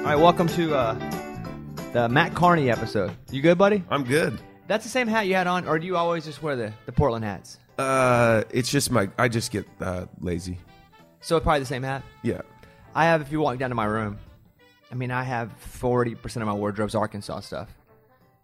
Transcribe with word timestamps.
All 0.00 0.06
right, 0.06 0.16
welcome 0.16 0.48
to 0.48 0.74
uh, 0.74 0.94
the 1.92 2.08
Matt 2.08 2.34
Kearney 2.34 2.70
episode. 2.70 3.12
You 3.30 3.42
good, 3.42 3.58
buddy? 3.58 3.84
I'm 3.90 4.02
good. 4.04 4.40
That's 4.66 4.82
the 4.84 4.90
same 4.90 5.06
hat 5.06 5.26
you 5.26 5.34
had 5.34 5.46
on, 5.46 5.68
or 5.68 5.78
do 5.78 5.86
you 5.86 5.96
always 5.96 6.24
just 6.24 6.42
wear 6.42 6.56
the, 6.56 6.72
the 6.86 6.92
Portland 6.92 7.24
hats? 7.24 7.58
Uh, 7.78 8.44
it's 8.50 8.70
just 8.70 8.90
my. 8.90 9.10
I 9.18 9.28
just 9.28 9.50
get 9.52 9.66
uh, 9.80 10.06
lazy. 10.20 10.58
So 11.20 11.36
it's 11.36 11.44
probably 11.44 11.60
the 11.60 11.66
same 11.66 11.82
hat. 11.82 12.02
Yeah. 12.22 12.40
I 12.94 13.04
have. 13.06 13.20
If 13.20 13.30
you 13.30 13.40
walk 13.40 13.58
down 13.58 13.68
to 13.70 13.74
my 13.74 13.84
room, 13.84 14.18
I 14.90 14.94
mean, 14.94 15.10
I 15.10 15.22
have 15.22 15.52
forty 15.58 16.14
percent 16.14 16.42
of 16.42 16.46
my 16.48 16.54
wardrobe's 16.54 16.94
Arkansas 16.94 17.40
stuff 17.40 17.68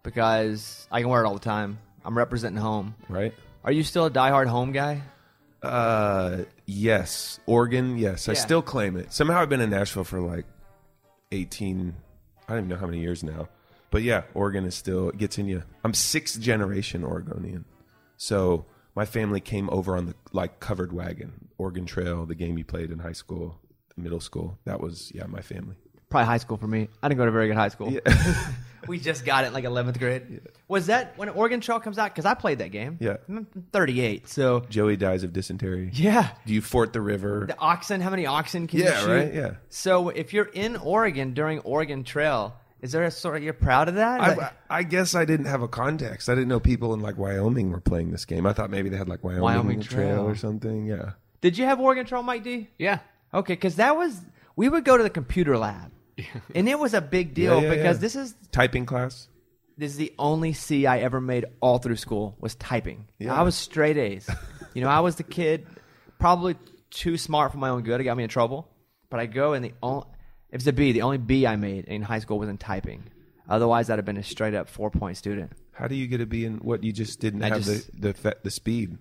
because 0.03 0.87
I 0.91 1.01
can 1.01 1.09
wear 1.09 1.23
it 1.23 1.27
all 1.27 1.33
the 1.33 1.39
time. 1.39 1.79
I'm 2.05 2.17
representing 2.17 2.61
home. 2.61 2.95
Right. 3.09 3.33
Are 3.63 3.71
you 3.71 3.83
still 3.83 4.05
a 4.05 4.11
diehard 4.11 4.47
home 4.47 4.71
guy? 4.71 5.01
Uh, 5.63 6.43
yes. 6.65 7.39
Oregon. 7.47 7.97
Yes. 7.97 8.29
I 8.29 8.33
Yeah. 8.33 8.39
still 8.39 8.61
claim 8.61 8.95
it. 8.95 9.11
Somehow 9.11 9.41
I've 9.41 9.49
been 9.49 9.61
in 9.61 9.71
Nashville 9.71 10.03
for 10.05 10.21
like 10.21 10.45
18. 11.31 11.95
I 12.47 12.53
don't 12.53 12.57
even 12.59 12.69
know 12.69 12.77
how 12.77 12.85
many 12.85 12.99
years 12.99 13.23
now. 13.23 13.49
But 13.89 14.03
yeah, 14.03 14.23
Oregon 14.33 14.65
is 14.65 14.75
still 14.75 15.09
it 15.09 15.17
gets 15.17 15.37
in 15.37 15.47
you. 15.47 15.63
I'm 15.83 15.93
sixth 15.93 16.39
generation 16.39 17.03
Oregonian, 17.03 17.65
so 18.17 18.65
my 18.95 19.05
family 19.05 19.39
came 19.39 19.69
over 19.69 19.95
on 19.95 20.07
the 20.07 20.15
like 20.33 20.59
covered 20.59 20.91
wagon, 20.91 21.49
Oregon 21.57 21.85
Trail, 21.85 22.25
the 22.25 22.35
game 22.35 22.57
you 22.57 22.65
played 22.65 22.91
in 22.91 22.99
high 22.99 23.13
school, 23.13 23.59
middle 23.95 24.19
school. 24.19 24.59
That 24.65 24.81
was 24.81 25.11
yeah, 25.15 25.25
my 25.27 25.41
family. 25.41 25.75
Probably 26.09 26.25
high 26.25 26.37
school 26.37 26.57
for 26.57 26.67
me. 26.67 26.89
I 27.01 27.07
didn't 27.07 27.17
go 27.17 27.25
to 27.25 27.29
a 27.29 27.31
very 27.31 27.47
good 27.47 27.57
high 27.57 27.69
school. 27.69 27.91
Yeah. 27.91 27.99
we 28.87 28.99
just 28.99 29.25
got 29.25 29.45
it 29.45 29.53
like 29.53 29.63
11th 29.63 29.97
grade. 29.99 30.41
Was 30.67 30.87
that 30.87 31.17
when 31.17 31.29
Oregon 31.29 31.61
Trail 31.61 31.79
comes 31.79 31.97
out? 31.97 32.13
Because 32.13 32.25
I 32.25 32.33
played 32.33 32.59
that 32.59 32.71
game. 32.71 32.97
Yeah. 32.99 33.17
I'm 33.29 33.47
38. 33.71 34.27
So 34.27 34.61
Joey 34.69 34.97
dies 34.97 35.23
of 35.23 35.31
dysentery. 35.33 35.89
yeah, 35.93 36.29
Do 36.45 36.53
you 36.53 36.61
fort 36.61 36.93
the 36.93 37.01
river? 37.01 37.45
the 37.47 37.57
oxen. 37.59 38.01
How 38.01 38.09
many 38.09 38.25
oxen 38.25 38.67
can 38.67 38.79
you 38.79 38.85
Yeah, 38.85 38.99
shoot? 38.99 39.07
right, 39.09 39.33
yeah. 39.33 39.51
So 39.69 40.09
if 40.09 40.33
you're 40.33 40.49
in 40.53 40.75
Oregon 40.75 41.33
during 41.33 41.59
Oregon 41.59 42.03
Trail, 42.03 42.55
is 42.81 42.91
there 42.91 43.03
a 43.03 43.11
sort 43.11 43.37
of 43.37 43.43
you're 43.43 43.53
proud 43.53 43.87
of 43.89 43.95
that? 43.95 44.21
Is 44.21 44.27
I, 44.27 44.35
that- 44.39 44.57
I 44.69 44.83
guess 44.83 45.15
I 45.15 45.25
didn't 45.25 45.47
have 45.47 45.61
a 45.61 45.67
context. 45.67 46.29
I 46.29 46.35
didn't 46.35 46.49
know 46.49 46.59
people 46.59 46.93
in 46.93 46.99
like 46.99 47.17
Wyoming 47.17 47.71
were 47.71 47.79
playing 47.81 48.11
this 48.11 48.25
game. 48.25 48.45
I 48.45 48.53
thought 48.53 48.69
maybe 48.69 48.89
they 48.89 48.97
had 48.97 49.09
like 49.09 49.23
Wyoming, 49.23 49.41
Wyoming 49.43 49.81
Trail. 49.81 50.15
Trail. 50.17 50.27
or 50.27 50.35
something. 50.35 50.85
Yeah. 50.85 51.11
Did 51.41 51.57
you 51.57 51.65
have 51.65 51.79
Oregon 51.79 52.05
Trail, 52.05 52.21
Mike 52.23 52.43
D? 52.43 52.69
Yeah. 52.77 52.99
Okay, 53.33 53.53
because 53.53 53.75
that 53.77 53.95
was 53.97 54.19
we 54.55 54.69
would 54.69 54.83
go 54.85 54.97
to 54.97 55.03
the 55.03 55.09
computer 55.09 55.57
lab, 55.57 55.91
and 56.55 56.67
it 56.69 56.77
was 56.79 56.93
a 56.93 57.01
big 57.01 57.33
deal 57.33 57.55
Yeah, 57.61 57.69
yeah, 57.69 57.75
because 57.75 57.97
yeah. 57.97 58.01
this 58.01 58.15
is 58.15 58.35
Typing 58.51 58.85
class. 58.85 59.27
this 59.77 59.91
is 59.91 59.97
the 59.97 60.13
only 60.17 60.53
C 60.53 60.85
I 60.85 60.99
ever 60.99 61.21
made 61.21 61.45
all 61.61 61.77
through 61.77 61.97
school 61.97 62.35
was 62.39 62.55
typing. 62.55 63.07
Yeah. 63.19 63.33
I 63.33 63.43
was 63.43 63.55
straight 63.55 63.97
A's. 63.97 64.29
you 64.73 64.81
know, 64.81 64.89
I 64.89 64.99
was 65.01 65.15
the 65.15 65.23
kid 65.23 65.67
probably 66.19 66.55
too 66.89 67.17
smart 67.17 67.51
for 67.51 67.57
my 67.57 67.69
own 67.69 67.83
good. 67.83 67.99
It 68.01 68.05
got 68.05 68.17
me 68.17 68.23
in 68.23 68.29
trouble. 68.29 68.67
But 69.09 69.19
I 69.19 69.25
go 69.25 69.53
and 69.53 69.63
the 69.63 69.73
only 69.81 70.05
if 70.49 70.55
it's 70.61 70.67
a 70.67 70.73
B, 70.73 70.91
the 70.93 71.01
only 71.03 71.17
B 71.17 71.45
I 71.45 71.55
made 71.57 71.85
in 71.85 72.01
high 72.01 72.19
school 72.19 72.39
was 72.39 72.49
in 72.49 72.57
typing. 72.57 73.03
Otherwise, 73.49 73.89
I'd 73.89 73.97
have 73.97 74.05
been 74.05 74.17
a 74.17 74.23
straight 74.23 74.53
up 74.53 74.67
four 74.69 74.89
point 74.91 75.17
student. 75.17 75.51
How 75.71 75.87
do 75.87 75.95
you 75.95 76.07
get 76.07 76.19
a 76.21 76.25
B 76.25 76.43
in 76.45 76.57
what 76.57 76.83
you 76.83 76.91
just 76.91 77.19
didn't 77.19 77.43
I 77.43 77.49
have 77.49 77.63
just- 77.63 77.91
the 78.01 78.13
the 78.13 78.37
the 78.43 78.51
speed? 78.51 78.97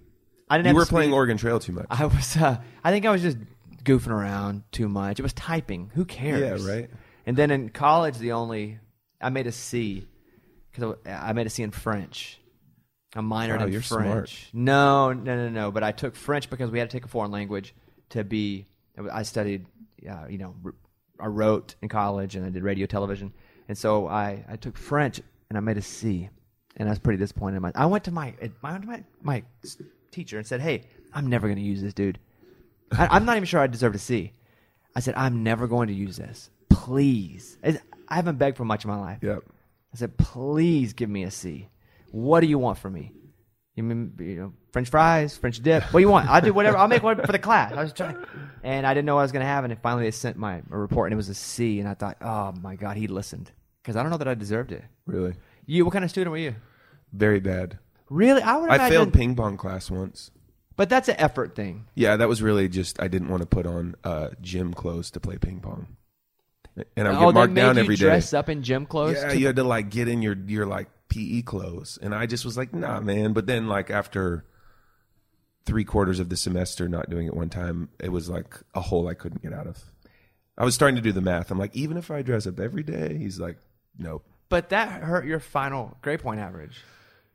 I 0.48 0.58
didn't. 0.58 0.66
You 0.66 0.68
have 0.68 0.76
were 0.76 0.84
the 0.84 0.90
playing 0.90 1.08
speed. 1.10 1.14
Oregon 1.16 1.36
Trail 1.38 1.58
too 1.58 1.72
much. 1.72 1.86
I 1.90 2.04
was. 2.06 2.36
Uh, 2.36 2.58
I 2.84 2.90
think 2.92 3.06
I 3.06 3.10
was 3.10 3.22
just 3.22 3.36
goofing 3.82 4.10
around 4.10 4.62
too 4.70 4.88
much. 4.88 5.18
It 5.18 5.22
was 5.22 5.32
typing. 5.32 5.90
Who 5.94 6.04
cares? 6.04 6.64
Yeah, 6.64 6.72
right. 6.72 6.90
And 7.26 7.36
then 7.36 7.50
in 7.50 7.68
college, 7.70 8.18
the 8.18 8.32
only 8.32 8.78
I 9.20 9.30
made 9.30 9.46
a 9.46 9.52
C 9.52 10.06
because 10.72 10.94
I 11.06 11.32
made 11.32 11.46
a 11.46 11.50
C 11.50 11.62
in 11.62 11.70
French. 11.72 12.38
I 13.14 13.20
minored 13.20 13.58
Wow, 13.60 13.66
in 13.66 13.72
you're 13.72 13.80
French. 13.80 14.50
smart. 14.50 14.50
No, 14.52 15.12
no, 15.12 15.36
no, 15.36 15.48
no. 15.48 15.70
But 15.72 15.82
I 15.82 15.92
took 15.92 16.14
French 16.16 16.50
because 16.50 16.70
we 16.70 16.78
had 16.78 16.90
to 16.90 16.96
take 16.96 17.04
a 17.04 17.08
foreign 17.08 17.30
language 17.30 17.74
to 18.10 18.22
be. 18.24 18.66
I 19.12 19.22
studied, 19.24 19.66
uh, 20.08 20.26
you 20.28 20.38
know, 20.38 20.54
I 21.20 21.26
wrote 21.26 21.74
in 21.82 21.88
college 21.88 22.36
and 22.36 22.44
I 22.46 22.50
did 22.50 22.62
radio, 22.62 22.86
television, 22.86 23.32
and 23.68 23.76
so 23.76 24.06
I, 24.06 24.44
I 24.48 24.56
took 24.56 24.76
French 24.78 25.20
and 25.50 25.56
I 25.56 25.60
made 25.60 25.76
a 25.78 25.82
C, 25.82 26.28
and 26.76 26.88
I 26.88 26.92
was 26.92 26.98
pretty 26.98 27.18
disappointed. 27.18 27.56
in 27.56 27.62
my- 27.62 27.72
I 27.74 27.86
went 27.86 28.04
to 28.04 28.10
my 28.10 28.34
I 28.42 28.50
went 28.62 28.82
to 28.82 28.88
my 28.88 29.04
my 29.22 29.42
teacher 30.12 30.38
and 30.38 30.46
said, 30.46 30.60
"Hey, 30.60 30.84
I'm 31.12 31.26
never 31.26 31.46
going 31.46 31.58
to 31.58 31.62
use 31.64 31.82
this, 31.82 31.94
dude. 31.94 32.18
I, 32.92 33.06
I'm 33.08 33.24
not 33.24 33.36
even 33.36 33.46
sure 33.46 33.60
I 33.60 33.66
deserve 33.66 33.94
a 33.94 33.98
C." 33.98 34.32
I 34.94 35.00
said, 35.00 35.14
"I'm 35.16 35.42
never 35.42 35.66
going 35.66 35.88
to 35.88 35.94
use 35.94 36.16
this. 36.16 36.50
Please." 36.84 37.58
I 38.08 38.14
haven't 38.14 38.38
begged 38.38 38.56
for 38.56 38.64
much 38.64 38.84
in 38.84 38.90
my 38.90 38.98
life. 39.00 39.18
Yep. 39.22 39.42
I 39.92 39.96
said, 39.96 40.16
please 40.16 40.92
give 40.92 41.10
me 41.10 41.24
a 41.24 41.30
C. 41.30 41.68
What 42.12 42.40
do 42.40 42.46
you 42.46 42.58
want 42.58 42.78
from 42.78 42.92
me? 42.92 43.12
You 43.74 43.82
mean 43.82 44.12
you 44.18 44.36
know 44.36 44.52
French 44.72 44.88
fries, 44.88 45.36
French 45.36 45.60
dip? 45.62 45.82
What 45.84 45.98
do 45.98 46.00
you 46.00 46.08
want? 46.08 46.28
I'll 46.30 46.40
do 46.40 46.54
whatever. 46.54 46.76
I'll 46.78 46.88
make 46.88 47.02
one 47.02 47.20
for 47.20 47.32
the 47.32 47.38
class. 47.38 47.72
I 47.72 47.82
was 47.82 47.92
trying, 47.92 48.16
and 48.62 48.86
I 48.86 48.94
didn't 48.94 49.06
know 49.06 49.16
what 49.16 49.20
I 49.20 49.24
was 49.24 49.32
going 49.32 49.44
to 49.44 49.46
have. 49.46 49.64
And 49.64 49.78
finally, 49.82 50.04
they 50.04 50.10
sent 50.12 50.36
my 50.36 50.62
a 50.70 50.78
report, 50.78 51.08
and 51.08 51.12
it 51.12 51.16
was 51.16 51.28
a 51.28 51.34
C. 51.34 51.80
And 51.80 51.88
I 51.88 51.94
thought, 51.94 52.16
oh 52.22 52.52
my 52.52 52.76
god, 52.76 52.96
he 52.96 53.06
listened 53.06 53.50
because 53.82 53.96
I 53.96 54.02
don't 54.02 54.10
know 54.10 54.16
that 54.18 54.28
I 54.28 54.34
deserved 54.34 54.72
it. 54.72 54.84
Really. 55.04 55.34
You, 55.66 55.84
what 55.84 55.92
kind 55.92 56.04
of 56.04 56.10
student 56.10 56.30
were 56.30 56.38
you? 56.38 56.54
Very 57.12 57.40
bad. 57.40 57.78
Really, 58.08 58.40
I 58.40 58.56
would 58.56 58.70
I 58.70 58.88
failed 58.88 59.12
ping 59.12 59.34
pong 59.36 59.56
class 59.58 59.90
once. 59.90 60.30
but 60.76 60.88
that's 60.88 61.08
an 61.08 61.16
effort 61.18 61.54
thing. 61.54 61.86
Yeah, 61.94 62.16
that 62.16 62.28
was 62.28 62.40
really 62.40 62.68
just 62.68 63.00
I 63.02 63.08
didn't 63.08 63.28
want 63.28 63.42
to 63.42 63.46
put 63.46 63.66
on 63.66 63.94
uh, 64.04 64.28
gym 64.40 64.72
clothes 64.72 65.10
to 65.12 65.20
play 65.20 65.36
ping 65.38 65.60
pong, 65.60 65.96
and 66.96 67.08
I 67.08 67.10
would 67.12 67.18
oh, 67.18 67.26
get 67.26 67.34
marked 67.34 67.54
down 67.54 67.76
you 67.76 67.82
every 67.82 67.96
day. 67.96 68.06
dress 68.06 68.34
up 68.34 68.48
in 68.48 68.62
gym 68.62 68.86
clothes. 68.86 69.16
Yeah, 69.16 69.32
you 69.32 69.46
had 69.46 69.56
to 69.56 69.64
like 69.64 69.90
get 69.90 70.08
in 70.08 70.22
your 70.22 70.36
your 70.46 70.66
like 70.66 70.88
PE 71.08 71.42
clothes, 71.42 71.98
and 72.00 72.14
I 72.14 72.26
just 72.26 72.44
was 72.44 72.56
like, 72.56 72.74
nah, 72.74 73.00
man. 73.00 73.32
But 73.32 73.46
then 73.46 73.68
like 73.68 73.90
after 73.90 74.44
three 75.64 75.84
quarters 75.84 76.20
of 76.20 76.28
the 76.28 76.36
semester 76.36 76.88
not 76.88 77.10
doing 77.10 77.26
it 77.26 77.34
one 77.34 77.48
time, 77.48 77.88
it 77.98 78.10
was 78.10 78.28
like 78.28 78.54
a 78.74 78.80
hole 78.80 79.08
I 79.08 79.14
couldn't 79.14 79.42
get 79.42 79.52
out 79.52 79.66
of. 79.66 79.82
I 80.58 80.64
was 80.64 80.74
starting 80.74 80.96
to 80.96 81.02
do 81.02 81.12
the 81.12 81.20
math. 81.20 81.50
I'm 81.50 81.58
like, 81.58 81.74
even 81.76 81.96
if 81.96 82.10
I 82.10 82.22
dress 82.22 82.46
up 82.46 82.60
every 82.60 82.82
day, 82.82 83.16
he's 83.18 83.38
like, 83.38 83.58
nope. 83.98 84.24
but 84.48 84.70
that 84.70 85.02
hurt 85.02 85.26
your 85.26 85.40
final 85.40 85.96
grade 86.02 86.20
point 86.20 86.40
average. 86.40 86.82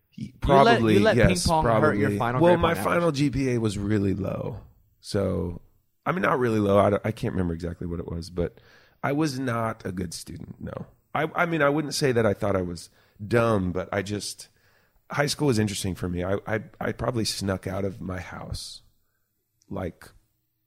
He- 0.10 0.24
You 0.24 0.32
let- 0.32 0.42
Probably 0.42 0.94
you 0.96 1.00
let 1.02 1.16
ping 1.18 1.30
yes, 1.30 1.46
probably. 1.48 2.00
your 2.00 2.12
final 2.12 2.42
well, 2.42 2.58
my 2.58 2.74
final 2.74 3.12
GPA 3.12 3.60
was 3.60 3.78
really 3.78 4.14
low, 4.14 4.60
so 5.00 5.62
I 6.06 6.12
mean, 6.12 6.22
not 6.22 6.40
really 6.40 6.60
low. 6.60 6.78
I, 6.80 6.98
I 7.08 7.12
can't 7.12 7.34
remember 7.34 7.54
exactly 7.54 7.88
what 7.88 8.00
it 8.00 8.08
was, 8.08 8.30
but 8.30 8.58
I 9.04 9.12
was 9.12 9.40
not 9.40 9.86
a 9.86 9.92
good 9.92 10.14
student. 10.14 10.56
No, 10.60 10.86
I, 11.14 11.30
I 11.36 11.46
mean, 11.46 11.62
I 11.62 11.70
wouldn't 11.70 11.94
say 11.94 12.12
that 12.12 12.26
I 12.26 12.34
thought 12.34 12.56
I 12.56 12.62
was 12.62 12.90
dumb, 13.26 13.72
but 13.72 13.90
I 13.92 14.02
just 14.02 14.48
high 15.12 15.26
school 15.26 15.48
was 15.48 15.60
interesting 15.60 15.96
for 15.96 16.10
me. 16.10 16.24
I, 16.24 16.38
I, 16.48 16.62
I 16.80 16.92
probably 16.94 17.26
snuck 17.26 17.68
out 17.68 17.86
of 17.86 18.02
my 18.02 18.20
house 18.20 18.82
like 19.70 20.10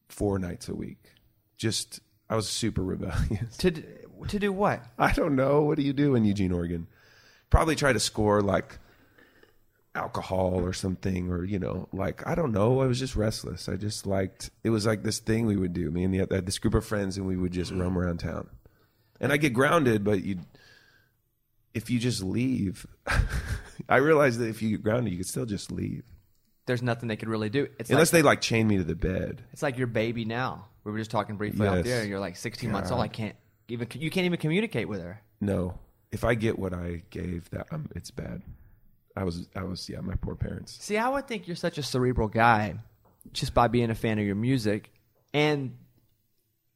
four 0.09 0.39
nights 0.39 0.69
a 0.69 0.75
week. 0.75 1.13
Just 1.57 2.01
I 2.29 2.37
was 2.37 2.49
super 2.49 2.83
rebellious. 2.83 3.57
To 3.59 3.71
to 3.71 4.39
do 4.39 4.53
what? 4.53 4.85
I 4.99 5.13
don't 5.13 5.37
know. 5.37 5.63
What 5.63 5.77
do 5.77 5.83
you 5.83 5.93
do 5.93 6.15
in 6.15 6.25
Eugene, 6.25 6.53
Oregon? 6.53 6.87
Probably 7.51 7.77
try 7.77 7.93
to 7.93 8.01
score 8.01 8.43
like 8.43 8.79
alcohol 9.95 10.55
or 10.65 10.73
something, 10.73 11.31
or 11.31 11.45
you 11.45 11.59
know, 11.59 11.89
like 11.93 12.27
I 12.27 12.35
don't 12.35 12.53
know. 12.53 12.81
I 12.81 12.87
was 12.87 12.99
just 12.99 13.17
restless. 13.17 13.69
I 13.69 13.77
just 13.77 14.07
liked. 14.07 14.51
It 14.63 14.71
was 14.71 14.87
like 14.87 15.03
this 15.03 15.19
thing 15.19 15.47
we 15.47 15.57
would 15.57 15.73
do. 15.73 15.91
Me 15.91 16.05
and 16.05 16.15
the, 16.15 16.43
this 16.43 16.59
group 16.59 16.75
of 16.75 16.85
friends, 16.85 17.17
and 17.17 17.27
we 17.27 17.37
would 17.37 17.53
just 17.53 17.73
roam 17.73 17.97
around 17.99 18.19
town. 18.19 18.49
And 19.21 19.33
I 19.33 19.37
get 19.37 19.53
grounded, 19.53 20.05
but 20.05 20.25
you, 20.25 20.41
if 21.73 21.89
you 21.91 21.99
just 21.99 22.23
leave, 22.23 22.87
I 23.89 23.97
realized 23.97 24.39
that 24.41 24.49
if 24.49 24.61
you 24.61 24.71
get 24.71 24.83
grounded, 24.83 25.13
you 25.13 25.19
could 25.19 25.29
still 25.29 25.47
just 25.47 25.71
leave, 25.71 26.03
There's 26.67 26.83
nothing 26.83 27.09
they 27.09 27.17
could 27.17 27.29
really 27.29 27.49
do. 27.49 27.69
It's 27.79 27.91
unless 27.91 28.13
like, 28.13 28.19
they 28.19 28.23
like 28.23 28.41
chain 28.41 28.67
me 28.67 28.79
to 28.79 28.85
the 28.85 28.95
bed. 28.95 29.43
It's 29.53 29.63
like 29.63 29.79
your 29.79 29.87
baby 29.87 30.25
now. 30.25 30.67
We 30.83 30.93
were 30.93 30.99
just 30.99 31.11
talking 31.11 31.37
briefly 31.37 31.67
Yes. 31.67 31.85
the 31.85 31.91
air. 31.93 32.05
You're 32.05 32.21
like 32.21 32.37
16 32.37 32.71
months 32.71 32.91
old. 32.91 33.01
I 33.01 33.09
can't 33.09 33.37
even. 33.69 33.89
You 33.95 34.11
can't 34.11 34.27
even 34.27 34.39
communicate 34.39 34.89
with 34.89 35.01
her. 35.01 35.23
No, 35.41 35.79
if 36.13 36.25
I 36.25 36.35
get 36.35 36.59
what 36.59 36.75
I 36.75 37.03
gave, 37.11 37.49
that 37.51 37.67
um, 37.73 37.89
it's 37.95 38.11
bad. 38.11 38.43
I 39.17 39.25
was, 39.25 39.49
I 39.55 39.63
was, 39.63 39.89
yeah, 39.89 40.01
my 40.01 40.15
poor 40.17 40.35
parents. 40.35 40.77
See, 40.81 40.97
I 40.97 41.09
would 41.09 41.29
think 41.29 41.47
you're 41.47 41.57
such 41.57 41.79
a 41.79 41.83
cerebral 41.83 42.29
guy 42.29 42.75
just 43.33 43.55
by 43.55 43.69
being 43.69 43.91
a 43.91 43.95
fan 43.95 44.19
of 44.19 44.27
your 44.27 44.35
music 44.35 44.91
and 45.33 45.77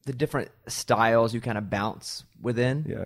the 0.07 0.13
different 0.13 0.51
styles 0.67 1.35
you 1.35 1.41
kind 1.41 1.59
of 1.59 1.69
bounce 1.69 2.25
within. 2.41 2.87
Yeah. 2.89 3.05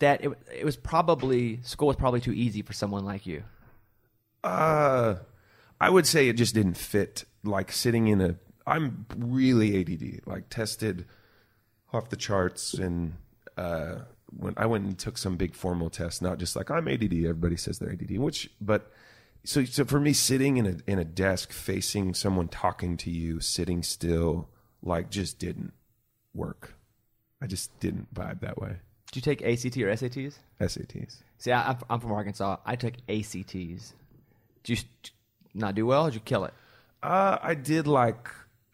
That 0.00 0.24
it, 0.24 0.30
it 0.54 0.64
was 0.64 0.76
probably 0.76 1.60
school 1.62 1.88
was 1.88 1.96
probably 1.96 2.20
too 2.20 2.32
easy 2.32 2.62
for 2.62 2.72
someone 2.72 3.04
like 3.04 3.26
you. 3.26 3.44
Uh, 4.42 5.16
I 5.80 5.90
would 5.90 6.06
say 6.06 6.28
it 6.28 6.34
just 6.34 6.54
didn't 6.54 6.76
fit. 6.76 7.24
Like 7.44 7.72
sitting 7.72 8.08
in 8.08 8.20
a, 8.20 8.36
I'm 8.66 9.06
really 9.16 9.80
ADD. 9.80 10.26
Like 10.26 10.48
tested 10.48 11.06
off 11.92 12.10
the 12.10 12.16
charts, 12.16 12.74
and 12.74 13.14
uh, 13.56 14.00
when 14.36 14.54
I 14.56 14.66
went 14.66 14.84
and 14.84 14.98
took 14.98 15.18
some 15.18 15.36
big 15.36 15.54
formal 15.54 15.90
tests, 15.90 16.20
not 16.22 16.38
just 16.38 16.56
like 16.56 16.70
I'm 16.70 16.88
ADD. 16.88 17.12
Everybody 17.12 17.56
says 17.56 17.78
they're 17.78 17.92
ADD, 17.92 18.18
which, 18.18 18.50
but 18.60 18.90
so 19.44 19.64
so 19.64 19.84
for 19.84 20.00
me, 20.00 20.12
sitting 20.12 20.56
in 20.56 20.66
a 20.66 20.76
in 20.90 20.98
a 20.98 21.04
desk 21.04 21.52
facing 21.52 22.14
someone 22.14 22.48
talking 22.48 22.96
to 22.98 23.10
you, 23.10 23.40
sitting 23.40 23.82
still, 23.82 24.48
like 24.82 25.10
just 25.10 25.38
didn't 25.38 25.72
work. 26.34 26.74
I 27.40 27.46
just 27.46 27.78
didn't 27.80 28.12
vibe 28.14 28.40
that 28.40 28.60
way. 28.60 28.76
Did 29.10 29.16
you 29.16 29.22
take 29.34 29.42
ACT 29.42 29.76
or 29.78 29.90
SATs? 29.92 30.34
SATs. 30.60 31.16
See, 31.38 31.50
I, 31.52 31.60
I'm- 31.62 31.78
I'm 31.90 32.00
from 32.00 32.12
Arkansas. 32.12 32.56
I 32.64 32.76
took 32.76 32.94
ACTs. 33.08 33.92
Did 34.64 34.68
you 34.68 34.76
not 35.54 35.74
do 35.74 35.84
well? 35.86 36.04
Or 36.04 36.10
did 36.10 36.14
you 36.14 36.20
kill 36.20 36.44
it? 36.44 36.54
Uh, 37.02 37.36
I 37.42 37.54
did 37.54 37.86
like 37.88 38.28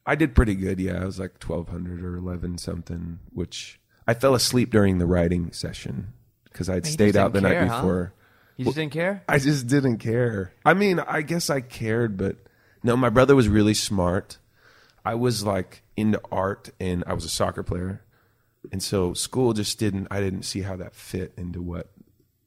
I 0.06 0.14
did 0.14 0.34
pretty 0.34 0.54
good. 0.54 0.78
Yeah, 0.78 1.00
I 1.00 1.04
was 1.06 1.18
like 1.18 1.38
twelve 1.38 1.68
hundred 1.70 2.04
or 2.04 2.14
eleven 2.16 2.58
something. 2.58 3.18
Which 3.32 3.80
I 4.08 4.14
fell 4.14 4.34
asleep 4.34 4.70
during 4.70 4.96
the 4.96 5.04
writing 5.04 5.52
session 5.52 6.14
because 6.44 6.70
I'd 6.70 6.86
stayed 6.86 7.14
out 7.14 7.34
the 7.34 7.42
didn't 7.42 7.52
night 7.52 7.58
care, 7.58 7.66
huh? 7.66 7.80
before. 7.82 8.14
You 8.56 8.64
just 8.64 8.76
didn't 8.76 8.92
care. 8.92 9.22
I 9.28 9.38
just 9.38 9.66
didn't 9.66 9.98
care. 9.98 10.54
I 10.64 10.72
mean, 10.72 10.98
I 10.98 11.20
guess 11.20 11.50
I 11.50 11.60
cared, 11.60 12.16
but 12.16 12.36
no, 12.82 12.96
my 12.96 13.10
brother 13.10 13.36
was 13.36 13.48
really 13.48 13.74
smart. 13.74 14.38
I 15.04 15.14
was 15.14 15.44
like 15.44 15.82
into 15.94 16.22
art 16.32 16.70
and 16.80 17.04
I 17.06 17.12
was 17.12 17.26
a 17.26 17.28
soccer 17.28 17.62
player. 17.62 18.02
And 18.72 18.82
so 18.82 19.12
school 19.12 19.52
just 19.52 19.78
didn't, 19.78 20.08
I 20.10 20.20
didn't 20.20 20.44
see 20.44 20.62
how 20.62 20.76
that 20.76 20.94
fit 20.94 21.34
into 21.36 21.60
what, 21.60 21.90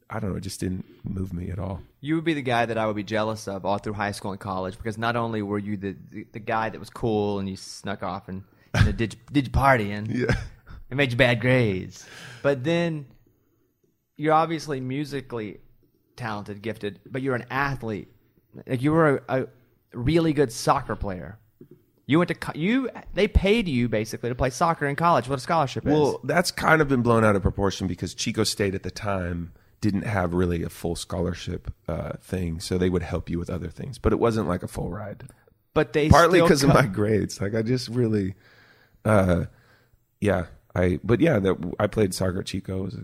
I 0.09 0.19
don't 0.19 0.31
know, 0.31 0.37
it 0.37 0.41
just 0.41 0.59
didn't 0.59 0.85
move 1.03 1.31
me 1.31 1.51
at 1.51 1.59
all. 1.59 1.81
You 2.01 2.15
would 2.15 2.25
be 2.25 2.33
the 2.33 2.41
guy 2.41 2.65
that 2.65 2.77
I 2.79 2.87
would 2.87 2.95
be 2.95 3.03
jealous 3.03 3.47
of 3.47 3.65
all 3.65 3.77
through 3.77 3.93
high 3.93 4.13
school 4.13 4.31
and 4.31 4.39
college 4.39 4.77
because 4.77 4.97
not 4.97 5.15
only 5.15 5.43
were 5.43 5.59
you 5.59 5.77
the 5.77 5.95
the, 6.09 6.25
the 6.33 6.39
guy 6.39 6.69
that 6.69 6.79
was 6.79 6.89
cool 6.89 7.37
and 7.37 7.47
you 7.47 7.55
snuck 7.55 8.01
off 8.01 8.27
and 8.27 8.43
know, 8.73 8.91
did 8.91 9.15
did 9.31 9.53
party 9.53 9.91
and 9.91 10.07
Yeah. 10.15 10.35
It 10.91 10.95
made 10.95 11.11
you 11.11 11.17
bad 11.17 11.39
grades, 11.41 12.05
but 12.43 12.63
then 12.63 13.05
you're 14.17 14.33
obviously 14.33 14.79
musically 14.81 15.59
talented, 16.15 16.61
gifted, 16.61 16.99
but 17.09 17.21
you're 17.21 17.35
an 17.35 17.45
athlete. 17.49 18.09
Like 18.67 18.81
you 18.81 18.91
were 18.91 19.23
a, 19.29 19.41
a 19.41 19.47
really 19.93 20.33
good 20.33 20.51
soccer 20.51 20.95
player. 20.95 21.39
You 22.05 22.17
went 22.17 22.27
to 22.27 22.35
co- 22.35 22.51
you. 22.53 22.89
They 23.13 23.27
paid 23.29 23.69
you 23.69 23.87
basically 23.87 24.29
to 24.29 24.35
play 24.35 24.49
soccer 24.49 24.85
in 24.85 24.97
college. 24.97 25.29
What 25.29 25.39
a 25.39 25.41
scholarship 25.41 25.87
is. 25.87 25.93
Well, 25.93 26.19
that's 26.25 26.51
kind 26.51 26.81
of 26.81 26.89
been 26.89 27.01
blown 27.01 27.23
out 27.23 27.35
of 27.37 27.41
proportion 27.41 27.87
because 27.87 28.13
Chico 28.13 28.43
State 28.43 28.75
at 28.75 28.83
the 28.83 28.91
time 28.91 29.53
didn't 29.79 30.03
have 30.03 30.33
really 30.33 30.61
a 30.61 30.69
full 30.69 30.95
scholarship 30.95 31.73
uh, 31.87 32.13
thing, 32.21 32.59
so 32.59 32.77
they 32.77 32.89
would 32.89 33.01
help 33.01 33.29
you 33.29 33.39
with 33.39 33.49
other 33.49 33.69
things, 33.69 33.97
but 33.97 34.11
it 34.11 34.19
wasn't 34.19 34.47
like 34.47 34.61
a 34.61 34.67
full 34.67 34.89
ride. 34.91 35.23
but 35.73 35.93
they 35.93 36.09
Partly 36.09 36.41
because 36.41 36.63
of 36.63 36.69
my 36.73 36.85
grades, 36.85 37.39
like 37.41 37.55
I 37.55 37.61
just 37.61 37.87
really, 37.87 38.35
uh, 39.05 39.45
yeah, 40.19 40.47
I. 40.75 40.99
But 41.03 41.19
yeah, 41.21 41.39
that 41.39 41.73
I 41.79 41.87
played 41.87 42.13
soccer 42.13 42.43
Chico. 42.43 42.83
Was, 42.83 42.97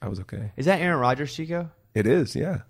I 0.00 0.08
was 0.08 0.20
okay. 0.20 0.52
Is 0.56 0.66
that 0.66 0.80
Aaron 0.80 0.98
Rodgers, 1.00 1.34
Chico? 1.34 1.70
It 1.94 2.06
is, 2.06 2.34
yeah, 2.34 2.60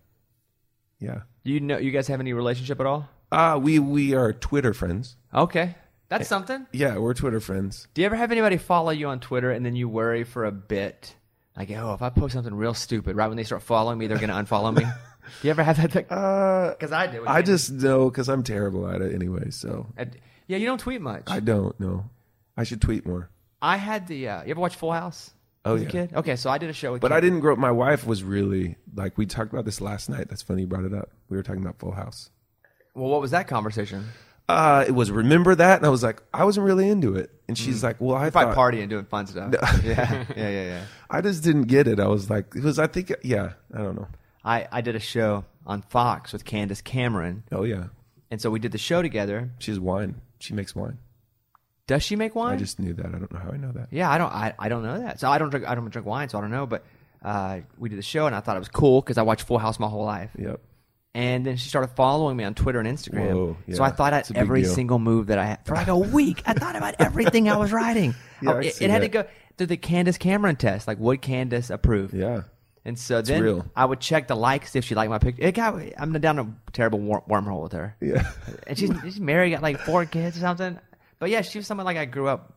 yeah. 0.98 1.20
Do 1.44 1.52
you 1.52 1.60
know? 1.60 1.78
You 1.78 1.90
guys 1.90 2.08
have 2.08 2.20
any 2.20 2.32
relationship 2.32 2.80
at 2.80 2.86
all? 2.86 3.08
Uh 3.30 3.58
we 3.62 3.78
we 3.78 4.14
are 4.14 4.32
Twitter 4.32 4.74
friends. 4.74 5.16
Okay, 5.32 5.74
that's 6.08 6.28
something. 6.28 6.66
Yeah, 6.72 6.98
we're 6.98 7.14
Twitter 7.14 7.40
friends. 7.40 7.88
Do 7.94 8.02
you 8.02 8.06
ever 8.06 8.16
have 8.16 8.32
anybody 8.32 8.58
follow 8.58 8.90
you 8.90 9.08
on 9.08 9.20
Twitter 9.20 9.50
and 9.50 9.64
then 9.64 9.74
you 9.76 9.88
worry 9.88 10.24
for 10.24 10.44
a 10.44 10.52
bit, 10.52 11.14
like, 11.56 11.70
oh, 11.70 11.94
if 11.94 12.02
I 12.02 12.10
post 12.10 12.34
something 12.34 12.54
real 12.54 12.74
stupid, 12.74 13.16
right 13.16 13.28
when 13.28 13.36
they 13.36 13.44
start 13.44 13.62
following 13.62 13.98
me, 13.98 14.06
they're 14.06 14.18
going 14.18 14.28
to 14.28 14.34
unfollow 14.34 14.74
me? 14.76 14.84
Do 15.40 15.48
you 15.48 15.50
ever 15.50 15.62
have 15.62 15.76
that? 15.80 16.12
Uh, 16.12 16.70
Because 16.70 16.92
I 16.92 17.06
do. 17.06 17.24
I 17.26 17.42
just 17.42 17.70
know 17.70 18.10
because 18.10 18.28
I'm 18.28 18.42
terrible 18.42 18.86
at 18.88 19.00
it 19.00 19.14
anyway. 19.14 19.50
So 19.50 19.86
yeah, 20.48 20.56
you 20.58 20.66
don't 20.66 20.80
tweet 20.80 21.00
much. 21.00 21.22
I 21.28 21.36
I, 21.36 21.40
don't 21.40 21.78
know. 21.80 22.10
I 22.56 22.64
should 22.64 22.82
tweet 22.82 23.06
more. 23.06 23.30
Had 23.76 24.06
the. 24.08 24.28
Uh, 24.28 24.42
you 24.44 24.50
ever 24.50 24.60
watch 24.60 24.76
Full 24.76 24.92
House? 24.92 25.30
Oh, 25.64 25.76
as 25.76 25.82
a 25.82 25.86
kid. 25.86 26.12
Okay, 26.12 26.34
so 26.36 26.50
I 26.50 26.58
did 26.58 26.70
a 26.70 26.72
show 26.72 26.92
with. 26.92 27.00
But 27.00 27.08
Ken- 27.10 27.16
I 27.18 27.20
didn't 27.20 27.40
grow 27.40 27.52
up. 27.52 27.58
My 27.58 27.70
wife 27.70 28.04
was 28.06 28.24
really 28.24 28.76
like 28.94 29.16
we 29.16 29.26
talked 29.26 29.52
about 29.52 29.64
this 29.64 29.80
last 29.80 30.08
night. 30.10 30.28
That's 30.28 30.42
funny 30.42 30.62
you 30.62 30.66
brought 30.66 30.84
it 30.84 30.92
up. 30.94 31.10
We 31.28 31.36
were 31.36 31.42
talking 31.42 31.62
about 31.62 31.78
Full 31.78 31.92
House. 31.92 32.30
Well, 32.94 33.08
what 33.08 33.20
was 33.20 33.30
that 33.30 33.46
conversation? 33.48 34.06
Uh, 34.48 34.84
it 34.86 34.90
was 34.90 35.10
remember 35.12 35.54
that, 35.54 35.78
and 35.78 35.86
I 35.86 35.88
was 35.88 36.02
like, 36.02 36.20
I 36.34 36.44
wasn't 36.44 36.66
really 36.66 36.88
into 36.88 37.14
it. 37.14 37.30
And 37.48 37.56
she's 37.56 37.80
Mm. 37.80 37.84
like, 37.84 38.00
Well, 38.00 38.16
I 38.16 38.28
By 38.30 38.44
thought 38.44 38.56
partying, 38.56 38.88
doing 38.88 39.04
fun 39.04 39.26
stuff. 39.28 39.52
yeah, 39.84 40.24
yeah, 40.36 40.48
yeah, 40.48 40.64
yeah. 40.64 40.84
I 41.08 41.20
just 41.20 41.44
didn't 41.44 41.64
get 41.68 41.86
it. 41.86 42.00
I 42.00 42.08
was 42.08 42.28
like, 42.28 42.54
it 42.56 42.62
was. 42.64 42.78
I 42.80 42.88
think, 42.88 43.12
yeah, 43.22 43.52
I 43.72 43.78
don't 43.78 43.94
know. 43.94 44.08
I 44.44 44.66
I 44.72 44.80
did 44.80 44.96
a 44.96 45.00
show 45.00 45.44
on 45.64 45.82
Fox 45.82 46.32
with 46.32 46.44
Candace 46.44 46.80
Cameron, 46.80 47.44
Oh 47.52 47.62
yeah, 47.62 47.84
and 48.32 48.40
so 48.40 48.50
we 48.50 48.58
did 48.58 48.72
the 48.72 48.78
show 48.78 49.00
together. 49.00 49.50
she 49.60 49.70
has 49.70 49.78
wine. 49.78 50.20
She 50.40 50.52
makes 50.54 50.74
wine. 50.74 50.98
Does 51.86 52.02
she 52.02 52.16
make 52.16 52.34
wine? 52.34 52.54
I 52.54 52.56
just 52.56 52.78
knew 52.78 52.94
that. 52.94 53.06
I 53.06 53.10
don't 53.10 53.32
know 53.32 53.38
how 53.40 53.50
I 53.50 53.56
know 53.56 53.72
that. 53.72 53.88
Yeah, 53.90 54.10
I 54.10 54.18
don't. 54.18 54.32
I, 54.32 54.54
I 54.58 54.68
don't 54.68 54.82
know 54.84 55.00
that. 55.00 55.20
So 55.20 55.28
I 55.28 55.38
don't 55.38 55.50
drink. 55.50 55.66
I 55.68 55.74
don't 55.74 55.88
drink 55.90 56.06
wine, 56.06 56.28
so 56.28 56.38
I 56.38 56.40
don't 56.40 56.50
know. 56.52 56.66
But 56.66 56.84
uh, 57.22 57.60
we 57.78 57.88
did 57.88 57.98
the 57.98 58.02
show, 58.02 58.26
and 58.26 58.34
I 58.34 58.40
thought 58.40 58.56
it 58.56 58.60
was 58.60 58.68
cool 58.68 59.00
because 59.00 59.18
I 59.18 59.22
watched 59.22 59.46
Full 59.46 59.58
House 59.58 59.78
my 59.80 59.88
whole 59.88 60.04
life. 60.04 60.30
Yep. 60.38 60.60
And 61.14 61.44
then 61.44 61.56
she 61.58 61.68
started 61.68 61.88
following 61.88 62.38
me 62.38 62.44
on 62.44 62.54
Twitter 62.54 62.80
and 62.80 62.88
Instagram. 62.88 63.34
Whoa, 63.34 63.56
So. 63.74 63.84
I 63.84 63.90
thought 63.90 64.14
It's 64.14 64.30
a 64.30 64.32
out 64.32 64.34
big 64.34 64.40
every 64.42 64.62
deal. 64.62 64.74
single 64.74 64.98
move 64.98 65.26
that 65.26 65.38
I 65.38 65.44
had 65.44 65.66
for 65.66 65.74
like 65.74 65.88
a 65.88 65.96
week. 66.18 66.42
I 66.46 66.54
thought 66.54 66.74
about 66.74 66.94
everything 67.00 67.50
I 67.50 67.56
was 67.58 67.70
writing. 67.72 68.14
Yeah, 68.42 68.50
Oh, 68.50 68.56
I 68.56 68.60
it, 68.62 68.80
it 68.82 68.90
had 68.90 69.02
to 69.02 69.08
go 69.08 69.24
through 69.58 69.66
the 69.68 69.76
Candace 69.76 70.16
Cameron 70.18 70.56
test. 70.56 70.88
Like, 70.88 70.98
would 70.98 71.20
Candace 71.20 71.68
approve? 71.70 72.12
Yeah. 72.14 72.42
And 72.84 72.98
so 72.98 73.20
then 73.22 73.42
real. 73.42 73.66
I 73.76 73.84
would 73.84 74.00
check 74.00 74.26
the 74.26 74.34
likes 74.34 74.74
if 74.74 74.84
she 74.86 74.94
liked 74.96 75.10
my 75.10 75.18
picture. 75.18 75.42
It 75.44 75.52
got, 75.52 75.80
I'm 75.98 76.12
down 76.14 76.38
a 76.40 76.52
terrible 76.72 76.98
wormhole 76.98 77.62
with 77.62 77.72
her. 77.72 77.94
Yeah. 78.00 78.28
And 78.66 78.76
she's, 78.78 78.90
she's 79.04 79.20
married, 79.20 79.50
got 79.50 79.62
like 79.62 79.78
four 79.80 80.06
kids 80.06 80.38
or 80.38 80.40
something. 80.40 80.78
But 81.22 81.30
yeah, 81.30 81.42
she 81.42 81.56
was 81.56 81.68
someone 81.68 81.86
like 81.86 81.96
I 81.96 82.04
grew 82.04 82.26
up. 82.26 82.52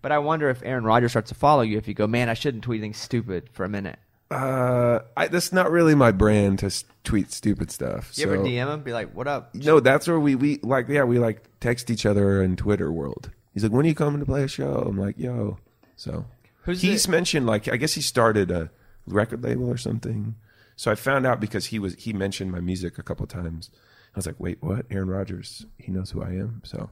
But 0.00 0.12
I 0.12 0.20
wonder 0.20 0.48
if 0.48 0.62
Aaron 0.62 0.84
Rodgers 0.84 1.10
starts 1.10 1.30
to 1.30 1.34
follow 1.34 1.62
you 1.62 1.76
if 1.76 1.88
you 1.88 1.94
go, 1.94 2.06
man, 2.06 2.28
I 2.28 2.34
shouldn't 2.34 2.62
tweet 2.62 2.78
anything 2.78 2.94
stupid 2.94 3.48
for 3.50 3.64
a 3.64 3.68
minute. 3.68 3.98
Uh, 4.30 5.00
I, 5.16 5.26
that's 5.26 5.52
not 5.52 5.72
really 5.72 5.96
my 5.96 6.12
brand 6.12 6.60
to 6.60 6.66
s- 6.66 6.84
tweet 7.02 7.32
stupid 7.32 7.72
stuff. 7.72 8.12
You 8.14 8.26
so. 8.26 8.30
ever 8.30 8.44
DM 8.44 8.72
him? 8.72 8.82
Be 8.84 8.92
like, 8.92 9.12
what 9.12 9.26
up? 9.26 9.56
No, 9.56 9.80
that's 9.80 10.06
where 10.06 10.20
we 10.20 10.36
we 10.36 10.60
like 10.62 10.86
yeah 10.88 11.02
we 11.02 11.18
like 11.18 11.42
text 11.58 11.90
each 11.90 12.06
other 12.06 12.40
in 12.44 12.54
Twitter 12.54 12.92
world. 12.92 13.32
He's 13.52 13.64
like, 13.64 13.72
when 13.72 13.84
are 13.84 13.88
you 13.88 13.94
coming 13.96 14.20
to 14.20 14.26
play 14.26 14.44
a 14.44 14.48
show? 14.48 14.84
I'm 14.86 14.96
like, 14.96 15.18
yo. 15.18 15.58
So 15.96 16.26
Who's 16.60 16.82
he's 16.82 17.08
mentioned 17.08 17.44
like 17.44 17.66
I 17.66 17.76
guess 17.76 17.94
he 17.94 18.02
started 18.02 18.52
a 18.52 18.70
record 19.08 19.42
label 19.42 19.68
or 19.68 19.78
something. 19.78 20.36
So 20.76 20.92
I 20.92 20.94
found 20.94 21.26
out 21.26 21.40
because 21.40 21.66
he 21.66 21.80
was 21.80 21.96
he 21.96 22.12
mentioned 22.12 22.52
my 22.52 22.60
music 22.60 22.98
a 22.98 23.02
couple 23.02 23.26
times. 23.26 23.68
I 24.14 24.18
was 24.18 24.26
like, 24.26 24.38
wait, 24.38 24.58
what? 24.60 24.86
Aaron 24.92 25.10
Rodgers, 25.10 25.66
he 25.76 25.90
knows 25.90 26.12
who 26.12 26.22
I 26.22 26.28
am. 26.28 26.62
So 26.64 26.88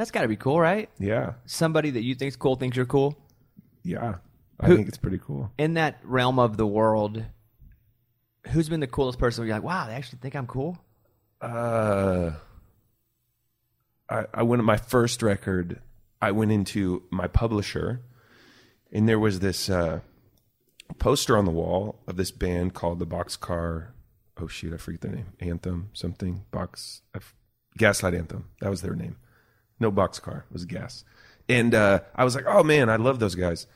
That's 0.00 0.10
got 0.10 0.22
to 0.22 0.28
be 0.28 0.36
cool, 0.36 0.58
right? 0.58 0.88
yeah, 0.98 1.34
Somebody 1.44 1.90
that 1.90 2.00
you 2.02 2.14
think's 2.14 2.34
cool 2.34 2.56
thinks 2.56 2.74
you're 2.74 2.86
cool. 2.86 3.18
yeah, 3.84 4.14
I 4.58 4.66
Who- 4.68 4.76
think 4.76 4.88
it's 4.88 4.96
pretty 4.96 5.18
cool. 5.22 5.52
In 5.58 5.74
that 5.74 5.98
realm 6.02 6.38
of 6.38 6.56
the 6.56 6.66
world, 6.66 7.22
who's 8.48 8.70
been 8.70 8.80
the 8.80 8.86
coolest 8.86 9.18
person 9.18 9.42
where 9.42 9.48
you're 9.48 9.56
like, 9.56 9.62
wow, 9.62 9.86
they 9.86 9.92
actually 9.92 10.20
think 10.22 10.34
I'm 10.34 10.46
cool? 10.46 10.78
Uh, 11.42 12.30
I, 14.08 14.24
I 14.32 14.42
went 14.42 14.64
my 14.64 14.78
first 14.78 15.22
record. 15.22 15.82
I 16.22 16.30
went 16.30 16.50
into 16.50 17.02
my 17.10 17.26
publisher, 17.26 18.00
and 18.90 19.06
there 19.06 19.18
was 19.18 19.40
this 19.40 19.68
uh, 19.68 20.00
poster 20.98 21.36
on 21.36 21.44
the 21.44 21.50
wall 21.50 22.00
of 22.06 22.16
this 22.16 22.30
band 22.30 22.72
called 22.72 23.00
the 23.00 23.06
Boxcar. 23.06 23.88
Oh 24.38 24.46
shoot, 24.46 24.72
I 24.72 24.78
forget 24.78 25.02
their 25.02 25.12
name. 25.12 25.26
Anthem 25.40 25.90
something 25.92 26.46
box 26.52 27.02
I 27.14 27.18
f- 27.18 27.34
Gaslight 27.76 28.14
Anthem. 28.14 28.46
That 28.62 28.70
was 28.70 28.80
their 28.80 28.94
name. 28.94 29.16
No 29.80 29.90
Boxcar 29.90 30.40
it 30.40 30.52
was 30.52 30.64
Gas, 30.64 31.04
and 31.48 31.74
uh, 31.74 32.00
I 32.14 32.24
was 32.24 32.34
like, 32.34 32.44
oh 32.46 32.62
man, 32.62 32.88
I 32.88 32.96
love 32.96 33.18
those 33.18 33.34
guys. 33.34 33.66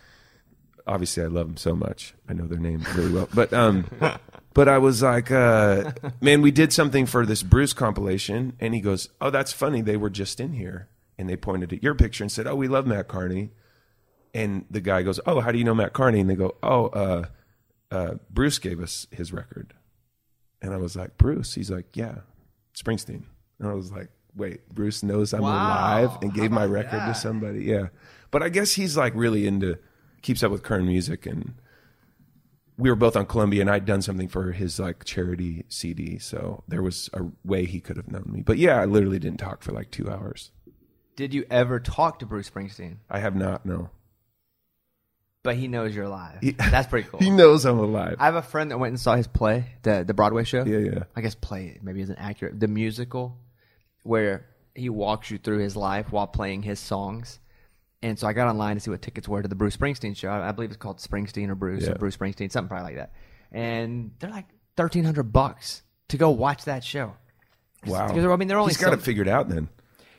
Obviously, 0.86 1.22
I 1.22 1.26
love 1.26 1.46
them 1.46 1.56
so 1.56 1.74
much. 1.74 2.14
I 2.28 2.34
know 2.34 2.46
their 2.46 2.58
name 2.58 2.84
really 2.94 3.12
well, 3.12 3.28
but 3.34 3.52
um, 3.52 3.86
but 4.54 4.68
I 4.68 4.78
was 4.78 5.02
like, 5.02 5.30
uh, 5.30 5.92
man, 6.20 6.42
we 6.42 6.50
did 6.50 6.72
something 6.72 7.06
for 7.06 7.24
this 7.24 7.42
Bruce 7.42 7.72
compilation, 7.72 8.54
and 8.60 8.74
he 8.74 8.80
goes, 8.80 9.08
oh, 9.20 9.30
that's 9.30 9.52
funny. 9.52 9.80
They 9.80 9.96
were 9.96 10.10
just 10.10 10.40
in 10.40 10.52
here, 10.52 10.88
and 11.18 11.28
they 11.28 11.36
pointed 11.36 11.72
at 11.72 11.82
your 11.82 11.94
picture 11.94 12.22
and 12.22 12.30
said, 12.30 12.46
oh, 12.46 12.54
we 12.54 12.68
love 12.68 12.86
Matt 12.86 13.08
Kearney. 13.08 13.50
And 14.34 14.64
the 14.68 14.80
guy 14.80 15.02
goes, 15.02 15.20
"Oh, 15.26 15.40
how 15.40 15.52
do 15.52 15.58
you 15.58 15.64
know 15.64 15.74
Matt 15.74 15.92
Kearney?" 15.92 16.18
And 16.18 16.28
they 16.28 16.34
go, 16.34 16.56
"Oh, 16.60 16.86
uh, 16.88 17.26
uh, 17.92 18.14
Bruce 18.28 18.58
gave 18.58 18.80
us 18.80 19.06
his 19.12 19.32
record." 19.32 19.74
And 20.60 20.74
I 20.74 20.76
was 20.76 20.96
like, 20.96 21.16
"Bruce?" 21.16 21.54
He's 21.54 21.70
like, 21.70 21.96
"Yeah, 21.96 22.16
Springsteen." 22.74 23.22
And 23.60 23.68
I 23.68 23.74
was 23.74 23.92
like, 23.92 24.08
"Wait, 24.36 24.68
Bruce 24.68 25.02
knows 25.02 25.32
I'm 25.32 25.42
Wow. 25.42 25.50
alive 25.50 26.18
and 26.22 26.32
gave 26.34 26.50
my 26.50 26.64
record 26.64 27.00
that? 27.00 27.06
to 27.08 27.14
somebody?" 27.14 27.64
Yeah, 27.64 27.88
but 28.30 28.42
I 28.42 28.48
guess 28.48 28.72
he's 28.74 28.96
like 28.96 29.12
really 29.14 29.46
into, 29.46 29.78
keeps 30.22 30.42
up 30.42 30.50
with 30.52 30.62
current 30.62 30.86
music, 30.86 31.26
and 31.26 31.54
we 32.76 32.90
were 32.90 32.96
both 32.96 33.16
on 33.16 33.26
Columbia, 33.26 33.60
and 33.60 33.70
I'd 33.70 33.84
done 33.84 34.02
something 34.02 34.26
for 34.28 34.52
his 34.52 34.80
like 34.80 35.04
charity 35.04 35.64
CD, 35.68 36.18
so 36.18 36.64
there 36.66 36.82
was 36.82 37.08
a 37.12 37.22
way 37.44 37.64
he 37.66 37.80
could 37.80 37.96
have 37.96 38.10
known 38.10 38.24
me. 38.28 38.42
But 38.42 38.58
yeah, 38.58 38.80
I 38.80 38.84
literally 38.84 39.18
didn't 39.20 39.38
talk 39.38 39.62
for 39.62 39.72
like 39.72 39.90
two 39.90 40.10
hours. 40.10 40.50
Did 41.16 41.32
you 41.32 41.44
ever 41.50 41.78
talk 41.78 42.18
to 42.18 42.26
Bruce 42.26 42.50
Springsteen? 42.50 42.96
I 43.08 43.20
have 43.20 43.36
not. 43.36 43.64
No, 43.64 43.90
But 45.44 45.54
he 45.56 45.68
knows 45.68 45.94
you're 45.94 46.06
alive. 46.06 46.38
He- 46.40 46.50
That's 46.58 46.88
pretty 46.88 47.08
cool. 47.08 47.20
he 47.20 47.30
knows 47.30 47.64
I'm 47.64 47.78
alive. 47.78 48.16
I 48.18 48.24
have 48.24 48.34
a 48.34 48.42
friend 48.42 48.70
that 48.72 48.78
went 48.78 48.90
and 48.92 49.00
saw 49.00 49.14
his 49.14 49.28
play, 49.28 49.66
the 49.82 50.02
the 50.04 50.14
Broadway 50.14 50.42
show. 50.42 50.64
yeah, 50.64 50.78
yeah. 50.78 51.02
I 51.14 51.20
guess 51.20 51.34
play 51.36 51.78
maybe 51.82 52.00
isn't 52.00 52.16
accurate. 52.18 52.58
The 52.58 52.66
musical, 52.66 53.36
where 54.04 54.46
he 54.74 54.88
walks 54.88 55.30
you 55.30 55.38
through 55.38 55.58
his 55.58 55.76
life 55.76 56.12
while 56.12 56.26
playing 56.28 56.62
his 56.62 56.78
songs. 56.80 57.40
And 58.02 58.18
so 58.18 58.26
I 58.26 58.32
got 58.32 58.48
online 58.48 58.76
to 58.76 58.80
see 58.80 58.90
what 58.90 59.02
tickets 59.02 59.26
were 59.28 59.42
to 59.42 59.48
the 59.48 59.54
Bruce 59.54 59.76
Springsteen 59.76 60.16
show. 60.16 60.28
I 60.28 60.48
I 60.48 60.52
believe 60.52 60.70
it's 60.70 60.76
called 60.76 60.98
Springsteen 60.98 61.48
or 61.48 61.54
Bruce 61.54 61.84
Yeah. 61.84 61.92
or 61.92 61.94
Bruce 61.96 62.16
Springsteen, 62.16 62.50
something 62.52 62.68
probably 62.68 62.94
like 62.94 62.96
that. 62.96 63.12
And 63.50 64.12
they're 64.20 64.30
like 64.30 64.46
thirteen 64.76 65.04
hundred 65.04 65.32
bucks 65.32 65.82
to 66.08 66.16
go 66.16 66.30
watch 66.30 66.64
that 66.66 66.84
show. 66.84 67.14
Wow. 67.86 68.08
Because, 68.08 68.24
I 68.24 68.36
mean, 68.36 68.48
they're 68.48 68.58
only 68.58 68.70
He's 68.72 68.78
got 68.80 68.90
some- 68.90 68.98
it 68.98 69.02
figured 69.02 69.28
out 69.28 69.48
then. 69.48 69.68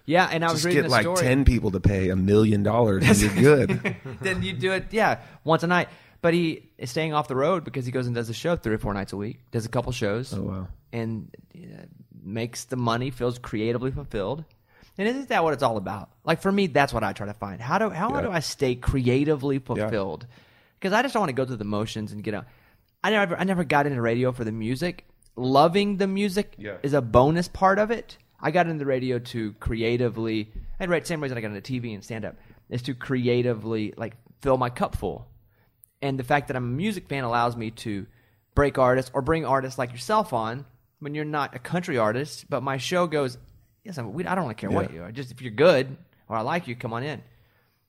Yeah, 0.08 0.30
and 0.32 0.44
I 0.46 0.52
was 0.52 0.58
Just 0.62 0.66
reading 0.66 0.84
get 0.84 0.92
like 0.92 1.02
story. 1.02 1.18
10 1.18 1.46
people 1.46 1.72
to 1.72 1.80
pay 1.80 2.10
a 2.10 2.16
million 2.16 2.62
dollars 2.62 3.08
and 3.24 3.40
you're 3.40 3.66
good. 3.66 3.96
then 4.22 4.44
you 4.44 4.54
do 4.54 4.72
it, 4.72 4.86
yeah, 4.92 5.20
once 5.44 5.64
a 5.64 5.68
night. 5.68 5.90
But 6.22 6.36
he 6.36 6.70
is 6.78 6.92
staying 6.92 7.14
off 7.14 7.28
the 7.28 7.36
road 7.36 7.64
because 7.64 7.88
he 7.88 7.92
goes 7.92 8.06
and 8.06 8.14
does 8.16 8.30
a 8.30 8.34
show 8.34 8.56
three 8.56 8.76
or 8.76 8.78
four 8.78 8.94
nights 8.94 9.14
a 9.14 9.18
week, 9.18 9.40
does 9.50 9.66
a 9.66 9.70
couple 9.70 9.92
shows, 9.92 10.32
oh, 10.32 10.42
wow. 10.44 10.68
and 10.94 11.36
uh, 11.56 11.86
makes 12.26 12.64
the 12.66 12.76
money, 12.76 13.10
feels 13.12 13.38
creatively 13.40 13.92
fulfilled. 13.92 14.44
And 14.98 15.08
isn't 15.08 15.30
that 15.30 15.44
what 15.44 15.54
it's 15.54 15.64
all 15.64 15.78
about? 15.78 16.10
Like 16.24 16.42
for 16.42 16.52
me, 16.52 16.68
that's 16.68 16.94
what 16.94 17.04
I 17.04 17.14
try 17.14 17.28
to 17.28 17.34
find. 17.34 17.62
How 17.62 17.78
do 17.78 17.90
how 17.90 18.14
Yeah. 18.16 18.22
do 18.22 18.32
I 18.32 18.40
stay 18.40 18.76
creatively 18.76 19.60
fulfilled? 19.60 20.26
Because 20.80 20.94
I 20.94 21.02
just 21.02 21.14
don't 21.14 21.22
want 21.22 21.30
to 21.30 21.34
go 21.34 21.46
through 21.46 21.58
the 21.58 21.66
motions 21.66 22.12
and 22.12 22.24
get 22.24 22.34
out. 22.34 22.46
I 23.04 23.10
never 23.12 23.38
I 23.38 23.44
never 23.44 23.64
got 23.64 23.86
into 23.88 24.02
radio 24.02 24.32
for 24.32 24.44
the 24.44 24.52
music. 24.52 25.06
Loving 25.36 25.98
the 25.98 26.08
music 26.08 26.56
Yeah. 26.58 26.78
is 26.82 26.94
a 26.94 27.02
bonus 27.02 27.48
part 27.50 27.78
of 27.78 27.92
it. 27.92 28.18
I 28.40 28.52
got 28.52 28.68
into 28.68 28.80
the 28.80 28.86
radio 28.86 29.20
to 29.20 29.54
creatively, 29.60 30.52
and 30.80 30.90
right, 30.90 31.06
same 31.06 31.22
reason 31.22 31.38
I 31.38 31.42
got 31.42 31.52
into 31.52 31.62
TV 31.62 31.94
and 31.94 32.04
stand 32.04 32.24
up 32.26 32.36
is 32.70 32.82
to 32.84 32.94
creatively 32.94 33.94
like 33.98 34.16
fill 34.42 34.58
my 34.58 34.70
cup 34.70 34.96
full. 34.96 35.28
And 36.02 36.18
the 36.20 36.24
fact 36.24 36.48
that 36.48 36.56
I'm 36.56 36.64
a 36.64 36.68
music 36.68 37.08
fan 37.10 37.24
allows 37.24 37.56
me 37.58 37.72
to 37.72 38.06
break 38.54 38.78
artists 38.78 39.12
or 39.14 39.22
bring 39.22 39.46
artists 39.46 39.78
like 39.78 39.92
yourself 39.92 40.32
on 40.32 40.66
when 41.06 41.14
you're 41.14 41.24
not 41.24 41.56
a 41.56 41.60
country 41.60 42.00
artist. 42.00 42.46
But 42.50 42.64
my 42.64 42.78
show 42.78 43.06
goes, 43.06 43.38
yes, 43.84 44.00
I'm, 44.00 44.12
we, 44.12 44.26
I 44.26 44.34
don't 44.34 44.46
really 44.46 44.56
care 44.56 44.72
what 44.72 44.90
Yeah. 44.90 44.96
you 44.96 45.04
are. 45.04 45.12
Just 45.12 45.30
if 45.32 45.40
you're 45.40 45.52
good 45.54 45.96
or 46.28 46.36
I 46.36 46.42
like 46.42 46.68
you, 46.68 46.76
come 46.76 46.94
on 46.94 47.04
in. 47.04 47.22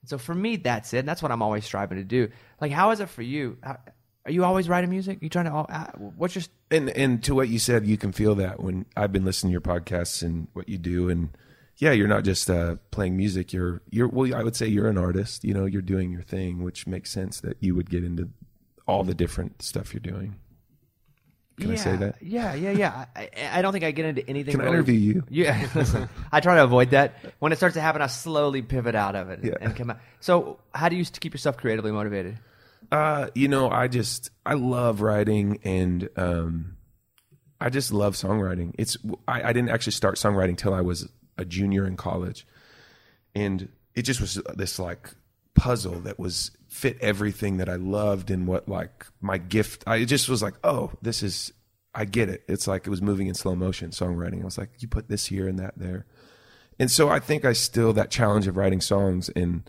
So 0.05 0.19
for 0.19 0.35
me, 0.35 0.57
that's 0.57 0.93
it. 0.93 0.99
And 0.99 1.09
that's 1.09 1.23
what 1.23 1.31
I'm 1.31 1.41
always 1.41 1.65
striving 1.65 1.97
to 1.97 2.03
do. 2.03 2.29
Like, 2.61 2.71
how 2.71 2.91
is 2.91 2.99
it 2.99 3.09
for 3.09 3.23
you? 3.23 3.57
How, 3.63 3.79
are 4.25 4.31
you 4.31 4.43
always 4.43 4.69
writing 4.69 4.91
music? 4.91 5.17
you 5.21 5.29
trying 5.29 5.45
to? 5.45 5.51
Uh, 5.51 5.91
what's 6.15 6.35
your? 6.35 6.43
And 6.69 6.89
and 6.91 7.23
to 7.23 7.33
what 7.33 7.49
you 7.49 7.57
said, 7.57 7.87
you 7.87 7.97
can 7.97 8.11
feel 8.11 8.35
that 8.35 8.61
when 8.61 8.85
I've 8.95 9.11
been 9.11 9.25
listening 9.25 9.49
to 9.49 9.53
your 9.53 9.61
podcasts 9.61 10.21
and 10.21 10.47
what 10.53 10.69
you 10.69 10.77
do, 10.77 11.09
and 11.09 11.29
yeah, 11.77 11.93
you're 11.93 12.07
not 12.07 12.23
just 12.23 12.49
uh, 12.49 12.75
playing 12.91 13.17
music. 13.17 13.51
You're 13.51 13.81
you're 13.89 14.07
well, 14.09 14.35
I 14.35 14.43
would 14.43 14.55
say 14.55 14.67
you're 14.67 14.89
an 14.89 14.97
artist. 14.97 15.43
You 15.43 15.53
know, 15.55 15.65
you're 15.65 15.81
doing 15.81 16.11
your 16.11 16.21
thing, 16.23 16.61
which 16.61 16.85
makes 16.85 17.09
sense 17.09 17.39
that 17.41 17.57
you 17.61 17.73
would 17.73 17.89
get 17.89 18.03
into 18.03 18.29
all 18.85 19.03
the 19.03 19.15
different 19.15 19.61
stuff 19.61 19.93
you're 19.93 20.01
doing. 20.01 20.35
Can 21.59 21.71
I 21.71 21.75
say 21.75 21.95
that? 21.95 22.21
Yeah, 22.21 22.53
yeah, 22.53 22.71
yeah. 22.71 23.05
I, 23.15 23.29
I- 23.53 23.61
don't 23.61 23.73
think 23.73 23.83
I 23.83 23.91
get 23.91 24.05
into 24.05 24.27
anything. 24.29 24.51
Can 24.53 24.61
I 24.61 24.67
interview 24.67 24.93
you? 24.93 25.23
Yeah, 25.29 25.67
listen, 25.73 26.07
I 26.31 26.39
try 26.39 26.55
to 26.55 26.63
avoid 26.63 26.91
that. 26.91 27.15
When 27.39 27.51
it 27.51 27.55
starts 27.55 27.73
to 27.75 27.81
happen, 27.81 28.01
I 28.01 28.07
slowly 28.07 28.61
pivot 28.61 28.93
out 28.95 29.15
of 29.15 29.29
it 29.31 29.39
Yeah. 29.43 29.53
and 29.59 29.75
come 29.75 29.89
out. 29.89 29.99
So, 30.19 30.59
how 30.73 30.89
do 30.89 30.95
you 30.95 31.03
keep 31.05 31.33
yourself 31.33 31.57
creatively 31.57 31.91
motivated? 31.91 32.37
Uh, 32.91 33.29
you 33.33 33.47
know, 33.47 33.69
I 33.69 33.87
just 33.87 34.29
I 34.45 34.53
love 34.53 35.01
writing 35.01 35.59
and 35.63 36.07
um, 36.15 36.77
I 37.59 37.69
just 37.69 37.91
love 37.91 38.13
songwriting. 38.15 38.75
It's 38.77 38.95
I, 39.27 39.41
I 39.49 39.53
didn't 39.53 39.69
actually 39.69 39.93
start 39.93 40.15
songwriting 40.15 40.57
till 40.57 40.73
I 40.73 40.81
was 40.81 41.09
a 41.39 41.43
junior 41.45 41.85
in 41.87 41.97
college, 41.97 42.45
and 43.35 43.67
it 43.95 44.03
just 44.03 44.21
was 44.21 44.39
this 44.55 44.77
like 44.79 45.09
puzzle 45.55 45.99
that 46.01 46.19
was 46.19 46.51
fit 46.77 46.97
everything 47.01 47.57
that 47.57 47.67
I 47.67 47.75
loved 47.75 48.29
and 48.29 48.45
what 48.47 48.69
like 48.69 49.07
my 49.19 49.39
gift. 49.39 49.83
I 49.87 50.05
just 50.05 50.29
was 50.29 50.43
like, 50.43 50.53
oh, 50.63 50.91
this 51.01 51.23
is 51.23 51.51
I 51.95 52.05
get 52.05 52.29
it. 52.29 52.43
It's 52.47 52.67
like 52.67 52.85
it 52.85 52.91
was 52.91 53.01
moving 53.01 53.25
in 53.27 53.33
slow 53.33 53.55
motion 53.55 53.89
songwriting. 53.89 54.41
I 54.41 54.45
was 54.45 54.57
like, 54.59 54.69
you 54.77 54.87
put 54.87 55.09
this 55.09 55.25
here 55.25 55.47
and 55.47 55.57
that 55.57 55.73
there, 55.77 56.05
and 56.79 56.91
so 56.91 57.09
I 57.09 57.19
think 57.19 57.43
I 57.45 57.53
still 57.53 57.93
that 57.93 58.11
challenge 58.11 58.45
of 58.47 58.55
writing 58.55 58.81
songs 58.81 59.29
and 59.29 59.67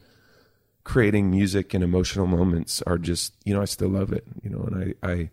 creating 0.84 1.30
music 1.30 1.74
and 1.74 1.82
emotional 1.82 2.26
moments 2.26 2.82
are 2.82 2.98
just 2.98 3.32
you 3.44 3.54
know 3.54 3.60
I 3.60 3.66
still 3.66 3.90
love 3.90 4.10
it 4.12 4.24
you 4.42 4.48
know 4.48 4.60
and 4.60 4.94
I 5.02 5.06
I 5.10 5.30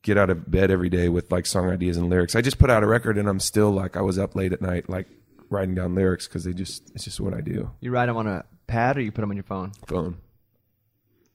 get 0.00 0.16
out 0.16 0.30
of 0.30 0.50
bed 0.50 0.70
every 0.70 0.88
day 0.88 1.10
with 1.10 1.30
like 1.30 1.44
song 1.44 1.68
ideas 1.70 1.98
and 1.98 2.08
lyrics 2.08 2.34
I 2.34 2.40
just 2.40 2.58
put 2.58 2.70
out 2.70 2.82
a 2.82 2.86
record 2.86 3.18
and 3.18 3.28
I'm 3.28 3.40
still 3.40 3.70
like 3.70 3.98
I 3.98 4.00
was 4.00 4.18
up 4.18 4.34
late 4.34 4.54
at 4.54 4.62
night 4.62 4.88
like 4.88 5.06
writing 5.50 5.74
down 5.74 5.94
lyrics 5.94 6.26
because 6.26 6.44
they 6.44 6.54
just 6.54 6.90
it's 6.94 7.04
just 7.04 7.20
what 7.20 7.34
I 7.34 7.42
do 7.42 7.70
You 7.80 7.90
write 7.90 8.06
them 8.06 8.16
on 8.16 8.26
a 8.26 8.46
pad 8.66 8.96
or 8.96 9.02
you 9.02 9.12
put 9.12 9.20
them 9.20 9.30
on 9.30 9.36
your 9.36 9.44
phone? 9.44 9.72
phone 9.86 10.16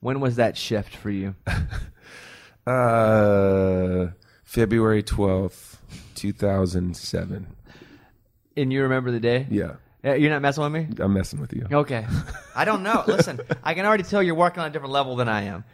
When 0.04 0.20
was 0.20 0.36
that 0.36 0.58
shift 0.58 0.94
for 0.94 1.08
you? 1.08 1.34
uh 2.66 4.08
February 4.44 5.02
12th 5.02 5.76
2007 6.14 7.46
And 8.54 8.70
you 8.72 8.82
remember 8.82 9.10
the 9.10 9.18
day? 9.20 9.46
yeah 9.50 9.76
Yeah, 10.02 10.14
You're 10.16 10.28
not 10.30 10.42
messing 10.42 10.62
with 10.62 10.72
me? 10.72 10.88
I'm 11.02 11.14
messing 11.14 11.40
with 11.40 11.54
you 11.54 11.66
Okay. 11.72 12.06
I 12.54 12.66
don't 12.66 12.82
know. 12.82 13.02
Listen, 13.06 13.40
I 13.62 13.72
can 13.72 13.86
already 13.86 14.02
tell 14.02 14.22
you're 14.22 14.34
working 14.34 14.60
on 14.60 14.68
a 14.68 14.70
different 14.70 14.92
level 14.92 15.16
than 15.16 15.26
I 15.30 15.44
am. 15.44 15.64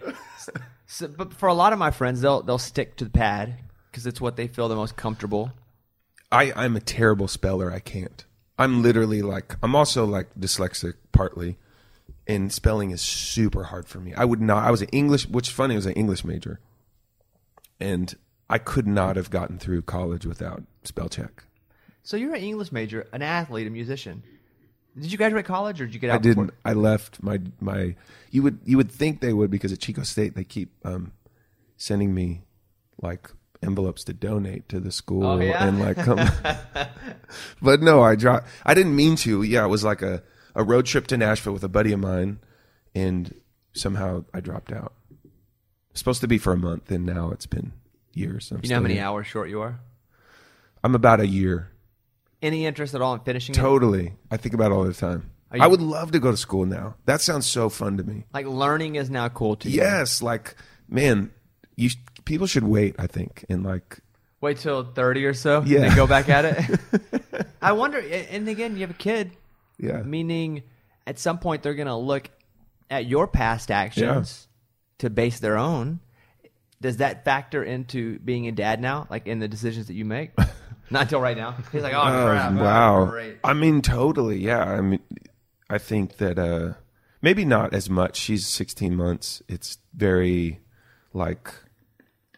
So, 0.86 1.08
but 1.08 1.32
for 1.34 1.48
a 1.48 1.54
lot 1.54 1.72
of 1.72 1.80
my 1.80 1.90
friends, 1.90 2.20
they'll 2.20 2.40
they'll 2.42 2.56
stick 2.58 2.94
to 2.98 3.04
the 3.04 3.10
pad 3.10 3.56
because 3.90 4.06
it's 4.06 4.20
what 4.20 4.36
they 4.36 4.46
feel 4.46 4.68
the 4.68 4.76
most 4.76 4.94
comfortable. 4.96 5.50
I, 6.30 6.52
I'm 6.54 6.76
a 6.76 6.80
terrible 6.80 7.26
speller. 7.26 7.72
I 7.72 7.80
can't. 7.80 8.24
I'm 8.58 8.80
literally 8.82 9.22
like, 9.22 9.56
I'm 9.62 9.74
also 9.74 10.04
like 10.04 10.28
dyslexic 10.38 10.94
partly, 11.12 11.58
and 12.30 12.52
spelling 12.52 12.90
is 12.92 13.00
super 13.00 13.64
hard 13.64 13.88
for 13.88 13.98
me. 13.98 14.14
I 14.14 14.24
would 14.24 14.40
not, 14.40 14.64
I 14.64 14.70
was 14.70 14.82
an 14.82 14.88
English, 14.92 15.26
which 15.28 15.48
is 15.48 15.54
funny, 15.54 15.74
I 15.74 15.78
was 15.78 15.86
an 15.86 15.94
English 15.94 16.24
major, 16.24 16.60
and 17.80 18.14
I 18.48 18.58
could 18.58 18.86
not 18.86 19.16
have 19.16 19.30
gotten 19.30 19.58
through 19.58 19.82
college 19.82 20.24
without 20.26 20.62
spell 20.84 21.08
check. 21.08 21.44
So 22.02 22.16
you're 22.16 22.34
an 22.34 22.40
English 22.42 22.72
major, 22.72 23.06
an 23.12 23.22
athlete, 23.22 23.66
a 23.66 23.70
musician. 23.70 24.22
Did 24.98 25.12
you 25.12 25.18
graduate 25.18 25.44
college 25.44 25.80
or 25.80 25.86
did 25.86 25.94
you 25.94 26.00
get 26.00 26.10
out? 26.10 26.16
I 26.16 26.18
didn't. 26.18 26.46
before? 26.46 26.58
I 26.64 26.72
left 26.72 27.22
my 27.22 27.40
my. 27.60 27.94
You 28.32 28.42
would 28.42 28.58
you 28.64 28.76
would 28.76 28.90
think 28.90 29.20
they 29.20 29.32
would 29.32 29.48
because 29.50 29.72
at 29.72 29.78
Chico 29.78 30.02
State 30.02 30.34
they 30.34 30.42
keep 30.42 30.72
um, 30.84 31.12
sending 31.76 32.12
me 32.12 32.42
like 33.00 33.30
envelopes 33.62 34.02
to 34.04 34.12
donate 34.12 34.68
to 34.70 34.80
the 34.80 34.90
school 34.90 35.24
Oh, 35.24 35.38
yeah? 35.38 35.64
and 35.64 35.78
like 35.78 35.96
come. 35.96 36.18
but 37.62 37.82
no, 37.82 38.02
I 38.02 38.16
dropped. 38.16 38.48
I 38.66 38.74
didn't 38.74 38.96
mean 38.96 39.14
to. 39.16 39.42
Yeah, 39.42 39.64
it 39.64 39.68
was 39.68 39.84
like 39.84 40.02
a 40.02 40.22
a 40.54 40.62
road 40.64 40.86
trip 40.86 41.06
to 41.08 41.16
Nashville 41.16 41.52
with 41.52 41.64
a 41.64 41.68
buddy 41.68 41.92
of 41.92 42.00
mine, 42.00 42.38
and 42.94 43.34
somehow 43.72 44.24
I 44.34 44.40
dropped 44.40 44.72
out. 44.72 44.92
It's 45.90 46.00
supposed 46.00 46.20
to 46.20 46.28
be 46.28 46.38
for 46.38 46.52
a 46.52 46.56
month, 46.56 46.90
and 46.90 47.04
now 47.04 47.30
it's 47.30 47.46
been 47.46 47.72
years. 48.14 48.50
I'm 48.50 48.60
You 48.62 48.70
know 48.70 48.76
how 48.76 48.80
many 48.82 48.94
here. 48.94 49.04
hours 49.04 49.26
short 49.26 49.48
you 49.48 49.60
are? 49.60 49.80
I'm 50.84 50.94
about 50.94 51.20
a 51.20 51.26
year. 51.26 51.70
Any 52.42 52.64
interest 52.64 52.94
at 52.94 53.02
all 53.02 53.14
in 53.14 53.20
finishing 53.20 53.54
it? 53.54 53.58
Totally. 53.58 54.14
I 54.30 54.36
think 54.36 54.54
about 54.54 54.70
it 54.70 54.74
all 54.74 54.84
the 54.84 54.94
time. 54.94 55.30
You- 55.52 55.62
I 55.62 55.66
would 55.66 55.82
love 55.82 56.12
to 56.12 56.20
go 56.20 56.30
to 56.30 56.36
school 56.36 56.64
now. 56.64 56.94
That 57.06 57.20
sounds 57.20 57.46
so 57.46 57.68
fun 57.68 57.96
to 57.96 58.04
me. 58.04 58.24
Like 58.32 58.46
learning 58.46 58.94
is 58.94 59.10
now 59.10 59.28
cool 59.28 59.56
to 59.56 59.68
you. 59.68 59.76
Yes, 59.78 60.22
like 60.22 60.54
man, 60.88 61.32
you 61.76 61.90
people 62.24 62.46
should 62.46 62.64
wait. 62.64 62.94
I 62.98 63.06
think 63.08 63.44
and 63.48 63.64
like 63.64 63.98
Wait 64.40 64.56
till 64.58 64.84
thirty 64.84 65.24
or 65.26 65.34
so. 65.34 65.62
Yeah. 65.66 65.80
And 65.80 65.84
then 65.90 65.96
go 65.96 66.06
back 66.06 66.28
at 66.30 66.44
it. 66.46 67.46
I 67.62 67.72
wonder. 67.72 67.98
And 67.98 68.48
again, 68.48 68.74
you 68.74 68.80
have 68.82 68.90
a 68.90 68.94
kid. 68.94 69.32
Yeah, 69.80 70.02
meaning 70.02 70.62
at 71.06 71.18
some 71.18 71.38
point 71.38 71.62
they're 71.62 71.74
going 71.74 71.86
to 71.88 71.96
look 71.96 72.30
at 72.90 73.06
your 73.06 73.26
past 73.26 73.70
actions 73.70 74.48
to 74.98 75.10
base 75.10 75.40
their 75.40 75.56
own. 75.58 76.00
Does 76.80 76.98
that 76.98 77.24
factor 77.24 77.62
into 77.62 78.18
being 78.20 78.46
a 78.48 78.52
dad 78.52 78.80
now, 78.80 79.06
like 79.10 79.26
in 79.26 79.38
the 79.38 79.48
decisions 79.48 79.86
that 79.88 79.94
you 79.94 80.04
make? 80.04 80.30
Not 80.90 81.02
until 81.02 81.20
right 81.20 81.36
now. 81.36 81.54
He's 81.72 81.82
like, 81.82 81.94
oh, 81.94 82.00
Oh, 82.00 82.26
crap, 82.26 82.52
oh, 82.52 82.56
wow. 82.64 83.04
great. 83.06 83.36
I 83.44 83.52
mean, 83.54 83.80
totally. 83.80 84.38
Yeah. 84.38 84.64
I 84.64 84.80
mean, 84.80 85.00
I 85.68 85.78
think 85.78 86.16
that 86.16 86.36
uh 86.38 86.72
maybe 87.22 87.44
not 87.44 87.72
as 87.74 87.88
much. 87.88 88.16
She's 88.16 88.44
16 88.46 88.96
months. 88.96 89.40
It's 89.46 89.78
very 89.94 90.60
like 91.12 91.52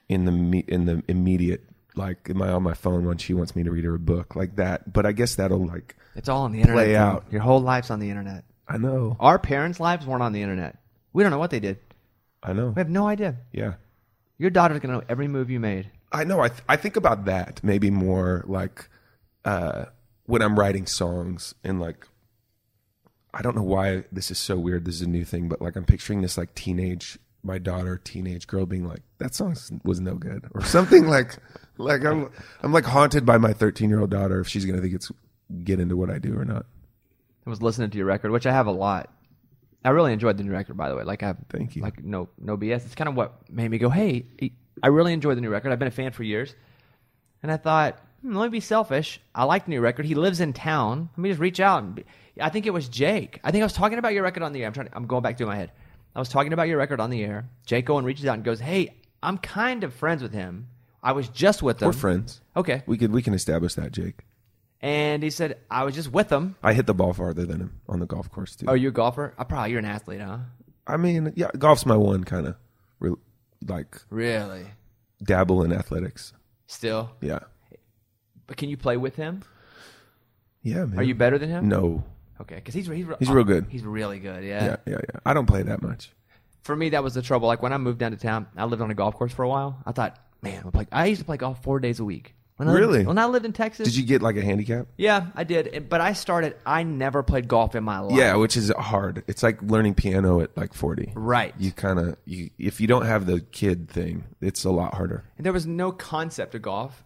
in 0.09 0.27
the 0.27 0.33
me- 0.33 0.65
in 0.69 0.85
the 0.85 1.03
immediate. 1.09 1.63
Like, 1.97 2.29
am 2.29 2.43
I 2.43 2.51
on 2.51 2.63
my 2.63 2.75
phone 2.75 3.05
when 3.07 3.17
she 3.19 3.33
wants 3.33 3.55
me 3.57 3.63
to 3.63 3.71
read 3.71 3.85
her 3.85 3.95
a 3.95 3.99
book 3.99 4.35
like 4.37 4.57
that? 4.57 4.93
But 4.93 5.07
I 5.07 5.13
guess 5.13 5.35
that'll 5.35 5.65
like 5.67 5.97
It's 6.15 6.29
all 6.29 6.43
on 6.43 6.53
the 6.53 6.61
internet. 6.61 6.77
Play 6.85 6.87
dude. 6.89 6.97
out. 6.97 7.25
Your 7.31 7.41
whole 7.41 7.61
life's 7.61 7.91
on 7.91 8.01
the 8.01 8.11
internet. 8.11 8.45
I 8.69 8.79
know, 8.79 9.17
Our 9.21 9.39
parents' 9.39 9.81
lives 9.81 10.07
weren't 10.07 10.23
on 10.23 10.33
the 10.33 10.41
internet. 10.43 10.79
We 11.13 11.23
don't 11.23 11.31
know 11.33 11.39
what 11.39 11.51
they 11.51 11.61
did. 11.61 11.79
I 12.43 12.53
know. 12.53 12.69
We 12.69 12.81
have 12.81 12.89
no 12.89 13.07
idea. 13.07 13.37
Yeah. 13.53 13.75
Your 14.39 14.51
daughter's 14.51 14.81
going 14.81 14.93
to 14.93 14.99
know 15.01 15.05
every 15.09 15.29
move 15.29 15.51
you 15.51 15.61
made. 15.61 15.91
I 16.11 16.25
know. 16.25 16.41
I 16.41 16.49
th- 16.49 16.63
I 16.69 16.77
think 16.77 16.97
about 16.97 17.25
that 17.27 17.61
maybe 17.63 17.91
more 17.91 18.45
like 18.47 18.89
uh, 19.45 19.87
when 20.27 20.43
I'm 20.43 20.59
writing 20.59 20.87
songs 20.87 21.55
and 21.65 21.81
like 21.81 22.07
I 23.35 23.43
don't 23.43 23.57
know 23.57 23.63
why 23.63 24.05
this 24.13 24.31
is 24.31 24.39
so 24.39 24.59
weird. 24.59 24.85
This 24.85 24.97
is 24.97 25.03
a 25.03 25.09
new 25.09 25.25
thing, 25.25 25.49
but 25.49 25.63
like 25.63 25.77
I'm 25.77 25.85
picturing 25.85 26.23
this 26.23 26.37
like 26.37 26.55
teenage 26.55 27.19
my 27.45 27.59
daughter 27.59 28.01
teenage 28.03 28.47
girl 28.47 28.67
being 28.67 28.87
like 28.87 29.01
that 29.19 29.35
song 29.35 29.57
was 29.83 30.01
no 30.01 30.15
good 30.15 30.45
or 30.55 30.63
something 30.65 31.07
like 31.09 31.37
like 31.77 32.05
I'm 32.05 32.31
I'm 32.63 32.73
like 32.73 32.85
haunted 32.85 33.27
by 33.27 33.37
my 33.39 33.53
13 33.53 33.89
year 33.91 34.01
old 34.01 34.11
daughter 34.11 34.41
if 34.41 34.49
she's 34.49 34.65
gonna 34.65 34.81
think 34.81 34.95
it's 34.95 35.11
get 35.65 35.81
into 35.81 35.97
what 35.97 36.11
I 36.11 36.19
do 36.19 36.39
or 36.39 36.45
not. 36.45 36.67
I 37.47 37.51
was 37.51 37.63
listening 37.63 37.91
to 37.91 37.99
your 37.99 38.07
record, 38.07 38.31
which 38.31 38.47
I 38.47 38.53
have 38.53 38.67
a 38.67 38.73
lot. 38.73 39.13
I 39.85 39.91
really 39.91 40.13
enjoyed 40.13 40.37
the 40.37 40.45
new 40.45 40.53
record, 40.53 40.77
by 40.77 40.89
the 40.89 40.97
way. 40.97 41.03
Like 41.03 41.23
I, 41.23 41.35
Thank 41.49 41.75
you. 41.77 41.83
Like 41.83 42.03
no, 42.05 42.29
no 42.39 42.57
BS. 42.57 42.85
It's 42.85 42.95
kind 42.95 43.09
of 43.09 43.17
what 43.17 43.51
made 43.51 43.71
me 43.71 43.79
go, 43.79 43.91
"Hey, 43.91 44.27
I 44.83 44.89
really 44.89 45.13
enjoyed 45.13 45.37
the 45.37 45.41
new 45.41 45.51
record. 45.51 45.73
I've 45.73 45.79
been 45.79 45.89
a 45.89 45.93
fan 45.93 46.13
for 46.13 46.23
years." 46.23 46.55
And 47.43 47.51
I 47.51 47.57
thought, 47.57 47.99
hmm, 48.23 48.37
let 48.37 48.45
me 48.51 48.59
be 48.59 48.61
selfish. 48.61 49.21
I 49.35 49.45
like 49.45 49.65
the 49.65 49.71
new 49.71 49.81
record. 49.81 50.07
He 50.07 50.15
lives 50.15 50.41
in 50.41 50.53
town. 50.53 51.11
Let 51.17 51.19
me 51.19 51.29
just 51.31 51.41
reach 51.41 51.59
out. 51.59 51.83
And 51.83 51.95
be, 51.97 52.05
I 52.41 52.49
think 52.49 52.67
it 52.67 52.73
was 52.73 52.89
Jake. 52.89 53.41
I 53.43 53.51
think 53.51 53.63
I 53.63 53.65
was 53.65 53.73
talking 53.73 53.99
about 53.99 54.15
your 54.15 54.23
record 54.23 54.45
on 54.45 54.53
the 54.53 54.63
air. 54.63 54.69
I'm 54.69 54.73
trying. 54.73 54.87
To, 54.87 54.97
I'm 54.97 55.07
going 55.07 55.23
back 55.23 55.37
through 55.37 55.49
my 55.49 55.57
head. 55.57 55.73
I 56.15 56.19
was 56.19 56.29
talking 56.29 56.53
about 56.53 56.69
your 56.69 56.79
record 56.79 57.01
on 57.01 57.11
the 57.11 57.25
air. 57.25 57.49
Jake 57.67 57.89
Owen 57.91 58.05
reaches 58.05 58.27
out 58.27 58.35
and 58.35 58.45
goes, 58.45 58.61
"Hey, 58.61 58.95
I'm 59.23 59.39
kind 59.39 59.83
of 59.83 59.93
friends 59.93 60.23
with 60.23 60.33
him. 60.33 60.69
I 61.03 61.13
was 61.13 61.29
just 61.29 61.63
with 61.63 61.83
him. 61.83 61.89
We're 61.89 61.93
friends. 61.93 62.41
Okay." 62.57 62.83
We 62.87 62.97
could 62.97 63.13
we 63.13 63.23
can 63.23 63.35
establish 63.35 63.75
that, 63.75 63.93
Jake. 63.93 64.21
And 64.83 65.23
he 65.23 65.31
said, 65.31 65.59
"I 65.71 65.85
was 65.85 65.95
just 65.95 66.13
with 66.13 66.31
him." 66.31 66.57
I 66.63 66.73
hit 66.73 66.87
the 66.87 66.95
ball 66.95 67.13
farther 67.13 67.47
than 67.47 67.61
him 67.61 67.81
on 67.89 68.01
the 68.01 68.07
golf 68.07 68.31
course 68.31 68.57
too. 68.57 68.67
Oh, 68.69 68.75
you're 68.75 68.91
a 68.91 68.93
golfer? 68.93 69.33
I 69.39 69.45
probably 69.45 69.71
you're 69.71 69.79
an 69.79 69.85
athlete, 69.85 70.21
huh? 70.21 70.39
I 70.87 70.97
mean, 70.97 71.33
yeah, 71.37 71.51
golf's 71.57 71.87
my 71.87 71.97
one 71.97 72.25
kind 72.25 72.49
of 72.49 72.57
re- 72.99 73.15
like 73.65 73.97
Really? 74.11 74.67
dabble 75.23 75.63
in 75.63 75.73
athletics. 75.73 76.33
Still? 76.67 77.11
Yeah. 77.21 77.41
But 78.49 78.57
can 78.57 78.69
you 78.69 78.77
play 78.77 78.97
with 78.97 79.15
him? 79.15 79.45
Yeah, 80.63 80.85
man. 80.85 80.99
Are 80.99 81.03
you 81.05 81.15
better 81.15 81.39
than 81.39 81.49
him? 81.49 81.69
No. 81.69 82.03
Okay, 82.41 82.57
because 82.57 82.75
he's 82.75 82.89
he's 82.89 83.07
He's 83.21 83.31
real 83.31 83.45
good. 83.45 83.67
He's 83.71 83.85
really 83.85 84.19
good. 84.19 84.43
Yeah, 84.43 84.65
yeah, 84.65 84.77
yeah. 84.87 84.99
yeah. 85.15 85.21
I 85.25 85.33
don't 85.33 85.47
play 85.47 85.63
that 85.63 85.81
much. 85.81 86.11
For 86.63 86.75
me, 86.75 86.91
that 86.91 87.05
was 87.05 87.15
the 87.15 87.23
trouble. 87.23 87.47
Like 87.47 87.63
when 87.63 87.73
I 87.73 87.79
moved 87.79 87.99
down 87.99 88.11
to 88.11 88.17
town, 88.17 88.47
I 88.57 88.65
lived 88.65 88.83
on 88.83 88.91
a 88.91 88.95
golf 88.95 89.15
course 89.15 89.33
for 89.33 89.45
a 89.45 89.49
while. 89.49 89.81
I 89.87 89.93
thought, 89.93 90.19
man, 90.43 90.63
I'm 90.65 90.71
like, 90.75 90.89
I 90.91 91.07
used 91.07 91.21
to 91.21 91.25
play 91.25 91.37
golf 91.37 91.63
four 91.63 91.79
days 91.79 92.01
a 92.01 92.05
week. 92.05 92.35
When 92.67 92.69
I 92.69 92.73
lived- 92.81 92.93
Really? 92.93 93.07
when 93.07 93.19
I 93.19 93.27
lived 93.27 93.45
in 93.45 93.53
Texas. 93.53 93.87
Did 93.87 93.97
you 93.97 94.05
get 94.05 94.23
like 94.23 94.37
a 94.37 94.43
handicap? 94.43 94.87
Yeah, 94.97 95.27
I 95.35 95.45
did. 95.45 95.89
But 95.89 96.01
I 96.01 96.13
started. 96.13 96.57
I 96.65 96.83
never 96.83 97.23
played 97.23 97.49
golf 97.49 97.75
in 97.75 97.85
my 97.85 97.99
life. 98.01 98.17
Yeah, 98.17 98.37
which 98.37 98.57
is 98.57 98.71
hard. 98.79 99.25
It's 99.27 99.43
like 99.43 99.61
learning 99.63 99.95
piano 99.95 100.41
at 100.41 100.57
like 100.57 100.75
40. 100.75 101.13
Right. 101.15 101.55
You 101.59 101.73
kind 101.73 101.99
of 101.99 102.17
you 102.25 102.51
if 102.59 102.81
you 102.81 102.87
don't 102.87 103.07
have 103.07 103.27
the 103.27 103.41
kid 103.41 103.89
thing, 103.89 104.25
it's 104.41 104.65
a 104.65 104.71
lot 104.71 104.95
harder. 104.95 105.25
And 105.37 105.45
there 105.47 105.53
was 105.53 105.67
no 105.67 105.93
concept 105.93 106.55
of 106.55 106.63
golf. 106.63 107.05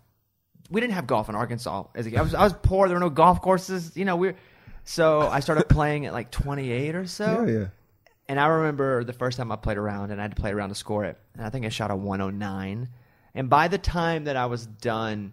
We 0.70 0.80
didn't 0.80 0.94
have 0.94 1.06
golf 1.06 1.28
in 1.28 1.34
Arkansas. 1.36 1.84
As 1.94 2.06
a 2.06 2.10
kid. 2.10 2.18
I 2.18 2.22
was, 2.22 2.34
I 2.34 2.42
was 2.42 2.52
poor. 2.62 2.88
There 2.88 2.96
were 2.96 3.00
no 3.00 3.08
golf 3.10 3.40
courses. 3.40 3.96
You 3.96 4.04
know, 4.04 4.16
we. 4.16 4.28
Were, 4.28 4.34
so 4.84 5.20
I 5.20 5.40
started 5.40 5.68
playing 5.68 6.06
at 6.06 6.12
like 6.12 6.30
28 6.30 6.94
or 6.94 7.06
so. 7.06 7.44
yeah, 7.46 7.58
yeah. 7.58 7.66
And 8.28 8.40
I 8.40 8.46
remember 8.46 9.04
the 9.04 9.12
first 9.12 9.38
time 9.38 9.52
I 9.52 9.56
played 9.56 9.78
around, 9.78 10.10
and 10.10 10.20
I 10.20 10.25
had 10.25 10.34
to 10.34 10.40
play 10.40 10.50
around 10.50 10.70
to 10.70 10.75
score 10.75 11.04
it. 11.04 11.16
And 11.36 11.46
I 11.46 11.50
think 11.50 11.64
I 11.64 11.68
shot 11.68 11.92
a 11.92 11.96
109. 11.96 12.88
And 13.36 13.48
by 13.50 13.68
the 13.68 13.78
time 13.78 14.25
that 14.25 14.34
I 14.36 14.46
was 14.46 14.66
done 14.66 15.32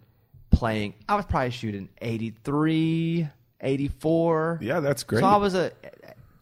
playing, 0.53 0.93
I 1.09 1.15
was 1.15 1.25
probably 1.25 1.51
shooting 1.51 1.89
83, 2.01 3.27
84. 3.61 4.59
Yeah, 4.61 4.79
that's 4.79 5.03
great. 5.03 5.19
So 5.21 5.25
I 5.27 5.37
was 5.37 5.55
a 5.55 5.71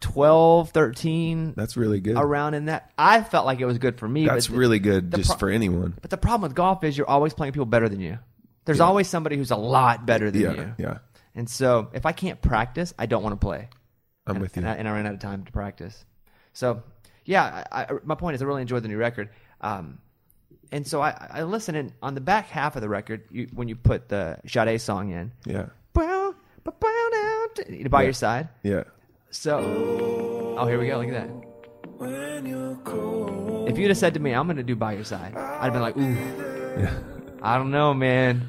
12, 0.00 0.70
13, 0.70 1.54
That's 1.56 1.76
really 1.76 2.00
good. 2.00 2.16
around 2.16 2.54
in 2.54 2.66
that. 2.66 2.90
I 2.98 3.22
felt 3.22 3.46
like 3.46 3.60
it 3.60 3.66
was 3.66 3.78
good 3.78 3.98
for 3.98 4.08
me. 4.08 4.26
That's 4.26 4.48
the- 4.48 4.56
really 4.56 4.78
good 4.78 5.12
just 5.14 5.30
pro- 5.30 5.38
for 5.38 5.50
anyone. 5.50 5.94
But 6.00 6.10
the 6.10 6.16
problem 6.16 6.42
with 6.48 6.54
golf 6.54 6.84
is 6.84 6.96
you're 6.96 7.08
always 7.08 7.34
playing 7.34 7.52
people 7.52 7.66
better 7.66 7.88
than 7.88 8.00
you. 8.00 8.18
There's 8.64 8.80
always 8.80 9.08
somebody 9.08 9.36
who's 9.36 9.50
a 9.50 9.56
lot 9.56 10.06
better 10.06 10.30
than 10.30 10.40
Yeah, 10.40 10.52
you. 10.54 10.74
yeah. 10.78 10.98
And 11.34 11.48
so 11.48 11.88
if 11.92 12.06
I 12.06 12.12
can't 12.12 12.40
practice, 12.40 12.94
I 12.98 13.06
don't 13.06 13.22
want 13.22 13.32
to 13.32 13.44
play. 13.44 13.68
I'm 14.26 14.36
and, 14.36 14.42
with 14.42 14.56
you. 14.56 14.60
And 14.62 14.68
I, 14.70 14.74
and 14.74 14.86
I 14.88 14.92
ran 14.92 15.06
out 15.06 15.14
of 15.14 15.20
time 15.20 15.44
to 15.44 15.52
practice. 15.52 16.04
So, 16.52 16.82
yeah, 17.24 17.64
I, 17.72 17.82
I, 17.84 17.88
my 18.04 18.14
point 18.14 18.36
is 18.36 18.42
I 18.42 18.44
really 18.44 18.62
enjoyed 18.62 18.84
the 18.84 18.88
new 18.88 18.98
record. 18.98 19.30
Um, 19.60 19.98
and 20.72 20.86
so 20.86 21.00
I, 21.02 21.14
I 21.30 21.42
listened, 21.44 21.76
and 21.76 21.92
on 22.02 22.14
the 22.14 22.20
back 22.20 22.48
half 22.48 22.74
of 22.76 22.82
the 22.82 22.88
record, 22.88 23.22
you, 23.30 23.48
when 23.54 23.68
you 23.68 23.76
put 23.76 24.08
the 24.08 24.38
Sade 24.46 24.80
song 24.80 25.10
in, 25.10 25.30
yeah. 25.46 25.66
"Brown, 25.92 26.34
but 26.64 26.80
brown 26.80 27.14
out," 27.14 27.90
by 27.90 28.00
Yeah. 28.00 28.04
your 28.04 28.12
side. 28.14 28.48
Yeah. 28.62 28.84
So, 29.30 29.58
oh, 30.58 30.66
here 30.66 30.78
we 30.80 30.88
go. 30.88 30.98
Look 30.98 31.08
at 31.08 31.28
that. 31.28 32.52
If 33.68 33.78
you'd 33.78 33.88
have 33.88 33.98
said 33.98 34.14
to 34.14 34.20
me, 34.20 34.32
"I'm 34.34 34.46
going 34.46 34.56
to 34.56 34.62
do 34.62 34.74
by 34.76 34.92
your 34.94 35.04
side," 35.04 35.36
I'd 35.36 35.64
have 35.64 35.72
been 35.72 35.82
like, 35.82 35.96
"Ooh, 35.96 36.80
Yeah. 36.80 36.92
I 37.42 37.56
don't 37.58 37.70
know, 37.70 37.94
man." 37.94 38.48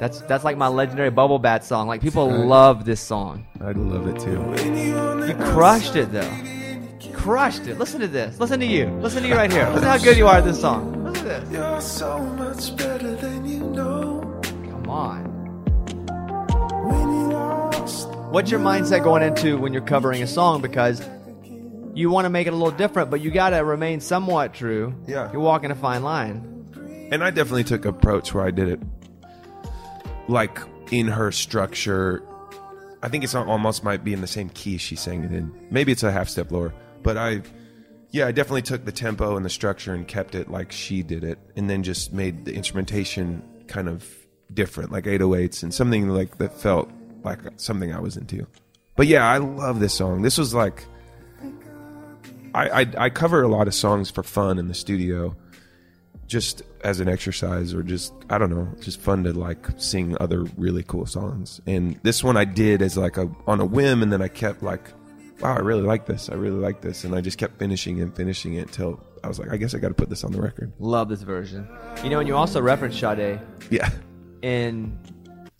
That's 0.00 0.20
that's 0.22 0.42
like 0.44 0.56
my 0.56 0.66
legendary 0.68 1.10
Bubble 1.10 1.38
Bat 1.38 1.64
song. 1.64 1.86
Like 1.86 2.00
people 2.00 2.28
love 2.28 2.84
this 2.84 3.00
song. 3.00 3.46
I'd 3.60 3.76
love 3.76 4.06
it 4.08 4.18
too. 4.18 4.40
You 5.26 5.34
crushed 5.52 5.94
it 5.96 6.10
though. 6.12 6.30
Crushed 7.12 7.66
it. 7.68 7.78
Listen 7.78 8.00
to 8.00 8.08
this. 8.08 8.40
Listen 8.40 8.58
to 8.60 8.66
you. 8.66 8.86
Listen 9.00 9.22
to 9.22 9.28
you 9.28 9.34
right 9.34 9.50
here. 9.52 9.68
Listen 9.70 9.84
how 9.88 9.98
good 9.98 10.16
you 10.16 10.26
are 10.26 10.36
at 10.38 10.44
this 10.44 10.60
song. 10.60 11.03
Listen 11.44 11.52
to 11.52 11.58
this. 11.58 11.58
You're 11.58 11.80
so 11.80 12.18
much 12.18 12.76
better 12.76 13.14
than 13.16 13.44
you 13.44 13.60
know. 13.60 14.40
Come 14.42 14.88
on. 14.88 15.24
When 16.88 17.08
you 17.08 17.28
lost, 17.32 18.08
What's 18.30 18.50
your 18.50 18.60
mindset 18.60 19.04
going 19.04 19.22
into 19.22 19.58
when 19.58 19.72
you're 19.72 19.82
covering 19.82 20.22
a 20.22 20.26
song? 20.26 20.60
Because 20.60 21.06
you 21.94 22.10
want 22.10 22.24
to 22.24 22.30
make 22.30 22.46
it 22.46 22.52
a 22.52 22.56
little 22.56 22.76
different, 22.76 23.10
but 23.10 23.20
you 23.20 23.30
got 23.30 23.50
to 23.50 23.58
remain 23.58 24.00
somewhat 24.00 24.54
true. 24.54 24.94
Yeah. 25.06 25.30
You're 25.30 25.40
walking 25.40 25.70
a 25.70 25.76
fine 25.76 26.02
line. 26.02 26.50
And 27.12 27.22
I 27.22 27.30
definitely 27.30 27.64
took 27.64 27.84
approach 27.84 28.34
where 28.34 28.44
I 28.44 28.50
did 28.50 28.68
it 28.68 28.80
like 30.26 30.58
in 30.90 31.06
her 31.08 31.30
structure. 31.30 32.22
I 33.02 33.08
think 33.08 33.22
it's 33.22 33.34
almost 33.34 33.84
might 33.84 34.02
be 34.02 34.12
in 34.12 34.20
the 34.20 34.26
same 34.26 34.48
key 34.48 34.78
she 34.78 34.96
sang 34.96 35.22
it 35.22 35.32
in. 35.32 35.52
Maybe 35.70 35.92
it's 35.92 36.02
a 36.02 36.10
half 36.10 36.28
step 36.28 36.50
lower, 36.50 36.72
but 37.02 37.16
I, 37.16 37.42
yeah, 38.14 38.28
I 38.28 38.30
definitely 38.30 38.62
took 38.62 38.84
the 38.84 38.92
tempo 38.92 39.36
and 39.36 39.44
the 39.44 39.50
structure 39.50 39.92
and 39.92 40.06
kept 40.06 40.36
it 40.36 40.48
like 40.48 40.70
she 40.70 41.02
did 41.02 41.24
it, 41.24 41.36
and 41.56 41.68
then 41.68 41.82
just 41.82 42.12
made 42.12 42.44
the 42.44 42.54
instrumentation 42.54 43.42
kind 43.66 43.88
of 43.88 44.06
different, 44.52 44.92
like 44.92 45.02
808s 45.06 45.64
and 45.64 45.74
something 45.74 46.08
like 46.08 46.38
that 46.38 46.56
felt 46.56 46.88
like 47.24 47.40
something 47.56 47.92
I 47.92 47.98
was 47.98 48.16
into. 48.16 48.46
But 48.94 49.08
yeah, 49.08 49.28
I 49.28 49.38
love 49.38 49.80
this 49.80 49.94
song. 49.94 50.22
This 50.22 50.38
was 50.38 50.54
like, 50.54 50.84
I 52.54 52.82
I, 52.82 52.86
I 52.96 53.10
cover 53.10 53.42
a 53.42 53.48
lot 53.48 53.66
of 53.66 53.74
songs 53.74 54.12
for 54.12 54.22
fun 54.22 54.60
in 54.60 54.68
the 54.68 54.74
studio 54.74 55.34
just 56.28 56.62
as 56.84 57.00
an 57.00 57.08
exercise 57.08 57.74
or 57.74 57.82
just 57.82 58.14
I 58.30 58.38
don't 58.38 58.50
know, 58.50 58.68
just 58.80 59.00
fun 59.00 59.24
to 59.24 59.32
like 59.32 59.66
sing 59.76 60.16
other 60.20 60.44
really 60.56 60.84
cool 60.84 61.06
songs. 61.06 61.60
And 61.66 61.98
this 62.04 62.22
one 62.22 62.36
I 62.36 62.44
did 62.44 62.80
as 62.80 62.96
like 62.96 63.16
a 63.16 63.28
on 63.48 63.60
a 63.60 63.64
whim 63.64 64.04
and 64.04 64.12
then 64.12 64.22
I 64.22 64.28
kept 64.28 64.62
like 64.62 64.92
wow, 65.40 65.54
I 65.56 65.60
really 65.60 65.82
like 65.82 66.06
this. 66.06 66.28
I 66.30 66.34
really 66.34 66.58
like 66.58 66.80
this 66.80 67.04
and 67.04 67.14
I 67.14 67.20
just 67.20 67.38
kept 67.38 67.58
finishing 67.58 68.00
and 68.00 68.14
finishing 68.14 68.54
it 68.54 68.62
until 68.62 69.02
I 69.22 69.28
was 69.28 69.38
like 69.38 69.50
I 69.50 69.56
guess 69.56 69.74
I 69.74 69.78
got 69.78 69.88
to 69.88 69.94
put 69.94 70.08
this 70.10 70.24
on 70.24 70.32
the 70.32 70.40
record. 70.40 70.72
Love 70.78 71.08
this 71.08 71.22
version. 71.22 71.68
You 72.02 72.10
know, 72.10 72.18
and 72.20 72.28
you 72.28 72.36
also 72.36 72.60
reference 72.60 72.98
Sade 72.98 73.40
Yeah. 73.70 73.90
in 74.42 74.98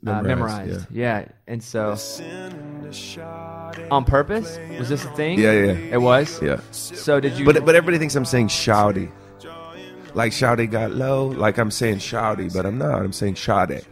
uh, 0.06 0.20
Memorized, 0.22 0.26
Memorized. 0.68 0.86
Yeah. 0.90 1.26
And 1.46 1.62
so 1.62 1.94
send 1.94 2.86
a 2.86 2.92
shot 2.92 3.78
at 3.78 3.90
on 3.90 4.04
purpose, 4.04 4.58
was 4.78 4.88
this 4.90 5.04
a 5.04 5.10
thing? 5.12 5.38
Yeah, 5.38 5.52
yeah. 5.52 5.72
It 5.72 6.00
was? 6.00 6.40
Yeah. 6.42 6.60
So 6.72 7.20
did 7.20 7.38
you. 7.38 7.44
But 7.46 7.64
but 7.64 7.74
everybody 7.74 7.98
thinks 7.98 8.14
I'm 8.14 8.24
saying 8.26 8.48
shouty. 8.48 9.10
Like 10.14 10.30
shouty 10.32 10.70
got 10.70 10.92
low, 10.92 11.26
like 11.26 11.58
I'm 11.58 11.70
saying 11.72 11.96
shouty, 11.98 12.52
but 12.52 12.64
I'm 12.66 12.78
not. 12.78 13.02
I'm 13.02 13.12
saying 13.12 13.34
Sade. 13.36 13.84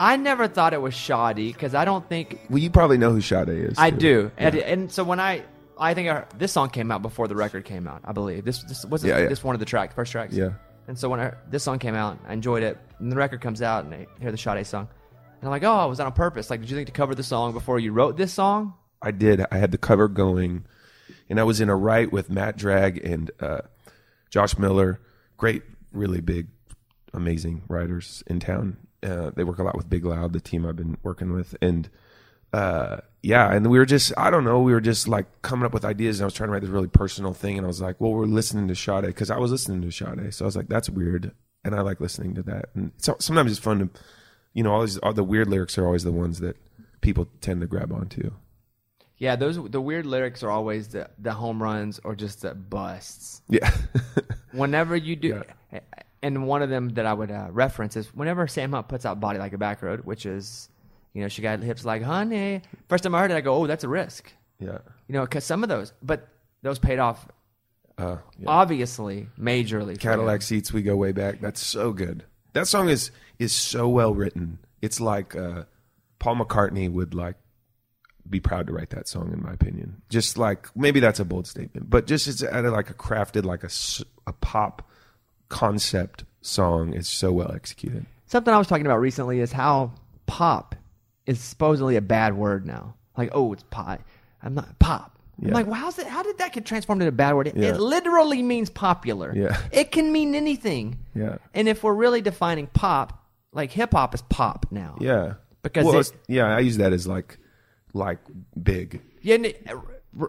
I 0.00 0.16
never 0.16 0.48
thought 0.48 0.72
it 0.72 0.80
was 0.80 0.94
shoddy 0.94 1.52
because 1.52 1.74
I 1.74 1.84
don't 1.84 2.08
think 2.08 2.40
Well, 2.48 2.58
you 2.58 2.70
probably 2.70 2.96
know 2.96 3.12
who 3.12 3.20
Sade 3.20 3.50
is. 3.50 3.76
I 3.76 3.90
too. 3.90 3.98
do, 3.98 4.32
and, 4.38 4.54
and 4.56 4.90
so 4.90 5.04
when 5.04 5.20
I, 5.20 5.44
I 5.78 5.92
think 5.92 6.08
I, 6.08 6.24
this 6.38 6.52
song 6.52 6.70
came 6.70 6.90
out 6.90 7.02
before 7.02 7.28
the 7.28 7.36
record 7.36 7.66
came 7.66 7.86
out. 7.86 8.00
I 8.04 8.12
believe 8.12 8.44
this 8.44 8.62
this 8.62 8.84
was 8.86 9.04
Yeah, 9.04 9.18
yeah. 9.18 9.28
this 9.28 9.44
one 9.44 9.54
of 9.54 9.60
the 9.60 9.66
tracks, 9.66 9.94
first 9.94 10.10
tracks. 10.10 10.34
Yeah. 10.34 10.52
And 10.88 10.98
so 10.98 11.10
when 11.10 11.20
I, 11.20 11.34
this 11.50 11.62
song 11.62 11.78
came 11.78 11.94
out, 11.94 12.18
I 12.26 12.32
enjoyed 12.32 12.62
it. 12.62 12.78
And 12.98 13.12
the 13.12 13.16
record 13.16 13.42
comes 13.42 13.60
out, 13.62 13.84
and 13.84 13.94
I 13.94 14.06
hear 14.18 14.32
the 14.32 14.38
Sade 14.38 14.66
song, 14.66 14.88
and 15.40 15.44
I'm 15.44 15.50
like, 15.50 15.64
oh, 15.64 15.88
was 15.88 15.98
that 15.98 16.06
on 16.06 16.12
purpose? 16.12 16.48
Like, 16.48 16.60
did 16.60 16.70
you 16.70 16.76
think 16.76 16.86
to 16.86 16.92
cover 16.92 17.14
the 17.14 17.22
song 17.22 17.52
before 17.52 17.78
you 17.78 17.92
wrote 17.92 18.16
this 18.16 18.32
song? 18.32 18.74
I 19.02 19.10
did. 19.10 19.44
I 19.52 19.58
had 19.58 19.70
the 19.70 19.78
cover 19.78 20.08
going, 20.08 20.64
and 21.28 21.38
I 21.38 21.44
was 21.44 21.60
in 21.60 21.68
a 21.68 21.76
write 21.76 22.10
with 22.10 22.30
Matt 22.30 22.56
Drag 22.56 22.98
and 23.04 23.30
uh, 23.38 23.60
Josh 24.30 24.56
Miller, 24.58 25.00
great, 25.36 25.62
really 25.92 26.20
big, 26.20 26.48
amazing 27.12 27.62
writers 27.68 28.22
in 28.26 28.40
town. 28.40 28.78
Uh, 29.02 29.30
they 29.34 29.44
work 29.44 29.58
a 29.58 29.62
lot 29.62 29.76
with 29.76 29.88
Big 29.88 30.04
Loud, 30.04 30.32
the 30.32 30.40
team 30.40 30.66
I've 30.66 30.76
been 30.76 30.98
working 31.02 31.32
with, 31.32 31.56
and 31.62 31.88
uh, 32.52 32.98
yeah, 33.22 33.52
and 33.52 33.70
we 33.70 33.78
were 33.78 33.86
just, 33.86 34.12
I 34.16 34.30
don't 34.30 34.44
know, 34.44 34.60
we 34.60 34.72
were 34.72 34.80
just 34.80 35.08
like 35.08 35.42
coming 35.42 35.64
up 35.64 35.72
with 35.72 35.84
ideas, 35.84 36.18
and 36.18 36.24
I 36.24 36.26
was 36.26 36.34
trying 36.34 36.48
to 36.48 36.52
write 36.52 36.62
this 36.62 36.70
really 36.70 36.88
personal 36.88 37.32
thing, 37.32 37.56
and 37.56 37.64
I 37.64 37.68
was 37.68 37.80
like, 37.80 38.00
well, 38.00 38.12
we're 38.12 38.26
listening 38.26 38.68
to 38.68 38.74
Sade 38.74 39.06
because 39.06 39.30
I 39.30 39.38
was 39.38 39.50
listening 39.50 39.82
to 39.82 39.90
Sade, 39.90 40.34
so 40.34 40.44
I 40.44 40.46
was 40.46 40.56
like, 40.56 40.68
that's 40.68 40.90
weird, 40.90 41.32
and 41.64 41.74
I 41.74 41.80
like 41.80 42.00
listening 42.00 42.34
to 42.34 42.42
that, 42.44 42.70
and 42.74 42.92
so, 42.98 43.16
sometimes 43.20 43.52
it's 43.52 43.60
fun 43.60 43.78
to, 43.78 43.90
you 44.52 44.62
know, 44.62 44.72
all 44.72 44.80
these, 44.80 44.98
all 44.98 45.12
the 45.12 45.24
weird 45.24 45.48
lyrics 45.48 45.78
are 45.78 45.86
always 45.86 46.04
the 46.04 46.12
ones 46.12 46.40
that 46.40 46.56
people 47.00 47.28
tend 47.40 47.60
to 47.60 47.66
grab 47.66 47.92
onto. 47.92 48.32
Yeah, 49.20 49.36
those 49.36 49.62
the 49.70 49.82
weird 49.82 50.06
lyrics 50.06 50.42
are 50.42 50.50
always 50.50 50.88
the 50.88 51.10
the 51.18 51.32
home 51.32 51.62
runs 51.62 52.00
or 52.02 52.16
just 52.16 52.40
the 52.40 52.54
busts. 52.54 53.42
Yeah. 53.50 53.70
Whenever 54.52 54.96
you 54.96 55.14
do, 55.14 55.42
and 56.22 56.46
one 56.46 56.62
of 56.62 56.70
them 56.70 56.90
that 56.90 57.06
I 57.06 57.12
would 57.12 57.30
uh, 57.30 57.48
reference 57.50 57.96
is 57.96 58.14
whenever 58.14 58.46
Sam 58.46 58.72
Hunt 58.72 58.88
puts 58.88 59.04
out 59.06 59.20
"Body 59.20 59.38
Like 59.38 59.52
a 59.52 59.58
Back 59.58 59.82
Road," 59.82 60.04
which 60.04 60.26
is, 60.26 60.68
you 61.14 61.22
know, 61.22 61.28
she 61.28 61.42
got 61.42 61.60
hips 61.60 61.84
like 61.84 62.02
honey. 62.02 62.62
First 62.88 63.04
time 63.04 63.14
I 63.14 63.20
heard 63.20 63.30
it, 63.30 63.34
I 63.34 63.40
go, 63.40 63.54
"Oh, 63.54 63.66
that's 63.66 63.84
a 63.84 63.88
risk." 63.88 64.32
yeah. 64.58 64.78
You 65.08 65.14
know, 65.14 65.22
because 65.22 65.44
some 65.44 65.62
of 65.62 65.68
those, 65.68 65.92
but 66.02 66.28
those 66.62 66.78
paid 66.78 66.98
off 66.98 67.26
Uh, 67.98 68.18
yeah. 68.38 68.44
obviously 68.46 69.26
majorly. 69.38 69.98
Cadillac 69.98 70.42
seats, 70.42 70.72
we 70.72 70.82
go 70.82 70.96
way 70.96 71.12
back. 71.12 71.40
That's 71.40 71.60
so 71.64 71.92
good. 71.92 72.24
That 72.52 72.66
song 72.68 72.88
is 72.88 73.10
is 73.38 73.52
so 73.52 73.88
well 73.88 74.14
written. 74.14 74.58
It's 74.82 75.00
like 75.00 75.34
uh, 75.34 75.64
Paul 76.18 76.36
McCartney 76.36 76.90
would 76.90 77.14
like 77.14 77.36
be 78.28 78.38
proud 78.40 78.66
to 78.68 78.72
write 78.72 78.90
that 78.90 79.08
song, 79.08 79.32
in 79.32 79.42
my 79.42 79.52
opinion. 79.52 80.02
Just 80.08 80.36
like 80.38 80.68
maybe 80.76 81.00
that's 81.00 81.18
a 81.20 81.24
bold 81.24 81.46
statement, 81.46 81.88
but 81.90 82.06
just 82.06 82.28
it's 82.28 82.42
at 82.42 82.64
like 82.64 82.90
a 82.90 82.94
crafted 82.94 83.44
like 83.44 83.64
a, 83.64 83.70
a 84.28 84.32
pop 84.34 84.88
concept 85.50 86.24
song. 86.40 86.94
is 86.94 87.06
so 87.08 87.30
well 87.32 87.52
executed. 87.52 88.06
Something 88.26 88.54
I 88.54 88.58
was 88.58 88.66
talking 88.66 88.86
about 88.86 89.00
recently 89.00 89.40
is 89.40 89.52
how 89.52 89.92
pop 90.26 90.74
is 91.26 91.38
supposedly 91.40 91.96
a 91.96 92.00
bad 92.00 92.34
word 92.36 92.64
now. 92.64 92.94
Like, 93.16 93.30
oh, 93.32 93.52
it's 93.52 93.64
pop. 93.70 94.00
I'm 94.42 94.54
not 94.54 94.78
pop. 94.78 95.18
I'm 95.42 95.50
like, 95.52 95.66
well, 95.66 95.74
how's 95.74 95.98
it? 95.98 96.06
How 96.06 96.22
did 96.22 96.36
that 96.38 96.52
get 96.52 96.66
transformed 96.66 97.00
into 97.02 97.08
a 97.08 97.12
bad 97.12 97.34
word? 97.34 97.46
It, 97.48 97.56
Yeah. 97.56 97.70
it 97.70 97.80
literally 97.80 98.42
means 98.42 98.68
popular. 98.70 99.32
Yeah. 99.34 99.58
It 99.72 99.90
can 99.90 100.12
mean 100.12 100.34
anything. 100.34 100.98
Yeah. 101.14 101.38
And 101.54 101.66
if 101.66 101.82
we're 101.82 101.94
really 101.94 102.20
defining 102.20 102.66
pop, 102.66 103.24
like 103.52 103.70
hip 103.72 103.92
hop 103.92 104.14
is 104.14 104.20
pop 104.22 104.66
now. 104.70 104.96
Yeah, 105.00 105.34
Because 105.62 105.84
well, 105.86 105.98
it- 105.98 106.12
yeah, 106.28 106.44
I 106.54 106.60
use 106.60 106.76
that 106.76 106.92
as 106.92 107.06
like 107.06 107.38
like 107.94 108.18
big. 108.62 109.00
Yeah. 109.22 109.38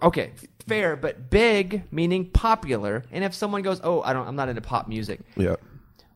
Okay. 0.04 0.32
Fair, 0.68 0.96
but 0.96 1.30
big 1.30 1.84
meaning 1.92 2.30
popular. 2.30 3.04
And 3.12 3.24
if 3.24 3.34
someone 3.34 3.62
goes, 3.64 3.82
"Oh, 3.84 4.02
I 4.02 4.14
don't, 4.14 4.28
I'm 4.28 4.36
not 4.36 4.48
into 4.50 4.62
pop 4.62 4.88
music," 4.88 5.22
Yeah, 5.36 5.56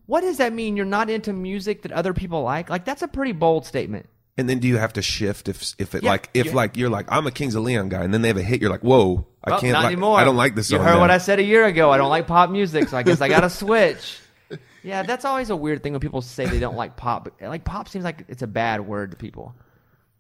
what 0.06 0.22
does 0.22 0.38
that 0.38 0.54
mean? 0.54 0.78
You're 0.78 0.86
not 0.86 1.10
into 1.10 1.34
music 1.34 1.82
that 1.82 1.92
other 1.92 2.14
people 2.14 2.44
like? 2.44 2.70
Like 2.70 2.86
that's 2.86 3.02
a 3.02 3.08
pretty 3.08 3.32
bold 3.32 3.66
statement. 3.66 4.08
And 4.38 4.50
then 4.50 4.60
do 4.60 4.68
you 4.68 4.78
have 4.78 4.94
to 4.94 5.02
shift 5.02 5.48
if 5.50 5.74
if 5.80 5.96
it 5.96 6.04
Yeah, 6.04 6.10
like 6.12 6.30
if 6.34 6.48
yeah. 6.48 6.54
like 6.54 6.78
you're 6.78 6.90
like 6.90 7.08
I'm 7.10 7.26
a 7.26 7.32
Kings 7.32 7.56
of 7.56 7.64
Leon 7.64 7.90
guy, 7.90 8.04
and 8.04 8.14
then 8.14 8.22
they 8.22 8.28
have 8.28 8.38
a 8.38 8.44
hit, 8.44 8.62
you're 8.62 8.70
like, 8.70 8.84
whoa, 8.84 9.26
I 9.44 9.52
Well, 9.52 9.60
can't. 9.62 9.74
not 9.74 9.84
like, 9.86 9.94
anymore. 9.94 10.20
I 10.20 10.24
don't 10.26 10.36
like 10.38 10.54
this 10.56 10.70
You 10.70 10.78
song. 10.78 10.86
heard 10.86 10.94
now. 10.96 11.00
what 11.02 11.10
I 11.12 11.18
said 11.18 11.40
a 11.40 11.44
year 11.44 11.66
ago. 11.66 11.90
I 11.90 11.98
don't 11.98 12.10
like 12.10 12.28
pop 12.28 12.50
music, 12.52 12.90
so 12.90 12.98
I 12.98 13.04
guess 13.04 13.20
I 13.22 13.30
got 13.30 13.42
to 13.42 13.50
switch. 13.50 14.20
Yeah, 14.84 15.02
that's 15.02 15.26
always 15.26 15.50
a 15.50 15.56
weird 15.56 15.82
thing 15.82 15.94
when 15.94 16.00
people 16.00 16.22
say 16.22 16.46
they 16.46 16.60
don't 16.60 16.76
like 16.76 16.96
pop. 16.96 17.24
But, 17.24 17.50
Like 17.50 17.64
pop 17.64 17.90
seems 17.90 18.06
like 18.06 18.24
it's 18.28 18.44
a 18.44 18.48
bad 18.48 18.86
word 18.86 19.10
to 19.10 19.18
people. 19.18 19.56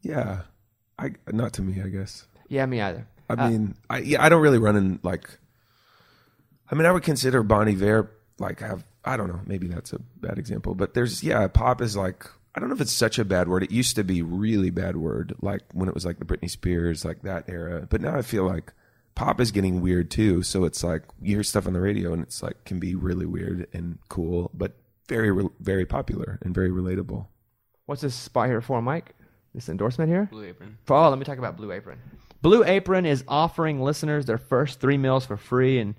Yeah, 0.01 0.39
I 0.97 1.11
not 1.31 1.53
to 1.53 1.61
me, 1.61 1.83
I 1.83 1.89
guess. 1.89 2.25
Yeah, 2.47 2.65
me 2.65 2.81
either. 2.81 3.07
I 3.29 3.33
Uh, 3.33 3.49
mean, 3.49 3.75
I 3.89 3.99
yeah, 3.99 4.23
I 4.23 4.29
don't 4.29 4.41
really 4.41 4.59
run 4.59 4.75
in 4.75 4.99
like. 5.03 5.29
I 6.71 6.75
mean, 6.75 6.85
I 6.85 6.91
would 6.91 7.03
consider 7.03 7.43
Bon 7.43 7.67
Iver 7.67 8.11
like 8.39 8.59
have 8.59 8.83
I 9.03 9.17
don't 9.17 9.27
know, 9.27 9.39
maybe 9.45 9.67
that's 9.67 9.93
a 9.93 9.99
bad 10.17 10.39
example, 10.39 10.73
but 10.75 10.93
there's 10.95 11.23
yeah, 11.23 11.47
pop 11.47 11.81
is 11.81 11.95
like 11.95 12.25
I 12.55 12.59
don't 12.59 12.69
know 12.69 12.75
if 12.75 12.81
it's 12.81 12.91
such 12.93 13.19
a 13.19 13.25
bad 13.25 13.47
word. 13.47 13.63
It 13.63 13.71
used 13.71 13.95
to 13.97 14.03
be 14.03 14.21
really 14.21 14.69
bad 14.69 14.95
word, 14.97 15.35
like 15.41 15.61
when 15.73 15.87
it 15.89 15.93
was 15.93 16.05
like 16.05 16.19
the 16.19 16.25
Britney 16.25 16.49
Spears, 16.49 17.03
like 17.05 17.21
that 17.23 17.45
era. 17.49 17.85
But 17.89 18.01
now 18.01 18.15
I 18.15 18.21
feel 18.21 18.45
like 18.45 18.73
pop 19.13 19.39
is 19.39 19.51
getting 19.51 19.81
weird 19.81 20.09
too. 20.09 20.41
So 20.41 20.63
it's 20.65 20.83
like 20.83 21.03
you 21.21 21.35
hear 21.35 21.43
stuff 21.43 21.67
on 21.67 21.73
the 21.73 21.81
radio 21.81 22.13
and 22.13 22.23
it's 22.23 22.41
like 22.41 22.63
can 22.65 22.79
be 22.79 22.95
really 22.95 23.25
weird 23.25 23.67
and 23.73 23.99
cool, 24.09 24.49
but 24.53 24.73
very 25.07 25.47
very 25.59 25.85
popular 25.85 26.39
and 26.41 26.53
very 26.55 26.69
relatable. 26.71 27.27
What's 27.85 28.01
this 28.01 28.15
spot 28.15 28.47
here 28.47 28.61
for, 28.61 28.81
Mike? 28.81 29.13
This 29.53 29.69
endorsement 29.69 30.09
here? 30.09 30.27
Blue 30.31 30.45
Apron. 30.45 30.77
Oh, 30.89 31.09
let 31.09 31.19
me 31.19 31.23
talk 31.25 31.37
about 31.37 31.55
Blue 31.57 31.71
Apron. 31.71 31.99
Blue 32.45 32.63
Apron 32.63 33.07
is 33.07 33.23
offering 33.27 33.81
listeners 33.81 34.27
their 34.27 34.37
first 34.37 34.79
three 34.79 34.99
meals 34.99 35.25
for 35.25 35.35
free. 35.35 35.79
And 35.79 35.95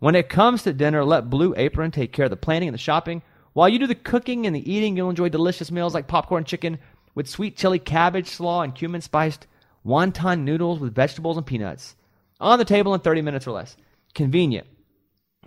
when 0.00 0.16
it 0.16 0.28
comes 0.28 0.64
to 0.64 0.72
dinner, 0.72 1.04
let 1.04 1.30
Blue 1.30 1.54
Apron 1.56 1.92
take 1.92 2.12
care 2.12 2.24
of 2.24 2.30
the 2.30 2.36
planning 2.36 2.66
and 2.66 2.74
the 2.74 2.78
shopping. 2.78 3.22
While 3.52 3.68
you 3.68 3.78
do 3.78 3.86
the 3.86 3.94
cooking 3.94 4.48
and 4.48 4.56
the 4.56 4.68
eating, 4.68 4.96
you'll 4.96 5.10
enjoy 5.10 5.28
delicious 5.28 5.70
meals 5.70 5.94
like 5.94 6.08
popcorn 6.08 6.42
chicken 6.42 6.80
with 7.14 7.28
sweet 7.28 7.56
chili 7.56 7.78
cabbage 7.78 8.26
slaw 8.26 8.62
and 8.62 8.74
cumin 8.74 9.00
spiced 9.00 9.46
wonton 9.86 10.40
noodles 10.40 10.80
with 10.80 10.92
vegetables 10.92 11.36
and 11.36 11.46
peanuts. 11.46 11.94
On 12.40 12.58
the 12.58 12.64
table 12.64 12.92
in 12.92 12.98
30 12.98 13.22
minutes 13.22 13.46
or 13.46 13.52
less. 13.52 13.76
Convenient. 14.12 14.66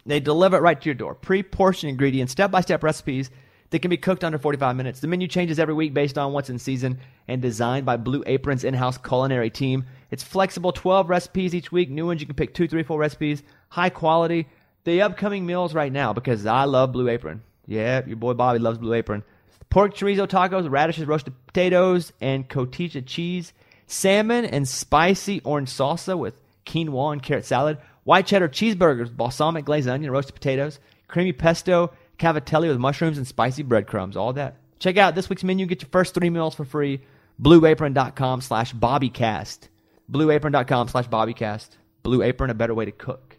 They 0.05 0.21
deliver 0.21 0.55
it 0.55 0.61
right 0.61 0.79
to 0.79 0.85
your 0.85 0.95
door. 0.95 1.15
Pre 1.15 1.43
portioned 1.43 1.89
ingredients, 1.89 2.31
step 2.31 2.49
by 2.49 2.61
step 2.61 2.81
recipes 2.81 3.29
that 3.71 3.79
can 3.79 3.89
be 3.89 3.97
cooked 3.97 4.23
under 4.23 4.37
45 4.37 4.75
minutes. 4.77 5.01
The 5.01 5.07
menu 5.07 5.27
changes 5.27 5.59
every 5.59 5.73
week 5.73 5.93
based 5.93 6.17
on 6.17 6.31
what's 6.31 6.49
in 6.49 6.59
season 6.59 6.99
and 7.27 7.41
designed 7.41 7.85
by 7.85 7.97
Blue 7.97 8.23
Apron's 8.25 8.63
in 8.63 8.73
house 8.73 8.97
culinary 8.97 9.49
team. 9.49 9.85
It's 10.11 10.23
flexible 10.23 10.71
12 10.71 11.09
recipes 11.09 11.53
each 11.53 11.71
week. 11.71 11.89
New 11.89 12.07
ones, 12.07 12.21
you 12.21 12.27
can 12.27 12.35
pick 12.35 12.53
two, 12.53 12.67
three, 12.67 12.83
four 12.83 12.99
recipes. 12.99 13.43
High 13.69 13.89
quality. 13.89 14.47
The 14.83 15.01
upcoming 15.01 15.45
meals 15.45 15.73
right 15.73 15.91
now 15.91 16.13
because 16.13 16.45
I 16.45 16.63
love 16.63 16.91
Blue 16.91 17.09
Apron. 17.09 17.43
Yeah, 17.65 18.05
your 18.05 18.17
boy 18.17 18.33
Bobby 18.33 18.59
loves 18.59 18.79
Blue 18.79 18.93
Apron. 18.93 19.23
Pork 19.69 19.93
chorizo 19.93 20.27
tacos, 20.27 20.69
radishes, 20.69 21.05
roasted 21.05 21.33
potatoes, 21.45 22.11
and 22.19 22.49
cotija 22.49 23.05
cheese. 23.05 23.53
Salmon 23.85 24.45
and 24.45 24.67
spicy 24.67 25.41
orange 25.43 25.69
salsa 25.69 26.17
with 26.17 26.33
quinoa 26.65 27.13
and 27.13 27.21
carrot 27.21 27.45
salad. 27.45 27.77
White 28.03 28.25
cheddar 28.25 28.49
cheeseburgers, 28.49 29.15
balsamic 29.15 29.65
glazed 29.65 29.87
onion, 29.87 30.11
roasted 30.11 30.33
potatoes. 30.33 30.79
Creamy 31.07 31.33
pesto, 31.33 31.91
cavatelli 32.17 32.67
with 32.67 32.79
mushrooms 32.79 33.17
and 33.17 33.27
spicy 33.27 33.61
breadcrumbs. 33.61 34.17
All 34.17 34.33
that. 34.33 34.55
Check 34.79 34.97
out 34.97 35.13
this 35.13 35.29
week's 35.29 35.43
menu. 35.43 35.65
Get 35.65 35.81
your 35.81 35.89
first 35.89 36.13
three 36.15 36.29
meals 36.29 36.55
for 36.55 36.65
free. 36.65 37.01
BlueApron.com 37.41 38.41
slash 38.41 38.73
BobbyCast. 38.73 39.67
BlueApron.com 40.09 40.87
slash 40.87 41.07
BobbyCast. 41.07 41.69
Blue 42.03 42.21
Apron, 42.23 42.49
a 42.49 42.53
better 42.53 42.73
way 42.73 42.85
to 42.85 42.91
cook. 42.91 43.37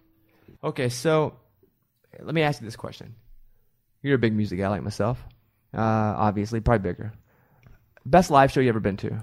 Okay, 0.63 0.89
so 0.89 1.35
let 2.21 2.35
me 2.35 2.43
ask 2.43 2.61
you 2.61 2.67
this 2.67 2.77
question. 2.77 3.15
You're 4.03 4.15
a 4.17 4.19
big 4.19 4.35
music 4.35 4.59
guy 4.59 4.69
like 4.69 4.83
myself. 4.83 5.23
Uh, 5.75 5.81
obviously, 5.81 6.61
probably 6.61 6.91
bigger. 6.91 7.13
Best 8.05 8.31
live 8.31 8.51
show 8.53 8.61
you 8.61 8.69
ever 8.69 8.81
been 8.81 8.97
to? 8.99 9.23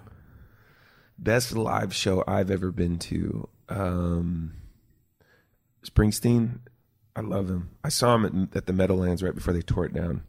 Best 1.20 1.56
live 1.56 1.94
show 1.94 2.24
I've 2.28 2.52
ever 2.52 2.72
been 2.72 3.00
to. 3.00 3.48
Um, 3.70 4.54
Springsteen, 5.86 6.60
I 7.16 7.22
love 7.22 7.50
him. 7.50 7.70
I 7.84 7.90
saw 7.90 8.16
him 8.16 8.26
at, 8.52 8.58
at 8.58 8.66
the 8.66 8.74
Meadowlands 8.74 9.24
right 9.24 9.34
before 9.36 9.54
they 9.54 9.62
tore 9.62 9.86
it 9.86 9.94
down. 9.94 10.24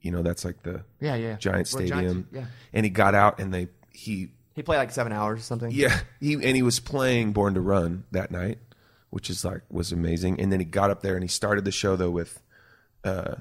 You 0.00 0.10
know, 0.12 0.22
that's 0.22 0.44
like 0.44 0.62
the 0.62 0.84
Yeah, 1.00 1.16
yeah. 1.16 1.36
giant 1.36 1.66
stadium. 1.66 1.88
Giants, 2.00 2.28
yeah. 2.32 2.44
And 2.72 2.84
he 2.84 2.90
got 2.90 3.14
out 3.14 3.40
and 3.40 3.52
they 3.52 3.68
he 3.92 4.32
He 4.56 4.62
played 4.62 4.78
like 4.78 4.90
seven 4.90 5.12
hours 5.12 5.40
or 5.40 5.42
something. 5.42 5.70
yeah 5.70 6.00
he 6.18 6.32
and 6.32 6.56
he 6.56 6.62
was 6.62 6.80
playing 6.80 7.32
Born 7.32 7.54
to 7.54 7.60
Run 7.60 8.04
that 8.10 8.30
night, 8.32 8.58
which 9.10 9.30
is 9.30 9.44
like 9.44 9.60
was 9.70 9.92
amazing. 9.92 10.40
And 10.40 10.50
then 10.50 10.58
he 10.58 10.66
got 10.66 10.90
up 10.90 11.02
there 11.02 11.14
and 11.14 11.22
he 11.22 11.28
started 11.28 11.64
the 11.64 11.70
show 11.70 11.94
though 11.94 12.10
with 12.10 12.42
uh, 13.04 13.36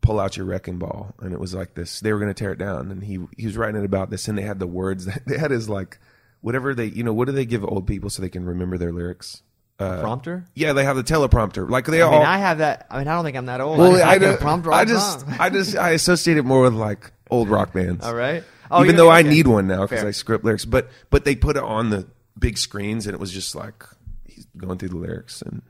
pull 0.00 0.18
out 0.18 0.36
your 0.36 0.46
wrecking 0.46 0.78
ball 0.78 1.14
and 1.20 1.32
it 1.32 1.40
was 1.40 1.52
like 1.54 1.74
this 1.74 2.00
they 2.00 2.12
were 2.12 2.18
going 2.18 2.32
to 2.32 2.34
tear 2.34 2.52
it 2.52 2.58
down 2.58 2.90
and 2.90 3.04
he 3.04 3.18
he 3.36 3.46
was 3.46 3.56
writing 3.56 3.80
it 3.80 3.84
about 3.84 4.08
this 4.08 4.28
and 4.28 4.38
they 4.38 4.42
had 4.42 4.58
the 4.58 4.66
words 4.66 5.04
that 5.04 5.22
they 5.26 5.36
had 5.36 5.50
his 5.50 5.68
like 5.68 5.98
whatever 6.40 6.74
they 6.74 6.86
you 6.86 7.02
know 7.02 7.12
what 7.12 7.26
do 7.26 7.32
they 7.32 7.44
give 7.44 7.64
old 7.64 7.86
people 7.86 8.08
so 8.08 8.22
they 8.22 8.28
can 8.28 8.44
remember 8.44 8.78
their 8.78 8.92
lyrics 8.92 9.42
uh, 9.78 10.00
Prompter? 10.00 10.46
yeah 10.54 10.72
they 10.72 10.84
have 10.84 10.96
the 10.96 11.02
teleprompter 11.04 11.68
like 11.68 11.86
they 11.86 12.00
I 12.00 12.06
all 12.06 12.12
mean, 12.12 12.22
I 12.22 12.38
have 12.38 12.58
that. 12.58 12.86
I 12.88 12.98
mean, 12.98 13.08
I 13.08 13.14
don't 13.14 13.24
think 13.24 13.36
I'm 13.36 13.46
that 13.46 13.60
old. 13.60 13.78
well 13.78 13.96
I, 13.96 14.14
I, 14.14 14.32
I, 14.32 14.36
prompter 14.36 14.72
I 14.72 14.84
just. 14.86 15.26
I 15.38 15.50
just 15.50 15.76
I 15.76 15.90
associate 15.90 16.38
it 16.38 16.44
more 16.44 16.62
with 16.62 16.72
like 16.72 17.12
old 17.30 17.48
rock 17.50 17.74
bands 17.74 18.02
All 18.04 18.14
right. 18.14 18.42
Oh, 18.70 18.82
even 18.84 18.96
though 18.96 19.08
I 19.08 19.20
okay. 19.20 19.28
need 19.28 19.46
one 19.46 19.66
now 19.66 19.82
because 19.86 20.04
I 20.04 20.10
script 20.10 20.44
lyrics. 20.44 20.64
But 20.64 20.88
but 21.10 21.24
they 21.24 21.34
put 21.36 21.56
it 21.56 21.62
on 21.62 21.90
the 21.90 22.06
big 22.38 22.58
screens, 22.58 23.06
and 23.06 23.14
it 23.14 23.20
was 23.20 23.32
just 23.32 23.54
like 23.54 23.84
he's 24.24 24.46
going 24.56 24.78
through 24.78 24.90
the 24.90 24.96
lyrics 24.96 25.42
and 25.42 25.62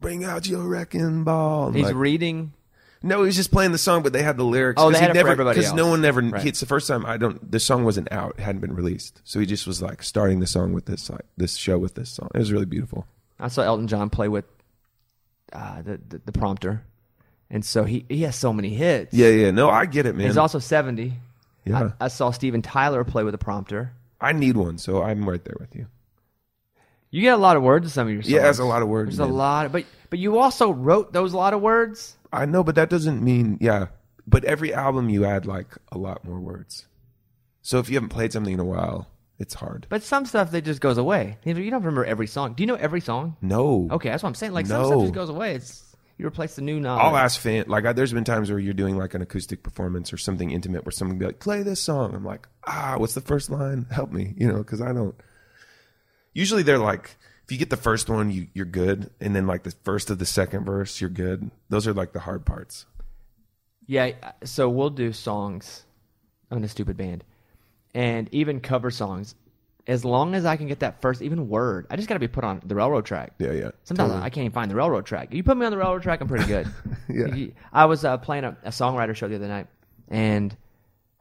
bring 0.00 0.24
out 0.24 0.46
your 0.48 0.62
wrecking 0.62 1.24
ball. 1.24 1.68
And 1.68 1.76
He's 1.76 1.86
like- 1.86 1.94
reading. 1.94 2.52
no, 3.02 3.18
he 3.22 3.26
was 3.26 3.36
just 3.36 3.50
playing 3.52 3.72
the 3.72 3.78
song, 3.78 4.02
but 4.02 4.12
they 4.12 4.22
had 4.22 4.36
the 4.36 4.44
lyrics. 4.44 4.80
Oh, 4.82 4.90
they 4.90 4.98
he 4.98 5.02
had 5.04 5.16
it 5.16 5.20
for 5.20 5.28
everybody 5.28 5.60
cuz 5.60 5.72
no 5.72 5.86
one 5.88 6.00
never. 6.00 6.20
Right. 6.20 6.46
It's 6.46 6.60
the 6.60 6.66
first 6.66 6.88
time 6.88 7.04
I 7.06 7.16
don't. 7.16 7.50
The 7.50 7.60
song 7.60 7.84
wasn't 7.84 8.10
out; 8.12 8.34
it 8.38 8.42
hadn't 8.42 8.60
been 8.60 8.74
released, 8.74 9.20
so 9.24 9.38
he 9.40 9.46
just 9.46 9.66
was 9.66 9.80
like 9.82 10.02
starting 10.02 10.40
the 10.40 10.46
song 10.46 10.72
with 10.72 10.86
this 10.86 11.08
like 11.10 11.24
this 11.36 11.56
show 11.56 11.78
with 11.78 11.94
this 11.94 12.10
song. 12.10 12.28
It 12.34 12.38
was 12.38 12.50
really 12.52 12.66
beautiful. 12.66 13.06
I 13.40 13.48
saw 13.48 13.62
Elton 13.62 13.86
John 13.86 14.10
play 14.10 14.26
with 14.28 14.44
uh, 15.52 15.82
the, 15.82 16.00
the 16.08 16.20
the 16.26 16.32
prompter, 16.32 16.82
and 17.50 17.64
so 17.64 17.84
he 17.84 18.04
he 18.08 18.22
has 18.22 18.34
so 18.34 18.52
many 18.52 18.70
hits. 18.74 19.14
Yeah, 19.14 19.28
yeah. 19.28 19.50
No, 19.52 19.70
I 19.70 19.86
get 19.86 20.06
it, 20.06 20.16
man. 20.16 20.26
He's 20.26 20.36
also 20.36 20.58
70. 20.58 21.12
Yeah. 21.64 21.90
I, 22.00 22.04
I 22.06 22.08
saw 22.08 22.30
Steven 22.30 22.62
Tyler 22.62 23.04
play 23.04 23.24
with 23.24 23.34
a 23.34 23.38
prompter. 23.38 23.92
I 24.20 24.32
need 24.32 24.56
one, 24.56 24.78
so 24.78 25.02
I'm 25.02 25.28
right 25.28 25.44
there 25.44 25.56
with 25.60 25.74
you. 25.74 25.86
You 27.10 27.22
get 27.22 27.34
a 27.34 27.38
lot 27.38 27.56
of 27.56 27.62
words 27.62 27.86
in 27.86 27.90
some 27.90 28.06
of 28.06 28.12
your 28.12 28.22
songs. 28.22 28.32
Yeah, 28.32 28.42
that's 28.42 28.58
a 28.58 28.64
lot 28.64 28.82
of 28.82 28.88
words, 28.88 29.16
There's 29.16 29.26
a 29.26 29.30
man. 29.30 29.38
lot, 29.38 29.72
but 29.72 29.84
but 30.10 30.18
you 30.18 30.38
also 30.38 30.70
wrote 30.70 31.12
those 31.12 31.32
lot 31.32 31.54
of 31.54 31.60
words. 31.60 32.16
I 32.32 32.44
know, 32.44 32.62
but 32.62 32.74
that 32.74 32.90
doesn't 32.90 33.22
mean 33.22 33.58
yeah. 33.60 33.86
But 34.26 34.44
every 34.44 34.74
album 34.74 35.08
you 35.08 35.24
add 35.24 35.46
like 35.46 35.68
a 35.90 35.96
lot 35.96 36.24
more 36.24 36.38
words. 36.38 36.86
So 37.62 37.78
if 37.78 37.88
you 37.88 37.94
haven't 37.96 38.10
played 38.10 38.32
something 38.32 38.52
in 38.52 38.60
a 38.60 38.64
while, 38.64 39.08
it's 39.38 39.54
hard. 39.54 39.86
But 39.88 40.02
some 40.02 40.26
stuff 40.26 40.50
that 40.50 40.62
just 40.62 40.80
goes 40.80 40.98
away. 40.98 41.38
You 41.44 41.54
don't 41.54 41.80
remember 41.80 42.04
every 42.04 42.26
song. 42.26 42.52
Do 42.54 42.62
you 42.62 42.66
know 42.66 42.74
every 42.74 43.00
song? 43.00 43.36
No. 43.40 43.88
Okay, 43.90 44.10
that's 44.10 44.22
what 44.22 44.28
I'm 44.28 44.34
saying. 44.34 44.52
Like 44.52 44.66
some 44.66 44.84
stuff 44.84 45.00
just 45.02 45.14
goes 45.14 45.28
away. 45.30 45.54
It's 45.54 45.87
you 46.18 46.26
replace 46.26 46.56
the 46.56 46.62
new 46.62 46.80
knowledge. 46.80 47.04
I'll 47.04 47.16
ask 47.16 47.40
fan 47.40 47.64
like 47.68 47.86
I, 47.86 47.92
there's 47.92 48.12
been 48.12 48.24
times 48.24 48.50
where 48.50 48.58
you're 48.58 48.74
doing 48.74 48.98
like 48.98 49.14
an 49.14 49.22
acoustic 49.22 49.62
performance 49.62 50.12
or 50.12 50.16
something 50.16 50.50
intimate 50.50 50.84
where 50.84 50.92
someone 50.92 51.16
be 51.18 51.26
like, 51.26 51.38
"Play 51.38 51.62
this 51.62 51.80
song." 51.80 52.14
I'm 52.14 52.24
like, 52.24 52.48
"Ah, 52.66 52.96
what's 52.98 53.14
the 53.14 53.20
first 53.20 53.50
line? 53.50 53.86
Help 53.90 54.10
me," 54.10 54.34
you 54.36 54.48
know, 54.48 54.58
because 54.58 54.80
I 54.80 54.92
don't. 54.92 55.14
Usually 56.34 56.62
they're 56.62 56.78
like, 56.78 57.16
if 57.48 57.52
you 57.52 57.58
get 57.58 57.70
the 57.70 57.78
first 57.78 58.10
one, 58.10 58.30
you 58.30 58.48
you're 58.52 58.66
good, 58.66 59.10
and 59.20 59.34
then 59.34 59.46
like 59.46 59.62
the 59.62 59.70
first 59.82 60.10
of 60.10 60.18
the 60.18 60.26
second 60.26 60.64
verse, 60.64 61.00
you're 61.00 61.08
good. 61.08 61.50
Those 61.70 61.86
are 61.86 61.94
like 61.94 62.12
the 62.12 62.20
hard 62.20 62.44
parts. 62.44 62.84
Yeah, 63.86 64.12
so 64.44 64.68
we'll 64.68 64.90
do 64.90 65.14
songs 65.14 65.84
on 66.50 66.62
a 66.62 66.68
stupid 66.68 66.98
band, 66.98 67.24
and 67.94 68.28
even 68.32 68.60
cover 68.60 68.90
songs. 68.90 69.34
As 69.88 70.04
long 70.04 70.34
as 70.34 70.44
I 70.44 70.56
can 70.56 70.66
get 70.68 70.80
that 70.80 71.00
first 71.00 71.22
even 71.22 71.48
word, 71.48 71.86
I 71.90 71.96
just 71.96 72.08
got 72.08 72.14
to 72.14 72.20
be 72.20 72.28
put 72.28 72.44
on 72.44 72.60
the 72.64 72.74
railroad 72.74 73.06
track. 73.06 73.32
Yeah, 73.38 73.52
yeah. 73.52 73.70
Sometimes 73.84 74.10
Totally. 74.10 74.26
I 74.26 74.28
can't 74.30 74.44
even 74.44 74.52
find 74.52 74.70
the 74.70 74.74
railroad 74.76 75.06
track. 75.06 75.32
You 75.32 75.42
put 75.42 75.56
me 75.56 75.64
on 75.64 75.72
the 75.72 75.78
railroad 75.78 76.02
track, 76.02 76.20
I'm 76.20 76.28
pretty 76.28 76.46
good. 76.46 76.68
Yeah. 77.08 77.46
I 77.72 77.86
was 77.86 78.04
uh, 78.04 78.18
playing 78.18 78.44
a, 78.44 78.54
a 78.64 78.68
songwriter 78.68 79.16
show 79.16 79.28
the 79.28 79.36
other 79.36 79.48
night, 79.48 79.66
and 80.08 80.54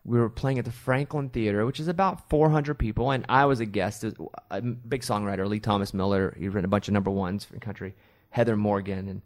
we 0.04 0.20
were 0.20 0.30
playing 0.30 0.60
at 0.60 0.66
the 0.66 0.72
Franklin 0.72 1.30
Theater, 1.30 1.66
which 1.66 1.80
is 1.80 1.88
about 1.88 2.30
400 2.30 2.76
people, 2.76 3.12
and 3.12 3.26
I 3.30 3.46
was 3.46 3.62
a 3.62 3.66
guest. 3.66 4.02
There's 4.02 4.14
A 4.52 4.62
big 4.62 5.02
songwriter, 5.02 5.48
Lee 5.48 5.62
Thomas 5.62 5.94
Miller. 5.94 6.36
He's 6.38 6.50
written 6.50 6.66
a 6.66 6.68
bunch 6.68 6.90
of 6.90 6.94
number 6.94 7.10
ones 7.10 7.46
for 7.46 7.58
country. 7.60 7.96
Heather 8.32 8.58
Morgan, 8.58 9.08
and 9.08 9.22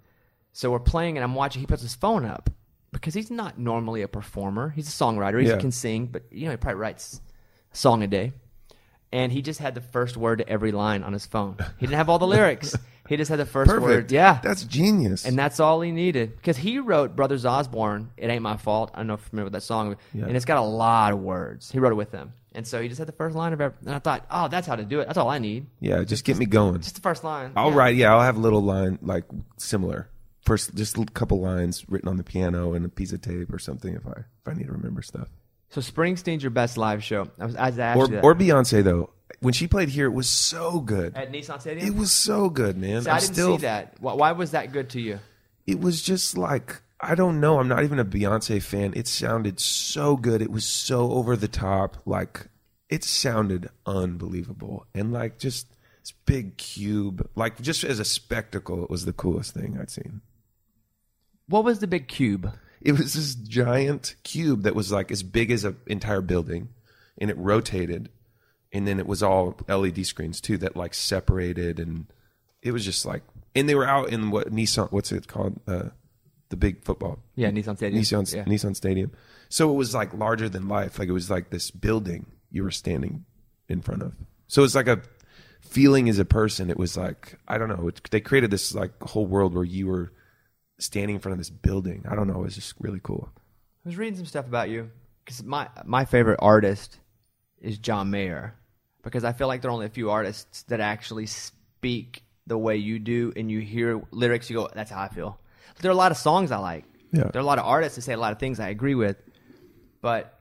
so 0.53 0.69
we're 0.69 0.79
playing, 0.79 1.17
and 1.17 1.23
I'm 1.23 1.33
watching. 1.33 1.61
He 1.61 1.65
puts 1.65 1.81
his 1.81 1.95
phone 1.95 2.25
up 2.25 2.51
because 2.91 3.15
he's 3.15 3.31
not 3.31 3.57
normally 3.57 4.03
a 4.03 4.07
performer. 4.07 4.69
He's 4.69 4.87
a 4.87 4.91
songwriter. 4.91 5.41
He 5.41 5.47
Yeah. 5.47 5.57
can 5.57 5.71
sing, 5.71 6.05
but 6.05 6.21
you 6.31 6.45
know 6.45 6.51
he 6.51 6.57
probably 6.57 6.79
writes 6.79 7.21
a 7.73 7.75
song 7.75 8.03
a 8.03 8.07
day 8.07 8.33
and 9.11 9.31
he 9.31 9.41
just 9.41 9.59
had 9.59 9.75
the 9.75 9.81
first 9.81 10.17
word 10.17 10.37
to 10.39 10.47
every 10.49 10.71
line 10.71 11.03
on 11.03 11.13
his 11.13 11.25
phone. 11.25 11.57
He 11.77 11.85
didn't 11.85 11.97
have 11.97 12.09
all 12.09 12.19
the 12.19 12.27
lyrics. 12.37 12.75
He 13.09 13.17
just 13.17 13.29
had 13.29 13.39
the 13.39 13.45
first 13.45 13.69
Perfect. 13.69 13.83
word. 13.85 14.11
Yeah. 14.11 14.39
that's 14.41 14.63
genius. 14.63 15.25
and 15.25 15.37
that's 15.37 15.59
all 15.59 15.81
he 15.81 15.91
needed. 15.91 16.35
Because 16.37 16.55
he 16.57 16.79
wrote 16.79 17.15
Brothers 17.15 17.45
Osborne, 17.45 18.11
It 18.15 18.29
Ain't 18.29 18.41
My 18.41 18.55
Fault. 18.57 18.91
I 18.93 18.97
don't 18.99 19.07
know 19.07 19.15
if 19.15 19.21
you 19.21 19.29
remember 19.33 19.49
that 19.51 19.61
song. 19.63 19.97
Yeah. 20.13 20.25
And 20.25 20.35
it's 20.37 20.45
got 20.45 20.57
a 20.57 20.61
lot 20.61 21.11
of 21.11 21.19
words. 21.19 21.71
He 21.71 21.79
wrote 21.79 21.91
it 21.91 21.95
with 21.95 22.11
them. 22.11 22.33
And 22.53 22.65
so 22.67 22.81
he 22.81 22.87
just 22.87 22.99
had 22.99 23.07
the 23.07 23.13
first 23.13 23.35
line 23.35 23.53
of 23.53 23.59
every. 23.61 23.77
And 23.85 23.95
I 23.95 23.99
thought, 23.99 24.25
oh, 24.31 24.47
that's 24.47 24.67
how 24.67 24.75
to 24.75 24.83
do 24.83 24.99
it. 25.01 25.07
That's 25.07 25.17
all 25.17 25.29
I 25.29 25.39
need. 25.39 25.67
yeah, 25.79 26.03
just 26.03 26.23
get 26.25 26.37
me 26.37 26.45
going. 26.45 26.79
Just 26.81 26.95
the 26.95 27.01
first 27.01 27.23
line. 27.23 27.51
I'll 27.55 27.71
Yeah. 27.71 27.75
write. 27.77 27.95
Yeah, 27.95 28.13
I'll 28.13 28.21
have 28.21 28.37
a 28.37 28.41
little 28.41 28.61
line 28.61 28.99
like 29.01 29.23
similar. 29.57 30.09
First, 30.45 30.73
just 30.75 30.97
a 30.97 31.05
couple 31.05 31.39
lines 31.39 31.85
written 31.87 32.09
on 32.09 32.17
the 32.17 32.23
piano 32.23 32.73
and 32.73 32.85
a 32.85 32.89
piece 32.89 33.13
of 33.13 33.21
tape 33.21 33.53
or 33.53 33.59
something 33.59 33.93
if 33.93 34.05
I 34.07 34.11
if 34.21 34.47
I 34.47 34.53
need 34.53 34.65
to 34.67 34.71
remember 34.73 35.01
stuff. 35.01 35.29
So 35.71 35.81
Springsteen's 35.81 36.43
your 36.43 36.49
best 36.51 36.77
live 36.77 37.03
show. 37.03 37.29
I 37.39 37.45
was, 37.45 37.55
I 37.55 37.69
asked 37.69 37.97
Or 37.97 38.05
you 38.05 38.11
that. 38.15 38.23
or 38.23 38.35
Beyonce 38.35 38.83
though. 38.83 39.09
When 39.39 39.53
she 39.53 39.67
played 39.67 39.89
here, 39.89 40.05
it 40.05 40.11
was 40.13 40.29
so 40.29 40.79
good. 40.81 41.15
at 41.17 41.31
Nissan 41.31 41.59
Stadium. 41.59 41.87
It 41.87 41.95
was 41.95 42.11
so 42.11 42.49
good, 42.49 42.77
man. 42.77 43.01
See, 43.01 43.09
I 43.09 43.13
I'm 43.15 43.19
didn't 43.21 43.33
still, 43.33 43.57
see 43.57 43.61
that. 43.63 43.95
Why, 43.99 44.13
why 44.13 44.31
was 44.33 44.51
that 44.51 44.71
good 44.71 44.89
to 44.91 45.01
you? 45.01 45.19
It 45.65 45.79
was 45.79 46.01
just 46.01 46.37
like 46.37 46.81
I 46.99 47.15
don't 47.15 47.39
know. 47.39 47.59
I'm 47.59 47.67
not 47.67 47.83
even 47.83 47.97
a 47.97 48.05
Beyonce 48.05 48.61
fan. 48.61 48.93
It 48.95 49.07
sounded 49.07 49.59
so 49.59 50.15
good. 50.15 50.41
It 50.41 50.51
was 50.51 50.65
so 50.65 51.11
over 51.13 51.35
the 51.35 51.47
top. 51.47 51.97
Like 52.05 52.47
it 52.89 53.03
sounded 53.03 53.69
unbelievable, 53.85 54.85
and 54.93 55.11
like 55.13 55.39
just 55.39 55.67
this 56.01 56.11
big 56.25 56.57
cube. 56.57 57.27
Like 57.35 57.61
just 57.61 57.83
as 57.85 57.99
a 57.99 58.05
spectacle, 58.05 58.83
it 58.83 58.89
was 58.89 59.05
the 59.05 59.13
coolest 59.13 59.53
thing 59.53 59.77
I'd 59.79 59.89
seen. 59.89 60.21
What 61.47 61.63
was 61.63 61.79
the 61.79 61.87
big 61.87 62.07
cube? 62.07 62.51
It 62.81 62.93
was 62.93 63.13
this 63.13 63.35
giant 63.35 64.15
cube 64.23 64.63
that 64.63 64.75
was 64.75 64.91
like 64.91 65.11
as 65.11 65.23
big 65.23 65.51
as 65.51 65.63
an 65.63 65.77
entire 65.87 66.21
building, 66.21 66.69
and 67.17 67.29
it 67.29 67.37
rotated, 67.37 68.09
and 68.73 68.87
then 68.87 68.99
it 68.99 69.07
was 69.07 69.21
all 69.21 69.59
LED 69.67 70.05
screens 70.05 70.41
too 70.41 70.57
that 70.59 70.75
like 70.75 70.93
separated, 70.93 71.79
and 71.79 72.07
it 72.61 72.71
was 72.71 72.83
just 72.85 73.05
like, 73.05 73.23
and 73.55 73.67
they 73.69 73.75
were 73.75 73.87
out 73.87 74.09
in 74.09 74.31
what 74.31 74.51
Nissan, 74.51 74.91
what's 74.91 75.11
it 75.11 75.27
called, 75.27 75.59
uh, 75.67 75.89
the 76.49 76.57
big 76.57 76.83
football, 76.83 77.19
Yeah, 77.35 77.49
Nissan 77.49 77.77
Stadium. 77.77 78.01
Nissan 78.01 78.35
Yeah. 78.35 78.43
Nissan 78.45 78.75
Stadium. 78.75 79.11
So 79.49 79.71
it 79.71 79.75
was 79.75 79.93
like 79.93 80.13
larger 80.13 80.49
than 80.49 80.67
life, 80.67 80.99
like 80.99 81.07
it 81.07 81.13
was 81.13 81.29
like 81.29 81.49
this 81.49 81.71
building 81.71 82.25
you 82.49 82.63
were 82.63 82.71
standing 82.71 83.25
in 83.69 83.81
front 83.81 84.01
of. 84.01 84.15
So 84.47 84.63
it's 84.63 84.75
like 84.75 84.87
a 84.87 85.01
feeling 85.61 86.09
as 86.09 86.19
a 86.19 86.25
person. 86.25 86.69
It 86.69 86.77
was 86.77 86.97
like 86.97 87.37
I 87.47 87.57
don't 87.57 87.69
know. 87.69 87.87
It, 87.87 88.01
they 88.11 88.19
created 88.19 88.51
this 88.51 88.73
like 88.73 88.91
whole 89.01 89.25
world 89.25 89.53
where 89.53 89.63
you 89.63 89.87
were 89.87 90.11
standing 90.81 91.15
in 91.15 91.21
front 91.21 91.33
of 91.33 91.37
this 91.37 91.49
building. 91.49 92.05
I 92.09 92.15
don't 92.15 92.27
know. 92.27 92.39
It 92.39 92.43
was 92.43 92.55
just 92.55 92.73
really 92.79 92.99
cool. 93.01 93.29
I 93.35 93.89
was 93.89 93.97
reading 93.97 94.17
some 94.17 94.25
stuff 94.25 94.47
about 94.47 94.69
you 94.69 94.89
because 95.23 95.43
my 95.43 95.69
my 95.85 96.05
favorite 96.05 96.39
artist 96.41 96.99
is 97.59 97.77
John 97.77 98.09
Mayer 98.11 98.55
because 99.03 99.23
I 99.23 99.33
feel 99.33 99.47
like 99.47 99.61
there 99.61 99.69
are 99.69 99.73
only 99.73 99.85
a 99.85 99.89
few 99.89 100.09
artists 100.09 100.63
that 100.63 100.79
actually 100.79 101.25
speak 101.25 102.23
the 102.47 102.57
way 102.57 102.77
you 102.77 102.99
do, 102.99 103.31
and 103.35 103.49
you 103.51 103.59
hear 103.59 104.01
lyrics, 104.11 104.49
you 104.49 104.55
go, 104.55 104.69
"That's 104.73 104.91
how 104.91 105.01
I 105.01 105.07
feel." 105.07 105.39
There 105.79 105.89
are 105.89 105.93
a 105.93 105.97
lot 105.97 106.11
of 106.11 106.17
songs 106.17 106.51
I 106.51 106.57
like. 106.57 106.85
Yeah. 107.11 107.23
There 107.23 107.39
are 107.39 107.43
a 107.43 107.45
lot 107.45 107.59
of 107.59 107.65
artists 107.65 107.95
that 107.95 108.03
say 108.03 108.13
a 108.13 108.17
lot 108.17 108.31
of 108.31 108.39
things 108.39 108.59
I 108.59 108.69
agree 108.69 108.95
with, 108.95 109.17
but 110.01 110.39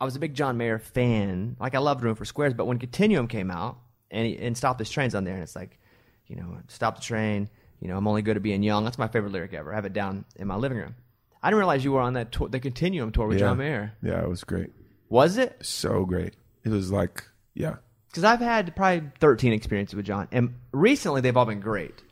I 0.00 0.04
was 0.04 0.16
a 0.16 0.18
big 0.18 0.34
John 0.34 0.56
Mayer 0.56 0.78
fan. 0.78 1.56
Like 1.60 1.74
I 1.74 1.78
loved 1.78 2.02
Room 2.02 2.14
for 2.14 2.24
Squares, 2.24 2.54
but 2.54 2.66
when 2.66 2.78
Continuum 2.78 3.28
came 3.28 3.50
out 3.50 3.78
and 4.10 4.26
he, 4.26 4.38
and 4.38 4.56
Stop 4.56 4.78
This 4.78 4.90
Train's 4.90 5.14
on 5.14 5.24
there, 5.24 5.34
and 5.34 5.42
it's 5.42 5.56
like, 5.56 5.78
you 6.26 6.36
know, 6.36 6.58
stop 6.68 6.96
the 6.96 7.02
train. 7.02 7.48
You 7.80 7.88
know, 7.88 7.96
I'm 7.96 8.06
only 8.06 8.22
good 8.22 8.36
at 8.36 8.42
being 8.42 8.62
young. 8.62 8.84
That's 8.84 8.98
my 8.98 9.08
favorite 9.08 9.32
lyric 9.32 9.52
ever. 9.54 9.72
I 9.72 9.76
have 9.76 9.84
it 9.84 9.92
down 9.92 10.24
in 10.36 10.46
my 10.46 10.56
living 10.56 10.78
room. 10.78 10.94
I 11.42 11.48
didn't 11.48 11.58
realize 11.58 11.84
you 11.84 11.92
were 11.92 12.00
on 12.00 12.14
that 12.14 12.32
tour, 12.32 12.48
the 12.48 12.60
Continuum 12.60 13.12
tour 13.12 13.26
with 13.26 13.38
yeah. 13.38 13.46
John 13.48 13.58
Mayer. 13.58 13.92
Yeah, 14.02 14.22
it 14.22 14.28
was 14.28 14.44
great. 14.44 14.70
Was 15.10 15.36
it? 15.36 15.58
So 15.62 16.04
great. 16.06 16.34
It 16.64 16.70
was 16.70 16.90
like, 16.90 17.22
yeah, 17.52 17.76
Because 18.08 18.24
I've 18.24 18.40
had 18.40 18.74
probably 18.74 19.10
13 19.20 19.52
experiences 19.52 19.94
with 19.94 20.06
John, 20.06 20.28
and 20.32 20.54
recently 20.72 21.20
they've 21.20 21.36
all 21.36 21.44
been 21.44 21.60
great. 21.60 22.02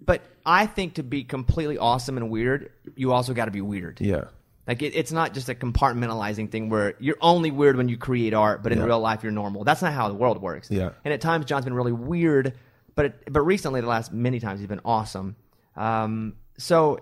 But 0.00 0.22
I 0.46 0.64
think 0.64 0.94
to 0.94 1.02
be 1.02 1.24
completely 1.24 1.76
awesome 1.76 2.16
and 2.16 2.30
weird, 2.30 2.70
you 2.96 3.12
also 3.12 3.34
got 3.34 3.44
to 3.44 3.50
be 3.50 3.60
weird. 3.60 4.00
yeah, 4.00 4.24
Like 4.66 4.80
it, 4.80 4.94
it's 4.96 5.12
not 5.12 5.34
just 5.34 5.50
a 5.50 5.54
compartmentalizing 5.54 6.50
thing 6.50 6.70
where 6.70 6.94
you're 6.98 7.18
only 7.20 7.50
weird 7.50 7.76
when 7.76 7.90
you 7.90 7.98
create 7.98 8.32
art, 8.32 8.62
but 8.62 8.72
in 8.72 8.78
Yeah. 8.78 8.84
real 8.86 9.00
life 9.00 9.22
you're 9.22 9.32
normal. 9.32 9.64
That's 9.64 9.82
not 9.82 9.92
how 9.92 10.08
the 10.08 10.14
world 10.14 10.40
works. 10.40 10.70
Yeah. 10.70 10.92
And 11.04 11.12
at 11.12 11.20
times 11.20 11.44
John's 11.44 11.66
been 11.66 11.74
really 11.74 11.92
weird, 11.92 12.54
but 12.94 13.06
it, 13.06 13.32
but 13.32 13.42
recently 13.42 13.80
the 13.80 13.86
last 13.86 14.12
many 14.12 14.40
times 14.40 14.60
he's 14.60 14.68
been 14.68 14.80
awesome. 14.84 15.36
Um, 15.76 16.34
so 16.58 16.98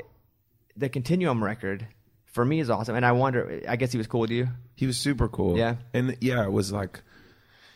the 0.76 0.88
Continuum 0.88 1.42
record 1.42 1.86
for 2.26 2.44
me 2.44 2.60
is 2.60 2.70
awesome, 2.70 2.94
and 2.94 3.04
I 3.04 3.12
wonder. 3.12 3.62
I 3.68 3.76
guess 3.76 3.92
he 3.92 3.98
was 3.98 4.06
cool 4.06 4.20
with 4.20 4.30
you. 4.30 4.48
he 4.74 4.86
was 4.86 4.98
super 4.98 5.28
cool. 5.28 5.56
Yeah. 5.58 5.76
and 5.92 6.16
yeah, 6.20 6.44
it 6.44 6.52
was 6.52 6.72
like 6.72 7.02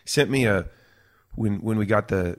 sent 0.04 0.30
me 0.30 0.46
a 0.46 0.66
when 1.34 1.60
when 1.62 1.78
we 1.78 1.86
got 1.86 2.08
the 2.08 2.38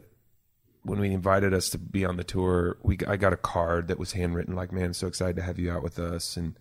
when 0.83 0.99
we 0.99 1.12
invited 1.12 1.53
us 1.53 1.69
to 1.69 1.77
be 1.77 2.05
on 2.05 2.17
the 2.17 2.23
tour. 2.23 2.77
We 2.83 2.97
I 3.07 3.17
got 3.17 3.33
a 3.33 3.38
card 3.38 3.88
that 3.89 3.99
was 3.99 4.13
handwritten. 4.13 4.55
Like, 4.55 4.71
man, 4.71 4.93
so 4.93 5.07
excited 5.07 5.36
to 5.38 5.41
have 5.41 5.59
you 5.59 5.71
out 5.71 5.83
with 5.83 5.99
us 5.99 6.38
and. 6.38 6.57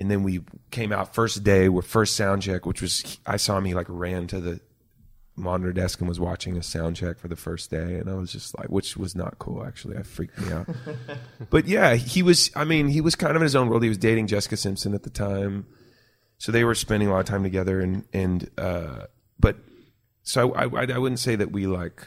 And 0.00 0.08
then 0.08 0.22
we 0.22 0.42
came 0.70 0.92
out 0.92 1.12
first 1.12 1.42
day 1.42 1.68
with 1.68 1.84
first 1.84 2.14
sound 2.14 2.42
check, 2.42 2.64
which 2.64 2.80
was 2.80 3.18
I 3.26 3.36
saw 3.36 3.58
him. 3.58 3.64
He 3.64 3.74
like 3.74 3.88
ran 3.88 4.28
to 4.28 4.38
the 4.38 4.60
monitor 5.38 5.72
desk 5.72 6.00
and 6.00 6.08
was 6.08 6.20
watching 6.20 6.56
a 6.56 6.62
sound 6.62 6.96
check 6.96 7.18
for 7.18 7.28
the 7.28 7.36
first 7.36 7.70
day, 7.70 7.96
and 7.96 8.10
I 8.10 8.14
was 8.14 8.32
just 8.32 8.56
like, 8.58 8.68
which 8.68 8.96
was 8.96 9.14
not 9.14 9.38
cool. 9.38 9.64
Actually, 9.64 9.96
I 9.96 10.02
freaked 10.02 10.38
me 10.38 10.52
out. 10.52 10.68
but 11.50 11.66
yeah, 11.66 11.94
he 11.94 12.22
was. 12.22 12.50
I 12.54 12.64
mean, 12.64 12.88
he 12.88 13.00
was 13.00 13.14
kind 13.14 13.30
of 13.30 13.36
in 13.36 13.42
his 13.42 13.56
own 13.56 13.68
world. 13.68 13.82
He 13.82 13.88
was 13.88 13.98
dating 13.98 14.26
Jessica 14.26 14.56
Simpson 14.56 14.94
at 14.94 15.02
the 15.02 15.10
time, 15.10 15.66
so 16.38 16.52
they 16.52 16.64
were 16.64 16.74
spending 16.74 17.08
a 17.08 17.12
lot 17.12 17.20
of 17.20 17.26
time 17.26 17.42
together. 17.42 17.80
And 17.80 18.04
and 18.12 18.50
uh, 18.58 19.06
but 19.38 19.56
so 20.22 20.52
I, 20.54 20.64
I 20.64 20.86
I 20.92 20.98
wouldn't 20.98 21.20
say 21.20 21.36
that 21.36 21.52
we 21.52 21.66
like 21.66 22.06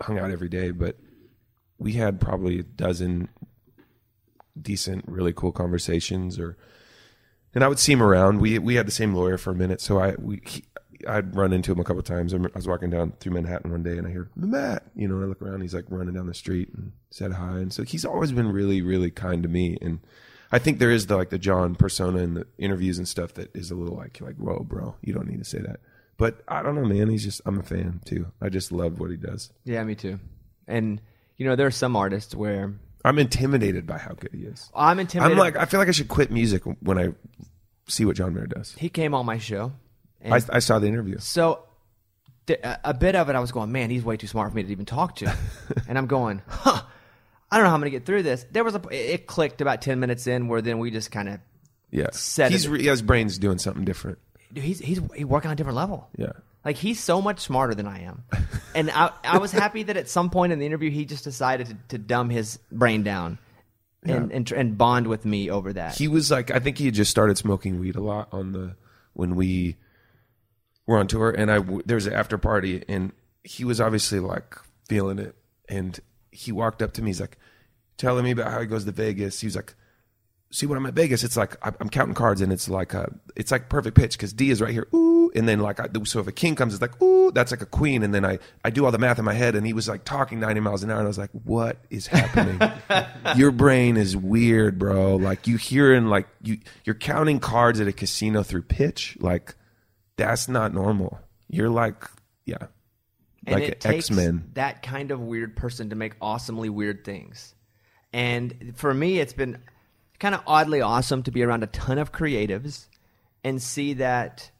hung 0.00 0.18
out 0.18 0.30
every 0.30 0.48
day, 0.48 0.70
but 0.70 0.96
we 1.78 1.94
had 1.94 2.20
probably 2.20 2.60
a 2.60 2.62
dozen 2.62 3.28
decent, 4.60 5.04
really 5.08 5.32
cool 5.32 5.52
conversations. 5.52 6.38
Or 6.38 6.56
and 7.54 7.62
I 7.62 7.68
would 7.68 7.78
see 7.78 7.92
him 7.92 8.02
around. 8.02 8.40
We 8.40 8.58
we 8.58 8.76
had 8.76 8.86
the 8.86 8.92
same 8.92 9.14
lawyer 9.14 9.38
for 9.38 9.50
a 9.50 9.54
minute, 9.54 9.80
so 9.80 9.98
I 9.98 10.14
we. 10.18 10.40
He, 10.46 10.64
I'd 11.08 11.34
run 11.34 11.52
into 11.52 11.72
him 11.72 11.80
a 11.80 11.84
couple 11.84 12.00
of 12.00 12.06
times. 12.06 12.34
I 12.34 12.38
was 12.54 12.66
walking 12.68 12.90
down 12.90 13.12
through 13.20 13.32
Manhattan 13.32 13.70
one 13.70 13.82
day, 13.82 13.98
and 13.98 14.06
I 14.06 14.10
hear 14.10 14.28
Matt. 14.36 14.84
You 14.94 15.08
know, 15.08 15.16
and 15.16 15.24
I 15.24 15.26
look 15.28 15.42
around. 15.42 15.60
He's 15.62 15.74
like 15.74 15.84
running 15.88 16.14
down 16.14 16.26
the 16.26 16.34
street 16.34 16.70
and 16.74 16.92
said 17.10 17.32
hi. 17.32 17.58
And 17.58 17.72
so 17.72 17.82
he's 17.82 18.04
always 18.04 18.32
been 18.32 18.52
really, 18.52 18.82
really 18.82 19.10
kind 19.10 19.42
to 19.42 19.48
me. 19.48 19.78
And 19.80 20.00
I 20.52 20.58
think 20.58 20.78
there 20.78 20.90
is 20.90 21.06
the 21.06 21.16
like 21.16 21.30
the 21.30 21.38
John 21.38 21.74
persona 21.74 22.18
in 22.18 22.34
the 22.34 22.46
interviews 22.58 22.98
and 22.98 23.08
stuff 23.08 23.34
that 23.34 23.54
is 23.54 23.70
a 23.70 23.74
little 23.74 23.96
like 23.96 24.20
like 24.20 24.36
whoa, 24.36 24.60
bro, 24.60 24.96
you 25.02 25.12
don't 25.12 25.28
need 25.28 25.38
to 25.38 25.44
say 25.44 25.58
that. 25.58 25.80
But 26.16 26.42
I 26.46 26.62
don't 26.62 26.74
know, 26.76 26.84
man. 26.84 27.10
He's 27.10 27.24
just 27.24 27.40
I'm 27.44 27.58
a 27.58 27.62
fan 27.62 28.00
too. 28.04 28.26
I 28.40 28.48
just 28.48 28.70
love 28.72 29.00
what 29.00 29.10
he 29.10 29.16
does. 29.16 29.50
Yeah, 29.64 29.82
me 29.84 29.94
too. 29.94 30.20
And 30.68 31.00
you 31.36 31.46
know, 31.46 31.56
there 31.56 31.66
are 31.66 31.72
some 31.72 31.96
artists 31.96 32.34
where 32.34 32.72
I'm 33.04 33.18
intimidated 33.18 33.86
by 33.86 33.98
how 33.98 34.12
good 34.12 34.30
he 34.32 34.44
is. 34.44 34.70
I'm 34.74 35.00
intimidated. 35.00 35.32
I'm 35.32 35.38
like 35.38 35.56
I 35.56 35.64
feel 35.64 35.80
like 35.80 35.88
I 35.88 35.92
should 35.92 36.08
quit 36.08 36.30
music 36.30 36.62
when 36.80 36.98
I 36.98 37.08
see 37.88 38.04
what 38.04 38.16
John 38.16 38.32
Mayer 38.34 38.46
does. 38.46 38.72
he 38.78 38.88
came 38.88 39.12
on 39.12 39.26
my 39.26 39.38
show, 39.38 39.72
I, 40.32 40.40
I 40.50 40.58
saw 40.60 40.78
the 40.78 40.86
interview. 40.86 41.18
so 41.18 41.64
th- 42.46 42.60
a 42.62 42.94
bit 42.94 43.14
of 43.16 43.28
it, 43.28 43.36
I 43.36 43.40
was 43.40 43.52
going, 43.52 43.72
man, 43.72 43.90
he's 43.90 44.04
way 44.04 44.16
too 44.16 44.26
smart 44.26 44.50
for 44.50 44.56
me 44.56 44.62
to 44.62 44.70
even 44.70 44.86
talk 44.86 45.16
to, 45.16 45.34
and 45.88 45.98
I'm 45.98 46.06
going, 46.06 46.42
huh. 46.48 46.82
I 47.50 47.58
don't 47.58 47.64
know 47.64 47.68
how 47.70 47.74
I'm 47.76 47.80
going 47.82 47.92
to 47.92 47.98
get 47.98 48.04
through 48.06 48.24
this. 48.24 48.44
There 48.50 48.64
was 48.64 48.74
a 48.74 48.80
it 48.90 49.26
clicked 49.28 49.60
about 49.60 49.80
ten 49.80 50.00
minutes 50.00 50.26
in, 50.26 50.48
where 50.48 50.60
then 50.60 50.78
we 50.78 50.90
just 50.90 51.12
kind 51.12 51.28
of 51.28 51.38
Yeah, 51.90 52.08
set 52.10 52.50
he's 52.50 52.66
it. 52.66 52.80
his 52.80 53.00
brain's 53.02 53.38
doing 53.38 53.58
something 53.58 53.84
different. 53.84 54.18
he's 54.54 54.80
he's 54.80 55.00
he's 55.14 55.24
working 55.24 55.48
on 55.50 55.52
a 55.52 55.56
different 55.56 55.76
level. 55.76 56.08
Yeah. 56.16 56.32
Like 56.64 56.76
he's 56.76 56.98
so 56.98 57.20
much 57.22 57.38
smarter 57.40 57.74
than 57.76 57.86
I 57.86 58.00
am, 58.04 58.24
and 58.74 58.90
I 58.90 59.10
I 59.22 59.38
was 59.38 59.52
happy 59.52 59.84
that 59.84 59.96
at 59.96 60.08
some 60.08 60.30
point 60.30 60.52
in 60.52 60.58
the 60.58 60.66
interview 60.66 60.90
he 60.90 61.04
just 61.04 61.22
decided 61.22 61.66
to, 61.68 61.76
to 61.90 61.98
dumb 61.98 62.28
his 62.30 62.58
brain 62.72 63.04
down, 63.04 63.38
and, 64.02 64.32
and 64.32 64.50
and 64.50 64.76
bond 64.78 65.06
with 65.06 65.24
me 65.24 65.48
over 65.50 65.74
that. 65.74 65.96
He 65.96 66.08
was 66.08 66.32
like, 66.32 66.50
I 66.50 66.58
think 66.58 66.78
he 66.78 66.86
had 66.86 66.94
just 66.94 67.10
started 67.10 67.38
smoking 67.38 67.78
weed 67.78 67.94
a 67.94 68.02
lot 68.02 68.28
on 68.32 68.50
the 68.52 68.74
when 69.12 69.36
we 69.36 69.76
were 70.86 70.98
on 70.98 71.06
tour, 71.06 71.30
and 71.30 71.50
I 71.50 71.56
w- 71.56 71.82
there 71.84 71.96
was 71.96 72.06
an 72.06 72.12
after 72.12 72.38
party, 72.38 72.84
and 72.88 73.12
he 73.42 73.64
was 73.64 73.80
obviously 73.80 74.20
like 74.20 74.56
feeling 74.88 75.18
it, 75.18 75.34
and 75.68 75.98
he 76.30 76.52
walked 76.52 76.82
up 76.82 76.92
to 76.94 77.02
me, 77.02 77.10
he's 77.10 77.20
like 77.20 77.38
telling 77.96 78.24
me 78.24 78.32
about 78.32 78.50
how 78.50 78.60
he 78.60 78.66
goes 78.66 78.84
to 78.84 78.92
Vegas. 78.92 79.40
He 79.40 79.46
was 79.46 79.56
like, 79.56 79.74
"See, 80.50 80.66
when 80.66 80.76
I'm 80.76 80.86
at 80.86 80.94
Vegas, 80.94 81.24
it's 81.24 81.36
like 81.36 81.56
I'm 81.62 81.88
counting 81.88 82.14
cards, 82.14 82.40
and 82.40 82.52
it's 82.52 82.68
like 82.68 82.92
a, 82.94 83.12
it's 83.36 83.50
like 83.50 83.68
perfect 83.68 83.96
pitch 83.96 84.16
because 84.16 84.32
D 84.32 84.50
is 84.50 84.60
right 84.60 84.72
here, 84.72 84.88
ooh, 84.94 85.30
and 85.34 85.48
then 85.48 85.60
like 85.60 85.80
I, 85.80 85.88
so 86.04 86.20
if 86.20 86.26
a 86.26 86.32
king 86.32 86.54
comes, 86.54 86.74
it's 86.74 86.82
like 86.82 87.00
ooh, 87.02 87.30
that's 87.32 87.50
like 87.50 87.62
a 87.62 87.66
queen, 87.66 88.02
and 88.02 88.14
then 88.14 88.24
I 88.24 88.38
I 88.64 88.70
do 88.70 88.84
all 88.84 88.92
the 88.92 88.98
math 88.98 89.18
in 89.18 89.24
my 89.24 89.34
head, 89.34 89.54
and 89.54 89.66
he 89.66 89.72
was 89.72 89.88
like 89.88 90.04
talking 90.04 90.40
90 90.40 90.60
miles 90.60 90.82
an 90.82 90.90
hour, 90.90 90.98
and 90.98 91.06
I 91.06 91.08
was 91.08 91.18
like, 91.18 91.30
what 91.44 91.78
is 91.90 92.06
happening? 92.08 92.60
Your 93.36 93.50
brain 93.50 93.96
is 93.96 94.16
weird, 94.16 94.78
bro. 94.78 95.16
Like 95.16 95.46
you 95.46 95.56
hearing 95.56 96.06
like 96.06 96.28
you 96.42 96.58
you're 96.84 96.94
counting 96.94 97.40
cards 97.40 97.80
at 97.80 97.88
a 97.88 97.92
casino 97.92 98.42
through 98.42 98.62
pitch, 98.62 99.16
like 99.20 99.54
that's 100.16 100.48
not 100.48 100.72
normal. 100.74 101.18
You're 101.48 101.70
like, 101.70 102.04
yeah, 102.44 102.66
and 103.46 103.60
like 103.60 103.84
X 103.84 104.10
Men. 104.10 104.50
that 104.54 104.82
kind 104.82 105.10
of 105.10 105.20
weird 105.20 105.56
person 105.56 105.90
to 105.90 105.96
make 105.96 106.14
awesomely 106.20 106.68
weird 106.68 107.04
things. 107.04 107.54
And 108.12 108.72
for 108.76 108.94
me, 108.94 109.18
it's 109.18 109.32
been 109.32 109.58
kind 110.20 110.34
of 110.34 110.42
oddly 110.46 110.80
awesome 110.80 111.22
to 111.24 111.30
be 111.30 111.42
around 111.42 111.62
a 111.64 111.66
ton 111.68 111.98
of 111.98 112.12
creatives 112.12 112.86
and 113.42 113.60
see 113.62 113.94
that 113.94 114.50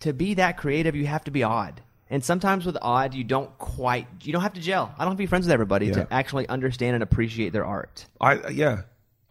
to 0.00 0.12
be 0.12 0.34
that 0.34 0.56
creative, 0.56 0.94
you 0.94 1.06
have 1.06 1.24
to 1.24 1.30
be 1.30 1.42
odd. 1.42 1.80
And 2.10 2.22
sometimes 2.22 2.66
with 2.66 2.76
odd, 2.82 3.14
you 3.14 3.24
don't 3.24 3.56
quite, 3.56 4.06
you 4.22 4.32
don't 4.34 4.42
have 4.42 4.52
to 4.54 4.60
gel. 4.60 4.92
I 4.98 5.04
don't 5.04 5.12
have 5.12 5.16
to 5.16 5.22
be 5.22 5.26
friends 5.26 5.46
with 5.46 5.52
everybody 5.52 5.86
Yeah. 5.86 5.92
to 5.94 6.12
actually 6.12 6.46
understand 6.48 6.94
and 6.94 7.02
appreciate 7.02 7.52
their 7.54 7.64
art. 7.64 8.06
I 8.20 8.48
yeah, 8.48 8.82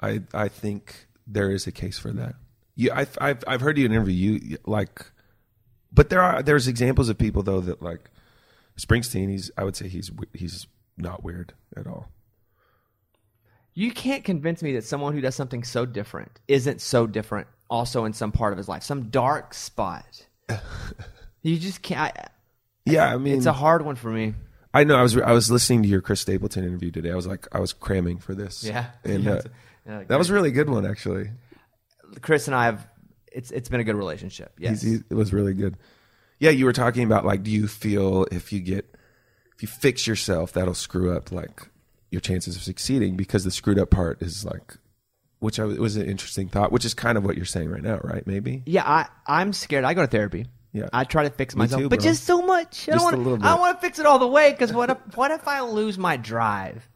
I 0.01 0.21
I 0.33 0.47
think 0.47 1.07
there 1.27 1.51
is 1.51 1.67
a 1.67 1.71
case 1.71 1.99
for 1.99 2.11
that. 2.13 2.33
You, 2.75 2.91
I've 2.91 3.15
I've 3.21 3.43
I've 3.47 3.61
heard 3.61 3.77
you 3.77 3.85
in 3.85 3.91
an 3.91 3.97
interview 3.97 4.39
you 4.41 4.57
like, 4.65 5.05
but 5.91 6.09
there 6.09 6.21
are 6.21 6.41
there's 6.41 6.67
examples 6.67 7.09
of 7.09 7.17
people 7.17 7.43
though 7.43 7.61
that 7.61 7.81
like 7.81 8.09
Springsteen. 8.77 9.29
He's 9.29 9.51
I 9.57 9.63
would 9.63 9.75
say 9.75 9.87
he's 9.87 10.11
he's 10.33 10.67
not 10.97 11.23
weird 11.23 11.53
at 11.75 11.87
all. 11.87 12.09
You 13.73 13.91
can't 13.91 14.23
convince 14.23 14.61
me 14.61 14.73
that 14.73 14.83
someone 14.83 15.13
who 15.13 15.21
does 15.21 15.35
something 15.35 15.63
so 15.63 15.85
different 15.85 16.39
isn't 16.47 16.81
so 16.81 17.07
different 17.07 17.47
also 17.69 18.03
in 18.03 18.13
some 18.13 18.31
part 18.31 18.51
of 18.51 18.57
his 18.57 18.67
life, 18.67 18.83
some 18.83 19.09
dark 19.09 19.53
spot. 19.53 20.27
you 21.41 21.57
just 21.57 21.81
can't. 21.81 22.01
I, 22.17 22.27
Yeah, 22.85 23.05
I 23.05 23.17
mean, 23.17 23.37
it's 23.37 23.45
a 23.45 23.53
hard 23.53 23.85
one 23.85 23.95
for 23.95 24.09
me. 24.09 24.33
I 24.73 24.83
know. 24.83 24.95
I 24.95 25.01
was 25.01 25.17
I 25.17 25.31
was 25.31 25.49
listening 25.49 25.83
to 25.83 25.89
your 25.89 26.01
Chris 26.01 26.21
Stapleton 26.21 26.63
interview 26.63 26.91
today. 26.91 27.11
I 27.11 27.15
was 27.15 27.27
like, 27.27 27.47
I 27.51 27.59
was 27.59 27.73
cramming 27.73 28.19
for 28.19 28.35
this. 28.35 28.63
Yeah. 28.63 28.87
and 29.03 29.27
uh, 29.27 29.41
yeah, 29.85 30.03
that 30.07 30.17
was 30.17 30.29
a 30.29 30.33
really 30.33 30.51
good 30.51 30.69
one 30.69 30.85
actually. 30.85 31.31
Chris 32.21 32.47
and 32.47 32.55
I 32.55 32.65
have. 32.65 32.87
It's 33.31 33.51
it's 33.51 33.69
been 33.69 33.79
a 33.79 33.83
good 33.83 33.95
relationship. 33.95 34.53
Yes. 34.59 34.81
He's, 34.81 34.99
he, 34.99 35.03
it 35.09 35.13
was 35.13 35.33
really 35.33 35.53
good. 35.53 35.77
Yeah, 36.39 36.49
you 36.49 36.65
were 36.65 36.73
talking 36.73 37.03
about 37.03 37.25
like, 37.25 37.43
do 37.43 37.51
you 37.51 37.67
feel 37.67 38.25
if 38.31 38.51
you 38.51 38.59
get 38.59 38.95
if 39.55 39.61
you 39.61 39.67
fix 39.67 40.07
yourself, 40.07 40.53
that'll 40.53 40.73
screw 40.73 41.15
up 41.15 41.31
like 41.31 41.67
your 42.09 42.21
chances 42.21 42.55
of 42.55 42.63
succeeding 42.63 43.15
because 43.15 43.43
the 43.43 43.51
screwed 43.51 43.79
up 43.79 43.89
part 43.89 44.21
is 44.21 44.43
like, 44.43 44.75
which 45.39 45.59
I, 45.59 45.65
was 45.65 45.95
an 45.95 46.07
interesting 46.07 46.49
thought, 46.49 46.71
which 46.71 46.83
is 46.83 46.93
kind 46.93 47.17
of 47.17 47.23
what 47.23 47.37
you're 47.37 47.45
saying 47.45 47.69
right 47.69 47.83
now, 47.83 47.99
right? 48.03 48.25
Maybe. 48.25 48.63
Yeah, 48.65 48.83
I 48.85 49.07
I'm 49.27 49.53
scared. 49.53 49.83
I 49.83 49.93
go 49.93 50.01
to 50.01 50.07
therapy. 50.07 50.47
Yeah. 50.73 50.87
I 50.93 51.03
try 51.03 51.23
to 51.23 51.29
fix 51.29 51.55
myself, 51.55 51.81
too, 51.81 51.89
but 51.89 51.99
bro. 51.99 52.03
just 52.09 52.23
so 52.23 52.41
much. 52.41 52.87
I 52.87 52.93
Just 52.93 53.07
a 53.07 53.11
don't 53.11 53.23
little 53.23 53.31
want. 53.33 53.43
I 53.43 53.55
want 53.55 53.77
to 53.77 53.81
fix 53.85 53.99
it 53.99 54.05
all 54.05 54.19
the 54.19 54.27
way 54.27 54.51
because 54.51 54.71
what 54.71 54.89
if 54.89 54.97
what 55.15 55.31
if 55.31 55.47
I 55.47 55.61
lose 55.61 55.97
my 55.97 56.17
drive? 56.17 56.87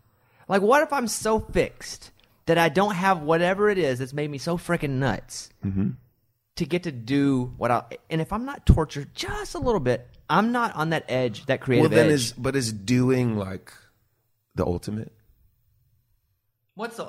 Like, 0.48 0.62
what 0.62 0.82
if 0.82 0.94
I'm 0.94 1.08
so 1.08 1.40
fixed 1.40 2.12
that 2.46 2.58
I 2.58 2.70
don't 2.70 2.94
have 2.96 3.22
whatever 3.22 3.70
it 3.70 3.78
is 3.78 4.00
that's 4.00 4.14
made 4.14 4.30
me 4.30 4.38
so 4.38 4.58
freaking 4.58 4.92
nuts 4.92 5.50
Mm-hmm. 5.66 5.90
To 6.58 6.66
get 6.66 6.84
to 6.84 6.92
do 6.92 7.54
what 7.58 7.72
I? 7.72 7.84
And 8.10 8.22
if 8.22 8.32
I'm 8.34 8.46
not 8.46 8.66
tortured 8.66 9.14
just 9.14 9.56
a 9.56 9.60
little 9.60 9.80
bit, 9.80 10.08
I'm 10.30 10.52
not 10.52 10.76
on 10.76 10.90
that 10.92 11.06
edge, 11.10 11.46
that 11.46 11.60
Well, 11.60 11.66
creative 11.66 11.92
then 11.92 12.08
edge. 12.08 12.14
is 12.14 12.34
but 12.34 12.56
is 12.56 12.72
doing 12.74 13.38
like 13.38 13.72
the 14.56 14.66
ultimate? 14.66 15.12
what's 16.76 16.98
the 16.98 17.06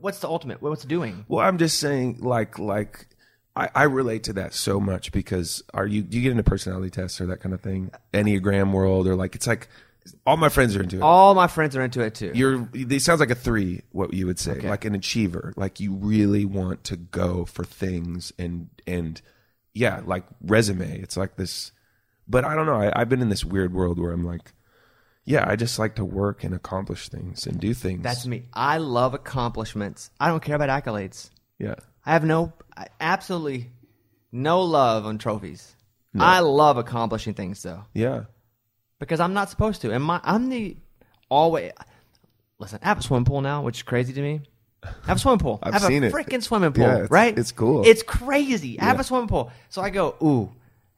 what's 0.00 0.18
the 0.20 0.28
ultimate? 0.28 0.60
What's 0.62 0.84
doing? 0.84 1.24
Well, 1.28 1.46
I'm 1.46 1.58
just 1.58 1.78
saying, 1.78 2.18
like, 2.20 2.58
like 2.58 3.06
I, 3.54 3.68
I 3.74 3.82
relate 3.84 4.24
to 4.24 4.32
that 4.34 4.52
so 4.52 4.78
much 4.80 5.12
because 5.12 5.62
are 5.72 5.86
you 5.86 6.02
do 6.02 6.16
you 6.16 6.22
get 6.22 6.32
into 6.32 6.42
personality 6.42 6.90
tests 6.90 7.20
or 7.20 7.26
that 7.26 7.40
kind 7.40 7.54
of 7.54 7.60
thing, 7.60 7.90
Enneagram 8.12 8.72
world, 8.72 9.06
or 9.06 9.14
like 9.16 9.34
it's 9.34 9.46
like 9.46 9.68
all 10.26 10.36
my 10.36 10.48
friends 10.48 10.76
are 10.76 10.82
into 10.82 10.96
it. 10.96 11.02
All 11.02 11.34
my 11.34 11.46
friends 11.46 11.74
are 11.76 11.82
into 11.82 12.00
it 12.02 12.14
too. 12.14 12.32
You're 12.34 12.68
it 12.74 13.02
sounds 13.02 13.20
like 13.20 13.30
a 13.30 13.34
three, 13.34 13.82
what 13.92 14.12
you 14.14 14.26
would 14.26 14.38
say, 14.38 14.52
Okay. 14.52 14.68
like 14.68 14.84
an 14.84 14.94
achiever, 14.94 15.52
like 15.56 15.80
you 15.80 15.94
really 15.94 16.44
want 16.44 16.84
to 16.84 16.96
go 16.96 17.44
for 17.44 17.64
things 17.64 18.32
and 18.38 18.68
and 18.86 19.20
yeah, 19.74 20.00
like 20.04 20.24
resume. 20.42 20.98
It's 21.00 21.16
like 21.16 21.36
this, 21.36 21.72
but 22.28 22.44
I 22.44 22.54
don't 22.54 22.66
know. 22.66 22.80
I, 22.80 22.92
I've 22.98 23.08
been 23.08 23.20
in 23.22 23.28
this 23.28 23.44
weird 23.44 23.72
world 23.74 23.98
where 23.98 24.12
I'm 24.12 24.24
like, 24.24 24.52
yeah, 25.24 25.44
I 25.46 25.56
just 25.56 25.78
like 25.78 25.96
to 25.96 26.04
work 26.04 26.44
and 26.44 26.54
accomplish 26.54 27.08
things 27.08 27.46
and 27.46 27.58
do 27.60 27.74
things. 27.74 28.02
That's 28.02 28.26
me. 28.26 28.44
I 28.54 28.78
love 28.78 29.12
accomplishments. 29.14 30.10
I 30.20 30.28
don't 30.28 30.42
care 30.42 30.56
about 30.56 30.68
accolades. 30.70 31.30
yeah. 31.58 31.74
I 32.08 32.12
have 32.12 32.24
no, 32.24 32.52
I- 32.76 32.86
absolutely 33.00 33.72
no 34.30 34.60
love 34.62 35.06
on 35.06 35.18
trophies. 35.18 35.74
I 36.18 36.40
love 36.40 36.78
accomplishing 36.78 37.34
things 37.34 37.62
though, 37.62 37.82
Yeah. 37.92 38.24
Because 38.98 39.20
I'm 39.20 39.34
not 39.34 39.50
supposed 39.50 39.82
to. 39.82 39.92
And 39.92 40.02
my, 40.02 40.20
I'm 40.24 40.48
the 40.48 40.76
always. 41.28 41.72
Listen, 42.58 42.78
I 42.82 42.88
have 42.88 42.98
a 42.98 43.02
swimming 43.02 43.24
pool 43.26 43.40
now, 43.42 43.62
which 43.62 43.78
is 43.78 43.82
crazy 43.82 44.12
to 44.12 44.20
me. 44.22 44.40
I 44.82 44.88
have 45.08 45.16
a 45.16 45.20
swimming 45.20 45.38
pool. 45.40 45.58
I've 45.62 45.74
I 45.74 45.78
have 45.78 45.86
seen 45.88 46.04
a 46.04 46.06
it. 46.06 46.12
freaking 46.12 46.42
swimming 46.42 46.72
pool, 46.72 46.84
Yeah, 46.84 46.94
it's- 46.94 47.10
right? 47.10 47.36
it's 47.38 47.52
cool. 47.52 47.86
It's 47.86 48.02
crazy. 48.02 48.80
I 48.80 48.84
have 48.84 49.00
a 49.00 49.04
swimming 49.04 49.28
pool, 49.28 49.50
so 49.68 49.82
I 49.82 49.90
go, 49.90 50.14
ooh, 50.22 50.50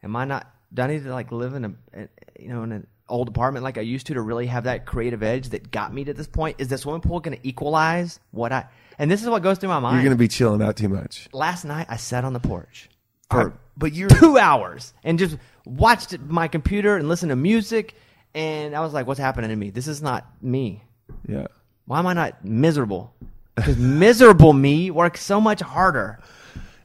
am 0.02 0.14
I 0.16 0.24
not? 0.24 0.46
Do 0.72 0.82
I 0.82 0.86
need 0.88 1.04
to 1.04 1.10
like 1.12 1.32
live 1.32 1.54
in 1.54 1.64
a, 1.64 1.72
a- 1.94 2.08
you 2.38 2.48
know, 2.48 2.62
in 2.62 2.72
an 2.72 2.86
old 3.08 3.28
apartment 3.28 3.64
like 3.64 3.78
I 3.78 3.80
used 3.80 4.06
to 4.08 4.14
to 4.14 4.20
really 4.20 4.46
have 4.46 4.64
that 4.64 4.84
creative 4.84 5.22
edge 5.22 5.48
that 5.48 5.70
got 5.70 5.92
me 5.94 6.04
to 6.04 6.12
this 6.14 6.26
point? 6.28 6.56
Is 6.58 6.68
the 6.68 6.78
swimming 6.78 7.00
pool 7.00 7.20
going 7.20 7.36
to 7.38 7.48
equalize 7.48 8.20
what 8.30 8.52
I? 8.52 8.66
And 8.98 9.10
this 9.10 9.22
is 9.22 9.28
what 9.28 9.42
goes 9.42 9.58
through 9.58 9.70
my 9.70 9.78
mind. 9.78 9.96
You're 9.96 10.04
gonna 10.04 10.16
be 10.16 10.28
chilling 10.28 10.60
out 10.60 10.76
too 10.76 10.88
much. 10.88 11.28
last 11.32 11.64
night 11.64 11.86
I 11.88 11.96
sat 11.96 12.24
on 12.24 12.32
the 12.32 12.40
porch 12.40 12.88
for 13.30 13.50
I- 13.50 13.56
but 13.76 13.92
you're 13.92 14.08
two 14.08 14.38
hours 14.38 14.92
and 15.04 15.18
just 15.18 15.36
watched 15.64 16.18
my 16.20 16.48
computer 16.48 16.96
and 16.96 17.08
listened 17.08 17.30
to 17.30 17.36
music 17.36 17.94
and 18.34 18.74
I 18.74 18.80
was 18.80 18.92
like, 18.92 19.06
what's 19.06 19.20
happening 19.20 19.50
to 19.50 19.56
me? 19.56 19.70
This 19.70 19.86
is 19.88 20.02
not 20.02 20.26
me. 20.42 20.82
yeah. 21.26 21.46
Why 21.86 21.98
am 22.00 22.06
I 22.06 22.12
not 22.12 22.44
miserable? 22.44 23.14
Because 23.54 23.76
miserable 23.78 24.52
me 24.52 24.90
works 24.90 25.22
so 25.22 25.40
much 25.40 25.60
harder. 25.60 26.20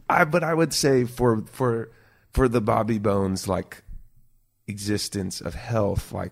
I 0.10 0.24
but 0.26 0.44
I 0.44 0.54
would 0.54 0.74
say 0.74 1.04
for 1.06 1.42
for 1.48 1.92
for 2.32 2.48
the 2.48 2.62
Bobby 2.62 3.00
Bones 3.00 3.48
like 3.48 3.84
existence 4.68 5.42
of 5.42 5.56
health, 5.56 6.12
like 6.12 6.32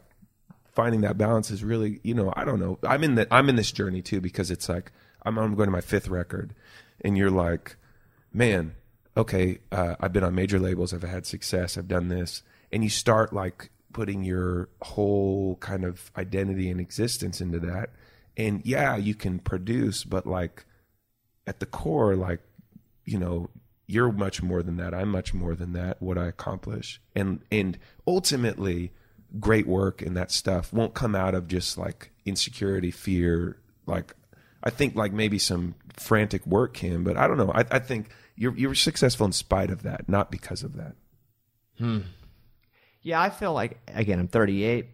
finding 0.72 1.02
that 1.02 1.18
balance 1.18 1.52
is 1.52 1.64
really 1.64 2.00
you 2.04 2.14
know 2.14 2.32
I 2.36 2.46
don't 2.46 2.60
know. 2.60 2.80
I'm 2.88 3.04
in 3.04 3.16
that 3.16 3.28
I'm 3.32 3.50
in 3.50 3.56
this 3.56 3.72
journey 3.72 4.02
too 4.02 4.22
because 4.22 4.52
it's 4.52 4.70
like 4.70 4.92
I'm 5.26 5.38
I'm 5.38 5.56
going 5.56 5.68
to 5.68 5.72
my 5.72 5.82
fifth 5.82 6.08
record, 6.08 6.54
and 7.02 7.18
you're 7.18 7.30
like, 7.32 7.76
man, 8.34 8.76
okay, 9.16 9.60
uh, 9.72 9.96
I've 10.00 10.14
been 10.14 10.24
on 10.24 10.36
major 10.36 10.60
labels, 10.60 10.94
I've 10.94 11.04
had 11.04 11.26
success, 11.26 11.78
I've 11.78 11.88
done 11.88 12.08
this, 12.08 12.44
and 12.72 12.84
you 12.84 12.90
start 12.90 13.34
like 13.34 13.70
putting 13.94 14.24
your 14.24 14.70
whole 14.82 15.58
kind 15.58 15.84
of 15.84 16.12
identity 16.18 16.70
and 16.70 16.80
existence 16.80 17.42
into 17.42 17.60
that, 17.60 17.92
and 18.38 18.62
yeah, 18.66 18.96
you 18.96 19.16
can 19.16 19.40
produce, 19.40 20.04
but 20.04 20.26
like 20.26 20.66
at 21.46 21.60
the 21.60 21.66
core, 21.66 22.16
like 22.16 22.42
you 23.06 23.18
know 23.18 23.50
you're 23.92 24.12
much 24.12 24.42
more 24.42 24.64
than 24.64 24.78
that. 24.78 24.94
I'm 24.94 25.10
much 25.10 25.34
more 25.34 25.54
than 25.54 25.74
that 25.74 26.02
what 26.02 26.18
i 26.18 26.26
accomplish. 26.26 27.02
And 27.14 27.42
and 27.52 27.78
ultimately 28.08 28.94
great 29.40 29.68
work 29.68 30.02
and 30.02 30.16
that 30.16 30.32
stuff 30.32 30.72
won't 30.72 30.94
come 30.94 31.14
out 31.16 31.36
of 31.36 31.48
just 31.48 31.78
like 31.78 32.12
insecurity 32.26 32.92
fear 32.92 33.58
like 33.86 34.14
i 34.62 34.70
think 34.70 34.94
like 34.94 35.14
maybe 35.14 35.40
some 35.40 35.74
frantic 35.96 36.46
work 36.46 36.74
can 36.74 37.02
but 37.04 37.16
i 37.16 37.28
don't 37.28 37.38
know. 37.38 37.52
I, 37.54 37.64
I 37.72 37.80
think 37.80 38.10
you're 38.42 38.56
you're 38.56 38.76
successful 38.76 39.26
in 39.26 39.32
spite 39.32 39.70
of 39.70 39.84
that 39.84 40.08
not 40.10 40.32
because 40.32 40.64
of 40.64 40.74
that 40.76 40.96
Hmm. 41.78 42.00
Yeah, 43.02 43.20
I 43.20 43.30
feel 43.32 43.54
like 43.54 43.80
again, 43.88 44.20
I'm 44.20 44.28
38. 44.28 44.86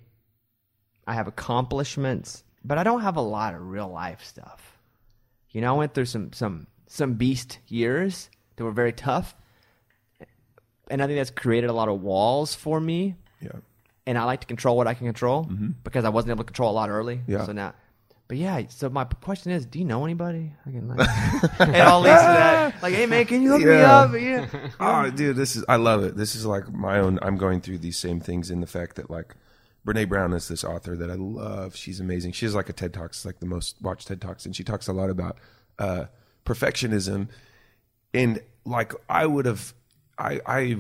I 1.06 1.14
have 1.14 1.28
accomplishments, 1.28 2.44
but 2.64 2.78
I 2.78 2.84
don't 2.84 3.02
have 3.02 3.18
a 3.18 3.22
lot 3.22 3.54
of 3.54 3.62
real 3.62 3.90
life 3.90 4.24
stuff. 4.24 4.78
You 5.52 5.60
know, 5.62 5.76
I 5.76 5.78
went 5.78 5.94
through 5.94 6.06
some 6.06 6.32
some 6.32 6.68
some 6.88 7.14
beast 7.16 7.60
years 7.68 8.30
that 8.56 8.64
were 8.64 8.72
very 8.72 8.94
tough. 8.94 9.36
And 10.90 11.02
I 11.04 11.08
think 11.08 11.18
that's 11.20 11.32
created 11.32 11.70
a 11.70 11.74
lot 11.74 11.90
of 11.90 12.02
walls 12.02 12.56
for 12.56 12.80
me. 12.80 13.16
yeah 13.42 13.60
And 14.06 14.18
I 14.18 14.24
like 14.24 14.40
to 14.42 14.48
control 14.48 14.78
what 14.78 14.88
I 14.88 14.94
can 14.94 15.06
control 15.08 15.44
because 15.84 16.06
I 16.06 16.10
wasn't 16.10 16.32
able 16.32 16.46
to 16.46 16.48
control 16.48 16.72
a 16.72 16.78
lot 16.82 16.90
early. 16.90 17.20
Yeah. 17.28 17.46
So 17.46 17.52
now 17.52 17.74
but 18.28 18.38
yeah, 18.38 18.64
so 18.70 18.90
my 18.90 19.06
question 19.06 19.52
is, 19.52 19.66
do 19.66 19.80
you 19.80 19.86
know 19.86 20.04
anybody? 20.06 20.52
I 20.66 20.72
can 20.72 20.88
like 20.88 21.00
it 21.60 21.80
all 21.82 22.02
leads 22.02 22.20
to 22.20 22.26
that. 22.28 22.76
Like, 22.82 22.94
hey 22.94 23.06
man, 23.06 23.26
can 23.26 23.42
you 23.42 23.52
hook 23.52 23.62
me 23.62 23.68
Yeah. 23.72 23.98
up? 24.00 24.14
Yeah. 24.14 24.48
oh, 24.80 25.10
dude, 25.10 25.36
this 25.36 25.56
is 25.56 25.64
I 25.70 25.78
love 25.78 26.04
it. 26.04 26.16
This 26.18 26.36
is 26.36 26.46
like 26.46 26.72
my 26.74 27.00
own. 27.00 27.20
I'm 27.22 27.38
going 27.38 27.62
through 27.62 27.78
these 27.80 27.98
same 27.98 28.20
things 28.20 28.52
in 28.52 28.60
the 28.62 28.68
fact 28.68 28.98
that 28.98 29.10
like 29.10 29.36
Brene 29.86 30.10
Brown 30.10 30.34
is 30.34 30.48
this 30.50 30.64
author 30.66 30.96
that 30.98 31.10
I 31.10 31.16
love. 31.16 31.76
She's 31.76 32.00
amazing. 32.00 32.34
She 32.34 32.46
has 32.46 32.54
like 32.54 32.68
a 32.70 32.74
TED 32.74 32.94
Talks, 32.94 33.26
like 33.26 33.40
the 33.40 33.46
most 33.46 33.78
watched 33.82 34.08
TED 34.10 34.20
Talks, 34.22 34.46
and 34.46 34.56
she 34.56 34.64
talks 34.64 34.88
a 34.88 34.94
lot 34.94 35.10
about 35.10 35.38
uh, 35.80 36.06
perfectionism. 36.46 37.30
And 38.14 38.42
like 38.66 38.94
I 39.10 39.26
would 39.26 39.46
have, 39.46 39.74
I 40.18 40.42
I 40.46 40.78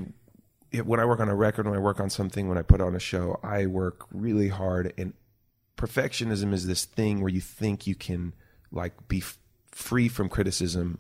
it- 0.71 0.85
when 0.85 0.99
I 0.99 1.05
work 1.05 1.19
on 1.21 1.29
a 1.29 1.35
record, 1.35 1.65
when 1.65 1.75
I 1.75 1.79
work 1.81 1.99
on 2.01 2.09
something, 2.09 2.49
when 2.49 2.57
I 2.57 2.61
put 2.61 2.81
on 2.81 2.95
a 2.95 2.99
show, 2.99 3.39
I 3.43 3.65
work 3.67 4.05
really 4.11 4.49
hard. 4.49 4.93
And 4.97 5.13
perfectionism 5.77 6.53
is 6.53 6.67
this 6.67 6.85
thing 6.85 7.21
where 7.21 7.31
you 7.31 7.41
think 7.41 7.87
you 7.87 7.95
can 7.95 8.33
like 8.71 9.07
be 9.07 9.19
f- 9.19 9.37
free 9.71 10.09
from 10.09 10.27
criticism 10.27 10.99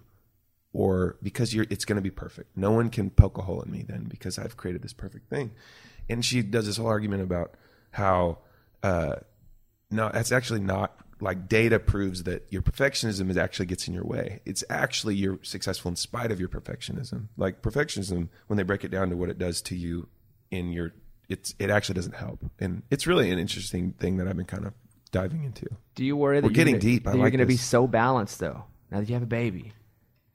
or 0.71 1.17
because 1.23 1.53
you're 1.53 1.65
it's 1.69 1.85
going 1.85 1.95
to 1.97 2.01
be 2.01 2.11
perfect. 2.11 2.55
No 2.55 2.71
one 2.71 2.89
can 2.89 3.09
poke 3.09 3.37
a 3.37 3.41
hole 3.41 3.61
in 3.61 3.71
me 3.71 3.83
then 3.87 4.05
because 4.05 4.37
I've 4.37 4.55
created 4.55 4.83
this 4.83 4.93
perfect 4.93 5.29
thing. 5.29 5.51
And 6.09 6.23
she 6.23 6.41
does 6.41 6.67
this 6.67 6.77
whole 6.77 6.87
argument 6.87 7.23
about 7.23 7.55
how 7.91 8.37
uh 8.83 9.15
no 9.89 10.09
that's 10.13 10.31
actually 10.31 10.59
not 10.59 10.95
like 11.19 11.49
data 11.49 11.79
proves 11.79 12.23
that 12.23 12.45
your 12.51 12.61
perfectionism 12.61 13.29
is 13.31 13.37
actually 13.37 13.65
gets 13.65 13.87
in 13.87 13.93
your 13.93 14.05
way. 14.05 14.41
It's 14.45 14.63
actually 14.69 15.15
you're 15.15 15.39
successful 15.41 15.89
in 15.89 15.95
spite 15.95 16.31
of 16.31 16.39
your 16.39 16.49
perfectionism. 16.49 17.29
Like 17.35 17.63
perfectionism 17.63 18.29
when 18.45 18.57
they 18.57 18.63
break 18.63 18.83
it 18.83 18.91
down 18.91 19.09
to 19.09 19.17
what 19.17 19.29
it 19.29 19.39
does 19.39 19.61
to 19.63 19.75
you 19.75 20.07
in 20.51 20.71
your 20.71 20.93
it's 21.29 21.53
it 21.59 21.69
actually 21.69 21.95
doesn't 21.95 22.15
help. 22.15 22.39
And 22.59 22.83
it's 22.89 23.07
really 23.07 23.31
an 23.31 23.39
interesting 23.39 23.93
thing 23.93 24.17
that 24.17 24.27
I've 24.27 24.37
been 24.37 24.45
kind 24.45 24.65
of 24.65 24.73
diving 25.11 25.43
into. 25.43 25.67
Do 25.95 26.05
you 26.05 26.15
worry 26.15 26.39
that 26.39 26.47
We're 26.47 26.53
getting 26.53 26.75
gonna, 26.75 26.81
deep. 26.81 27.07
I 27.07 27.11
that 27.11 27.17
you're 27.17 27.25
like 27.25 27.33
going 27.33 27.39
to 27.39 27.45
be 27.45 27.57
so 27.57 27.87
balanced 27.87 28.39
though? 28.39 28.63
Now 28.91 28.99
that 28.99 29.09
you 29.09 29.13
have 29.15 29.23
a 29.23 29.27
baby, 29.27 29.73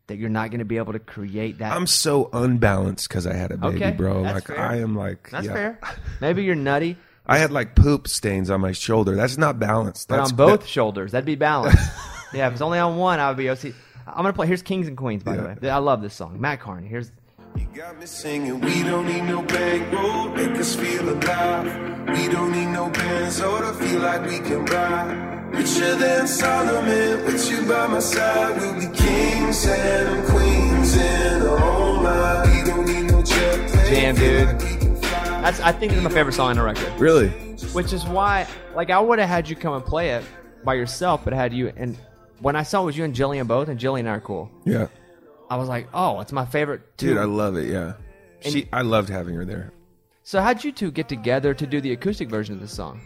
that 0.08 0.16
you're 0.18 0.28
not 0.30 0.50
going 0.50 0.58
to 0.58 0.64
be 0.66 0.76
able 0.76 0.92
to 0.92 0.98
create 0.98 1.58
that. 1.58 1.72
I'm 1.74 1.86
so 1.86 2.28
unbalanced 2.32 3.08
because 3.08 3.26
I 3.26 3.34
had 3.34 3.50
a 3.50 3.56
baby, 3.56 3.76
Okay, 3.76 3.90
bro. 3.92 4.22
that's 4.22 4.34
like 4.34 4.46
fair. 4.56 4.60
I 4.60 4.76
am 4.76 4.94
like 4.96 5.30
That's 5.30 5.46
yeah. 5.46 5.52
fair. 5.52 5.80
Maybe 6.20 6.44
you're 6.44 6.54
nutty, 6.54 6.96
I 7.26 7.38
had 7.38 7.52
like 7.52 7.74
poop 7.76 8.08
stains 8.08 8.50
on 8.50 8.60
my 8.60 8.72
shoulder. 8.72 9.14
That's 9.14 9.38
not 9.38 9.58
balanced. 9.58 10.08
but 10.08 10.20
on 10.20 10.34
both 10.36 10.60
that- 10.60 10.68
shoulders, 10.68 11.12
that'd 11.12 11.24
be 11.24 11.36
balanced. 11.36 11.78
yeah, 12.34 12.46
if 12.48 12.54
it's 12.54 12.62
only 12.62 12.78
on 12.78 12.96
one, 12.96 13.20
I 13.20 13.28
would 13.28 13.36
be 13.36 13.48
OC. 13.48 13.66
I'm 14.06 14.22
going 14.22 14.26
to 14.26 14.32
play. 14.32 14.48
Here's 14.48 14.62
Kings 14.62 14.88
and 14.88 14.96
Queens, 14.96 15.22
by 15.22 15.36
the 15.36 15.42
way. 15.44 15.70
I 15.70 15.78
love 15.78 16.02
this 16.02 16.14
song. 16.14 16.40
Matt 16.40 16.60
Kearney. 16.60 16.88
Here's 16.88 17.12
You 17.56 17.66
got 17.74 17.98
me 17.98 18.06
singing, 18.06 18.60
we 18.60 18.82
don't 18.82 19.06
need 19.06 19.22
no 19.22 19.42
bankroll, 19.42 20.28
make 20.30 20.58
us 20.58 20.74
feel 20.74 21.08
alive. 21.08 21.66
We 22.08 22.28
don't 22.28 22.52
need 22.52 22.66
no 22.66 22.88
bands 22.90 23.40
or 23.40 23.60
to 23.60 23.72
feel 23.74 24.00
like 24.00 24.22
we 24.26 24.38
can 24.38 24.64
ride. 24.66 25.54
Richer 25.54 25.94
than 25.96 26.26
Solomon, 26.26 27.24
with 27.26 27.50
you 27.50 27.66
by 27.66 27.86
my 27.86 27.98
side, 27.98 28.58
we'll 28.58 28.74
be 28.74 28.96
kings 28.96 29.66
and 29.66 30.26
queens 30.28 30.96
in 30.96 31.42
our 31.42 31.60
own 31.62 32.02
life. 32.04 32.54
We 32.54 32.70
don't 32.70 32.86
need 32.86 33.10
no 33.10 33.22
jet 33.22 33.70
plane. 33.70 33.92
Damn, 33.92 34.14
dude. 34.14 34.46
like 34.48 34.58
we 34.62 34.76
can 34.78 34.96
fly. 34.96 35.40
That's 35.42 35.60
I 35.60 35.72
think 35.72 35.92
it's 35.92 36.02
my 36.02 36.10
favorite 36.10 36.32
song 36.32 36.50
on 36.50 36.56
the 36.56 36.62
record. 36.62 36.92
Really? 36.98 37.28
Which 37.74 37.92
is 37.92 38.04
why, 38.06 38.46
like, 38.74 38.90
I 38.90 38.98
would 38.98 39.18
have 39.18 39.28
had 39.28 39.48
you 39.48 39.56
come 39.56 39.74
and 39.74 39.84
play 39.84 40.10
it 40.10 40.24
by 40.64 40.74
yourself, 40.74 41.22
but 41.22 41.34
I 41.34 41.36
had 41.36 41.52
you. 41.52 41.70
And 41.76 41.98
when 42.40 42.56
I 42.56 42.62
saw 42.62 42.82
it 42.82 42.86
was 42.86 42.96
you 42.96 43.04
and 43.04 43.14
Jillian 43.14 43.46
both, 43.46 43.68
and 43.68 43.78
Jillian 43.78 44.00
and 44.00 44.08
I 44.08 44.12
are 44.12 44.20
cool. 44.20 44.50
Yeah. 44.64 44.88
I 45.52 45.56
was 45.56 45.68
like, 45.68 45.88
oh, 45.92 46.20
it's 46.20 46.32
my 46.32 46.46
favorite. 46.46 46.96
Too. 46.96 47.08
Dude, 47.08 47.18
I 47.18 47.24
love 47.24 47.56
it. 47.56 47.68
Yeah. 47.68 47.92
She, 48.40 48.68
I 48.72 48.80
loved 48.80 49.10
having 49.10 49.34
her 49.34 49.44
there. 49.44 49.70
so 50.22 50.40
how'd 50.40 50.64
you 50.64 50.72
two 50.72 50.90
get 50.90 51.10
together 51.10 51.52
to 51.52 51.66
do 51.66 51.78
the 51.80 51.92
acoustic 51.92 52.30
version 52.30 52.54
of 52.54 52.60
this 52.62 52.72
song? 52.72 53.02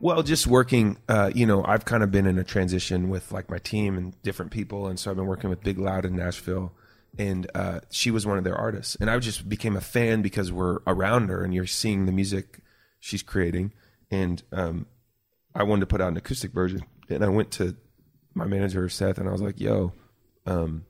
Well, 0.00 0.22
just 0.24 0.48
working, 0.48 0.98
uh, 1.08 1.30
you 1.32 1.46
know, 1.46 1.64
I've 1.64 1.84
kind 1.84 2.02
of 2.02 2.10
been 2.10 2.26
in 2.26 2.36
a 2.36 2.42
transition 2.44 3.10
with 3.10 3.30
like 3.30 3.48
my 3.48 3.58
team 3.58 3.96
and 3.96 4.20
different 4.22 4.50
people, 4.50 4.88
and 4.88 4.98
so 4.98 5.10
I've 5.10 5.16
been 5.16 5.26
working 5.26 5.50
with 5.50 5.62
Big 5.62 5.78
Loud 5.78 6.04
in 6.04 6.16
Nashville, 6.16 6.72
and 7.16 7.48
uh, 7.54 7.78
she 7.90 8.10
was 8.10 8.26
one 8.26 8.38
of 8.38 8.44
their 8.44 8.56
artists, 8.56 8.96
and 8.96 9.08
I 9.08 9.16
just 9.20 9.48
became 9.48 9.76
a 9.76 9.80
fan 9.80 10.20
because 10.20 10.50
we're 10.50 10.80
around 10.86 11.28
her, 11.28 11.44
and 11.44 11.54
you're 11.54 11.64
seeing 11.66 12.06
the 12.06 12.12
music 12.12 12.58
she's 12.98 13.22
creating, 13.22 13.72
and 14.10 14.42
um, 14.52 14.86
I 15.54 15.62
wanted 15.62 15.80
to 15.80 15.86
put 15.86 16.00
out 16.00 16.08
an 16.08 16.16
acoustic 16.16 16.52
version, 16.52 16.82
and 17.08 17.24
I 17.24 17.28
went 17.28 17.52
to 17.52 17.76
my 18.34 18.46
manager 18.46 18.86
Seth, 18.88 19.16
and 19.18 19.28
I 19.28 19.32
was 19.32 19.40
like, 19.40 19.60
"Yo, 19.60 19.92
um, 20.44 20.84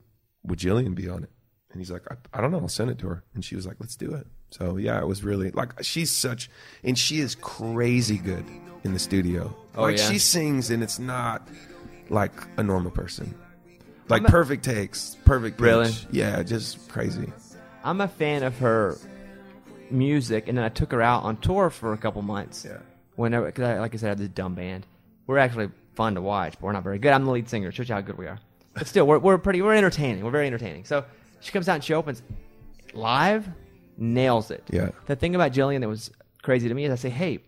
would 0.45 0.59
Jillian 0.59 0.95
be 0.95 1.09
on 1.09 1.25
it?" 1.25 1.31
And 1.75 1.81
he's 1.81 1.91
like, 1.91 2.03
I, 2.09 2.15
I 2.33 2.41
don't 2.41 2.53
know, 2.53 2.61
I'll 2.61 2.69
send 2.69 2.91
it 2.91 2.99
to 3.01 3.09
her. 3.09 3.25
And 3.35 3.45
she 3.45 3.57
was 3.57 3.67
like, 3.67 3.77
let's 3.81 3.97
do 3.97 4.15
it. 4.15 4.29
So 4.51 4.77
yeah, 4.77 5.01
it 5.01 5.07
was 5.09 5.25
really 5.25 5.51
like 5.51 5.83
she's 5.83 6.11
such, 6.11 6.49
and 6.85 6.97
she 6.97 7.19
is 7.19 7.35
crazy 7.35 8.17
good 8.17 8.45
in 8.85 8.93
the 8.93 8.99
studio. 9.01 9.55
Oh, 9.77 9.83
like 9.83 9.99
yeah? 9.99 10.11
she 10.11 10.19
sings, 10.21 10.71
and 10.71 10.83
it's 10.83 11.01
not 11.01 11.49
like 12.09 12.33
a 12.57 12.63
normal 12.63 12.93
person. 12.93 13.35
Like 14.09 14.23
perfect 14.25 14.65
takes, 14.65 15.17
perfect 15.25 15.57
pitch. 15.57 15.65
Really? 15.65 15.93
Yeah, 16.13 16.43
just 16.45 16.89
crazy. 16.89 17.33
I'm 17.83 18.01
a 18.01 18.09
fan 18.09 18.45
of 18.45 18.57
her 18.59 18.97
music, 19.91 20.47
and 20.47 20.57
then 20.57 20.65
I 20.65 20.69
took 20.69 20.93
her 20.93 21.03
out 21.03 21.25
on 21.25 21.39
tour 21.39 21.71
for 21.71 21.93
a 21.93 21.99
couple 21.99 22.23
months. 22.23 22.65
Yeah. 22.65 22.79
Whenever, 23.17 23.51
cause 23.51 23.65
I, 23.65 23.81
like 23.81 23.95
I 23.95 23.99
said, 23.99 24.07
I 24.07 24.09
have 24.11 24.19
this 24.19 24.29
dumb 24.29 24.55
band. 24.55 24.87
We're 25.27 25.39
actually 25.39 25.71
fun 25.95 26.15
to 26.15 26.21
watch, 26.21 26.53
but 26.53 26.63
we're 26.63 26.73
not 26.73 26.85
very 26.85 26.99
good. 26.99 27.13
I'm 27.13 27.25
the 27.25 27.33
lead 27.33 27.49
singer. 27.49 27.73
Shows 27.73 27.89
you 27.89 27.95
how 27.97 28.01
good 28.01 28.19
we 28.19 28.27
are. 28.27 28.39
But 28.75 28.87
still, 28.87 29.07
we're, 29.07 29.19
we're 29.19 29.39
pretty. 29.39 29.63
We're 29.63 29.75
entertaining. 29.75 30.25
We're 30.25 30.31
very 30.31 30.47
entertaining. 30.47 30.85
So 30.85 31.05
she 31.41 31.53
comes 31.53 31.69
out 31.69 31.77
and 31.77 31.85
she 31.85 31.95
opens 31.95 32.23
live, 32.93 33.49
nails 33.97 34.51
it. 34.51 34.65
Yeah. 34.71 34.91
The 35.07 35.17
thing 35.17 35.35
about 35.35 35.53
Jillian 35.53 35.81
that 35.81 35.89
was 35.89 36.11
crazy 36.43 36.69
to 36.69 36.75
me 36.75 36.85
is 36.85 36.93
I 36.93 36.97
say, 36.97 37.11
hey, 37.11 37.41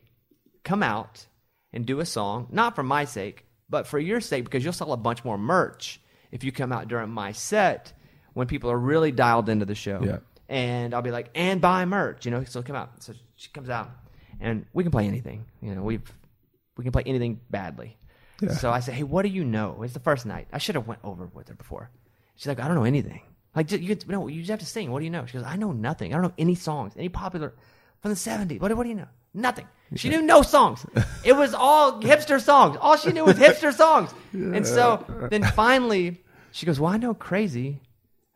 come 0.65 0.83
out 0.83 1.27
and 1.73 1.87
do 1.87 2.01
a 2.01 2.07
song, 2.07 2.49
not 2.51 2.75
for 2.75 2.83
my 2.83 3.05
sake, 3.05 3.45
but 3.69 3.87
for 3.87 3.99
your 3.99 4.21
sake, 4.21 4.45
because 4.45 4.65
you'll 4.65 4.73
sell 4.73 4.93
a 4.93 4.97
bunch 4.97 5.25
more 5.25 5.39
merch 5.39 6.01
if 6.31 6.45
you 6.45 6.53
come 6.53 6.73
out 6.73 6.89
during 6.89 7.11
my 7.11 7.33
set 7.33 7.93
when 8.35 8.47
people 8.47 8.71
are 8.71 8.79
really 8.79 9.13
dialed 9.13 9.49
into 9.49 9.65
the 9.65 9.75
show. 9.75 10.01
Yeah. 10.03 10.19
And 10.49 10.95
I'll 10.95 11.03
be 11.03 11.11
like, 11.11 11.31
and 11.35 11.61
buy 11.61 11.85
merch, 11.85 12.25
you 12.25 12.31
know, 12.31 12.45
so 12.45 12.63
come 12.63 12.77
out. 12.77 13.03
So 13.03 13.15
she 13.35 13.49
comes 13.51 13.69
out 13.69 13.91
and 14.41 14.67
we 14.73 14.85
can 14.85 14.93
play 14.93 15.07
anything. 15.07 15.47
You 15.61 15.75
know, 15.75 15.83
we've 15.83 16.13
we 16.77 16.85
can 16.85 16.93
play 16.93 17.03
anything 17.07 17.41
badly. 17.51 17.97
So 18.59 18.71
I 18.71 18.81
say, 18.81 18.93
hey, 18.93 19.03
what 19.03 19.23
do 19.23 19.29
you 19.29 19.45
know? 19.45 19.83
It's 19.83 19.95
the 19.95 20.01
first 20.01 20.27
night. 20.27 20.49
I 20.53 20.59
should 20.59 20.75
have 20.75 20.87
went 20.87 21.01
over 21.03 21.27
with 21.33 21.49
her 21.49 21.55
before. 21.55 21.91
She's 22.35 22.47
like, 22.47 22.61
I 22.61 22.67
don't 22.67 22.77
know 22.77 22.85
anything. 22.85 23.23
Like, 23.55 23.71
you, 23.73 23.97
no, 24.07 24.29
you 24.29 24.41
just 24.41 24.51
have 24.51 24.61
to 24.61 24.67
sing. 24.67 24.91
What 24.91 24.99
do 24.99 25.05
you 25.07 25.11
know? 25.11 25.25
She 25.25 25.33
goes, 25.39 25.47
I 25.47 25.57
know 25.57 25.73
nothing. 25.73 26.13
I 26.13 26.17
don't 26.17 26.25
know 26.25 26.35
any 26.37 26.55
songs, 26.55 26.93
any 26.97 27.09
popular 27.09 27.55
from 28.03 28.11
the 28.11 28.17
70s. 28.17 28.61
What, 28.61 28.77
what 28.77 28.83
do 28.83 28.91
you 28.91 28.95
know? 28.97 29.09
Nothing. 29.33 29.67
She 29.95 30.09
knew 30.11 30.21
no 30.23 30.43
songs. 30.43 30.85
It 31.25 31.35
was 31.35 31.55
all 31.55 32.01
hipster 32.03 32.41
songs. 32.41 32.77
All 32.81 32.97
she 32.97 33.13
knew 33.13 33.25
was 33.25 33.37
hipster 33.39 33.73
songs. 33.73 34.11
And 34.33 34.67
so 34.67 35.05
then 35.31 35.43
finally, 35.43 36.23
she 36.53 36.67
goes, 36.67 36.79
well, 36.81 36.93
I 36.93 36.97
know 36.99 37.15
crazy. 37.15 37.81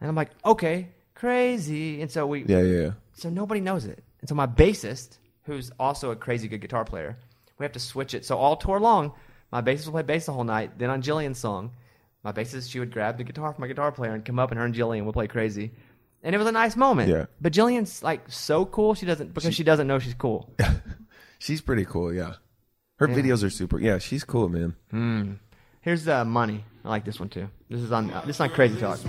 And 0.01 0.09
I'm 0.09 0.15
like, 0.15 0.31
okay, 0.45 0.89
crazy. 1.15 2.01
And 2.03 2.11
so 2.11 2.27
we, 2.27 2.45
Yeah, 2.45 2.61
yeah, 2.63 2.81
yeah. 2.83 2.91
so 3.13 3.29
nobody 3.31 3.61
knows 3.61 3.85
it. 3.85 4.03
And 4.21 4.29
so 4.29 4.35
my 4.35 4.47
bassist, 4.47 5.19
who's 5.45 5.71
also 5.79 6.11
a 6.11 6.17
crazy 6.17 6.49
good 6.49 6.61
guitar 6.61 6.85
player, 6.85 7.19
we 7.59 7.65
have 7.65 7.73
to 7.73 7.81
switch 7.81 8.15
it. 8.15 8.25
So 8.25 8.37
all 8.39 8.57
tour 8.57 8.81
long, 8.81 9.13
my 9.51 9.63
bassist 9.63 9.87
would 9.87 9.93
play 9.93 10.03
bass 10.03 10.27
the 10.27 10.33
whole 10.33 10.45
night. 10.45 10.79
Then 10.79 10.91
on 10.91 11.03
Jillian's 11.03 11.39
song, 11.39 11.73
my 12.23 12.33
bassist 12.33 12.71
she 12.71 12.79
would 12.79 12.93
grab 12.93 13.19
the 13.19 13.25
guitar 13.25 13.53
from 13.53 13.63
my 13.63 13.69
guitar 13.69 13.93
player 13.93 14.15
and 14.15 14.25
come 14.25 14.39
up, 14.39 14.51
and 14.51 14.59
her 14.59 14.65
and 14.65 14.75
Jillian 14.75 15.05
would 15.05 15.13
play 15.13 15.27
crazy. 15.27 15.73
And 16.23 16.35
it 16.35 16.39
was 16.39 16.47
a 16.47 16.53
nice 16.53 16.77
moment. 16.77 17.09
Yeah. 17.09 17.27
But 17.41 17.53
Jillian's 17.53 18.03
like 18.03 18.31
so 18.31 18.67
cool. 18.67 18.95
She 18.95 19.07
doesn't 19.07 19.33
because 19.33 19.55
she, 19.55 19.65
doesn't 19.65 19.87
know 19.87 19.99
she's 19.99 20.15
cool. 20.15 20.55
She's 21.39 21.63
pretty 21.63 21.87
cool. 21.87 22.13
Yeah, 22.13 22.35
her 22.97 23.09
videos 23.09 23.43
are 23.43 23.49
super. 23.49 23.81
Yeah, 23.81 23.97
she's 23.97 24.25
cool, 24.25 24.51
man. 24.51 25.39
Here's 25.81 26.07
uh, 26.07 26.27
money. 26.27 26.67
I 26.85 26.91
like 26.91 27.07
this 27.07 27.19
one 27.19 27.31
too. 27.31 27.49
This 27.71 27.81
is 27.81 27.93
on. 27.93 28.11
Uh, 28.11 28.21
this 28.27 28.37
is 28.37 28.41
on 28.41 28.51
Crazy 28.51 28.79
Talk. 28.79 29.01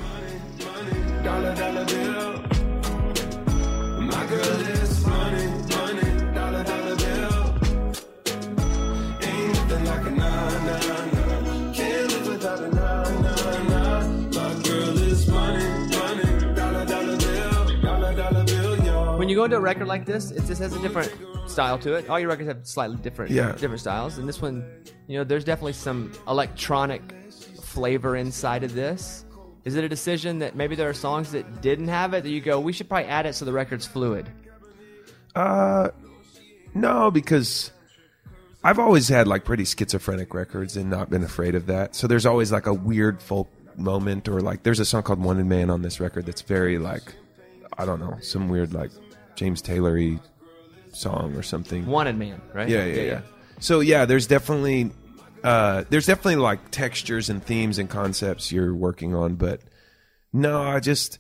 Dollar, 1.22 1.54
dollar 1.54 1.71
you 19.32 19.38
go 19.38 19.46
into 19.46 19.58
a 19.58 19.62
record 19.62 19.88
like 19.88 20.06
this, 20.06 20.30
it 20.32 20.46
just 20.46 20.62
has 20.62 20.76
a 20.76 20.80
different 20.82 21.12
style 21.50 21.80
to 21.80 21.94
it. 21.96 22.10
All 22.10 22.20
your 22.20 22.30
records 22.30 22.48
have 22.48 22.68
slightly 22.68 22.98
different, 22.98 23.32
Yeah. 23.32 23.54
different 23.54 23.80
styles, 23.80 24.18
and 24.18 24.28
this 24.30 24.42
one, 24.42 24.64
you 25.08 25.18
know, 25.18 25.24
there's 25.24 25.44
definitely 25.44 25.74
some 25.74 26.12
electronic 26.28 27.02
flavor 27.62 28.16
inside 28.16 28.64
of 28.64 28.74
this. 28.76 29.26
Is 29.64 29.76
it 29.76 29.84
a 29.84 29.90
decision 29.90 30.40
that 30.40 30.56
maybe 30.56 30.76
there 30.76 30.90
are 30.90 30.94
songs 30.94 31.32
that 31.32 31.62
didn't 31.62 31.88
have 31.88 32.14
it 32.14 32.24
that 32.24 32.30
you 32.30 32.42
go, 32.42 32.60
we 32.60 32.74
should 32.74 32.90
probably 32.90 33.08
add 33.08 33.26
it 33.26 33.34
so 33.36 33.46
the 33.46 33.54
record's 33.54 33.86
fluid? 33.88 34.28
Uh, 35.36 35.90
no, 36.74 37.12
because 37.12 37.72
I've 38.64 38.80
always 38.80 39.08
had 39.08 39.28
like 39.28 39.46
pretty 39.46 39.66
schizophrenic 39.66 40.34
records 40.34 40.76
and 40.78 40.90
not 40.90 41.10
been 41.10 41.24
afraid 41.24 41.56
of 41.56 41.68
that. 41.68 41.96
So 41.96 42.08
there's 42.08 42.26
always 42.26 42.52
like 42.52 42.66
a 42.66 42.74
weird 42.74 43.22
folk 43.22 43.50
moment, 43.78 44.28
or 44.28 44.42
like 44.42 44.64
there's 44.64 44.80
a 44.80 44.86
song 44.86 45.04
called 45.04 45.20
"Wanted 45.24 45.46
Man" 45.46 45.70
on 45.70 45.82
this 45.82 46.00
record 46.00 46.26
that's 46.26 46.42
very 46.42 46.78
like, 46.78 47.14
I 47.78 47.86
don't 47.86 48.00
know, 48.00 48.18
some 48.22 48.50
weird 48.50 48.74
like 48.74 48.92
James 49.42 49.60
Taylory 49.60 50.20
song 50.94 51.36
or 51.36 51.42
something. 51.42 51.88
Wanted 51.88 52.16
Man, 52.16 52.40
right? 52.54 52.70
Yeah, 52.70 52.86
yeah, 52.86 53.02
yeah. 53.02 53.22
So 53.60 53.80
yeah, 53.80 54.06
there's 54.06 54.28
definitely 54.28 54.92
uh, 55.44 55.84
there's 55.90 56.06
definitely 56.06 56.36
like 56.36 56.70
textures 56.70 57.28
and 57.28 57.44
themes 57.44 57.80
and 57.80 57.90
concepts 57.90 58.52
you're 58.52 58.76
working 58.76 59.16
on, 59.16 59.38
but 59.38 59.62
no, 60.32 60.62
I 60.62 60.80
just 60.80 61.18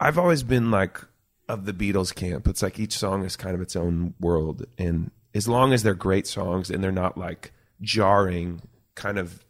I've 0.00 0.16
always 0.16 0.42
been 0.42 0.70
like 0.70 0.98
of 1.46 1.66
the 1.66 1.74
Beatles 1.74 2.14
camp. 2.14 2.48
It's 2.48 2.62
like 2.62 2.78
each 2.78 2.96
song 2.96 3.22
is 3.22 3.36
kind 3.36 3.54
of 3.54 3.60
its 3.60 3.76
own 3.76 4.14
world, 4.18 4.64
and 4.78 5.10
as 5.34 5.46
long 5.46 5.74
as 5.74 5.82
they're 5.82 5.92
great 5.92 6.26
songs 6.26 6.70
and 6.70 6.82
they're 6.82 6.90
not 6.90 7.18
like 7.18 7.52
jarring, 7.82 8.62
kind 8.94 9.18
of, 9.18 9.44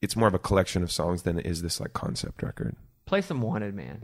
it's 0.00 0.16
more 0.16 0.28
of 0.28 0.34
a 0.34 0.38
collection 0.38 0.82
of 0.82 0.90
songs 0.90 1.24
than 1.24 1.38
it 1.38 1.44
is 1.44 1.60
this 1.60 1.78
like 1.78 1.92
concept 1.92 2.42
record. 2.42 2.74
Play 3.04 3.20
some 3.20 3.42
Wanted 3.42 3.74
Man. 3.74 4.00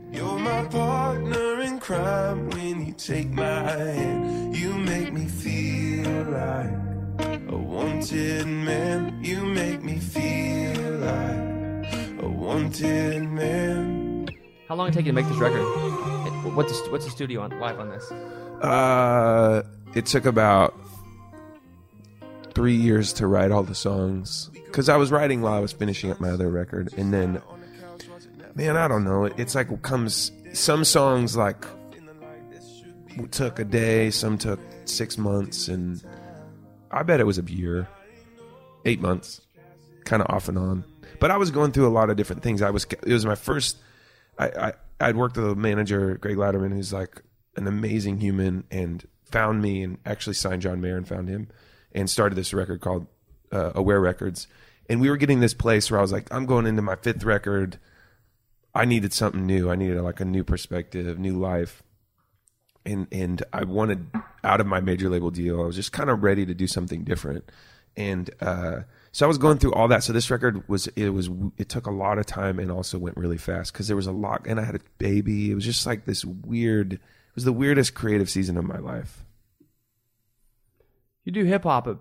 You're 1.87 1.97
my 1.97 2.03
partner 2.03 2.45
in 2.45 2.49
crime 2.49 2.49
when 2.49 2.85
you 2.85 2.93
take 2.93 3.29
my 3.31 3.43
hand. 3.43 4.55
You 4.55 4.73
make 4.73 5.13
me 5.13 5.25
feel 5.27 6.23
like 6.25 6.71
a 7.49 7.57
wanted 7.57 8.47
man. 8.47 9.23
You 9.23 9.45
make 9.45 9.83
me 9.83 9.99
feel 9.99 10.91
like 10.99 12.21
a 12.21 12.27
wanted 12.27 13.23
man. 13.23 14.29
How 14.67 14.75
long 14.75 14.87
did 14.87 14.93
it 14.93 14.99
take 14.99 15.05
you 15.05 15.11
to 15.11 15.15
make 15.15 15.27
this 15.27 15.37
record? 15.37 15.63
What's 16.55 16.81
the, 16.81 16.91
what's 16.91 17.05
the 17.05 17.11
studio 17.11 17.41
on 17.41 17.59
live 17.59 17.79
on 17.79 17.89
this? 17.89 18.11
Uh, 18.61 19.63
it 19.95 20.05
took 20.05 20.25
about 20.25 20.77
three 22.53 22.75
years 22.75 23.13
to 23.13 23.27
write 23.27 23.51
all 23.51 23.63
the 23.63 23.75
songs 23.75 24.49
because 24.53 24.89
I 24.89 24.97
was 24.97 25.11
writing 25.11 25.41
while 25.41 25.53
I 25.53 25.59
was 25.59 25.71
finishing 25.71 26.11
up 26.11 26.19
my 26.19 26.29
other 26.29 26.49
record, 26.49 26.93
and 26.97 27.13
then, 27.13 27.41
man, 28.55 28.77
I 28.77 28.87
don't 28.87 29.03
know. 29.03 29.25
It's 29.25 29.55
like 29.55 29.71
it 29.71 29.81
comes 29.81 30.31
some 30.53 30.83
songs 30.83 31.35
like 31.35 31.65
took 33.31 33.59
a 33.59 33.65
day, 33.65 34.09
some 34.09 34.37
took 34.37 34.59
six 34.85 35.17
months, 35.17 35.67
and 35.67 36.03
I 36.89 37.03
bet 37.03 37.19
it 37.19 37.25
was 37.25 37.37
a 37.37 37.43
year, 37.43 37.87
eight 38.85 39.01
months, 39.01 39.41
kind 40.05 40.21
of 40.21 40.29
off 40.29 40.49
and 40.49 40.57
on. 40.57 40.83
But 41.19 41.31
I 41.31 41.37
was 41.37 41.51
going 41.51 41.71
through 41.71 41.87
a 41.87 41.89
lot 41.89 42.09
of 42.09 42.17
different 42.17 42.41
things. 42.43 42.61
I 42.61 42.69
was 42.71 42.85
it 42.85 43.13
was 43.13 43.25
my 43.25 43.35
first. 43.35 43.77
I, 44.37 44.47
I 44.47 44.73
I'd 44.99 45.15
worked 45.15 45.37
with 45.37 45.49
a 45.49 45.55
manager, 45.55 46.17
Gregg 46.17 46.37
Latterman, 46.37 46.73
who's 46.73 46.93
like 46.93 47.21
an 47.55 47.67
amazing 47.67 48.19
human, 48.19 48.63
and 48.71 49.05
found 49.25 49.61
me 49.61 49.83
and 49.83 49.97
actually 50.05 50.33
signed 50.33 50.61
John 50.61 50.81
Mayer 50.81 50.97
and 50.97 51.07
found 51.07 51.29
him, 51.29 51.49
and 51.91 52.09
started 52.09 52.35
this 52.35 52.53
record 52.53 52.81
called 52.81 53.07
uh, 53.51 53.71
Aware 53.75 54.01
Records. 54.01 54.47
And 54.89 54.99
we 54.99 55.09
were 55.09 55.17
getting 55.17 55.39
this 55.39 55.53
place 55.53 55.89
where 55.89 55.99
I 55.99 56.01
was 56.01 56.11
like, 56.11 56.27
I'm 56.33 56.45
going 56.45 56.65
into 56.65 56.81
my 56.81 56.95
fifth 56.95 57.23
record. 57.23 57.79
I 58.73 58.85
needed 58.85 59.13
something 59.13 59.45
new. 59.45 59.69
I 59.69 59.75
needed 59.75 59.99
like 60.01 60.19
a 60.21 60.25
new 60.25 60.43
perspective, 60.43 61.19
new 61.19 61.37
life, 61.37 61.83
and 62.85 63.07
and 63.11 63.43
I 63.51 63.63
wanted 63.65 64.07
out 64.43 64.61
of 64.61 64.67
my 64.67 64.79
major 64.79 65.09
label 65.09 65.29
deal. 65.31 65.61
I 65.61 65.65
was 65.65 65.75
just 65.75 65.91
kind 65.91 66.09
of 66.09 66.23
ready 66.23 66.45
to 66.45 66.53
do 66.53 66.67
something 66.67 67.03
different, 67.03 67.51
and 67.97 68.29
uh, 68.39 68.81
so 69.11 69.25
I 69.25 69.27
was 69.27 69.37
going 69.37 69.57
through 69.57 69.73
all 69.73 69.87
that. 69.89 70.03
So 70.03 70.13
this 70.13 70.31
record 70.31 70.67
was 70.69 70.87
it 70.95 71.09
was 71.09 71.29
it 71.57 71.67
took 71.69 71.85
a 71.85 71.91
lot 71.91 72.17
of 72.17 72.25
time 72.25 72.59
and 72.59 72.71
also 72.71 72.97
went 72.97 73.17
really 73.17 73.37
fast 73.37 73.73
because 73.73 73.87
there 73.87 73.97
was 73.97 74.07
a 74.07 74.11
lot, 74.13 74.45
and 74.47 74.59
I 74.59 74.63
had 74.63 74.75
a 74.75 74.81
baby. 74.97 75.51
It 75.51 75.55
was 75.55 75.65
just 75.65 75.85
like 75.85 76.05
this 76.05 76.23
weird. 76.23 76.93
It 76.93 77.35
was 77.35 77.43
the 77.45 77.53
weirdest 77.53 77.93
creative 77.93 78.29
season 78.29 78.57
of 78.57 78.63
my 78.65 78.77
life. 78.79 79.25
You 81.23 81.31
do 81.31 81.43
hip 81.45 81.63
hop. 81.63 81.87
uh, 81.87 81.95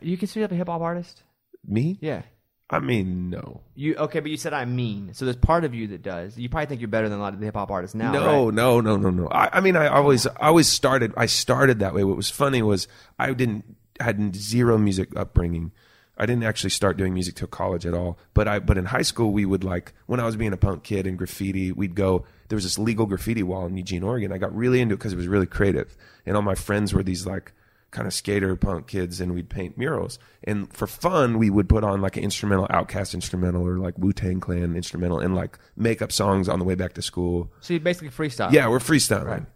You 0.00 0.16
consider 0.16 0.40
yourself 0.40 0.52
a 0.52 0.56
hip 0.56 0.68
hop 0.68 0.80
artist? 0.80 1.22
Me? 1.66 1.98
Yeah. 2.00 2.22
I 2.70 2.80
mean, 2.80 3.28
no. 3.28 3.60
You 3.74 3.94
okay? 3.96 4.20
But 4.20 4.30
you 4.30 4.36
said 4.36 4.54
I 4.54 4.64
mean. 4.64 5.12
So 5.12 5.26
there's 5.26 5.36
part 5.36 5.64
of 5.64 5.74
you 5.74 5.88
that 5.88 6.02
does. 6.02 6.38
You 6.38 6.48
probably 6.48 6.66
think 6.66 6.80
you're 6.80 6.88
better 6.88 7.08
than 7.08 7.18
a 7.18 7.22
lot 7.22 7.34
of 7.34 7.40
the 7.40 7.46
hip 7.46 7.54
hop 7.54 7.70
artists 7.70 7.94
now. 7.94 8.12
no, 8.12 8.46
right? 8.46 8.54
no, 8.54 8.80
no, 8.80 8.96
no, 8.96 9.10
no. 9.10 9.28
I, 9.28 9.58
I 9.58 9.60
mean, 9.60 9.76
I 9.76 9.88
always, 9.88 10.26
I 10.26 10.48
always 10.48 10.66
started. 10.66 11.12
I 11.16 11.26
started 11.26 11.80
that 11.80 11.94
way. 11.94 12.04
What 12.04 12.16
was 12.16 12.30
funny 12.30 12.62
was 12.62 12.88
I 13.18 13.32
didn't 13.32 13.76
had 14.00 14.34
zero 14.34 14.78
music 14.78 15.14
upbringing. 15.14 15.72
I 16.16 16.26
didn't 16.26 16.44
actually 16.44 16.70
start 16.70 16.96
doing 16.96 17.12
music 17.12 17.34
till 17.34 17.48
college 17.48 17.84
at 17.86 17.92
all. 17.92 18.18
But 18.34 18.48
I, 18.48 18.60
but 18.60 18.78
in 18.78 18.86
high 18.86 19.02
school, 19.02 19.32
we 19.32 19.44
would 19.44 19.64
like 19.64 19.92
when 20.06 20.20
I 20.20 20.24
was 20.24 20.36
being 20.36 20.52
a 20.52 20.56
punk 20.56 20.84
kid 20.84 21.06
and 21.06 21.18
graffiti, 21.18 21.70
we'd 21.70 21.94
go. 21.94 22.24
There 22.48 22.56
was 22.56 22.64
this 22.64 22.78
legal 22.78 23.06
graffiti 23.06 23.42
wall 23.42 23.66
in 23.66 23.76
Eugene, 23.76 24.02
Oregon. 24.02 24.32
I 24.32 24.38
got 24.38 24.54
really 24.54 24.80
into 24.80 24.94
it 24.94 24.98
because 24.98 25.12
it 25.12 25.16
was 25.16 25.28
really 25.28 25.46
creative, 25.46 25.96
and 26.24 26.36
all 26.36 26.42
my 26.42 26.54
friends 26.54 26.94
were 26.94 27.02
these 27.02 27.26
like 27.26 27.52
kind 27.94 28.06
of 28.06 28.12
skater 28.12 28.54
punk 28.56 28.88
kids, 28.88 29.20
and 29.20 29.32
we'd 29.32 29.48
paint 29.48 29.78
murals. 29.78 30.18
And 30.42 30.70
for 30.72 30.86
fun, 30.86 31.38
we 31.38 31.48
would 31.48 31.68
put 31.68 31.84
on 31.84 32.02
like 32.02 32.16
an 32.18 32.24
instrumental, 32.24 32.66
OutKast 32.68 33.14
instrumental, 33.14 33.66
or 33.66 33.78
like 33.78 33.96
Wu 33.96 34.12
Tang 34.12 34.40
Clan 34.40 34.76
instrumental, 34.76 35.20
and 35.20 35.34
like 35.34 35.58
make 35.76 36.02
up 36.02 36.12
songs 36.12 36.48
on 36.48 36.58
the 36.58 36.64
way 36.64 36.74
back 36.74 36.92
to 36.94 37.02
school. 37.02 37.50
So 37.60 37.72
you 37.72 37.80
basically 37.80 38.10
freestyle. 38.10 38.52
Yeah, 38.52 38.68
we're 38.68 38.80
freestyling. 38.80 39.46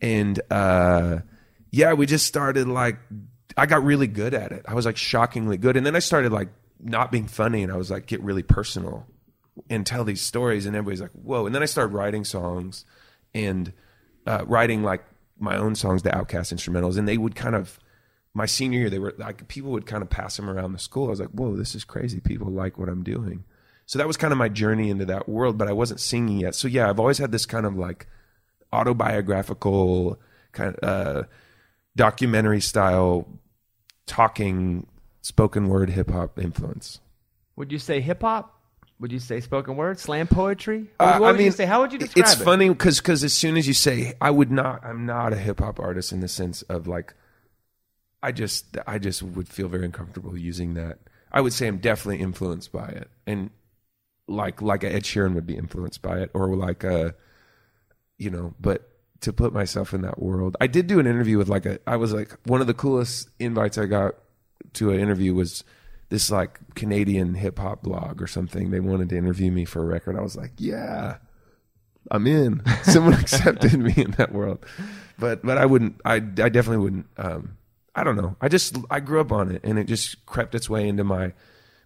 And 0.00 0.40
uh 0.50 1.18
yeah, 1.70 1.92
we 1.92 2.06
just 2.06 2.26
started 2.26 2.68
like 2.68 2.98
I 3.56 3.66
got 3.66 3.84
really 3.84 4.06
good 4.06 4.32
at 4.32 4.52
it. 4.52 4.64
I 4.66 4.74
was 4.74 4.86
like 4.86 4.96
shockingly 4.96 5.58
good. 5.58 5.76
And 5.76 5.84
then 5.84 5.96
I 5.96 5.98
started 5.98 6.32
like 6.32 6.48
not 6.80 7.10
being 7.10 7.26
funny 7.26 7.64
and 7.64 7.72
I 7.72 7.76
was 7.76 7.90
like 7.90 8.06
get 8.06 8.22
really 8.22 8.44
personal 8.44 9.06
and 9.68 9.84
tell 9.84 10.04
these 10.04 10.20
stories 10.20 10.66
and 10.66 10.76
everybody's 10.76 11.00
like, 11.00 11.10
"Whoa." 11.10 11.46
And 11.46 11.54
then 11.54 11.62
I 11.62 11.66
started 11.66 11.92
writing 11.92 12.24
songs 12.24 12.84
and 13.34 13.72
uh 14.26 14.44
writing 14.46 14.84
like 14.84 15.04
my 15.40 15.56
own 15.56 15.74
songs, 15.74 16.02
the 16.02 16.10
OutKast 16.10 16.52
instrumentals, 16.52 16.96
and 16.96 17.08
they 17.08 17.18
would 17.18 17.34
kind 17.34 17.54
of 17.54 17.78
my 18.38 18.46
senior 18.46 18.78
year, 18.80 18.90
they 18.90 18.98
were 18.98 19.14
like 19.18 19.46
people 19.48 19.70
would 19.72 19.84
kind 19.84 20.02
of 20.02 20.08
pass 20.08 20.36
them 20.36 20.48
around 20.48 20.72
the 20.72 20.78
school. 20.78 21.08
I 21.08 21.10
was 21.10 21.20
like, 21.20 21.30
"Whoa, 21.30 21.56
this 21.56 21.74
is 21.74 21.84
crazy. 21.84 22.20
People 22.20 22.48
like 22.48 22.78
what 22.78 22.88
I'm 22.88 23.02
doing." 23.02 23.44
So 23.84 23.98
that 23.98 24.06
was 24.06 24.16
kind 24.16 24.32
of 24.32 24.38
my 24.38 24.48
journey 24.48 24.90
into 24.90 25.04
that 25.06 25.28
world, 25.28 25.58
but 25.58 25.68
I 25.68 25.72
wasn't 25.72 26.00
singing 26.00 26.40
yet. 26.40 26.54
So 26.54 26.68
yeah, 26.68 26.88
I've 26.88 27.00
always 27.00 27.18
had 27.18 27.32
this 27.32 27.46
kind 27.46 27.66
of 27.66 27.76
like 27.76 28.06
autobiographical 28.72 30.18
kind 30.52 30.76
of 30.76 30.88
uh, 30.88 31.22
documentary 31.96 32.60
style 32.60 33.26
talking 34.06 34.86
spoken 35.20 35.68
word 35.68 35.90
hip 35.90 36.10
hop 36.10 36.38
influence. 36.38 37.00
Would 37.56 37.72
you 37.72 37.78
say 37.78 38.00
hip 38.00 38.22
hop? 38.22 38.54
Would 39.00 39.12
you 39.12 39.20
say 39.20 39.40
spoken 39.40 39.76
word, 39.76 39.98
slam 39.98 40.26
poetry? 40.26 40.90
Uh, 40.98 41.18
what 41.18 41.34
I 41.34 41.38
mean, 41.38 41.46
you 41.46 41.52
say? 41.52 41.66
How 41.66 41.80
would 41.80 41.92
you 41.92 41.98
describe 41.98 42.24
it's 42.24 42.40
it? 42.40 42.44
funny 42.44 42.68
because 42.68 43.22
as 43.22 43.32
soon 43.32 43.56
as 43.56 43.68
you 43.68 43.74
say 43.74 44.14
I 44.20 44.30
would 44.30 44.50
not, 44.50 44.84
I'm 44.84 45.06
not 45.06 45.32
a 45.32 45.36
hip 45.36 45.60
hop 45.60 45.78
artist 45.78 46.12
in 46.12 46.20
the 46.20 46.28
sense 46.28 46.62
of 46.62 46.88
like, 46.88 47.14
I 48.22 48.32
just 48.32 48.76
I 48.86 48.98
just 48.98 49.22
would 49.22 49.48
feel 49.48 49.68
very 49.68 49.84
uncomfortable 49.84 50.36
using 50.36 50.74
that. 50.74 50.98
I 51.30 51.40
would 51.40 51.52
say 51.52 51.66
I'm 51.68 51.78
definitely 51.78 52.22
influenced 52.22 52.72
by 52.72 52.88
it, 52.88 53.10
and 53.26 53.50
like 54.26 54.60
like 54.62 54.84
Ed 54.84 55.04
Sheeran 55.04 55.34
would 55.34 55.46
be 55.46 55.56
influenced 55.56 56.02
by 56.02 56.18
it, 56.20 56.30
or 56.34 56.54
like 56.54 56.84
a, 56.84 57.14
you 58.16 58.30
know, 58.30 58.54
but 58.60 58.88
to 59.20 59.32
put 59.32 59.52
myself 59.52 59.92
in 59.92 60.02
that 60.02 60.20
world, 60.20 60.56
I 60.60 60.66
did 60.66 60.86
do 60.86 61.00
an 61.00 61.06
interview 61.06 61.38
with 61.38 61.48
like 61.48 61.66
a. 61.66 61.78
I 61.86 61.96
was 61.96 62.12
like 62.12 62.36
one 62.46 62.60
of 62.60 62.66
the 62.66 62.74
coolest 62.74 63.28
invites 63.38 63.78
I 63.78 63.86
got 63.86 64.14
to 64.74 64.90
an 64.90 65.00
interview 65.00 65.34
was 65.34 65.64
this 66.08 66.30
like 66.30 66.58
Canadian 66.74 67.34
hip 67.34 67.58
hop 67.58 67.82
blog 67.82 68.22
or 68.22 68.26
something. 68.26 68.70
They 68.70 68.80
wanted 68.80 69.08
to 69.10 69.16
interview 69.16 69.50
me 69.50 69.64
for 69.64 69.82
a 69.82 69.86
record. 69.86 70.16
I 70.16 70.22
was 70.22 70.36
like, 70.36 70.52
yeah, 70.58 71.18
I'm 72.10 72.26
in. 72.26 72.62
Someone 72.82 73.14
accepted 73.20 73.78
me 73.78 73.94
in 73.96 74.12
that 74.12 74.32
world, 74.32 74.64
but 75.18 75.44
but 75.44 75.58
I 75.58 75.66
wouldn't. 75.66 76.00
I 76.04 76.14
I 76.14 76.18
definitely 76.18 76.78
wouldn't. 76.78 77.06
Um, 77.16 77.58
I 77.98 78.04
don't 78.04 78.16
know. 78.16 78.36
I 78.40 78.48
just 78.48 78.76
I 78.90 79.00
grew 79.00 79.20
up 79.20 79.32
on 79.32 79.50
it, 79.50 79.62
and 79.64 79.78
it 79.78 79.84
just 79.88 80.24
crept 80.26 80.54
its 80.54 80.70
way 80.70 80.88
into 80.88 81.04
my 81.04 81.32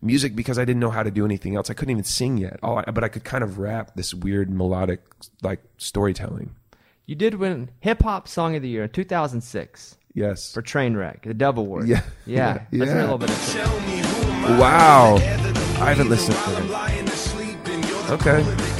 music 0.01 0.35
because 0.37 0.59
I 0.59 0.65
didn't 0.65 0.81
know 0.81 0.91
how 0.91 1.03
to 1.03 1.11
do 1.11 1.25
anything 1.25 1.57
else. 1.57 1.71
I 1.71 1.75
couldn't 1.75 1.93
even 1.93 2.05
sing 2.05 2.37
yet. 2.37 2.59
All 2.63 2.79
I, 2.79 2.85
but 2.91 3.03
I 3.05 3.09
could 3.09 3.25
kind 3.25 3.43
of 3.45 3.59
rap 3.59 3.93
this 3.95 4.13
weird 4.13 4.51
melodic 4.51 5.01
like 5.43 5.61
storytelling. 5.79 6.55
You 7.07 7.15
did 7.15 7.35
win 7.35 7.71
hip 7.81 8.03
hop 8.03 8.29
song 8.29 8.55
of 8.57 8.63
the 8.63 8.69
year 8.69 8.85
in 8.85 8.91
2006 8.91 9.97
Yes. 10.15 10.53
for 10.53 10.63
Trainwreck, 10.63 11.23
the 11.23 11.35
Dove 11.35 11.59
Award. 11.59 11.89
Yeah. 11.89 12.03
yeah. 12.27 12.65
Yeah. 12.71 12.79
Let's 12.81 12.93
hear 12.93 13.01
a 13.01 13.05
little 13.05 13.19
bit 13.19 13.31
of 13.31 13.57
it. 13.57 14.59
Wow. 14.59 15.17
I 15.17 15.93
haven't 15.95 16.09
listened 16.11 16.37
to 16.37 16.51
it. 16.65 18.11
Okay. 18.11 18.72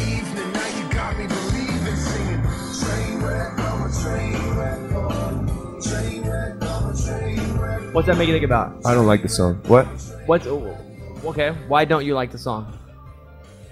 What's 7.93 8.07
that 8.07 8.17
make 8.17 8.27
you 8.29 8.35
think 8.35 8.45
about? 8.45 8.85
I 8.87 8.95
don't 8.95 9.07
like 9.07 9.23
the 9.23 9.29
song. 9.29 9.57
What? 9.67 9.85
What's 10.27 10.47
okay? 10.47 11.51
Why 11.69 11.85
don't 11.85 12.05
you 12.07 12.15
like 12.15 12.31
the 12.33 12.39
song? 12.39 12.79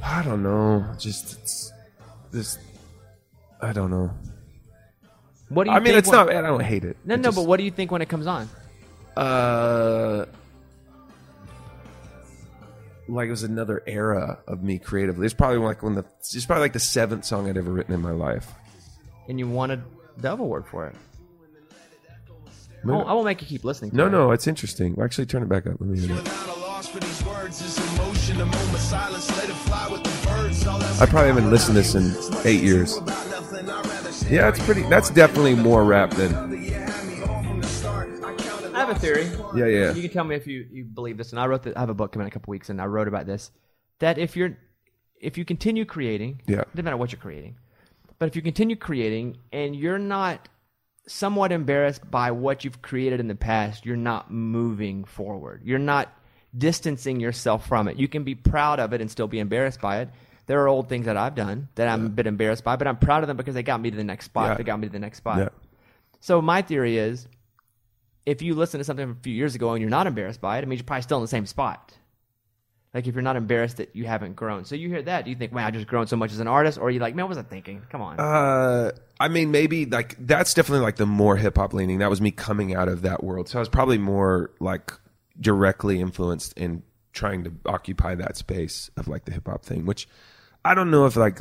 I 0.02 0.22
don't 0.22 0.42
know. 0.42 0.84
Just 0.98 1.34
it's 1.38 1.72
this. 2.30 2.58
I 3.60 3.72
don't 3.72 3.90
know. 3.90 4.10
What 5.48 5.64
do 5.64 5.70
you? 5.70 5.76
I 5.76 5.80
mean, 5.80 5.94
it's 5.94 6.08
when- 6.08 6.26
not. 6.26 6.34
I 6.34 6.42
don't 6.42 6.60
hate 6.62 6.84
it. 6.84 6.96
No, 7.04 7.14
It 7.14 7.18
no. 7.18 7.22
just- 7.24 7.36
But 7.36 7.46
what 7.46 7.56
do 7.58 7.64
you 7.64 7.70
think 7.70 7.90
when 7.90 8.02
it 8.02 8.08
comes 8.08 8.26
on? 8.26 8.48
Uh, 9.16 10.26
like 13.08 13.26
it 13.26 13.30
was 13.30 13.42
another 13.42 13.82
era 13.86 14.38
of 14.46 14.62
me 14.62 14.78
creatively. 14.78 15.24
It's 15.24 15.34
probably 15.34 15.58
like 15.58 15.82
when 15.82 15.94
the. 15.94 16.04
It's 16.20 16.44
probably 16.46 16.62
like 16.62 16.72
the 16.74 16.78
seventh 16.80 17.24
song 17.24 17.48
I'd 17.48 17.56
ever 17.56 17.70
written 17.70 17.94
in 17.94 18.00
my 18.02 18.12
life. 18.12 18.52
And 19.28 19.38
you 19.38 19.48
wanted 19.48 19.82
Dove 20.20 20.40
Award 20.40 20.66
for 20.66 20.86
it. 20.86 20.94
I 22.82 22.86
won't, 22.86 23.08
I 23.08 23.12
won't 23.12 23.26
make 23.26 23.40
you 23.42 23.46
keep 23.46 23.64
listening. 23.64 23.90
To 23.92 23.96
no, 23.96 24.06
it. 24.06 24.10
no, 24.10 24.30
it's 24.32 24.46
interesting. 24.46 24.94
Well, 24.94 25.04
Actually, 25.04 25.26
turn 25.26 25.42
it 25.42 25.48
back 25.48 25.66
up. 25.66 25.76
Let 25.80 25.88
me 25.90 25.98
hear 25.98 26.16
it. 26.16 26.28
I 31.00 31.06
probably 31.08 31.28
haven't 31.28 31.50
listened 31.50 31.76
to 31.76 31.82
this 31.82 31.94
in 31.94 32.46
eight 32.46 32.62
years. 32.62 32.98
Yeah, 34.30 34.48
it's 34.48 34.62
pretty. 34.64 34.82
That's 34.84 35.10
definitely 35.10 35.54
more 35.54 35.84
rap 35.84 36.10
than. 36.12 36.34
I 38.74 38.78
have 38.78 38.90
a 38.90 38.94
theory. 38.98 39.28
Yeah, 39.54 39.66
yeah. 39.66 39.92
You 39.94 40.02
can 40.02 40.10
tell 40.10 40.24
me 40.24 40.34
if 40.36 40.46
you, 40.46 40.66
you 40.70 40.84
believe 40.84 41.16
this. 41.18 41.32
And 41.32 41.40
I 41.40 41.46
wrote. 41.46 41.62
The, 41.64 41.76
I 41.76 41.80
have 41.80 41.90
a 41.90 41.94
book 41.94 42.12
coming 42.12 42.26
in 42.26 42.28
a 42.28 42.32
couple 42.32 42.50
weeks, 42.50 42.70
and 42.70 42.80
I 42.80 42.86
wrote 42.86 43.08
about 43.08 43.26
this. 43.26 43.50
That 43.98 44.18
if 44.18 44.36
you're, 44.36 44.56
if 45.20 45.36
you 45.36 45.44
continue 45.44 45.84
creating, 45.84 46.40
Yeah. 46.46 46.60
it 46.60 46.70
doesn't 46.72 46.84
matter 46.84 46.96
what 46.96 47.12
you're 47.12 47.20
creating, 47.20 47.56
but 48.18 48.26
if 48.28 48.36
you 48.36 48.42
continue 48.42 48.76
creating 48.76 49.36
and 49.52 49.76
you're 49.76 49.98
not 49.98 50.48
somewhat 51.10 51.50
embarrassed 51.50 52.08
by 52.08 52.30
what 52.30 52.64
you've 52.64 52.80
created 52.82 53.20
in 53.20 53.28
the 53.28 53.34
past, 53.34 53.84
you're 53.84 53.96
not 53.96 54.30
moving 54.30 55.04
forward. 55.04 55.60
You're 55.64 55.78
not 55.78 56.12
distancing 56.56 57.20
yourself 57.20 57.66
from 57.66 57.88
it. 57.88 57.96
You 57.96 58.08
can 58.08 58.22
be 58.22 58.34
proud 58.34 58.80
of 58.80 58.92
it 58.92 59.00
and 59.00 59.10
still 59.10 59.26
be 59.26 59.40
embarrassed 59.40 59.80
by 59.80 60.00
it. 60.00 60.08
There 60.46 60.60
are 60.62 60.68
old 60.68 60.88
things 60.88 61.06
that 61.06 61.16
I've 61.16 61.34
done 61.34 61.68
that 61.74 61.88
I'm 61.88 62.06
a 62.06 62.08
bit 62.08 62.26
embarrassed 62.26 62.64
by, 62.64 62.76
but 62.76 62.86
I'm 62.86 62.96
proud 62.96 63.22
of 63.22 63.28
them 63.28 63.36
because 63.36 63.54
they 63.54 63.62
got 63.62 63.80
me 63.80 63.90
to 63.90 63.96
the 63.96 64.04
next 64.04 64.26
spot. 64.26 64.50
Yeah. 64.50 64.54
They 64.54 64.64
got 64.64 64.80
me 64.80 64.86
to 64.86 64.92
the 64.92 64.98
next 64.98 65.18
spot. 65.18 65.38
Yeah. 65.38 65.48
So 66.20 66.40
my 66.40 66.62
theory 66.62 66.98
is, 66.98 67.28
if 68.26 68.42
you 68.42 68.54
listen 68.54 68.78
to 68.78 68.84
something 68.84 69.06
from 69.06 69.16
a 69.16 69.22
few 69.22 69.34
years 69.34 69.54
ago 69.54 69.72
and 69.72 69.80
you're 69.80 69.90
not 69.90 70.06
embarrassed 70.06 70.40
by 70.40 70.58
it, 70.58 70.62
it 70.62 70.68
means 70.68 70.80
you're 70.80 70.86
probably 70.86 71.02
still 71.02 71.18
in 71.18 71.22
the 71.22 71.28
same 71.28 71.46
spot. 71.46 71.92
Like 72.92 73.06
if 73.06 73.14
you're 73.14 73.22
not 73.22 73.36
embarrassed 73.36 73.76
that 73.76 73.94
you 73.94 74.04
haven't 74.04 74.34
grown. 74.34 74.64
So 74.64 74.74
you 74.74 74.88
hear 74.88 75.02
that, 75.02 75.24
do 75.24 75.30
you 75.30 75.36
think, 75.36 75.52
man, 75.52 75.64
I 75.64 75.70
just 75.70 75.86
grown 75.86 76.08
so 76.08 76.16
much 76.16 76.32
as 76.32 76.40
an 76.40 76.48
artist, 76.48 76.76
or 76.76 76.88
are 76.88 76.90
you 76.90 76.98
like, 76.98 77.14
man, 77.14 77.24
what 77.24 77.30
was 77.30 77.38
I 77.38 77.42
thinking? 77.42 77.82
Come 77.88 78.02
on. 78.02 78.18
Uh, 78.18 78.90
I 79.20 79.28
mean, 79.28 79.52
maybe 79.52 79.86
like 79.86 80.16
that's 80.18 80.54
definitely 80.54 80.84
like 80.84 80.96
the 80.96 81.06
more 81.06 81.36
hip 81.36 81.56
hop 81.56 81.72
leaning. 81.72 81.98
That 81.98 82.10
was 82.10 82.20
me 82.20 82.32
coming 82.32 82.74
out 82.74 82.88
of 82.88 83.02
that 83.02 83.22
world, 83.22 83.48
so 83.48 83.58
I 83.58 83.60
was 83.60 83.68
probably 83.68 83.98
more 83.98 84.50
like 84.58 84.92
directly 85.40 86.00
influenced 86.00 86.52
in 86.58 86.82
trying 87.12 87.44
to 87.44 87.52
occupy 87.66 88.14
that 88.16 88.36
space 88.36 88.90
of 88.96 89.08
like 89.08 89.24
the 89.24 89.32
hip 89.32 89.46
hop 89.46 89.64
thing. 89.64 89.86
Which 89.86 90.08
I 90.64 90.74
don't 90.74 90.90
know 90.90 91.06
if 91.06 91.16
like 91.16 91.38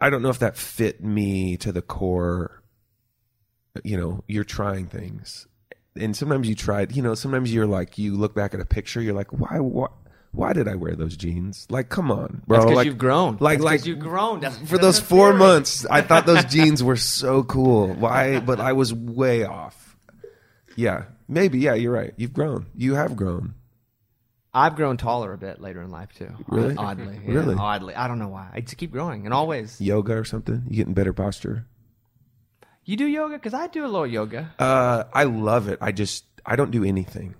I 0.00 0.08
don't 0.08 0.22
know 0.22 0.30
if 0.30 0.38
that 0.38 0.56
fit 0.56 1.02
me 1.02 1.56
to 1.58 1.72
the 1.72 1.82
core. 1.82 2.62
You 3.84 3.98
know, 3.98 4.24
you're 4.26 4.44
trying 4.44 4.86
things, 4.86 5.46
and 5.98 6.16
sometimes 6.16 6.48
you 6.48 6.54
tried. 6.54 6.94
You 6.94 7.02
know, 7.02 7.14
sometimes 7.14 7.52
you're 7.52 7.66
like 7.66 7.98
you 7.98 8.14
look 8.16 8.34
back 8.34 8.54
at 8.54 8.60
a 8.60 8.64
picture, 8.64 9.00
you're 9.00 9.14
like, 9.14 9.32
why, 9.32 9.58
why, 9.60 9.88
why 10.32 10.52
did 10.52 10.68
I 10.68 10.74
wear 10.74 10.94
those 10.94 11.16
jeans? 11.16 11.66
Like, 11.70 11.88
come 11.88 12.10
on, 12.10 12.42
bro. 12.46 12.56
That's 12.58 12.64
because 12.66 12.76
like, 12.76 12.86
you've 12.86 12.98
grown. 12.98 13.38
Like, 13.40 13.58
That's 13.58 13.64
like 13.64 13.86
you've 13.86 13.98
grown. 13.98 14.40
That's, 14.40 14.58
for 14.68 14.78
those 14.78 15.00
four 15.12 15.28
theory. 15.30 15.38
months, 15.38 15.86
I 15.86 16.02
thought 16.02 16.26
those 16.26 16.44
jeans 16.44 16.82
were 16.82 16.96
so 16.96 17.42
cool. 17.42 17.94
Why? 17.94 18.40
But 18.40 18.60
I 18.60 18.72
was 18.72 18.92
way 18.92 19.44
off. 19.44 19.96
Yeah, 20.76 21.04
maybe. 21.26 21.58
Yeah, 21.58 21.74
you're 21.74 21.92
right. 21.92 22.12
You've 22.16 22.34
grown. 22.34 22.66
You 22.74 22.94
have 22.94 23.16
grown. 23.16 23.54
I've 24.52 24.74
grown 24.74 24.96
taller 24.96 25.34
a 25.34 25.38
bit 25.38 25.60
later 25.60 25.82
in 25.82 25.90
life 25.90 26.14
too. 26.16 26.34
Really? 26.48 26.76
Oddly. 26.76 27.20
Yeah, 27.26 27.32
Really? 27.34 27.54
Oddly. 27.54 27.94
I 27.94 28.08
don't 28.08 28.18
know 28.18 28.28
why. 28.28 28.48
I 28.54 28.60
just 28.62 28.78
keep 28.78 28.90
growing 28.90 29.26
and 29.26 29.34
always. 29.34 29.78
Yoga 29.80 30.14
or 30.14 30.24
something. 30.24 30.64
You 30.70 30.76
get 30.78 30.86
in 30.86 30.94
better 30.94 31.12
posture. 31.12 31.66
You 32.86 32.96
do 32.96 33.04
yoga? 33.06 33.34
Because 33.34 33.52
I 33.52 33.66
do 33.66 33.84
a 33.84 33.90
little 33.90 34.06
yoga. 34.06 34.54
Uh, 34.58 35.04
I 35.12 35.24
love 35.24 35.68
it. 35.68 35.78
I 35.82 35.90
just 35.92 36.24
I 36.46 36.54
don't 36.56 36.70
do 36.70 36.84
anything. 36.84 37.34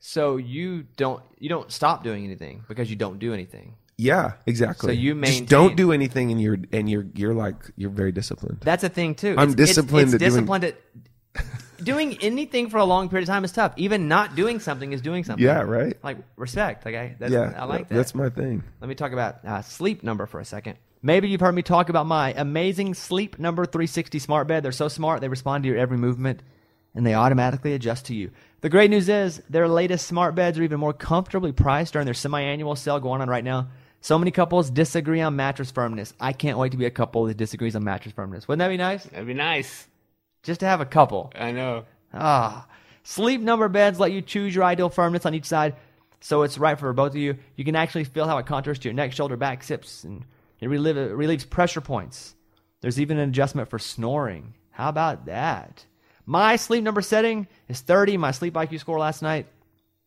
So 0.00 0.36
you 0.36 0.82
don't 0.96 1.22
you 1.38 1.48
don't 1.48 1.70
stop 1.72 2.02
doing 2.04 2.24
anything 2.24 2.64
because 2.68 2.90
you 2.90 2.96
don't 2.96 3.18
do 3.18 3.32
anything. 3.32 3.76
Yeah, 3.96 4.32
exactly. 4.46 4.88
So 4.88 4.92
you 4.92 5.14
just 5.22 5.46
don't 5.46 5.76
do 5.76 5.92
anything, 5.92 6.32
and 6.32 6.42
you're 6.42 6.58
and 6.72 6.90
you're 6.90 7.06
you're 7.14 7.32
like 7.34 7.54
you're 7.76 7.90
very 7.90 8.10
disciplined. 8.10 8.58
That's 8.60 8.82
a 8.82 8.88
thing 8.88 9.14
too. 9.14 9.36
I'm 9.38 9.50
It's- 9.50 9.52
it's- 9.52 9.68
disciplined 9.68 10.14
It's, 10.14 10.18
doing- 10.18 10.30
disciplined 10.32 10.64
at 10.64 10.76
doing 11.82 12.18
anything 12.20 12.70
for 12.70 12.78
a 12.78 12.84
long 12.84 13.08
period 13.08 13.28
of 13.28 13.32
time 13.32 13.44
is 13.44 13.52
tough. 13.52 13.72
Even 13.76 14.08
not 14.08 14.34
doing 14.34 14.58
something 14.58 14.92
is 14.92 15.00
doing 15.00 15.22
something. 15.22 15.44
Yeah, 15.44 15.60
right. 15.60 15.96
Like 16.02 16.18
respect. 16.36 16.84
Like 16.84 16.96
I, 16.96 17.16
that's, 17.18 17.32
yeah, 17.32 17.54
I 17.56 17.64
like 17.64 17.88
that. 17.88 17.94
That's 17.94 18.14
my 18.14 18.28
thing. 18.30 18.64
Let 18.80 18.88
me 18.88 18.94
talk 18.96 19.12
about 19.12 19.44
uh, 19.44 19.62
sleep 19.62 20.02
number 20.02 20.26
for 20.26 20.40
a 20.40 20.44
second. 20.44 20.76
Maybe 21.06 21.28
you've 21.28 21.42
heard 21.42 21.54
me 21.54 21.60
talk 21.60 21.90
about 21.90 22.06
my 22.06 22.32
amazing 22.32 22.94
sleep 22.94 23.38
number 23.38 23.66
360 23.66 24.18
smart 24.18 24.48
bed. 24.48 24.62
They're 24.62 24.72
so 24.72 24.88
smart, 24.88 25.20
they 25.20 25.28
respond 25.28 25.62
to 25.62 25.68
your 25.68 25.76
every 25.76 25.98
movement 25.98 26.42
and 26.94 27.04
they 27.04 27.12
automatically 27.12 27.74
adjust 27.74 28.06
to 28.06 28.14
you. 28.14 28.30
The 28.62 28.70
great 28.70 28.88
news 28.88 29.10
is 29.10 29.42
their 29.50 29.68
latest 29.68 30.06
smart 30.06 30.34
beds 30.34 30.58
are 30.58 30.62
even 30.62 30.80
more 30.80 30.94
comfortably 30.94 31.52
priced 31.52 31.92
during 31.92 32.06
their 32.06 32.14
semi 32.14 32.40
annual 32.40 32.74
sale 32.74 33.00
going 33.00 33.20
on 33.20 33.28
right 33.28 33.44
now. 33.44 33.68
So 34.00 34.18
many 34.18 34.30
couples 34.30 34.70
disagree 34.70 35.20
on 35.20 35.36
mattress 35.36 35.70
firmness. 35.70 36.14
I 36.18 36.32
can't 36.32 36.56
wait 36.56 36.72
to 36.72 36.78
be 36.78 36.86
a 36.86 36.90
couple 36.90 37.26
that 37.26 37.36
disagrees 37.36 37.76
on 37.76 37.84
mattress 37.84 38.14
firmness. 38.14 38.48
Wouldn't 38.48 38.60
that 38.60 38.68
be 38.68 38.78
nice? 38.78 39.04
That'd 39.04 39.26
be 39.26 39.34
nice. 39.34 39.86
Just 40.42 40.60
to 40.60 40.66
have 40.66 40.80
a 40.80 40.86
couple. 40.86 41.30
I 41.34 41.52
know. 41.52 41.84
Ah, 42.14 42.66
sleep 43.02 43.42
number 43.42 43.68
beds 43.68 44.00
let 44.00 44.12
you 44.12 44.22
choose 44.22 44.54
your 44.54 44.64
ideal 44.64 44.88
firmness 44.88 45.26
on 45.26 45.34
each 45.34 45.44
side, 45.44 45.76
so 46.22 46.44
it's 46.44 46.56
right 46.56 46.78
for 46.78 46.90
both 46.94 47.12
of 47.12 47.16
you. 47.16 47.36
You 47.56 47.64
can 47.66 47.76
actually 47.76 48.04
feel 48.04 48.26
how 48.26 48.38
it 48.38 48.46
contours 48.46 48.78
to 48.78 48.88
your 48.88 48.94
neck, 48.94 49.12
shoulder, 49.12 49.36
back, 49.36 49.62
hips, 49.62 50.04
and 50.04 50.24
it, 50.60 50.68
relieve, 50.68 50.96
relieves 50.96 51.44
pressure 51.44 51.80
points. 51.80 52.34
There's 52.80 53.00
even 53.00 53.18
an 53.18 53.28
adjustment 53.28 53.68
for 53.68 53.78
snoring. 53.78 54.54
How 54.70 54.88
about 54.88 55.26
that? 55.26 55.84
My 56.26 56.56
sleep 56.56 56.82
number 56.84 57.02
setting 57.02 57.46
is 57.68 57.80
30. 57.80 58.16
My 58.16 58.30
sleep 58.30 58.54
IQ 58.54 58.80
score 58.80 58.98
last 58.98 59.22
night. 59.22 59.46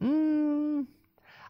Mm, 0.02 0.88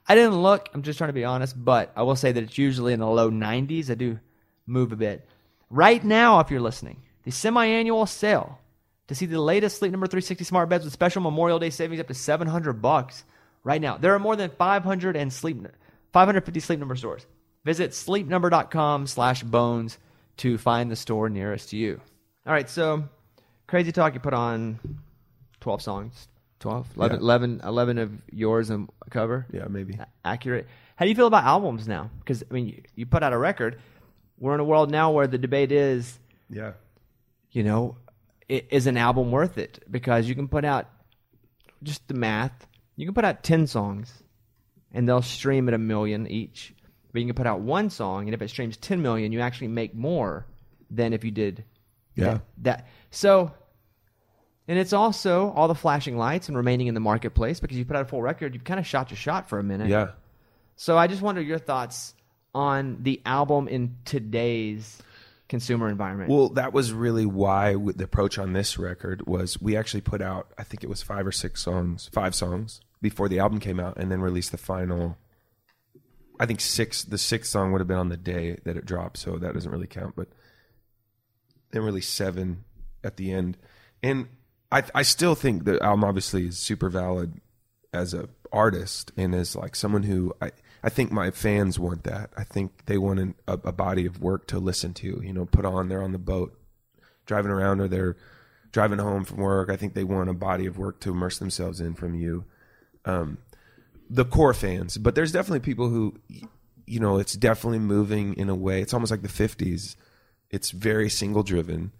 I 0.07 0.15
didn't 0.15 0.41
look. 0.41 0.69
I'm 0.73 0.83
just 0.83 0.97
trying 0.97 1.09
to 1.09 1.13
be 1.13 1.25
honest, 1.25 1.55
but 1.63 1.91
I 1.95 2.03
will 2.03 2.15
say 2.15 2.31
that 2.31 2.43
it's 2.43 2.57
usually 2.57 2.93
in 2.93 2.99
the 2.99 3.07
low 3.07 3.29
90s. 3.29 3.89
I 3.89 3.95
do 3.95 4.19
move 4.65 4.91
a 4.91 4.97
bit. 4.97 5.27
Right 5.69 6.03
now, 6.03 6.39
if 6.39 6.51
you're 6.51 6.61
listening, 6.61 7.01
the 7.23 7.31
semi-annual 7.31 8.05
sale 8.05 8.59
to 9.07 9.15
see 9.15 9.25
the 9.25 9.39
latest 9.39 9.79
Sleep 9.79 9.91
Number 9.91 10.07
360 10.07 10.43
smart 10.43 10.69
beds 10.69 10.83
with 10.83 10.93
special 10.93 11.21
Memorial 11.21 11.59
Day 11.59 11.69
savings 11.69 11.99
up 11.99 12.07
to 12.07 12.13
700 12.13 12.81
bucks. 12.81 13.23
Right 13.63 13.81
now, 13.81 13.97
there 13.97 14.13
are 14.13 14.19
more 14.19 14.35
than 14.35 14.49
500 14.49 15.15
and 15.15 15.31
sleep 15.31 15.57
550 16.13 16.59
Sleep 16.59 16.79
Number 16.79 16.95
stores. 16.95 17.25
Visit 17.67 17.91
sleepnumber.com 17.91 19.07
slash 19.07 19.43
bones 19.43 19.97
to 20.37 20.57
find 20.57 20.89
the 20.89 20.95
store 20.95 21.27
nearest 21.27 21.71
to 21.71 21.75
you. 21.77 21.99
All 22.45 22.53
right, 22.53 22.69
so 22.69 23.03
Crazy 23.67 23.91
Talk 23.91 24.13
you 24.13 24.21
put 24.21 24.33
on 24.33 24.79
12 25.59 25.81
songs. 25.81 26.29
12 26.61 26.87
11, 26.95 27.17
Yeah. 27.17 27.21
11, 27.23 27.61
11 27.65 27.97
of 27.97 28.11
yours 28.31 28.69
and 28.69 28.87
a 29.05 29.09
cover 29.09 29.45
Yeah, 29.51 29.65
maybe. 29.69 29.99
accurate. 30.23 30.65
How 30.95 31.03
do 31.03 31.09
you 31.09 31.15
feel 31.15 31.27
about 31.27 31.43
albums 31.43 31.89
now? 31.89 32.09
Because 32.19 32.41
I 32.49 32.53
mean, 32.53 32.67
you, 32.67 32.81
you 32.95 33.05
put 33.05 33.21
out 33.21 33.33
a 33.33 33.37
record. 33.37 33.81
We're 34.39 34.53
in 34.53 34.61
a 34.61 34.63
world 34.63 34.89
now 34.89 35.11
where 35.11 35.27
the 35.27 35.37
debate 35.37 35.73
is, 35.73 36.17
Yeah. 36.49 36.71
you 37.51 37.63
know, 37.65 37.97
is 38.47 38.87
an 38.87 38.95
album 38.95 39.29
worth 39.29 39.57
it? 39.57 39.83
Because 39.91 40.29
you 40.29 40.35
can 40.35 40.47
put 40.47 40.63
out 40.63 40.87
just 41.83 42.07
the 42.07 42.13
math. 42.13 42.65
You 42.95 43.05
can 43.05 43.13
put 43.13 43.25
out 43.25 43.43
ten 43.43 43.67
songs, 43.67 44.23
and 44.93 45.05
they'll 45.05 45.21
stream 45.21 45.67
at 45.67 45.73
a 45.73 45.77
million 45.77 46.27
each. 46.27 46.73
But 47.17 47.21
you 47.21 47.27
can 47.29 47.33
put 47.35 47.47
out 47.47 47.61
one 47.61 47.89
song, 47.89 48.27
and 48.27 48.35
if 48.35 48.43
it 48.43 48.49
streams 48.51 48.77
ten 48.77 49.01
million, 49.01 49.31
you 49.31 49.39
actually 49.39 49.69
make 49.69 49.95
more 49.95 50.45
than 50.91 51.13
if 51.13 51.23
you 51.23 51.31
did 51.31 51.63
Yeah. 52.13 52.25
that, 52.25 52.41
that. 52.59 52.87
So, 53.09 53.53
and 54.67 54.77
it's 54.77 54.93
also 54.93 55.49
all 55.53 55.67
the 55.67 55.73
flashing 55.73 56.15
lights 56.15 56.47
and 56.47 56.55
remaining 56.55 56.85
in 56.85 56.93
the 56.93 56.99
marketplace 56.99 57.59
because 57.59 57.75
you 57.75 57.85
put 57.85 57.95
out 57.95 58.03
a 58.03 58.05
full 58.05 58.21
record, 58.21 58.53
you've 58.53 58.63
kind 58.65 58.79
of 58.79 58.85
shot 58.85 59.09
your 59.09 59.17
shot 59.17 59.49
for 59.49 59.57
a 59.57 59.63
minute. 59.63 59.87
Yeah. 59.87 60.09
So 60.75 60.95
I 60.95 61.07
just 61.07 61.23
wonder 61.23 61.41
your 61.41 61.57
thoughts 61.57 62.13
on 62.53 62.99
the 63.01 63.19
album 63.25 63.67
in 63.67 63.95
today's 64.05 65.01
consumer 65.49 65.89
environment. 65.89 66.29
Well, 66.29 66.49
that 66.49 66.71
was 66.71 66.93
really 66.93 67.25
why 67.25 67.73
the 67.73 68.03
approach 68.03 68.37
on 68.37 68.53
this 68.53 68.77
record 68.77 69.25
was 69.25 69.59
we 69.59 69.75
actually 69.75 70.01
put 70.01 70.21
out, 70.21 70.51
I 70.55 70.61
think 70.61 70.83
it 70.83 70.87
was 70.87 71.01
five 71.01 71.25
or 71.25 71.31
six 71.31 71.63
songs, 71.63 72.11
five 72.13 72.35
songs 72.35 72.79
before 73.01 73.27
the 73.27 73.39
album 73.39 73.59
came 73.59 73.79
out, 73.79 73.97
and 73.97 74.11
then 74.11 74.21
released 74.21 74.51
the 74.51 74.59
final. 74.59 75.17
I 76.39 76.45
think 76.45 76.61
six. 76.61 77.03
The 77.03 77.17
sixth 77.17 77.51
song 77.51 77.71
would 77.71 77.81
have 77.81 77.87
been 77.87 77.97
on 77.97 78.09
the 78.09 78.17
day 78.17 78.57
that 78.63 78.77
it 78.77 78.85
dropped, 78.85 79.17
so 79.17 79.37
that 79.37 79.53
doesn't 79.53 79.71
really 79.71 79.87
count. 79.87 80.15
But 80.15 80.29
then 81.71 81.83
really 81.83 82.01
seven 82.01 82.63
at 83.03 83.17
the 83.17 83.31
end, 83.31 83.57
and 84.03 84.27
I 84.71 84.83
I 84.93 85.01
still 85.03 85.35
think 85.35 85.65
the 85.65 85.81
album 85.83 86.03
obviously 86.03 86.47
is 86.47 86.57
super 86.57 86.89
valid 86.89 87.41
as 87.93 88.13
a 88.13 88.29
artist 88.51 89.11
and 89.17 89.35
as 89.35 89.55
like 89.55 89.75
someone 89.75 90.03
who 90.03 90.33
I 90.41 90.51
I 90.83 90.89
think 90.89 91.11
my 91.11 91.31
fans 91.31 91.79
want 91.79 92.03
that. 92.03 92.31
I 92.37 92.43
think 92.43 92.85
they 92.85 92.97
want 92.97 93.19
an, 93.19 93.35
a, 93.47 93.53
a 93.53 93.71
body 93.71 94.05
of 94.05 94.21
work 94.21 94.47
to 94.47 94.59
listen 94.59 94.93
to. 94.95 95.21
You 95.23 95.33
know, 95.33 95.45
put 95.45 95.65
on. 95.65 95.89
They're 95.89 96.03
on 96.03 96.11
the 96.11 96.19
boat, 96.19 96.57
driving 97.25 97.51
around, 97.51 97.81
or 97.81 97.87
they're 97.87 98.17
driving 98.71 98.99
home 98.99 99.25
from 99.25 99.37
work. 99.37 99.69
I 99.69 99.75
think 99.75 99.93
they 99.93 100.03
want 100.03 100.29
a 100.29 100.33
body 100.33 100.65
of 100.65 100.77
work 100.77 100.99
to 101.01 101.11
immerse 101.11 101.39
themselves 101.39 101.81
in 101.81 101.95
from 101.95 102.13
you. 102.13 102.45
Um, 103.05 103.39
the 104.09 104.25
core 104.25 104.53
fans, 104.53 104.97
but 104.97 105.15
there's 105.15 105.31
definitely 105.31 105.59
people 105.59 105.89
who, 105.89 106.15
you 106.85 106.99
know, 106.99 107.17
it's 107.17 107.33
definitely 107.33 107.79
moving 107.79 108.33
in 108.35 108.49
a 108.49 108.55
way. 108.55 108.81
It's 108.81 108.93
almost 108.93 109.11
like 109.11 109.21
the 109.21 109.27
'50s. 109.27 109.95
It's 110.49 110.71
very 110.71 111.09
single 111.09 111.43
driven, 111.43 111.91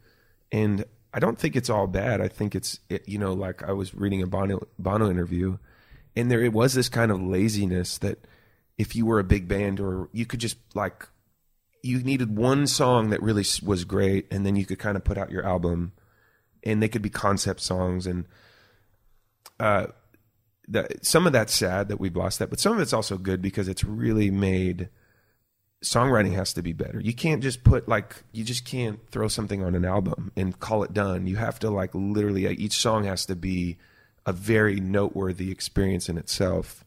and 0.51 0.86
I 1.14 1.20
don't 1.20 1.38
think 1.38 1.55
it's 1.55 1.70
all 1.70 1.88
bad. 1.88 2.22
I 2.22 2.28
think 2.28 2.55
it's, 2.55 2.80
it, 2.89 3.08
you 3.08 3.18
know, 3.18 3.34
like 3.34 3.64
I 3.64 3.74
was 3.74 3.93
reading 3.93 4.22
a 4.22 4.28
Bono, 4.28 4.68
Bono 4.80 5.10
interview, 5.10 5.58
and 6.16 6.32
there 6.32 6.43
it 6.43 6.53
was 6.53 6.74
this 6.74 6.89
kind 6.89 7.12
of 7.12 7.22
laziness 7.22 7.97
that 7.99 8.26
if 8.78 8.95
you 8.95 9.05
were 9.05 9.20
a 9.20 9.24
big 9.24 9.47
band 9.47 9.80
or 9.80 10.10
you 10.12 10.26
could 10.26 10.39
just 10.39 10.58
like 10.76 11.08
you 11.84 11.99
needed 11.99 12.36
one 12.36 12.68
song 12.68 13.10
that 13.10 13.22
really 13.22 13.45
was 13.64 13.86
great 13.86 14.28
and 14.32 14.45
then 14.45 14.55
you 14.55 14.66
could 14.66 14.80
kind 14.80 14.97
of 14.97 15.03
put 15.03 15.18
out 15.18 15.32
your 15.32 15.45
album 15.45 15.93
and 16.64 16.82
they 16.82 16.88
could 16.88 17.01
be 17.01 17.10
concept 17.10 17.60
songs 17.62 18.05
and 18.08 18.26
uh 19.60 19.88
that 20.68 21.05
some 21.05 21.26
of 21.26 21.34
that's 21.34 21.53
sad 21.53 21.88
that 21.89 21.99
we've 21.99 22.15
lost 22.15 22.39
that 22.39 22.49
but 22.49 22.59
some 22.59 22.74
of 22.74 22.80
it's 22.80 22.93
also 22.93 23.18
good 23.18 23.41
because 23.41 23.68
it's 23.68 23.84
really 23.84 24.30
made 24.30 24.89
songwriting 25.84 26.34
has 26.34 26.53
to 26.53 26.61
be 26.61 26.74
better 26.74 26.99
you 26.99 27.13
can't 27.13 27.43
just 27.43 27.63
put 27.63 27.88
like 27.88 28.24
you 28.32 28.43
just 28.43 28.65
can't 28.65 28.99
throw 29.11 29.28
something 29.28 29.63
on 29.63 29.76
an 29.76 29.86
album 29.86 30.32
and 30.36 30.59
call 30.59 30.84
it 30.84 30.93
done 30.93 31.28
you 31.28 31.36
have 31.36 31.59
to 31.59 31.70
like 31.70 31.91
literally 31.93 32.47
uh, 32.47 32.51
each 32.57 32.74
song 32.74 33.03
has 33.03 33.26
to 33.26 33.36
be 33.36 33.78
a 34.26 34.34
very 34.34 34.80
noteworthy 34.80 35.51
experience 35.51 36.09
in 36.09 36.18
itself 36.18 36.84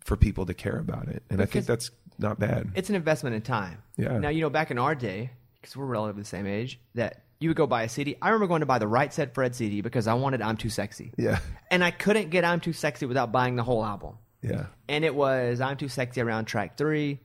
for 0.00 0.16
people 0.16 0.44
to 0.44 0.54
care 0.54 0.78
about 0.78 1.08
it 1.08 1.22
and 1.30 1.40
i 1.40 1.46
think 1.46 1.66
that's 1.66 1.90
not 2.18 2.38
bad 2.38 2.70
it's 2.74 2.88
an 2.88 2.94
investment 2.94 3.36
in 3.36 3.42
time. 3.42 3.82
Yeah. 3.96 4.18
Now 4.18 4.28
you 4.28 4.40
know 4.40 4.50
back 4.50 4.70
in 4.70 4.78
our 4.78 4.94
day, 4.94 5.30
because 5.60 5.76
we're 5.76 5.86
relatively 5.86 6.22
the 6.22 6.28
same 6.28 6.46
age, 6.46 6.80
that 6.94 7.24
you 7.38 7.48
would 7.50 7.56
go 7.56 7.66
buy 7.66 7.82
a 7.82 7.88
CD. 7.88 8.16
I 8.22 8.28
remember 8.30 8.46
going 8.46 8.60
to 8.60 8.66
buy 8.66 8.78
the 8.78 8.88
Right 8.88 9.12
Said 9.12 9.34
Fred 9.34 9.54
CD 9.54 9.80
because 9.82 10.06
I 10.06 10.14
wanted 10.14 10.40
"I'm 10.42 10.56
Too 10.56 10.70
Sexy." 10.70 11.12
yeah 11.16 11.38
And 11.70 11.82
I 11.84 11.90
couldn't 11.90 12.30
get 12.30 12.44
"I'm 12.44 12.60
Too 12.60 12.72
Sexy" 12.72 13.06
without 13.06 13.30
buying 13.32 13.56
the 13.56 13.62
whole 13.62 13.84
album. 13.84 14.16
yeah 14.42 14.66
and 14.88 15.04
it 15.04 15.14
was 15.14 15.60
I'm 15.60 15.76
Too 15.76 15.88
Sexy 15.88 16.20
around 16.20 16.46
track 16.46 16.76
three. 16.76 17.20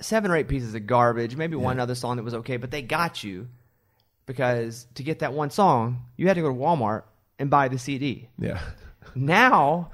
Seven 0.00 0.30
or 0.30 0.36
eight 0.36 0.48
pieces 0.48 0.74
of 0.74 0.86
garbage, 0.86 1.36
maybe 1.36 1.54
one 1.54 1.78
other 1.78 1.94
song 1.94 2.16
that 2.16 2.22
was 2.24 2.34
okay, 2.34 2.56
but 2.56 2.70
they 2.72 2.82
got 2.82 3.22
you 3.22 3.48
because 4.26 4.86
to 4.94 5.02
get 5.04 5.20
that 5.20 5.32
one 5.32 5.50
song, 5.50 6.06
you 6.16 6.26
had 6.26 6.34
to 6.34 6.40
go 6.42 6.48
to 6.48 6.54
Walmart 6.54 7.02
and 7.38 7.50
buy 7.50 7.68
the 7.68 7.78
CD. 7.78 8.28
yeah 8.38 8.60
Now, 9.14 9.90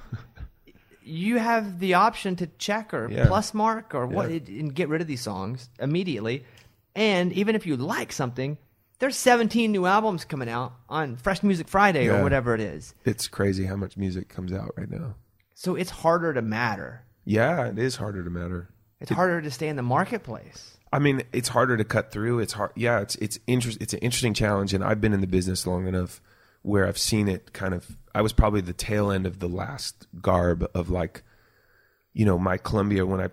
you 1.03 1.39
have 1.39 1.79
the 1.79 1.95
option 1.95 2.37
to 2.37 2.47
check 2.59 2.95
or 2.95 3.11
Yeah. 3.11 3.27
plus 3.27 3.53
mark 3.55 3.95
or 3.95 4.07
what 4.07 4.31
Yeah. 4.31 4.61
and 4.61 4.75
get 4.75 4.89
rid 4.89 5.01
of 5.01 5.07
these 5.07 5.21
songs 5.21 5.69
immediately. 5.79 6.45
And 6.95 7.33
even 7.33 7.55
if 7.55 7.66
you 7.66 7.77
like 7.77 8.12
something, 8.12 8.57
there's 8.99 9.16
17 9.16 9.70
new 9.72 9.86
albums 9.86 10.24
coming 10.24 10.49
out 10.49 10.72
on 10.88 11.16
Fresh 11.16 11.42
Music 11.42 11.68
Friday 11.68 12.07
Yeah. 12.07 12.18
or 12.20 12.22
whatever 12.22 12.55
it 12.55 12.61
is. 12.61 12.94
It's 13.05 13.28
crazy 13.28 13.64
how 13.66 13.76
much 13.76 13.96
music 13.96 14.28
comes 14.28 14.53
out 14.53 14.72
right 14.76 14.90
now. 14.90 15.14
So 15.55 15.74
it's 15.74 15.90
harder 15.90 16.32
to 16.34 16.42
matter. 16.42 17.03
Yeah, 17.24 17.66
it 17.66 17.78
is 17.78 17.96
harder 17.96 18.22
to 18.24 18.30
matter. 18.30 18.68
It's 19.01 19.11
harder 19.11 19.40
to 19.40 19.51
stay 19.51 19.68
in 19.68 19.76
the 19.76 19.82
marketplace. 19.82 20.76
I 20.92 20.99
mean, 20.99 21.22
it's 21.32 21.49
harder 21.49 21.76
to 21.76 21.84
cut 21.84 22.11
through. 22.11 22.40
It's 22.40 22.55
hard. 22.55 22.72
Yeah, 22.74 23.01
it's 23.01 23.14
it's 23.16 23.38
interest. 23.46 23.78
It's 23.80 23.92
an 23.92 23.99
interesting 24.01 24.34
challenge, 24.34 24.72
and 24.72 24.82
I've 24.82 25.01
been 25.01 25.12
in 25.12 25.20
the 25.20 25.26
business 25.26 25.66
long 25.66 25.86
enough 25.86 26.20
where 26.62 26.86
I've 26.86 26.96
seen 26.99 27.28
it. 27.28 27.53
Kind 27.53 27.74
of, 27.74 27.96
I 28.14 28.22
was 28.22 28.32
probably 28.32 28.61
the 28.62 28.72
tail 28.72 29.11
end 29.11 29.26
of 29.26 29.38
the 29.38 29.49
last 29.49 30.07
garb 30.22 30.66
of 30.74 30.88
like, 30.90 31.22
you 32.14 32.24
know, 32.24 32.38
my 32.38 32.57
Columbia 32.57 33.05
when 33.05 33.20
I 33.20 33.28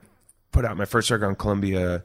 put 0.51 0.65
out 0.65 0.75
my 0.77 0.85
first 0.85 1.09
record 1.09 1.25
on 1.27 1.35
Columbia. 1.35 2.03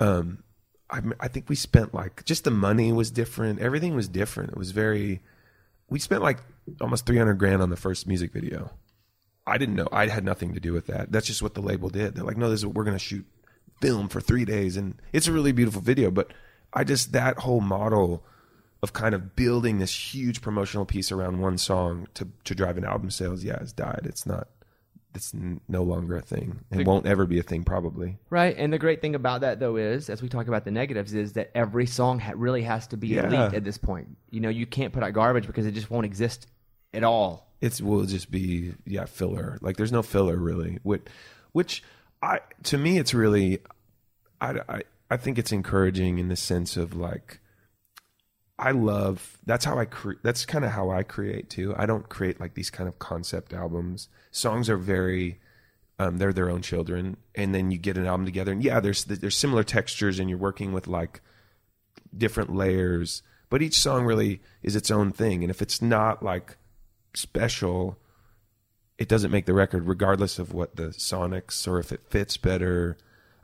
Um, 0.00 0.42
I 0.90 1.00
I 1.20 1.28
think 1.28 1.48
we 1.48 1.56
spent 1.56 1.94
like 1.94 2.24
just 2.24 2.44
the 2.44 2.50
money 2.50 2.92
was 2.92 3.10
different. 3.10 3.60
Everything 3.60 3.94
was 3.94 4.08
different. 4.08 4.50
It 4.50 4.58
was 4.58 4.70
very. 4.70 5.22
We 5.88 5.98
spent 5.98 6.22
like 6.22 6.38
almost 6.80 7.06
three 7.06 7.18
hundred 7.18 7.34
grand 7.34 7.62
on 7.62 7.70
the 7.70 7.76
first 7.76 8.06
music 8.06 8.32
video. 8.32 8.72
I 9.46 9.58
didn't 9.58 9.76
know. 9.76 9.88
I 9.92 10.08
had 10.08 10.24
nothing 10.24 10.54
to 10.54 10.60
do 10.60 10.72
with 10.72 10.86
that. 10.88 11.12
That's 11.12 11.26
just 11.26 11.42
what 11.42 11.54
the 11.54 11.60
label 11.60 11.88
did. 11.88 12.14
They're 12.14 12.24
like, 12.24 12.36
no, 12.36 12.50
this 12.50 12.60
is 12.60 12.66
what 12.66 12.74
we're 12.74 12.84
going 12.84 12.98
to 12.98 13.04
shoot 13.04 13.24
film 13.80 14.08
for 14.08 14.20
three 14.20 14.44
days, 14.44 14.76
and 14.76 15.00
it's 15.12 15.28
a 15.28 15.32
really 15.32 15.52
beautiful 15.52 15.80
video. 15.80 16.10
But 16.10 16.32
I 16.72 16.84
just 16.84 17.12
that 17.12 17.38
whole 17.38 17.60
model 17.60 18.24
of 18.82 18.92
kind 18.92 19.14
of 19.14 19.34
building 19.36 19.78
this 19.78 20.14
huge 20.14 20.42
promotional 20.42 20.84
piece 20.84 21.10
around 21.10 21.40
one 21.40 21.58
song 21.58 22.08
to 22.14 22.28
to 22.44 22.54
drive 22.54 22.76
an 22.78 22.84
album 22.84 23.10
sales, 23.10 23.44
yeah, 23.44 23.58
has 23.58 23.72
died. 23.72 24.02
It's 24.04 24.26
not. 24.26 24.48
It's 25.16 25.32
no 25.68 25.82
longer 25.82 26.16
a 26.16 26.20
thing, 26.22 26.60
and 26.70 26.80
The- 26.80 26.84
won't 26.84 27.06
ever 27.06 27.26
be 27.26 27.38
a 27.38 27.42
thing, 27.42 27.64
probably. 27.64 28.18
Right, 28.30 28.54
and 28.56 28.72
the 28.72 28.78
great 28.78 29.00
thing 29.00 29.14
about 29.16 29.40
that 29.40 29.58
though 29.58 29.76
is, 29.76 30.08
as 30.08 30.22
we 30.22 30.28
talk 30.28 30.46
about 30.46 30.64
the 30.64 30.70
negatives, 30.70 31.12
is 31.14 31.32
that 31.32 31.50
every 31.56 31.86
song 31.86 32.20
ha- 32.20 32.34
really 32.36 32.62
has 32.62 32.86
to 32.88 32.96
be 32.96 33.08
Yeah. 33.08 33.26
elite 33.26 33.54
at 33.54 33.64
this 33.64 33.78
point. 33.78 34.16
You 34.30 34.40
know, 34.40 34.48
you 34.50 34.66
can't 34.66 34.92
put 34.92 35.02
out 35.02 35.12
garbage 35.14 35.46
because 35.46 35.66
it 35.66 35.72
just 35.72 35.90
won't 35.90 36.06
exist 36.06 36.46
at 36.94 37.02
all. 37.02 37.50
It's 37.60 37.80
will 37.80 38.04
just 38.04 38.30
be 38.30 38.74
yeah 38.84 39.06
filler. 39.06 39.58
Like 39.62 39.76
there's 39.78 39.90
no 39.92 40.02
filler 40.02 40.36
really. 40.36 40.78
Which, 40.82 41.02
which 41.52 41.82
I 42.22 42.40
to 42.64 42.76
me 42.78 42.98
it's 42.98 43.14
really, 43.14 43.60
I 44.40 44.60
I 44.68 44.82
I 45.10 45.16
think 45.16 45.38
it's 45.38 45.52
encouraging 45.52 46.18
in 46.18 46.28
the 46.28 46.36
sense 46.36 46.76
of 46.76 46.94
like. 46.94 47.40
I 48.58 48.70
love 48.70 49.38
that's 49.44 49.64
how 49.64 49.78
I 49.78 49.84
cre- 49.84 50.20
that's 50.22 50.46
kind 50.46 50.64
of 50.64 50.70
how 50.70 50.90
I 50.90 51.02
create 51.02 51.50
too. 51.50 51.74
I 51.76 51.86
don't 51.86 52.08
create 52.08 52.40
like 52.40 52.54
these 52.54 52.70
kind 52.70 52.88
of 52.88 52.98
concept 52.98 53.52
albums. 53.52 54.08
Songs 54.30 54.70
are 54.70 54.78
very 54.78 55.40
um, 55.98 56.18
they're 56.18 56.32
their 56.32 56.50
own 56.50 56.62
children, 56.62 57.16
and 57.34 57.54
then 57.54 57.70
you 57.70 57.78
get 57.78 57.96
an 57.96 58.06
album 58.06 58.26
together, 58.26 58.52
and 58.52 58.62
yeah, 58.62 58.80
there's 58.80 59.04
there's 59.04 59.36
similar 59.36 59.64
textures, 59.64 60.18
and 60.18 60.28
you're 60.28 60.38
working 60.38 60.72
with 60.72 60.86
like 60.86 61.20
different 62.16 62.54
layers, 62.54 63.22
but 63.48 63.62
each 63.62 63.78
song 63.78 64.04
really 64.04 64.40
is 64.62 64.76
its 64.76 64.90
own 64.90 65.12
thing. 65.12 65.42
And 65.42 65.50
if 65.50 65.62
it's 65.62 65.80
not 65.80 66.22
like 66.22 66.56
special, 67.14 67.98
it 68.98 69.08
doesn't 69.08 69.30
make 69.30 69.46
the 69.46 69.54
record, 69.54 69.86
regardless 69.86 70.38
of 70.38 70.52
what 70.52 70.76
the 70.76 70.88
sonics 70.88 71.66
or 71.68 71.78
if 71.78 71.92
it 71.92 72.00
fits 72.08 72.36
better. 72.36 72.96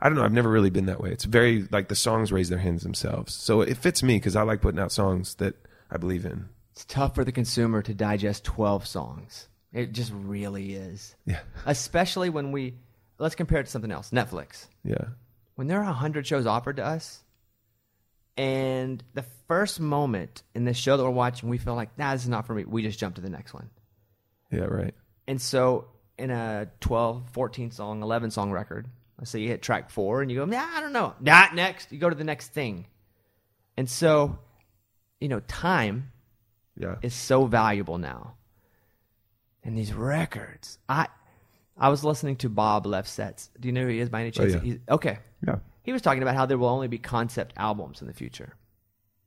I 0.03 0.09
don't 0.09 0.17
know. 0.17 0.23
I've 0.25 0.33
never 0.33 0.49
really 0.49 0.69
been 0.69 0.85
that 0.87 0.99
way. 0.99 1.11
It's 1.11 1.23
very 1.23 1.65
like 1.71 1.87
the 1.87 1.95
songs 1.95 2.31
raise 2.31 2.49
their 2.49 2.59
hands 2.59 2.83
themselves, 2.83 3.33
so 3.33 3.61
it 3.61 3.77
fits 3.77 4.03
me 4.03 4.17
because 4.17 4.35
I 4.35 4.41
like 4.43 4.59
putting 4.61 4.79
out 4.79 4.91
songs 4.91 5.35
that 5.35 5.55
I 5.89 5.97
believe 5.97 6.25
in. 6.25 6.49
It's 6.73 6.83
tough 6.85 7.15
for 7.15 7.23
the 7.23 7.31
consumer 7.31 7.81
to 7.83 7.93
digest 7.93 8.43
12 8.43 8.85
songs. 8.85 9.47
It 9.71 9.91
just 9.93 10.11
really 10.13 10.73
is. 10.75 11.15
Yeah, 11.25 11.39
Especially 11.65 12.29
when 12.29 12.51
we 12.51 12.73
let's 13.17 13.35
compare 13.35 13.59
it 13.61 13.65
to 13.65 13.71
something 13.71 13.91
else, 13.91 14.09
Netflix. 14.11 14.67
yeah, 14.83 15.05
When 15.55 15.67
there 15.67 15.79
are 15.79 15.85
100 15.85 16.27
shows 16.27 16.45
offered 16.45 16.77
to 16.77 16.85
us 16.85 17.23
and 18.35 19.03
the 19.13 19.25
first 19.47 19.79
moment 19.79 20.43
in 20.55 20.65
the 20.65 20.73
show 20.73 20.97
that 20.97 21.03
we're 21.03 21.09
watching 21.11 21.49
we 21.49 21.57
feel 21.57 21.75
like, 21.75 21.97
"Nah, 21.97 22.13
this 22.13 22.23
is 22.23 22.29
not 22.29 22.45
for 22.47 22.53
me." 22.55 22.65
We 22.65 22.81
just 22.81 22.99
jump 22.99 23.15
to 23.15 23.21
the 23.21 23.29
next 23.29 23.53
one. 23.53 23.69
yeah. 24.51 24.65
Right. 24.65 24.93
And 25.27 25.39
so 25.41 25.87
in 26.17 26.29
a 26.31 26.67
12, 26.81 27.29
14 27.31 27.71
song, 27.71 28.01
11 28.03 28.31
song 28.31 28.51
record, 28.51 28.87
let's 29.23 29.31
say 29.31 29.39
you 29.39 29.47
hit 29.47 29.61
track 29.61 29.89
four 29.89 30.21
and 30.21 30.29
you 30.29 30.35
go, 30.37 30.43
nah, 30.43 30.67
I 30.73 30.81
don't 30.81 30.91
know. 30.91 31.13
Not 31.21 31.55
next. 31.55 31.93
You 31.93 31.97
go 31.97 32.09
to 32.09 32.15
the 32.15 32.25
next 32.25 32.49
thing. 32.49 32.87
And 33.77 33.89
so, 33.89 34.37
you 35.21 35.29
know, 35.29 35.39
time 35.39 36.11
Yeah. 36.75 36.95
is 37.01 37.13
so 37.13 37.45
valuable 37.45 37.97
now. 37.97 38.33
And 39.63 39.77
these 39.77 39.93
records, 39.93 40.77
I 40.89 41.07
I 41.77 41.87
was 41.87 42.03
listening 42.03 42.35
to 42.37 42.49
Bob 42.49 42.83
Lefsetz. 42.85 43.47
Do 43.57 43.69
you 43.69 43.71
know 43.71 43.83
who 43.83 43.87
he 43.87 43.99
is 43.99 44.09
by 44.09 44.19
any 44.19 44.27
oh, 44.27 44.31
chance? 44.31 44.53
yeah. 44.55 44.59
He's- 44.59 44.79
okay. 44.89 45.19
Yeah. 45.47 45.59
He 45.83 45.93
was 45.93 46.01
talking 46.01 46.21
about 46.21 46.35
how 46.35 46.45
there 46.45 46.57
will 46.57 46.67
only 46.67 46.89
be 46.89 46.97
concept 46.97 47.53
albums 47.55 48.01
in 48.01 48.07
the 48.07 48.13
future. 48.13 48.57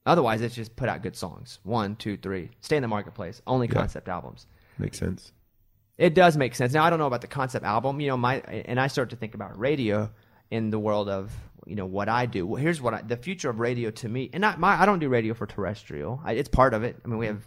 Otherwise, 0.04 0.42
it's 0.42 0.54
just 0.54 0.76
put 0.76 0.90
out 0.90 1.02
good 1.02 1.16
songs. 1.16 1.58
One, 1.62 1.96
two, 1.96 2.18
three. 2.18 2.50
Stay 2.60 2.76
in 2.76 2.82
the 2.82 2.88
marketplace. 2.88 3.40
Only 3.46 3.66
Yeah. 3.66 3.72
concept 3.72 4.10
albums. 4.10 4.46
Makes 4.76 4.98
sense. 4.98 5.32
It 5.98 6.14
does 6.14 6.36
make 6.36 6.54
sense. 6.54 6.72
Now 6.74 6.84
I 6.84 6.90
don't 6.90 6.98
know 6.98 7.06
about 7.06 7.22
the 7.22 7.26
concept 7.26 7.64
album, 7.64 8.00
you 8.00 8.08
know, 8.08 8.16
my 8.16 8.36
and 8.40 8.78
I 8.78 8.88
start 8.88 9.10
to 9.10 9.16
think 9.16 9.34
about 9.34 9.58
radio 9.58 10.10
in 10.50 10.70
the 10.70 10.78
world 10.78 11.08
of 11.08 11.32
you 11.66 11.74
know 11.74 11.86
what 11.86 12.08
I 12.08 12.26
do. 12.26 12.46
Well, 12.46 12.60
here's 12.62 12.80
what 12.80 12.94
I, 12.94 13.02
the 13.02 13.16
future 13.16 13.50
of 13.50 13.58
radio 13.58 13.90
to 13.90 14.08
me, 14.08 14.30
and 14.32 14.40
not 14.40 14.60
my 14.60 14.80
I 14.80 14.86
don't 14.86 14.98
do 14.98 15.08
radio 15.08 15.34
for 15.34 15.46
terrestrial. 15.46 16.20
I, 16.24 16.32
it's 16.34 16.48
part 16.48 16.74
of 16.74 16.84
it. 16.84 16.96
I 17.04 17.08
mean, 17.08 17.18
we 17.18 17.26
have 17.26 17.46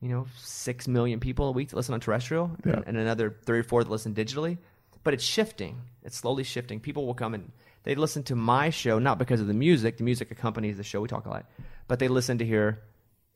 you 0.00 0.08
know 0.08 0.26
six 0.38 0.88
million 0.88 1.20
people 1.20 1.48
a 1.48 1.52
week 1.52 1.68
that 1.70 1.76
listen 1.76 1.94
on 1.94 2.00
terrestrial, 2.00 2.50
Yeah. 2.66 2.72
and, 2.74 2.84
and 2.88 2.96
another 2.98 3.36
three 3.46 3.60
or 3.60 3.62
four 3.62 3.84
that 3.84 3.90
listen 3.90 4.14
digitally. 4.14 4.58
But 5.04 5.14
it's 5.14 5.24
shifting. 5.24 5.80
It's 6.04 6.16
slowly 6.16 6.44
shifting. 6.44 6.78
People 6.80 7.06
will 7.06 7.14
come 7.14 7.34
and 7.34 7.50
they 7.84 7.94
listen 7.96 8.22
to 8.24 8.36
my 8.36 8.70
show 8.70 8.98
not 8.98 9.18
because 9.18 9.40
of 9.40 9.46
the 9.48 9.54
music. 9.54 9.96
The 9.96 10.04
music 10.04 10.30
accompanies 10.30 10.76
the 10.76 10.84
show. 10.84 11.00
We 11.00 11.08
talk 11.08 11.26
a 11.26 11.30
lot, 11.30 11.46
but 11.88 11.98
they 12.00 12.08
listen 12.08 12.38
to 12.38 12.44
hear 12.44 12.82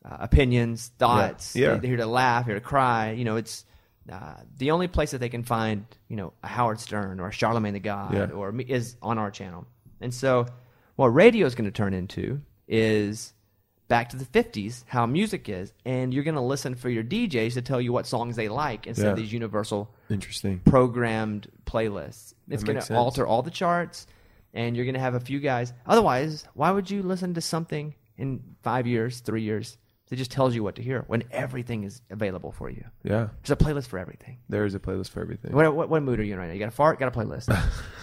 uh, 0.04 0.16
opinions, 0.20 0.92
thoughts. 0.98 1.56
Yeah. 1.56 1.74
They- 1.74 1.78
They're 1.80 1.88
here 1.90 1.96
to 1.98 2.06
laugh, 2.06 2.44
here 2.46 2.54
to 2.54 2.60
cry. 2.60 3.12
You 3.12 3.24
know, 3.24 3.36
it's 3.36 3.64
uh, 4.10 4.34
the 4.58 4.70
only 4.70 4.88
place 4.88 5.10
that 5.10 5.18
they 5.18 5.28
can 5.28 5.42
find, 5.42 5.84
you 6.08 6.16
know, 6.16 6.32
a 6.42 6.46
Howard 6.46 6.80
Stern 6.80 7.20
or 7.20 7.28
a 7.28 7.32
Charlemagne 7.32 7.74
the 7.74 7.80
God 7.80 8.14
Yeah. 8.14 8.26
or 8.30 8.52
me 8.52 8.64
is 8.64 8.96
on 9.02 9.18
our 9.18 9.30
channel. 9.30 9.66
And 10.00 10.12
so, 10.14 10.46
what 10.96 11.08
radio 11.08 11.46
is 11.46 11.54
going 11.54 11.64
to 11.64 11.70
turn 11.70 11.92
into 11.94 12.40
is 12.68 13.32
back 13.88 14.08
to 14.10 14.16
the 14.16 14.24
50s, 14.24 14.82
how 14.86 15.06
music 15.06 15.48
is, 15.48 15.72
and 15.84 16.12
you're 16.12 16.24
going 16.24 16.34
to 16.34 16.40
listen 16.40 16.74
for 16.74 16.88
your 16.88 17.04
DJs 17.04 17.54
to 17.54 17.62
tell 17.62 17.80
you 17.80 17.92
what 17.92 18.06
songs 18.06 18.34
they 18.36 18.48
like 18.48 18.86
instead 18.86 19.06
of 19.08 19.16
these 19.16 19.32
universal 19.32 19.94
Interesting. 20.10 20.60
programmed 20.64 21.48
playlists. 21.64 22.34
It's 22.48 22.64
going 22.64 22.80
to 22.80 22.96
alter 22.96 23.26
all 23.26 23.42
the 23.42 23.50
charts, 23.50 24.06
and 24.54 24.74
you're 24.76 24.84
going 24.86 24.94
to 24.94 25.00
have 25.00 25.14
a 25.14 25.20
few 25.20 25.38
guys. 25.40 25.72
Otherwise, 25.86 26.46
why 26.54 26.70
would 26.70 26.90
you 26.90 27.02
listen 27.02 27.34
to 27.34 27.40
something 27.40 27.94
in 28.16 28.42
five 28.62 28.86
years, 28.86 29.20
three 29.20 29.42
years 29.42 29.76
that 30.08 30.16
just 30.16 30.30
tells 30.30 30.54
you 30.54 30.62
what 30.62 30.76
to 30.76 30.82
hear 30.82 31.04
when 31.08 31.24
everything 31.30 31.84
is 31.84 32.00
available 32.10 32.52
for 32.52 32.70
you? 32.70 32.84
Yeah. 33.02 33.28
There's 33.42 33.50
a 33.50 33.56
playlist 33.56 33.88
for 33.88 33.98
everything. 33.98 34.38
There 34.48 34.64
is 34.64 34.74
a 34.74 34.78
playlist 34.78 35.10
for 35.10 35.20
everything. 35.20 35.52
What, 35.52 35.74
what, 35.74 35.88
what 35.88 36.02
mood 36.02 36.20
are 36.20 36.22
you 36.22 36.34
in 36.34 36.38
right 36.38 36.46
now? 36.46 36.52
You 36.52 36.58
got 36.60 36.68
a 36.68 36.72
fart? 36.72 36.98
Got 36.98 37.08
a 37.14 37.18
playlist? 37.18 37.54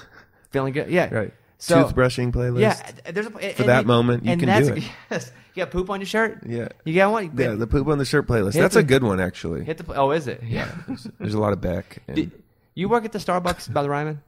Feeling 0.52 0.74
good? 0.74 0.90
Yeah. 0.90 1.14
Right. 1.14 1.34
So 1.60 1.82
Toothbrushing 1.86 2.34
playlist. 2.34 2.60
yeah, 2.60 2.92
there's 3.12 3.28
a 3.28 3.54
For 3.54 3.64
that 3.64 3.86
moment, 3.86 4.26
you 4.26 4.32
and 4.32 4.40
can 4.42 4.48
that's, 4.48 4.68
do 4.68 4.74
it. 4.74 4.84
Yes, 5.12 5.32
you 5.54 5.64
got 5.64 5.72
poop 5.72 5.90
on 5.90 6.02
your 6.02 6.08
shirt. 6.08 6.44
Yeah. 6.46 6.68
You 6.84 6.94
got 6.94 7.12
one. 7.14 7.32
Yeah, 7.38 7.52
the 7.54 7.68
poop 7.68 7.88
on 7.88 7.98
the 8.00 8.06
shirt 8.06 8.28
playlist. 8.28 8.54
That's 8.54 8.74
the- 8.74 8.82
a 8.82 8.84
good 8.84 9.02
one, 9.02 9.22
actually. 9.22 9.64
hit 9.64 9.78
the. 9.78 9.94
Oh, 9.96 10.12
is 10.12 10.28
it? 10.28 10.44
Yeah. 10.44 10.70
There's 11.20 11.34
a 11.36 11.40
lot 11.40 11.54
of 11.54 11.62
Beck. 11.62 12.00
And 12.08 12.18
Did, 12.18 12.32
you 12.76 12.90
work 12.90 13.06
at 13.06 13.14
the 13.14 13.20
Starbucks 13.20 13.72
by 13.72 13.82
the 13.82 13.90
Ryman? 13.90 14.22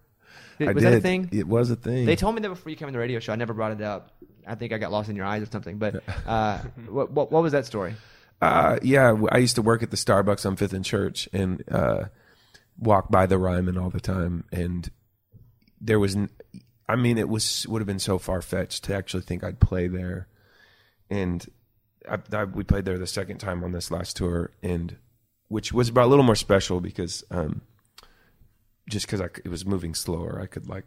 Did- 0.59 0.69
I 0.69 0.71
was 0.71 0.83
did. 0.83 0.93
that 0.93 0.97
a 0.99 1.01
thing? 1.01 1.27
It 1.33 1.45
was 1.45 1.71
a 1.71 1.75
thing. 1.75 2.05
They 2.05 2.15
told 2.15 2.35
me 2.35 2.41
that 2.41 2.47
before 2.47 2.69
you 2.69 2.77
came 2.77 2.87
on 2.87 2.93
the 2.93 2.99
radio 2.99 3.19
show. 3.19 3.33
I 3.33 3.35
never 3.35 3.53
brought 3.53 3.73
it 3.73 3.81
up. 3.81 4.13
I 4.47 4.55
think 4.55 4.73
I 4.73 4.77
got 4.77 4.91
lost 4.91 5.09
in 5.09 5.15
your 5.15 5.25
eyes 5.25 5.43
or 5.43 5.47
something. 5.51 5.77
But 5.77 6.03
uh, 6.27 6.59
what, 6.87 7.11
what 7.11 7.31
what 7.31 7.43
was 7.43 7.51
that 7.53 7.65
story? 7.65 7.95
Uh, 8.41 8.77
yeah, 8.81 9.15
I 9.31 9.37
used 9.37 9.55
to 9.55 9.61
work 9.61 9.81
at 9.81 9.91
the 9.91 9.97
Starbucks 9.97 10.45
on 10.45 10.55
Fifth 10.55 10.73
and 10.73 10.83
Church 10.83 11.29
and 11.31 11.63
uh, 11.71 12.05
walk 12.77 13.09
by 13.09 13.25
the 13.25 13.37
Ryman 13.37 13.77
all 13.77 13.89
the 13.89 14.01
time. 14.01 14.43
And 14.51 14.89
there 15.79 15.99
was, 15.99 16.17
I 16.87 16.95
mean, 16.95 17.17
it 17.17 17.29
was 17.29 17.65
would 17.67 17.79
have 17.79 17.87
been 17.87 17.99
so 17.99 18.17
far 18.17 18.41
fetched 18.41 18.83
to 18.85 18.95
actually 18.95 19.23
think 19.23 19.43
I'd 19.43 19.59
play 19.59 19.87
there. 19.87 20.27
And 21.09 21.45
I, 22.09 22.19
I, 22.33 22.43
we 22.43 22.63
played 22.63 22.85
there 22.85 22.97
the 22.97 23.07
second 23.07 23.37
time 23.37 23.63
on 23.63 23.71
this 23.71 23.89
last 23.89 24.17
tour, 24.17 24.51
and 24.61 24.97
which 25.47 25.71
was 25.71 25.89
about 25.89 26.05
a 26.05 26.07
little 26.07 26.25
more 26.25 26.35
special 26.35 26.81
because 26.81 27.23
um, 27.31 27.61
just 28.89 29.05
because 29.05 29.21
it 29.21 29.49
was 29.49 29.65
moving 29.65 29.93
slower, 29.93 30.39
I 30.41 30.47
could 30.47 30.67
like 30.67 30.85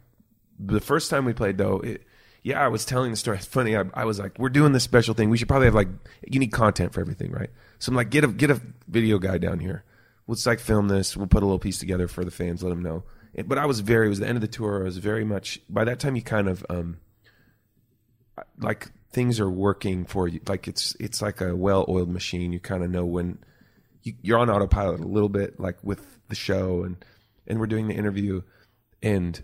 the 0.59 0.81
first 0.81 1.09
time 1.09 1.25
we 1.25 1.33
played 1.33 1.57
though 1.57 1.79
it 1.79 2.03
yeah 2.43 2.63
i 2.63 2.67
was 2.67 2.85
telling 2.85 3.11
the 3.11 3.17
story. 3.17 3.37
It's 3.37 3.45
funny. 3.45 3.75
I, 3.75 3.83
I 3.93 4.05
was 4.05 4.19
like 4.19 4.37
we're 4.39 4.49
doing 4.49 4.71
this 4.71 4.83
special 4.83 5.13
thing. 5.13 5.29
We 5.29 5.37
should 5.37 5.47
probably 5.47 5.65
have 5.67 5.75
like 5.75 5.89
you 6.27 6.39
need 6.39 6.51
content 6.51 6.93
for 6.93 7.01
everything 7.01 7.31
right? 7.31 7.49
So 7.79 7.89
i'm 7.91 7.95
like 7.95 8.09
get 8.09 8.23
a 8.23 8.27
get 8.27 8.51
a 8.51 8.61
video 8.87 9.19
guy 9.19 9.37
down 9.37 9.59
here. 9.59 9.83
Let's 10.27 10.45
like 10.45 10.59
film 10.59 10.87
this. 10.87 11.17
We'll 11.17 11.27
put 11.27 11.43
a 11.43 11.45
little 11.45 11.59
piece 11.59 11.79
together 11.79 12.07
for 12.07 12.23
the 12.23 12.31
fans 12.31 12.63
let 12.63 12.69
them 12.69 12.83
know. 12.83 13.03
And- 13.35 13.47
but 13.47 13.57
i 13.57 13.65
was 13.65 13.79
very 13.81 14.07
it 14.07 14.09
was 14.09 14.19
the 14.19 14.27
end 14.27 14.37
of 14.37 14.41
the 14.41 14.47
tour. 14.47 14.81
I 14.81 14.85
was 14.85 14.97
very 14.97 15.23
much 15.23 15.59
by 15.69 15.83
that 15.83 15.99
time 15.99 16.15
you 16.15 16.21
kind 16.21 16.47
of 16.47 16.65
um 16.69 16.97
like 18.59 18.91
things 19.11 19.39
are 19.39 19.49
working 19.49 20.05
for 20.05 20.27
you. 20.27 20.39
Like 20.47 20.67
it's 20.67 20.95
it's 20.99 21.21
like 21.21 21.41
a 21.41 21.55
well-oiled 21.55 22.09
machine. 22.09 22.53
You 22.53 22.59
kind 22.59 22.83
of 22.83 22.91
know 22.91 23.05
when 23.05 23.39
you, 24.03 24.13
you're 24.21 24.39
on 24.39 24.49
autopilot 24.49 24.99
a 25.01 25.07
little 25.07 25.29
bit 25.29 25.59
like 25.59 25.77
with 25.83 26.19
the 26.29 26.35
show 26.35 26.83
and 26.83 27.03
and 27.47 27.59
we're 27.59 27.67
doing 27.67 27.87
the 27.87 27.95
interview. 27.95 28.41
And 29.01 29.41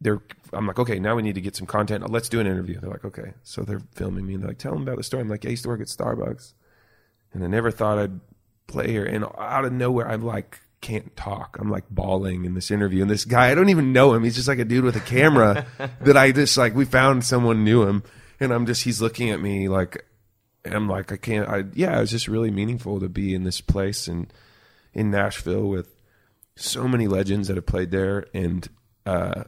they're 0.00 0.20
I'm 0.52 0.66
like, 0.66 0.78
okay, 0.78 0.98
now 0.98 1.14
we 1.14 1.22
need 1.22 1.34
to 1.36 1.40
get 1.40 1.56
some 1.56 1.66
content. 1.66 2.10
Let's 2.10 2.28
do 2.28 2.40
an 2.40 2.46
interview. 2.46 2.80
They're 2.80 2.90
like, 2.90 3.04
okay. 3.04 3.34
So 3.42 3.62
they're 3.62 3.82
filming 3.94 4.26
me 4.26 4.34
and 4.34 4.42
they're 4.42 4.50
like, 4.50 4.58
tell 4.58 4.72
them 4.72 4.82
about 4.82 4.96
the 4.96 5.04
story. 5.04 5.22
I'm 5.22 5.28
like, 5.28 5.46
I 5.46 5.50
used 5.50 5.62
to 5.64 5.68
work 5.68 5.80
at 5.80 5.86
Starbucks 5.86 6.54
and 7.32 7.44
I 7.44 7.46
never 7.46 7.70
thought 7.70 7.98
I'd 7.98 8.20
play 8.66 8.90
here. 8.90 9.04
And 9.04 9.24
out 9.38 9.64
of 9.64 9.72
nowhere, 9.72 10.08
I'm 10.08 10.22
like, 10.22 10.60
can't 10.80 11.14
talk. 11.16 11.56
I'm 11.60 11.70
like 11.70 11.84
bawling 11.90 12.44
in 12.44 12.54
this 12.54 12.70
interview. 12.70 13.02
And 13.02 13.10
this 13.10 13.24
guy, 13.24 13.50
I 13.50 13.54
don't 13.54 13.68
even 13.68 13.92
know 13.92 14.14
him. 14.14 14.24
He's 14.24 14.34
just 14.34 14.48
like 14.48 14.58
a 14.58 14.64
dude 14.64 14.84
with 14.84 14.96
a 14.96 15.00
camera 15.00 15.66
that 16.00 16.16
I 16.16 16.32
just 16.32 16.56
like, 16.56 16.74
we 16.74 16.84
found 16.84 17.24
someone 17.24 17.64
knew 17.64 17.82
him. 17.82 18.02
And 18.40 18.52
I'm 18.52 18.66
just, 18.66 18.84
he's 18.84 19.02
looking 19.02 19.30
at 19.30 19.40
me 19.40 19.68
like, 19.68 20.04
and 20.64 20.74
I'm 20.74 20.88
like, 20.88 21.12
I 21.12 21.16
can't, 21.16 21.48
I, 21.48 21.64
yeah, 21.74 21.96
it 21.96 22.00
was 22.00 22.10
just 22.10 22.28
really 22.28 22.50
meaningful 22.50 23.00
to 23.00 23.08
be 23.08 23.34
in 23.34 23.44
this 23.44 23.60
place 23.60 24.08
and 24.08 24.32
in 24.92 25.10
Nashville 25.10 25.66
with 25.66 25.94
so 26.56 26.88
many 26.88 27.06
legends 27.06 27.48
that 27.48 27.56
have 27.56 27.66
played 27.66 27.90
there. 27.90 28.26
And, 28.34 28.68
uh, 29.06 29.44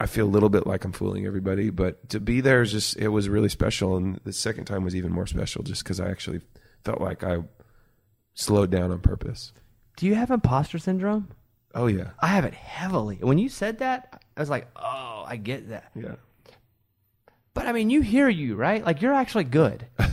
I 0.00 0.06
feel 0.06 0.26
a 0.26 0.28
little 0.30 0.48
bit 0.48 0.66
like 0.66 0.84
I'm 0.84 0.92
fooling 0.92 1.24
everybody, 1.26 1.70
but 1.70 2.08
to 2.10 2.20
be 2.20 2.40
there 2.40 2.62
is 2.62 2.72
just 2.72 2.96
it 2.96 3.08
was 3.08 3.28
really 3.28 3.48
special, 3.48 3.96
and 3.96 4.20
the 4.24 4.32
second 4.32 4.64
time 4.66 4.84
was 4.84 4.94
even 4.96 5.12
more 5.12 5.26
special 5.26 5.62
just 5.62 5.84
because 5.84 6.00
I 6.00 6.10
actually 6.10 6.40
felt 6.84 7.00
like 7.00 7.22
I 7.24 7.38
slowed 8.34 8.70
down 8.70 8.90
on 8.90 9.00
purpose. 9.00 9.52
Do 9.96 10.06
you 10.06 10.14
have 10.16 10.30
imposter 10.30 10.78
syndrome? 10.78 11.28
Oh 11.74 11.86
yeah, 11.86 12.10
I 12.20 12.26
have 12.28 12.44
it 12.44 12.54
heavily. 12.54 13.18
When 13.20 13.38
you 13.38 13.48
said 13.48 13.78
that, 13.78 14.22
I 14.36 14.40
was 14.40 14.50
like, 14.50 14.68
oh, 14.76 15.24
I 15.26 15.36
get 15.36 15.68
that. 15.70 15.90
yeah, 15.94 16.16
But 17.54 17.66
I 17.66 17.72
mean, 17.72 17.90
you 17.90 18.00
hear 18.00 18.28
you 18.28 18.56
right? 18.56 18.84
Like 18.84 19.00
you're 19.02 19.14
actually 19.14 19.44
good. 19.44 19.86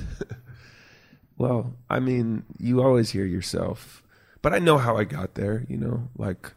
Well, 1.38 1.74
I 1.90 2.00
mean, 2.00 2.44
you 2.60 2.84
always 2.84 3.10
hear 3.10 3.26
yourself, 3.26 4.04
but 4.44 4.54
I 4.54 4.60
know 4.60 4.78
how 4.78 4.98
I 4.98 5.06
got 5.06 5.34
there. 5.34 5.66
You 5.68 5.78
know, 5.78 6.10
like 6.16 6.54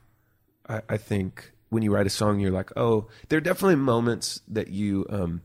I, 0.68 0.82
I 0.90 0.96
think 0.98 1.52
when 1.74 1.82
you 1.82 1.92
write 1.92 2.06
a 2.06 2.10
song, 2.10 2.38
you're 2.38 2.52
like, 2.52 2.70
oh, 2.76 3.08
there 3.28 3.36
are 3.36 3.40
definitely 3.42 3.74
moments 3.74 4.40
that 4.46 4.68
you, 4.68 5.04
um, 5.10 5.42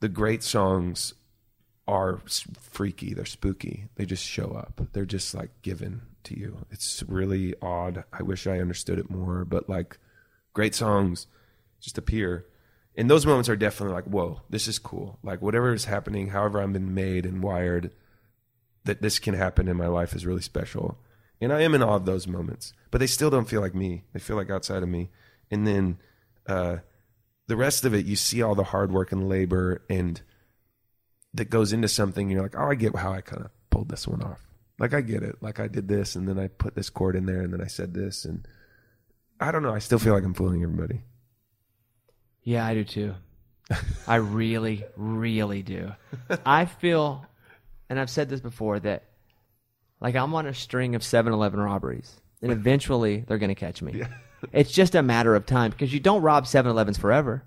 the 0.00 0.08
great 0.08 0.42
songs 0.42 1.14
are 1.86 2.20
freaky, 2.58 3.14
they're 3.14 3.24
spooky, 3.24 3.86
they 3.94 4.04
just 4.04 4.24
show 4.24 4.50
up, 4.50 4.80
they're 4.92 5.06
just 5.06 5.34
like 5.34 5.50
given 5.62 6.02
to 6.24 6.36
you. 6.36 6.66
It's 6.72 7.04
really 7.06 7.54
odd. 7.62 8.02
I 8.12 8.22
wish 8.24 8.48
I 8.48 8.58
understood 8.58 8.98
it 8.98 9.10
more, 9.10 9.44
but 9.44 9.68
like 9.68 9.98
great 10.54 10.74
songs 10.74 11.28
just 11.80 11.98
appear. 11.98 12.44
And 12.96 13.08
those 13.08 13.24
moments 13.24 13.48
are 13.48 13.54
definitely 13.54 13.94
like, 13.94 14.06
whoa, 14.06 14.42
this 14.50 14.66
is 14.66 14.80
cool. 14.80 15.20
Like 15.22 15.40
whatever 15.40 15.72
is 15.72 15.84
happening, 15.84 16.30
however 16.30 16.60
I've 16.60 16.72
been 16.72 16.94
made 16.94 17.24
and 17.24 17.44
wired, 17.44 17.92
that 18.84 19.02
this 19.02 19.20
can 19.20 19.34
happen 19.34 19.68
in 19.68 19.76
my 19.76 19.86
life 19.86 20.16
is 20.16 20.26
really 20.26 20.42
special. 20.42 20.98
And 21.40 21.52
I 21.52 21.60
am 21.60 21.76
in 21.76 21.82
awe 21.82 21.94
of 21.94 22.06
those 22.06 22.26
moments, 22.26 22.72
but 22.90 22.98
they 22.98 23.06
still 23.06 23.30
don't 23.30 23.48
feel 23.48 23.60
like 23.60 23.74
me. 23.74 24.02
They 24.12 24.18
feel 24.18 24.34
like 24.34 24.50
outside 24.50 24.82
of 24.82 24.88
me. 24.88 25.10
And 25.50 25.66
then 25.66 25.98
uh, 26.46 26.78
the 27.46 27.56
rest 27.56 27.84
of 27.84 27.94
it, 27.94 28.06
you 28.06 28.16
see 28.16 28.42
all 28.42 28.54
the 28.54 28.64
hard 28.64 28.92
work 28.92 29.12
and 29.12 29.28
labor 29.28 29.82
and 29.88 30.20
that 31.34 31.50
goes 31.50 31.72
into 31.72 31.88
something. 31.88 32.30
You're 32.30 32.42
like, 32.42 32.56
oh, 32.56 32.70
I 32.70 32.74
get 32.74 32.94
how 32.96 33.12
I 33.12 33.20
kind 33.20 33.44
of 33.44 33.50
pulled 33.70 33.88
this 33.88 34.06
one 34.06 34.22
off. 34.22 34.40
Like 34.78 34.94
I 34.94 35.00
get 35.00 35.22
it. 35.22 35.36
Like 35.40 35.60
I 35.60 35.68
did 35.68 35.88
this, 35.88 36.14
and 36.14 36.28
then 36.28 36.38
I 36.38 36.48
put 36.48 36.74
this 36.74 36.90
chord 36.90 37.16
in 37.16 37.26
there, 37.26 37.40
and 37.40 37.52
then 37.52 37.60
I 37.60 37.66
said 37.66 37.94
this, 37.94 38.24
and 38.24 38.46
I 39.40 39.50
don't 39.50 39.62
know. 39.62 39.74
I 39.74 39.80
still 39.80 39.98
feel 39.98 40.14
like 40.14 40.24
I'm 40.24 40.34
fooling 40.34 40.62
everybody. 40.62 41.02
Yeah, 42.42 42.64
I 42.64 42.74
do 42.74 42.84
too. 42.84 43.14
I 44.06 44.16
really, 44.16 44.84
really 44.96 45.62
do. 45.62 45.92
I 46.46 46.64
feel, 46.64 47.26
and 47.90 47.98
I've 47.98 48.10
said 48.10 48.28
this 48.28 48.40
before, 48.40 48.78
that 48.80 49.04
like 50.00 50.14
I'm 50.14 50.34
on 50.34 50.46
a 50.46 50.54
string 50.54 50.94
of 50.94 51.02
7 51.02 51.32
Eleven 51.32 51.60
robberies, 51.60 52.20
and 52.40 52.52
eventually 52.52 53.24
they're 53.26 53.38
going 53.38 53.48
to 53.48 53.54
catch 53.56 53.82
me. 53.82 54.04
It's 54.52 54.70
just 54.72 54.94
a 54.94 55.02
matter 55.02 55.34
of 55.34 55.46
time 55.46 55.70
because 55.70 55.92
you 55.92 56.00
don't 56.00 56.22
rob 56.22 56.46
7 56.46 56.70
Elevens 56.70 56.98
forever. 56.98 57.44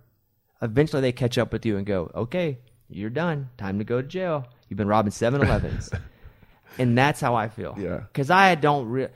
Eventually 0.61 1.01
they 1.01 1.11
catch 1.11 1.37
up 1.37 1.51
with 1.51 1.65
you 1.65 1.77
and 1.77 1.85
go, 1.85 2.11
okay, 2.13 2.59
you're 2.89 3.09
done. 3.09 3.49
Time 3.57 3.77
to 3.79 3.83
go 3.83 4.01
to 4.01 4.07
jail. 4.07 4.45
You've 4.67 4.77
been 4.77 4.87
robbing 4.87 5.11
7 5.11 5.41
Elevens. 5.41 5.89
and 6.77 6.97
that's 6.97 7.19
how 7.21 7.35
I 7.35 7.49
feel. 7.49 7.75
Yeah. 7.79 7.97
Because 8.11 8.29
I 8.29 8.55
don't 8.55 8.87
re- 8.87 9.09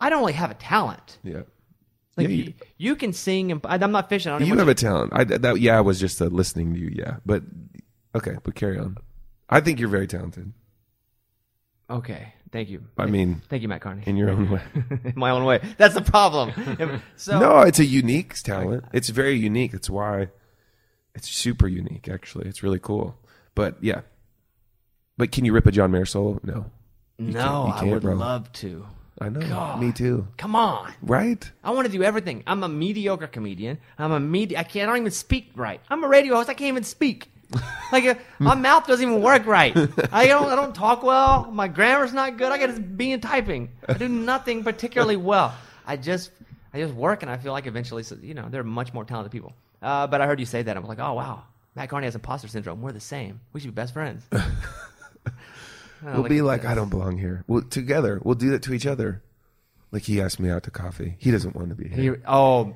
I 0.00 0.10
don't 0.10 0.20
really 0.20 0.32
have 0.34 0.50
a 0.50 0.54
talent. 0.54 1.18
Yeah. 1.22 1.42
Like 2.16 2.28
Yeah, 2.28 2.34
you, 2.34 2.54
you- 2.76 2.96
can 2.96 3.12
sing, 3.12 3.52
and 3.52 3.60
I'm 3.64 3.92
not 3.92 4.08
fishing. 4.08 4.32
I 4.32 4.38
don't 4.38 4.48
You 4.48 4.56
have 4.56 4.68
a 4.68 4.74
talent. 4.74 5.12
I 5.14 5.24
that 5.24 5.60
yeah, 5.60 5.78
I 5.78 5.80
was 5.80 6.00
just 6.00 6.20
uh, 6.20 6.26
listening 6.26 6.74
to 6.74 6.80
you. 6.80 6.90
Yeah, 6.92 7.16
but 7.24 7.42
okay, 8.14 8.36
but 8.42 8.54
carry 8.56 8.78
on. 8.78 8.96
I 9.48 9.60
think 9.60 9.78
you're 9.78 9.88
very 9.88 10.06
talented. 10.08 10.52
Okay, 11.88 12.34
thank 12.52 12.68
you. 12.68 12.82
I 12.96 13.06
mean, 13.06 13.42
thank 13.48 13.62
you, 13.62 13.68
Matt 13.68 13.80
Kearney. 13.80 14.02
in 14.06 14.16
your 14.16 14.30
own 14.30 14.50
way. 14.54 14.60
In 15.04 15.12
my 15.16 15.30
own 15.30 15.44
way. 15.44 15.60
That's 15.76 15.94
the 15.94 16.02
problem. 16.02 16.52
So 17.16 17.38
no, 17.38 17.60
it's 17.60 17.78
a 17.78 17.84
unique 17.84 18.34
talent. 18.34 18.84
It's 18.92 19.08
very 19.08 19.36
unique. 19.36 19.74
It's 19.74 19.90
why 19.90 20.28
it's 21.14 21.28
super 21.28 21.66
unique. 21.68 22.08
Actually, 22.08 22.48
it's 22.48 22.62
really 22.62 22.78
cool. 22.78 23.16
But 23.54 23.76
yeah, 23.82 24.02
but 25.16 25.32
can 25.32 25.44
you 25.44 25.52
rip 25.52 25.66
a 25.66 25.72
John 25.72 25.90
Mayer 25.90 26.06
solo? 26.06 26.40
No, 26.42 26.66
no, 27.18 27.66
you 27.66 27.72
I 27.72 27.78
can't, 27.80 27.90
would 27.90 28.02
bro. 28.02 28.14
love 28.14 28.52
to. 28.54 28.86
I 29.20 29.28
know. 29.30 29.40
God. 29.40 29.80
Me 29.80 29.90
too. 29.90 30.28
Come 30.36 30.54
on. 30.54 30.92
Right? 31.02 31.50
I 31.64 31.72
want 31.72 31.86
to 31.86 31.92
do 31.92 32.04
everything. 32.04 32.44
I'm 32.46 32.62
a 32.62 32.68
mediocre 32.68 33.26
comedian. 33.26 33.78
I'm 33.98 34.12
a 34.12 34.20
med. 34.20 34.54
I 34.56 34.62
can't. 34.62 34.88
I 34.88 34.92
don't 34.92 35.00
even 35.02 35.10
speak 35.10 35.50
right. 35.56 35.80
I'm 35.90 36.04
a 36.04 36.08
radio 36.08 36.36
host. 36.36 36.48
I 36.48 36.54
can't 36.54 36.68
even 36.68 36.84
speak. 36.84 37.32
Like 37.90 38.20
my 38.38 38.54
mouth 38.54 38.86
doesn't 38.86 39.08
even 39.08 39.22
work 39.22 39.46
right. 39.46 39.74
I 40.12 40.26
don't. 40.26 40.50
I 40.50 40.54
don't 40.54 40.74
talk 40.74 41.02
well. 41.02 41.50
My 41.50 41.68
grammar's 41.68 42.12
not 42.12 42.36
good. 42.36 42.52
I 42.52 42.58
got 42.58 42.74
to 42.74 42.80
be 42.80 43.12
in 43.12 43.22
typing. 43.22 43.70
I 43.88 43.94
do 43.94 44.08
nothing 44.08 44.62
particularly 44.62 45.16
well. 45.16 45.54
I 45.86 45.96
just. 45.96 46.30
I 46.74 46.80
just 46.80 46.92
work, 46.92 47.22
and 47.22 47.30
I 47.30 47.38
feel 47.38 47.52
like 47.52 47.66
eventually, 47.66 48.04
you 48.20 48.34
know, 48.34 48.46
there 48.50 48.60
are 48.60 48.64
much 48.64 48.92
more 48.92 49.06
talented 49.06 49.32
people. 49.32 49.54
Uh, 49.80 50.06
but 50.06 50.20
I 50.20 50.26
heard 50.26 50.38
you 50.38 50.44
say 50.44 50.62
that. 50.62 50.76
I'm 50.76 50.84
like, 50.86 50.98
oh 50.98 51.14
wow, 51.14 51.44
Matt 51.74 51.88
Kearney 51.88 52.04
has 52.04 52.14
imposter 52.14 52.46
syndrome. 52.48 52.82
We're 52.82 52.92
the 52.92 53.00
same. 53.00 53.40
We 53.54 53.60
should 53.60 53.70
be 53.70 53.74
best 53.74 53.94
friends. 53.94 54.22
We'll 56.02 56.22
be 56.24 56.42
like. 56.42 56.64
I 56.64 56.74
don't 56.74 56.90
belong 56.90 57.18
here. 57.18 57.44
We'll 57.48 57.62
together. 57.62 58.20
We'll 58.22 58.36
do 58.36 58.50
that 58.50 58.62
to 58.62 58.72
each 58.74 58.86
other. 58.86 59.22
Like 59.90 60.02
he 60.02 60.20
asked 60.20 60.38
me 60.38 60.50
out 60.50 60.62
to 60.64 60.70
coffee. 60.70 61.16
He 61.18 61.30
doesn't 61.30 61.56
want 61.56 61.70
to 61.70 61.74
be 61.74 61.88
here. 61.88 62.14
He, 62.14 62.22
oh 62.26 62.74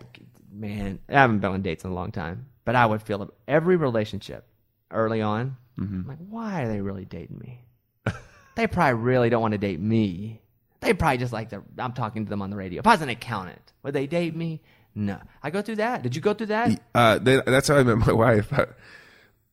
man, 0.51 0.99
I 1.09 1.13
haven't 1.13 1.39
been 1.41 1.53
on 1.53 1.63
dates 1.63 1.85
in 1.85 1.91
a 1.91 1.95
long 1.95 2.11
time, 2.11 2.47
but 2.65 2.75
I 2.75 2.87
would 2.87 3.03
feel 3.03 3.33
every 3.47 3.77
relationship 3.77 4.45
early 4.93 5.23
on. 5.23 5.57
Mm-hmm. 5.79 5.95
I'm 5.95 6.07
like, 6.07 6.19
why 6.29 6.63
are 6.63 6.69
they 6.69 6.81
really 6.81 7.05
dating 7.05 7.39
me? 7.39 7.65
they 8.57 8.67
probably 8.67 9.01
really 9.01 9.31
don't 9.31 9.43
want 9.43 9.53
to 9.53 9.59
date 9.59 9.81
me. 9.81 10.43
They 10.81 10.95
probably 10.95 11.19
just 11.19 11.33
like 11.33 11.51
the 11.51 11.63
I'm 11.79 11.93
talking 11.93 12.25
to 12.25 12.31
them 12.31 12.43
on 12.43 12.51
the 12.51 12.57
radio. 12.57 12.81
If 12.81 12.87
I 12.87 12.93
was 12.93 13.03
an 13.03 13.09
accountant, 13.09 13.73
would 13.83 13.95
they 13.95 14.07
date 14.07 14.35
me? 14.35 14.63
No. 14.95 15.19
I 15.43 15.51
go 15.51 15.63
through 15.63 15.77
that. 15.77 16.03
Did 16.03 16.15
you 16.17 16.21
go 16.23 16.35
through 16.35 16.49
that? 16.49 16.81
uh, 16.95 17.19
then, 17.19 17.43
that's 17.47 17.69
how 17.69 17.77
I 17.77 17.83
met 17.83 17.99
my 17.99 18.13
wife. 18.13 18.53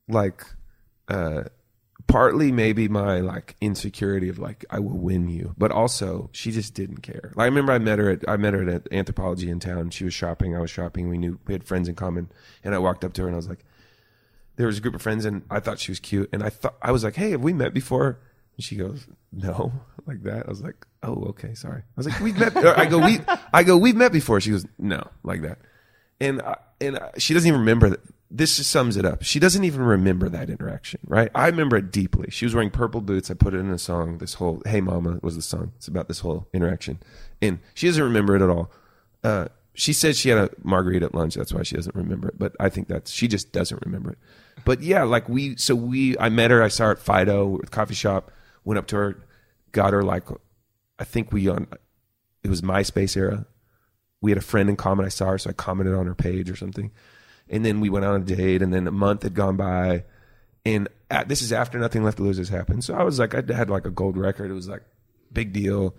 like, 0.07 0.43
uh, 1.07 1.43
partly 2.07 2.51
maybe 2.51 2.87
my 2.87 3.19
like 3.19 3.55
insecurity 3.61 4.29
of 4.29 4.39
like 4.39 4.65
I 4.69 4.79
will 4.79 4.97
win 4.97 5.29
you, 5.29 5.53
but 5.57 5.71
also 5.71 6.29
she 6.33 6.51
just 6.51 6.73
didn't 6.73 7.01
care. 7.01 7.31
Like, 7.35 7.43
I 7.43 7.45
remember 7.45 7.71
I 7.71 7.77
met 7.79 7.99
her 7.99 8.09
at 8.09 8.27
I 8.27 8.35
met 8.35 8.53
her 8.53 8.67
at 8.67 8.89
Anthropologie 8.89 9.47
in 9.47 9.59
town. 9.59 9.91
She 9.91 10.03
was 10.03 10.13
shopping. 10.13 10.55
I 10.55 10.59
was 10.59 10.71
shopping. 10.71 11.07
We 11.07 11.17
knew 11.17 11.39
we 11.45 11.53
had 11.53 11.63
friends 11.63 11.87
in 11.87 11.95
common, 11.95 12.31
and 12.63 12.73
I 12.75 12.79
walked 12.79 13.05
up 13.05 13.13
to 13.13 13.21
her 13.21 13.27
and 13.27 13.35
I 13.35 13.37
was 13.37 13.47
like, 13.47 13.63
there 14.59 14.67
was 14.67 14.77
a 14.77 14.81
group 14.81 14.93
of 14.93 15.01
friends, 15.01 15.23
and 15.23 15.43
I 15.49 15.61
thought 15.61 15.79
she 15.79 15.89
was 15.89 16.01
cute, 16.01 16.29
and 16.33 16.43
I 16.43 16.49
thought 16.49 16.75
I 16.81 16.91
was 16.91 17.01
like, 17.01 17.15
hey, 17.15 17.31
have 17.31 17.41
we 17.41 17.53
met 17.53 17.73
before? 17.73 18.19
And 18.57 18.63
she 18.63 18.75
goes, 18.75 19.07
no, 19.31 19.71
like 20.05 20.23
that. 20.23 20.47
I 20.47 20.49
was 20.49 20.61
like, 20.61 20.85
oh, 21.01 21.27
okay, 21.29 21.53
sorry. 21.53 21.79
I 21.79 21.93
was 21.95 22.05
like, 22.05 22.19
we've 22.19 22.37
met. 22.37 22.57
I 22.57 22.85
go, 22.85 22.99
we, 22.99 23.21
I 23.53 23.63
go, 23.63 23.77
we've 23.77 23.95
met 23.95 24.11
before. 24.11 24.41
She 24.41 24.49
goes, 24.49 24.65
no, 24.77 25.01
like 25.23 25.43
that, 25.43 25.59
and 26.19 26.41
I, 26.41 26.57
and 26.81 26.97
I, 26.97 27.11
she 27.17 27.33
doesn't 27.33 27.47
even 27.47 27.61
remember 27.61 27.91
that. 27.91 28.01
This 28.29 28.57
just 28.57 28.69
sums 28.69 28.97
it 28.97 29.05
up. 29.05 29.23
She 29.23 29.39
doesn't 29.39 29.63
even 29.63 29.81
remember 29.81 30.27
that 30.27 30.49
interaction, 30.49 30.99
right? 31.07 31.31
I 31.33 31.47
remember 31.47 31.77
it 31.77 31.89
deeply. 31.89 32.29
She 32.29 32.45
was 32.45 32.53
wearing 32.53 32.69
purple 32.69 32.99
boots. 32.99 33.31
I 33.31 33.35
put 33.35 33.53
it 33.53 33.59
in 33.59 33.71
a 33.71 33.79
song. 33.79 34.17
This 34.17 34.33
whole 34.33 34.61
"Hey 34.65 34.81
Mama" 34.81 35.19
was 35.23 35.37
the 35.37 35.41
song. 35.41 35.71
It's 35.77 35.87
about 35.87 36.09
this 36.09 36.19
whole 36.19 36.49
interaction, 36.53 36.99
and 37.41 37.59
she 37.75 37.87
doesn't 37.87 38.03
remember 38.03 38.35
it 38.35 38.41
at 38.41 38.49
all. 38.49 38.69
Uh, 39.23 39.47
she 39.73 39.93
said 39.93 40.17
she 40.17 40.27
had 40.27 40.37
a 40.37 40.49
margarita 40.61 41.05
at 41.05 41.15
lunch. 41.15 41.35
That's 41.35 41.53
why 41.53 41.63
she 41.63 41.75
doesn't 41.75 41.95
remember 41.95 42.27
it. 42.27 42.37
But 42.37 42.53
I 42.59 42.67
think 42.67 42.89
that's 42.89 43.09
she 43.09 43.29
just 43.29 43.53
doesn't 43.53 43.81
remember 43.85 44.11
it. 44.11 44.17
But 44.65 44.81
yeah, 44.81 45.03
like 45.03 45.29
we, 45.29 45.55
so 45.57 45.75
we, 45.75 46.17
I 46.17 46.29
met 46.29 46.51
her. 46.51 46.61
I 46.61 46.67
saw 46.67 46.85
her 46.85 46.91
at 46.91 46.99
Fido 46.99 47.59
coffee 47.71 47.95
shop. 47.95 48.31
Went 48.63 48.77
up 48.77 48.87
to 48.87 48.95
her, 48.97 49.23
got 49.71 49.93
her 49.93 50.03
like, 50.03 50.23
I 50.99 51.03
think 51.03 51.31
we 51.31 51.47
on, 51.47 51.67
it 52.43 52.49
was 52.49 52.61
MySpace 52.61 53.15
era. 53.15 53.45
We 54.21 54.31
had 54.31 54.37
a 54.37 54.41
friend 54.41 54.69
in 54.69 54.75
common. 54.75 55.05
I 55.05 55.09
saw 55.09 55.27
her, 55.27 55.37
so 55.37 55.49
I 55.49 55.53
commented 55.53 55.95
on 55.95 56.05
her 56.05 56.15
page 56.15 56.49
or 56.49 56.55
something. 56.55 56.91
And 57.47 57.65
then 57.65 57.79
we 57.79 57.89
went 57.89 58.05
on 58.05 58.21
a 58.21 58.23
date, 58.23 58.61
and 58.61 58.73
then 58.73 58.85
a 58.85 58.91
month 58.91 59.23
had 59.23 59.33
gone 59.33 59.55
by, 59.55 60.03
and 60.65 60.87
at, 61.09 61.27
this 61.27 61.41
is 61.41 61.51
after 61.51 61.79
nothing 61.79 62.03
left 62.03 62.17
to 62.17 62.23
lose 62.23 62.37
has 62.37 62.49
happened. 62.49 62.83
So 62.83 62.93
I 62.93 63.03
was 63.03 63.19
like, 63.19 63.33
I 63.33 63.41
had 63.53 63.69
like 63.69 63.85
a 63.85 63.91
gold 63.91 64.17
record. 64.17 64.51
It 64.51 64.53
was 64.53 64.67
like 64.67 64.83
big 65.31 65.53
deal. 65.53 65.95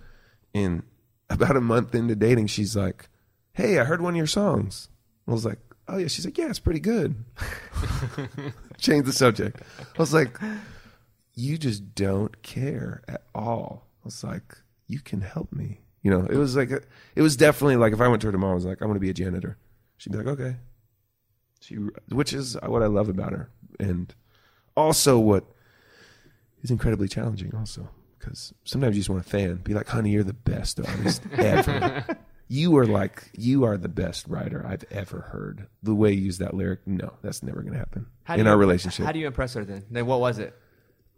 And 0.54 0.82
about 1.30 1.56
a 1.56 1.60
month 1.60 1.94
into 1.94 2.14
dating, 2.14 2.48
she's 2.48 2.76
like, 2.76 3.08
"Hey, 3.52 3.78
I 3.78 3.84
heard 3.84 4.00
one 4.00 4.14
of 4.14 4.18
your 4.18 4.26
songs." 4.26 4.88
I 5.26 5.32
was 5.32 5.44
like, 5.44 5.58
"Oh 5.92 5.98
yeah." 5.98 6.08
She's 6.08 6.24
like, 6.24 6.38
"Yeah, 6.38 6.48
it's 6.48 6.58
pretty 6.58 6.80
good." 6.80 7.14
Change 8.78 9.06
the 9.06 9.12
subject. 9.12 9.60
I 9.80 9.98
was 9.98 10.14
like, 10.14 10.38
"You 11.34 11.58
just 11.58 11.94
don't 11.94 12.42
care 12.42 13.02
at 13.08 13.22
all." 13.34 13.86
I 14.02 14.06
was 14.06 14.24
like, 14.24 14.56
"You 14.86 15.00
can 15.00 15.20
help 15.20 15.52
me." 15.52 15.80
You 16.02 16.10
know, 16.10 16.26
it 16.26 16.36
was 16.36 16.56
like 16.56 16.70
a, 16.70 16.80
it 17.14 17.22
was 17.22 17.36
definitely 17.36 17.76
like 17.76 17.92
if 17.92 18.00
I 18.00 18.08
went 18.08 18.22
to 18.22 18.28
her 18.28 18.32
tomorrow, 18.32 18.52
I 18.52 18.54
was 18.54 18.64
like, 18.64 18.82
"I 18.82 18.86
want 18.86 18.96
to 18.96 19.00
be 19.00 19.10
a 19.10 19.14
janitor." 19.14 19.58
She'd 19.98 20.12
be 20.12 20.18
like, 20.18 20.26
"Okay." 20.26 20.56
She, 21.60 21.74
which 22.08 22.32
is 22.32 22.56
what 22.64 22.82
I 22.82 22.86
love 22.86 23.10
about 23.10 23.32
her, 23.32 23.50
and 23.78 24.14
also 24.76 25.18
what 25.18 25.44
is 26.62 26.70
incredibly 26.70 27.06
challenging. 27.06 27.54
Also, 27.54 27.88
because 28.18 28.54
sometimes 28.64 28.96
you 28.96 29.00
just 29.00 29.10
want 29.10 29.22
to 29.22 29.28
fan, 29.28 29.56
be 29.56 29.74
like, 29.74 29.88
"Honey, 29.88 30.10
you're 30.10 30.24
the 30.24 30.32
best 30.32 30.80
artist 30.80 31.22
ever. 31.32 32.18
you 32.52 32.76
are 32.76 32.86
like, 32.86 33.30
you 33.32 33.64
are 33.64 33.76
the 33.78 33.88
best 33.88 34.26
writer 34.26 34.66
I've 34.66 34.84
ever 34.90 35.20
heard." 35.20 35.68
The 35.84 35.94
way 35.94 36.12
you 36.12 36.22
use 36.22 36.38
that 36.38 36.52
lyric, 36.52 36.80
no, 36.84 37.12
that's 37.22 37.42
never 37.42 37.62
going 37.62 37.74
to 37.74 37.78
happen 37.78 38.06
How 38.24 38.34
in 38.34 38.44
you- 38.44 38.50
our 38.50 38.58
relationship. 38.58 39.06
How 39.06 39.12
do 39.12 39.20
you 39.20 39.26
impress 39.28 39.54
her 39.54 39.64
then? 39.64 39.84
Then 39.90 40.06
what 40.06 40.20
was 40.20 40.38
it? 40.38 40.54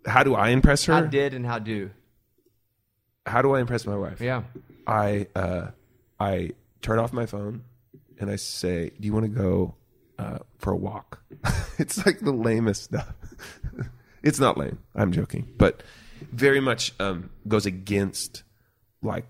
how 0.07 0.23
do 0.25 0.35
I 0.35 0.49
impress 0.51 0.85
her? 0.87 0.93
How 0.93 1.01
did 1.03 1.33
and 1.33 1.47
how 1.47 1.59
do? 1.59 1.91
how 3.25 3.41
do 3.41 3.55
I 3.55 3.61
impress 3.61 3.87
my 3.87 3.97
wife? 3.97 4.21
Yeah. 4.21 4.43
I 4.87 5.27
uh, 5.35 5.69
I 6.19 6.53
turn 6.81 6.99
off 6.99 7.13
my 7.13 7.27
phone 7.27 7.63
and 8.19 8.31
I 8.31 8.37
say, 8.37 8.91
"Do 9.01 9.07
you 9.07 9.13
want 9.13 9.25
to 9.27 9.31
go 9.31 9.77
uh, 10.19 10.39
for 10.59 10.73
a 10.73 10.77
walk?" 10.77 11.23
it's 11.79 12.05
like 12.05 12.19
the 12.21 12.33
lamest 12.33 12.83
stuff. 12.85 13.13
it's 14.23 14.41
not 14.41 14.59
lame. 14.59 14.79
I'm 14.95 15.13
joking, 15.13 15.53
but 15.57 15.83
very 16.33 16.61
much 16.61 16.93
um, 17.01 17.31
goes 17.47 17.65
against 17.67 18.43
like 19.03 19.27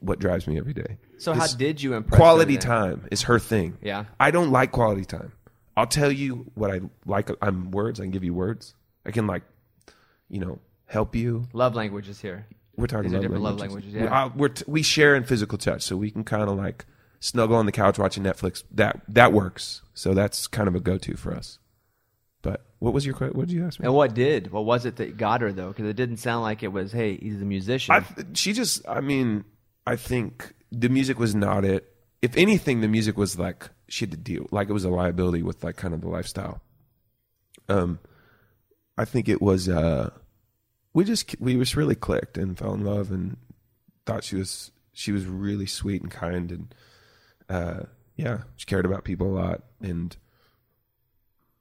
what 0.00 0.18
drives 0.18 0.46
me 0.46 0.58
every 0.58 0.72
day. 0.74 0.96
So 1.18 1.32
how 1.34 1.46
did 1.46 1.82
you 1.82 1.94
impress 1.94 2.16
quality 2.18 2.54
her 2.54 2.60
time 2.60 3.08
is 3.10 3.22
her 3.22 3.38
thing. 3.38 3.76
Yeah. 3.82 4.04
I 4.18 4.30
don't 4.30 4.50
like 4.50 4.72
quality 4.72 5.04
time. 5.04 5.32
I'll 5.76 5.86
tell 5.86 6.10
you 6.10 6.50
what 6.54 6.70
I 6.70 6.80
like. 7.06 7.30
I'm 7.42 7.70
words. 7.70 8.00
I 8.00 8.04
can 8.04 8.10
give 8.10 8.24
you 8.24 8.34
words. 8.34 8.74
I 9.06 9.10
can 9.10 9.26
like, 9.26 9.42
you 10.28 10.40
know, 10.40 10.58
help 10.86 11.14
you. 11.14 11.46
Love 11.52 11.74
languages 11.74 12.20
here. 12.20 12.46
We're 12.76 12.86
talking 12.86 13.04
These 13.04 13.14
love 13.14 13.22
different 13.22 13.42
love 13.42 13.58
languages. 13.60 13.92
languages, 13.94 14.10
yeah. 14.12 14.24
We, 14.26 14.30
uh, 14.30 14.36
we're 14.36 14.48
t- 14.48 14.64
we 14.68 14.82
share 14.82 15.14
in 15.16 15.24
physical 15.24 15.58
touch, 15.58 15.82
so 15.82 15.96
we 15.96 16.10
can 16.10 16.22
kind 16.24 16.48
of 16.48 16.56
like 16.56 16.84
snuggle 17.20 17.56
on 17.56 17.66
the 17.66 17.72
couch 17.72 17.98
watching 17.98 18.22
Netflix. 18.22 18.62
That 18.70 19.02
that 19.08 19.32
works. 19.32 19.82
So 19.94 20.14
that's 20.14 20.46
kind 20.46 20.68
of 20.68 20.74
a 20.76 20.80
go-to 20.80 21.16
for 21.16 21.34
us. 21.34 21.58
But 22.42 22.64
what 22.78 22.94
was 22.94 23.04
your 23.04 23.16
que- 23.16 23.30
what 23.30 23.48
did 23.48 23.54
you 23.54 23.64
ask 23.64 23.80
me? 23.80 23.86
And 23.86 23.94
what 23.94 24.14
did? 24.14 24.52
What 24.52 24.64
was 24.64 24.84
it 24.84 24.96
that 24.96 25.16
got 25.16 25.40
her 25.40 25.52
though? 25.52 25.68
Because 25.68 25.86
it 25.86 25.96
didn't 25.96 26.18
sound 26.18 26.42
like 26.42 26.62
it 26.62 26.68
was. 26.72 26.92
Hey, 26.92 27.16
he's 27.16 27.40
a 27.42 27.44
musician. 27.44 27.94
I, 27.94 28.04
she 28.34 28.52
just, 28.52 28.86
I 28.88 29.00
mean, 29.00 29.44
I 29.86 29.96
think 29.96 30.54
the 30.70 30.88
music 30.88 31.18
was 31.18 31.34
not 31.34 31.64
it. 31.64 31.94
If 32.20 32.36
anything, 32.36 32.80
the 32.80 32.88
music 32.88 33.16
was 33.16 33.38
like 33.38 33.70
she 33.88 34.04
had 34.04 34.10
to 34.12 34.16
deal, 34.16 34.46
like 34.50 34.68
it 34.68 34.72
was 34.72 34.84
a 34.84 34.90
liability 34.90 35.42
with 35.42 35.62
like 35.64 35.76
kind 35.76 35.94
of 35.94 36.00
the 36.00 36.08
lifestyle. 36.08 36.60
Um, 37.68 37.98
I 38.96 39.04
think 39.04 39.28
it 39.28 39.40
was. 39.40 39.68
uh 39.68 40.10
We 40.94 41.04
just 41.04 41.36
we 41.40 41.54
just 41.56 41.76
really 41.76 41.94
clicked 41.94 42.36
and 42.38 42.58
fell 42.58 42.74
in 42.74 42.84
love 42.84 43.10
and 43.12 43.36
thought 44.06 44.24
she 44.24 44.36
was 44.36 44.72
she 44.92 45.12
was 45.12 45.26
really 45.26 45.66
sweet 45.66 46.02
and 46.02 46.10
kind 46.10 46.50
and 46.50 46.74
uh 47.48 47.80
yeah 48.16 48.38
she 48.56 48.66
cared 48.66 48.84
about 48.86 49.04
people 49.04 49.28
a 49.28 49.36
lot 49.38 49.62
and 49.80 50.16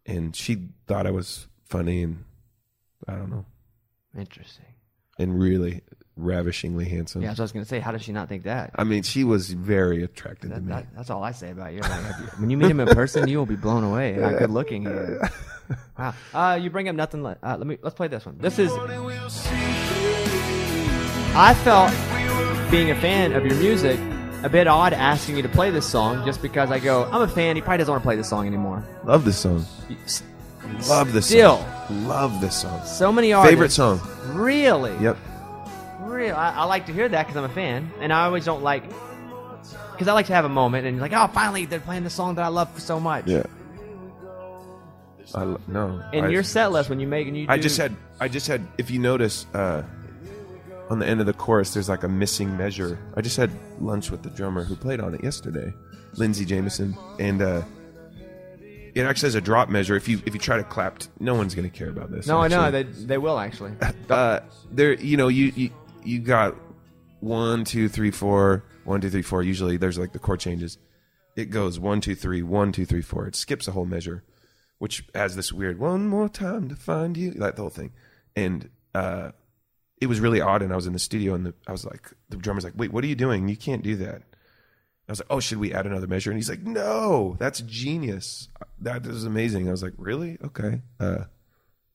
and 0.06 0.36
she 0.36 0.70
thought 0.88 1.06
I 1.06 1.12
was 1.12 1.48
funny 1.66 2.02
and 2.04 2.24
I 3.08 3.16
don't 3.16 3.30
know 3.30 3.46
Interesting. 4.18 4.66
And 5.20 5.40
really 5.40 5.82
ravishingly 6.20 6.86
handsome. 6.90 7.22
Yeah, 7.22 7.34
so 7.36 7.44
I 7.44 7.46
was 7.46 7.52
gonna 7.52 7.66
say, 7.66 7.80
how 7.80 7.92
does 7.92 8.02
she 8.02 8.12
not 8.12 8.28
think 8.30 8.44
that? 8.44 8.72
I 8.76 8.84
mean, 8.84 9.04
she 9.04 9.24
was 9.24 9.52
very 9.52 10.04
attractive 10.04 10.50
to 10.50 10.56
That, 10.56 10.64
me. 10.64 10.70
that, 10.74 10.88
that's 10.96 11.10
all 11.10 11.24
I 11.24 11.32
say 11.32 11.52
about 11.52 11.74
you. 11.74 11.82
Like, 11.82 12.16
when 12.40 12.50
you 12.50 12.58
meet 12.58 12.72
him 12.72 12.80
in 12.80 12.88
person, 12.88 13.28
you 13.28 13.38
will 13.38 13.46
be 13.46 13.56
blown 13.56 13.84
away 13.84 14.14
how 14.14 14.32
good 14.38 14.50
looking 14.52 14.84
he 14.84 14.90
is. 14.90 15.22
Wow. 16.00 16.14
Uh, 16.34 16.56
you 16.62 16.70
bring 16.70 16.88
up 16.88 16.96
nothing. 16.96 17.24
Le- 17.24 17.36
uh, 17.44 17.58
let 17.58 17.68
me 17.68 17.78
let's 17.82 17.94
play 17.94 18.08
this 18.08 18.26
one. 18.26 18.38
This 18.38 18.58
is. 18.58 18.72
I 21.36 21.54
felt 21.64 21.92
being 22.72 22.90
a 22.92 22.96
fan 22.96 23.34
of 23.34 23.46
your 23.46 23.56
music 23.56 24.00
a 24.44 24.50
bit 24.50 24.66
odd 24.68 24.94
asking 24.94 25.36
you 25.36 25.42
to 25.44 25.50
play 25.50 25.70
this 25.70 25.86
song 25.86 26.26
just 26.26 26.42
because 26.42 26.72
I 26.72 26.80
go 26.80 27.04
I'm 27.12 27.22
a 27.22 27.28
fan. 27.28 27.58
He 27.58 27.62
probably 27.62 27.80
doesn't 27.80 27.92
want 27.92 28.02
to 28.02 28.08
play 28.08 28.16
this 28.16 28.30
song 28.30 28.48
anymore. 28.48 28.82
Love 29.04 29.26
this 29.26 29.38
song. 29.40 29.66
S- 30.06 30.24
Love 30.88 31.14
this 31.14 31.28
Still. 31.28 31.58
song. 31.58 32.08
Love 32.08 32.42
this 32.42 32.62
song. 32.62 32.86
So 32.86 33.12
many 33.12 33.34
artists. 33.34 33.52
Favorite 33.52 33.72
song. 33.72 34.02
Really? 34.34 34.96
Yep. 35.00 35.18
Real. 36.02 36.36
I, 36.36 36.52
I 36.52 36.64
like 36.66 36.86
to 36.88 36.94
hear 36.94 37.08
that 37.10 37.28
because 37.28 37.38
I'm 37.38 37.50
a 37.50 37.54
fan, 37.54 37.92
and 38.00 38.14
I 38.14 38.26
always 38.26 38.46
don't 38.46 38.64
like 38.64 38.84
because 39.98 40.08
I 40.08 40.14
like 40.14 40.28
to 40.28 40.34
have 40.34 40.46
a 40.46 40.50
moment 40.50 40.86
and 40.86 41.00
like, 41.02 41.14
oh, 41.14 41.28
finally 41.28 41.66
they're 41.66 41.80
playing 41.80 42.04
the 42.04 42.10
song 42.10 42.36
that 42.36 42.46
I 42.46 42.50
love 42.50 42.80
so 42.80 43.00
much. 43.00 43.26
Yeah. 43.26 43.44
I 45.36 45.58
no. 45.68 46.02
In 46.14 46.26
I, 46.26 46.30
your 46.30 46.44
set 46.44 46.72
list, 46.72 46.90
when 46.90 47.00
you 47.00 47.08
make 47.08 47.28
and 47.28 47.36
you, 47.36 47.48
I 47.50 47.58
just 47.58 47.78
had 47.78 47.96
I 48.20 48.28
just 48.28 48.48
had 48.48 48.66
if 48.78 48.90
you 48.92 49.00
notice 49.00 49.46
uh 49.54 49.84
on 50.90 51.00
the 51.00 51.06
end 51.06 51.20
of 51.20 51.26
the 51.26 51.34
chorus 51.34 51.74
there's 51.74 51.90
like 51.90 52.04
a 52.04 52.08
missing 52.08 52.56
measure. 52.56 52.98
I 53.16 53.22
just 53.22 53.36
had 53.36 53.52
lunch 53.82 54.12
with 54.12 54.24
the 54.24 54.30
drummer 54.30 54.64
who 54.64 54.76
played 54.76 55.00
on 55.02 55.14
it 55.16 55.24
yesterday, 55.24 55.74
Lindsey 56.16 56.46
Jameson, 56.46 56.96
and 57.20 57.42
uh 57.42 57.64
it 58.98 59.06
actually 59.06 59.28
has 59.28 59.36
a 59.36 59.42
drop 59.42 59.70
measure. 59.70 59.96
If 59.96 60.08
you 60.08 60.22
if 60.26 60.34
you 60.34 60.40
try 60.40 60.58
to 60.58 60.64
clap, 60.64 61.00
t- 61.00 61.10
no 61.20 61.36
one's 61.36 61.54
gonna 61.54 61.70
care 61.70 61.90
about 61.90 62.12
this. 62.12 62.28
No, 62.28 62.40
I 62.40 62.48
know 62.48 62.72
they 62.72 62.84
they 62.84 63.18
will 63.18 63.38
actually. 63.38 63.74
uh, 64.10 64.40
there, 64.72 64.94
you 64.94 65.18
know, 65.18 65.28
you, 65.28 65.52
you 65.56 65.70
you 66.04 66.20
got 66.20 66.56
one, 67.20 67.64
two, 67.64 67.90
three, 67.90 68.12
four, 68.12 68.64
one, 68.86 69.02
two, 69.02 69.10
three, 69.10 69.22
four. 69.22 69.44
Usually, 69.44 69.78
there's 69.78 69.98
like 69.98 70.14
the 70.14 70.20
chord 70.20 70.40
changes. 70.40 70.78
It 71.36 71.52
goes 71.52 71.80
one, 71.80 72.02
two, 72.02 72.16
three, 72.16 72.42
one, 72.42 72.72
two, 72.72 72.86
three, 72.86 73.02
four. 73.02 73.28
It 73.28 73.36
skips 73.36 73.68
a 73.68 73.72
whole 73.72 73.86
measure, 73.86 74.24
which 74.80 75.06
has 75.14 75.36
this 75.36 75.54
weird 75.54 75.80
one 75.80 76.08
more 76.08 76.30
time 76.30 76.68
to 76.70 76.76
find 76.76 77.16
you, 77.16 77.32
like 77.32 77.56
the 77.56 77.62
whole 77.62 77.70
thing. 77.70 77.92
And 78.36 78.70
uh, 78.96 79.32
it 80.02 80.08
was 80.08 80.20
really 80.20 80.42
odd. 80.42 80.64
And 80.64 80.74
I 80.74 80.76
was 80.76 80.88
in 80.88 80.94
the 80.94 81.00
studio, 81.00 81.36
and 81.36 81.46
the, 81.46 81.54
I 81.68 81.72
was 81.72 81.86
like, 81.86 82.12
the 82.30 82.38
drummer's 82.38 82.64
like, 82.64 82.74
"Wait, 82.76 82.92
what 82.92 83.04
are 83.04 83.08
you 83.08 83.16
doing? 83.16 83.48
You 83.48 83.58
can't 83.58 83.84
do 83.84 83.96
that." 83.98 84.24
I 85.08 85.12
was 85.12 85.20
like, 85.20 85.28
"Oh, 85.30 85.40
should 85.40 85.60
we 85.60 85.74
add 85.74 85.86
another 85.86 86.08
measure?" 86.08 86.32
And 86.32 86.38
he's 86.38 86.50
like, 86.50 86.62
"No, 86.64 87.36
that's 87.40 87.62
genius. 87.62 88.50
That 88.80 89.06
is 89.06 89.24
amazing." 89.24 89.68
I 89.68 89.72
was 89.72 89.82
like, 89.84 89.94
"Really? 89.98 90.38
Okay, 90.44 90.82
uh, 91.00 91.26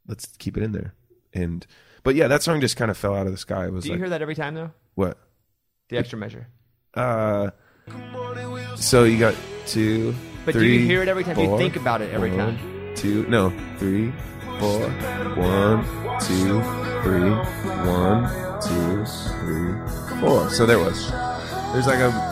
let's 0.07 0.27
keep 0.39 0.57
it 0.57 0.63
in 0.63 0.73
there." 0.73 0.95
And 1.35 1.67
but 2.05 2.15
yeah, 2.15 2.29
that 2.29 2.43
song 2.43 2.61
just 2.61 2.77
kind 2.77 2.91
of 2.91 2.97
fell 2.97 3.15
out 3.15 3.27
of 3.27 3.33
the 3.33 3.39
sky. 3.39 3.67
It 3.67 3.73
was 3.73 3.85
Do 3.85 3.89
you 3.91 3.95
like 3.95 4.01
hear 4.01 4.09
that 4.11 4.23
every 4.23 4.35
time 4.35 4.55
though? 4.55 4.71
what? 4.95 5.19
The 5.89 5.99
extra 5.99 6.19
measure. 6.19 6.47
Uh, 6.95 7.51
so 8.77 9.05
you 9.05 9.19
got 9.19 9.35
two, 9.67 10.15
But 10.45 10.53
do 10.55 10.61
three, 10.61 10.79
you 10.79 10.87
hear 10.87 11.03
it 11.03 11.09
every 11.09 11.25
time? 11.25 11.37
Do 11.37 11.43
you 11.43 11.59
think 11.59 11.77
about 11.77 12.01
it 12.01 12.13
every 12.13 12.31
one, 12.31 12.57
time? 12.57 12.95
Two, 12.97 13.27
no, 13.29 13.51
three, 13.79 14.11
four, 14.59 14.89
one, 15.37 15.85
two, 16.21 16.63
three, 17.03 17.31
one, 17.87 18.25
two, 18.63 19.05
three, 19.41 20.21
four. 20.21 20.49
So 20.51 20.65
there 20.67 20.79
was. 20.79 21.11
There's 21.73 21.87
like 21.87 22.01
a. 22.01 22.32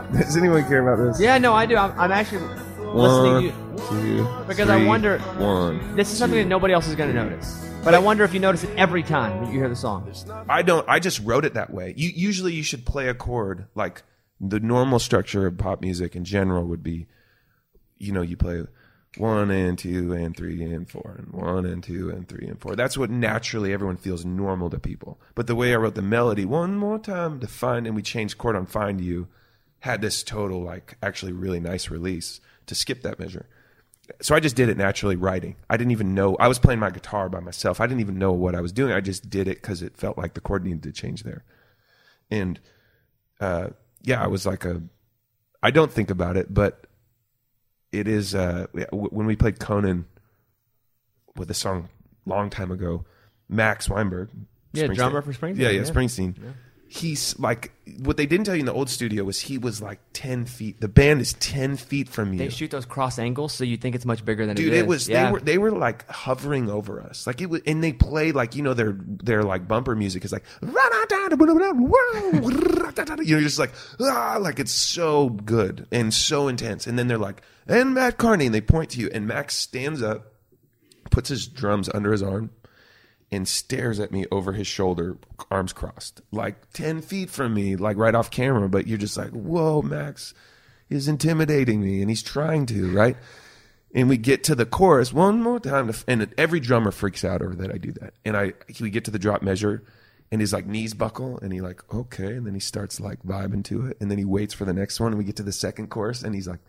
Does 0.12 0.36
anyone 0.36 0.64
care 0.64 0.86
about 0.86 1.02
this? 1.12 1.20
Yeah, 1.20 1.38
no, 1.38 1.52
I 1.54 1.66
do. 1.66 1.76
I'm, 1.76 1.98
I'm 1.98 2.12
actually 2.12 2.42
One, 2.42 2.96
listening. 2.96 3.52
to 3.88 4.06
you. 4.06 4.18
two, 4.22 4.44
Because 4.46 4.68
I 4.68 4.78
three, 4.78 4.86
wonder- 4.86 5.18
One. 5.18 5.96
This 5.96 6.12
is 6.12 6.18
something 6.18 6.38
that 6.38 6.46
nobody 6.48 6.74
else 6.74 6.86
is 6.88 6.94
going 6.94 7.12
to 7.12 7.16
notice. 7.24 7.58
But 7.84 7.94
I 7.94 7.98
wonder 7.98 8.22
if 8.22 8.32
you 8.32 8.38
notice 8.38 8.62
it 8.62 8.70
every 8.78 9.02
time 9.02 9.44
you 9.46 9.58
hear 9.58 9.68
the 9.68 9.74
song. 9.74 10.08
I 10.48 10.62
don't. 10.62 10.88
I 10.88 11.00
just 11.00 11.18
wrote 11.20 11.44
it 11.44 11.54
that 11.54 11.72
way. 11.74 11.94
You 11.96 12.10
usually 12.14 12.52
you 12.52 12.62
should 12.62 12.86
play 12.86 13.08
a 13.08 13.14
chord 13.14 13.66
like 13.74 14.04
the 14.40 14.60
normal 14.60 15.00
structure 15.00 15.48
of 15.48 15.58
pop 15.58 15.80
music 15.80 16.14
in 16.14 16.24
general 16.24 16.64
would 16.66 16.84
be, 16.84 17.08
you 17.98 18.12
know, 18.12 18.22
you 18.22 18.36
play 18.36 18.62
one 19.16 19.50
and 19.50 19.76
two 19.76 20.12
and 20.12 20.36
three 20.36 20.62
and 20.62 20.88
four 20.88 21.16
and 21.18 21.32
one 21.32 21.66
and 21.66 21.82
two 21.82 22.08
and 22.10 22.28
three 22.28 22.46
and 22.46 22.60
four. 22.60 22.76
That's 22.76 22.96
what 22.96 23.10
naturally 23.10 23.72
everyone 23.72 23.96
feels 23.96 24.24
normal 24.24 24.70
to 24.70 24.78
people. 24.78 25.20
But 25.34 25.48
the 25.48 25.56
way 25.56 25.72
I 25.72 25.76
wrote 25.76 25.96
the 25.96 26.02
melody, 26.02 26.44
one 26.44 26.76
more 26.76 27.00
time 27.00 27.40
to 27.40 27.48
find, 27.48 27.88
and 27.88 27.96
we 27.96 28.02
changed 28.02 28.38
chord 28.38 28.54
on 28.54 28.66
find 28.66 29.00
you, 29.00 29.26
had 29.82 30.00
this 30.00 30.22
total 30.22 30.62
like 30.62 30.96
actually 31.02 31.32
really 31.32 31.58
nice 31.58 31.90
release 31.90 32.40
to 32.66 32.74
skip 32.74 33.02
that 33.02 33.18
measure. 33.18 33.46
So 34.20 34.34
I 34.34 34.38
just 34.38 34.54
did 34.54 34.68
it 34.68 34.76
naturally 34.76 35.16
writing. 35.16 35.56
I 35.68 35.76
didn't 35.76 35.90
even 35.90 36.14
know 36.14 36.36
I 36.36 36.46
was 36.46 36.60
playing 36.60 36.78
my 36.78 36.90
guitar 36.90 37.28
by 37.28 37.40
myself. 37.40 37.80
I 37.80 37.88
didn't 37.88 38.00
even 38.00 38.16
know 38.16 38.32
what 38.32 38.54
I 38.54 38.60
was 38.60 38.70
doing. 38.70 38.92
I 38.92 39.00
just 39.00 39.28
did 39.28 39.48
it 39.48 39.60
because 39.60 39.82
it 39.82 39.96
felt 39.96 40.16
like 40.16 40.34
the 40.34 40.40
chord 40.40 40.64
needed 40.64 40.84
to 40.84 40.92
change 40.92 41.24
there. 41.24 41.44
And 42.30 42.60
uh, 43.40 43.70
yeah, 44.02 44.22
I 44.22 44.28
was 44.28 44.46
like 44.46 44.64
a. 44.64 44.82
I 45.64 45.72
don't 45.72 45.90
think 45.90 46.10
about 46.10 46.36
it, 46.36 46.54
but 46.54 46.86
it 47.90 48.06
is 48.06 48.36
uh, 48.36 48.66
when 48.92 49.26
we 49.26 49.34
played 49.34 49.58
Conan 49.58 50.06
with 51.34 51.50
a 51.50 51.54
song 51.54 51.88
long 52.24 52.50
time 52.50 52.70
ago. 52.70 53.04
Max 53.48 53.88
Weinberg, 53.88 54.30
Yeah, 54.72 54.86
drummer 54.86 55.22
for 55.22 55.32
Springsteen, 55.32 55.58
Yeah, 55.58 55.70
yeah, 55.70 55.80
yeah. 55.80 55.90
Springsteen. 55.90 56.36
He's 56.94 57.38
like 57.38 57.72
what 58.00 58.18
they 58.18 58.26
didn't 58.26 58.44
tell 58.44 58.54
you 58.54 58.60
in 58.60 58.66
the 58.66 58.72
old 58.72 58.90
studio 58.90 59.24
was 59.24 59.40
he 59.40 59.56
was 59.56 59.80
like 59.80 59.98
ten 60.12 60.44
feet. 60.44 60.78
The 60.78 60.88
band 60.88 61.22
is 61.22 61.32
ten 61.32 61.78
feet 61.78 62.06
from 62.06 62.34
you. 62.34 62.38
They 62.38 62.50
shoot 62.50 62.70
those 62.70 62.84
cross 62.84 63.18
angles, 63.18 63.54
so 63.54 63.64
you 63.64 63.78
think 63.78 63.94
it's 63.94 64.04
much 64.04 64.22
bigger 64.26 64.44
than 64.44 64.58
it 64.58 64.60
is 64.60 64.64
Dude, 64.66 64.74
it 64.74 64.78
it 64.80 64.86
was 64.86 65.08
Yeah. 65.08 65.24
they 65.24 65.32
were 65.32 65.40
they 65.40 65.58
were 65.58 65.70
like 65.70 66.06
hovering 66.10 66.68
over 66.68 67.00
us, 67.00 67.26
like 67.26 67.40
it 67.40 67.48
was, 67.48 67.62
and 67.66 67.82
they 67.82 67.94
play 67.94 68.32
like 68.32 68.54
you 68.56 68.62
know 68.62 68.74
their 68.74 68.94
their 68.98 69.42
like 69.42 69.66
bumper 69.66 69.96
music 69.96 70.22
is 70.26 70.32
like 70.32 70.44
you 70.60 70.68
know 73.36 73.40
just 73.40 73.58
like 73.58 73.72
ah, 74.00 74.36
like 74.38 74.58
it's 74.58 74.72
so 74.72 75.30
good 75.30 75.86
and 75.90 76.12
so 76.12 76.48
intense, 76.48 76.86
and 76.86 76.98
then 76.98 77.08
they're 77.08 77.16
like 77.16 77.40
and 77.66 77.94
Matt 77.94 78.18
Kearney, 78.18 78.46
and 78.46 78.54
they 78.54 78.60
point 78.60 78.90
to 78.90 79.00
you, 79.00 79.08
and 79.14 79.26
Max 79.26 79.56
stands 79.56 80.02
up, 80.02 80.34
puts 81.10 81.30
his 81.30 81.46
drums 81.46 81.88
under 81.94 82.12
his 82.12 82.22
arm, 82.22 82.50
and 83.32 83.48
stares 83.48 83.98
at 83.98 84.12
me 84.12 84.26
over 84.30 84.52
his 84.52 84.66
shoulder, 84.66 85.16
arms 85.50 85.72
crossed, 85.72 86.20
like 86.30 86.70
10 86.74 87.00
feet 87.00 87.30
from 87.30 87.54
me, 87.54 87.74
like 87.76 87.96
right 87.96 88.14
off 88.14 88.30
camera. 88.30 88.68
But 88.68 88.86
you're 88.86 88.98
just 88.98 89.16
like, 89.16 89.30
whoa, 89.30 89.80
Max 89.80 90.34
is 90.90 91.08
intimidating 91.08 91.80
me, 91.80 92.02
and 92.02 92.10
he's 92.10 92.22
trying 92.22 92.66
to, 92.66 92.92
right? 92.92 93.16
And 93.94 94.08
we 94.08 94.18
get 94.18 94.44
to 94.44 94.54
the 94.54 94.66
chorus 94.66 95.12
one 95.12 95.42
more 95.42 95.58
time, 95.58 95.90
to, 95.90 96.04
and 96.06 96.32
every 96.36 96.60
drummer 96.60 96.90
freaks 96.90 97.24
out 97.24 97.40
over 97.40 97.54
that 97.54 97.72
I 97.72 97.78
do 97.78 97.92
that. 97.92 98.12
And 98.24 98.36
I, 98.36 98.52
we 98.78 98.90
get 98.90 99.06
to 99.06 99.10
the 99.10 99.18
drop 99.18 99.40
measure, 99.40 99.82
and 100.30 100.42
his 100.42 100.52
like 100.52 100.66
knees 100.66 100.92
buckle, 100.92 101.38
and 101.38 101.52
he 101.54 101.62
like, 101.62 101.82
okay, 101.92 102.34
and 102.34 102.46
then 102.46 102.54
he 102.54 102.60
starts 102.60 103.00
like 103.00 103.22
vibing 103.22 103.64
to 103.64 103.86
it, 103.86 103.96
and 103.98 104.10
then 104.10 104.18
he 104.18 104.26
waits 104.26 104.52
for 104.52 104.66
the 104.66 104.74
next 104.74 105.00
one, 105.00 105.12
and 105.12 105.18
we 105.18 105.24
get 105.24 105.36
to 105.36 105.42
the 105.42 105.52
second 105.52 105.88
chorus, 105.88 106.22
and 106.22 106.34
he's 106.34 106.48
like, 106.48 106.60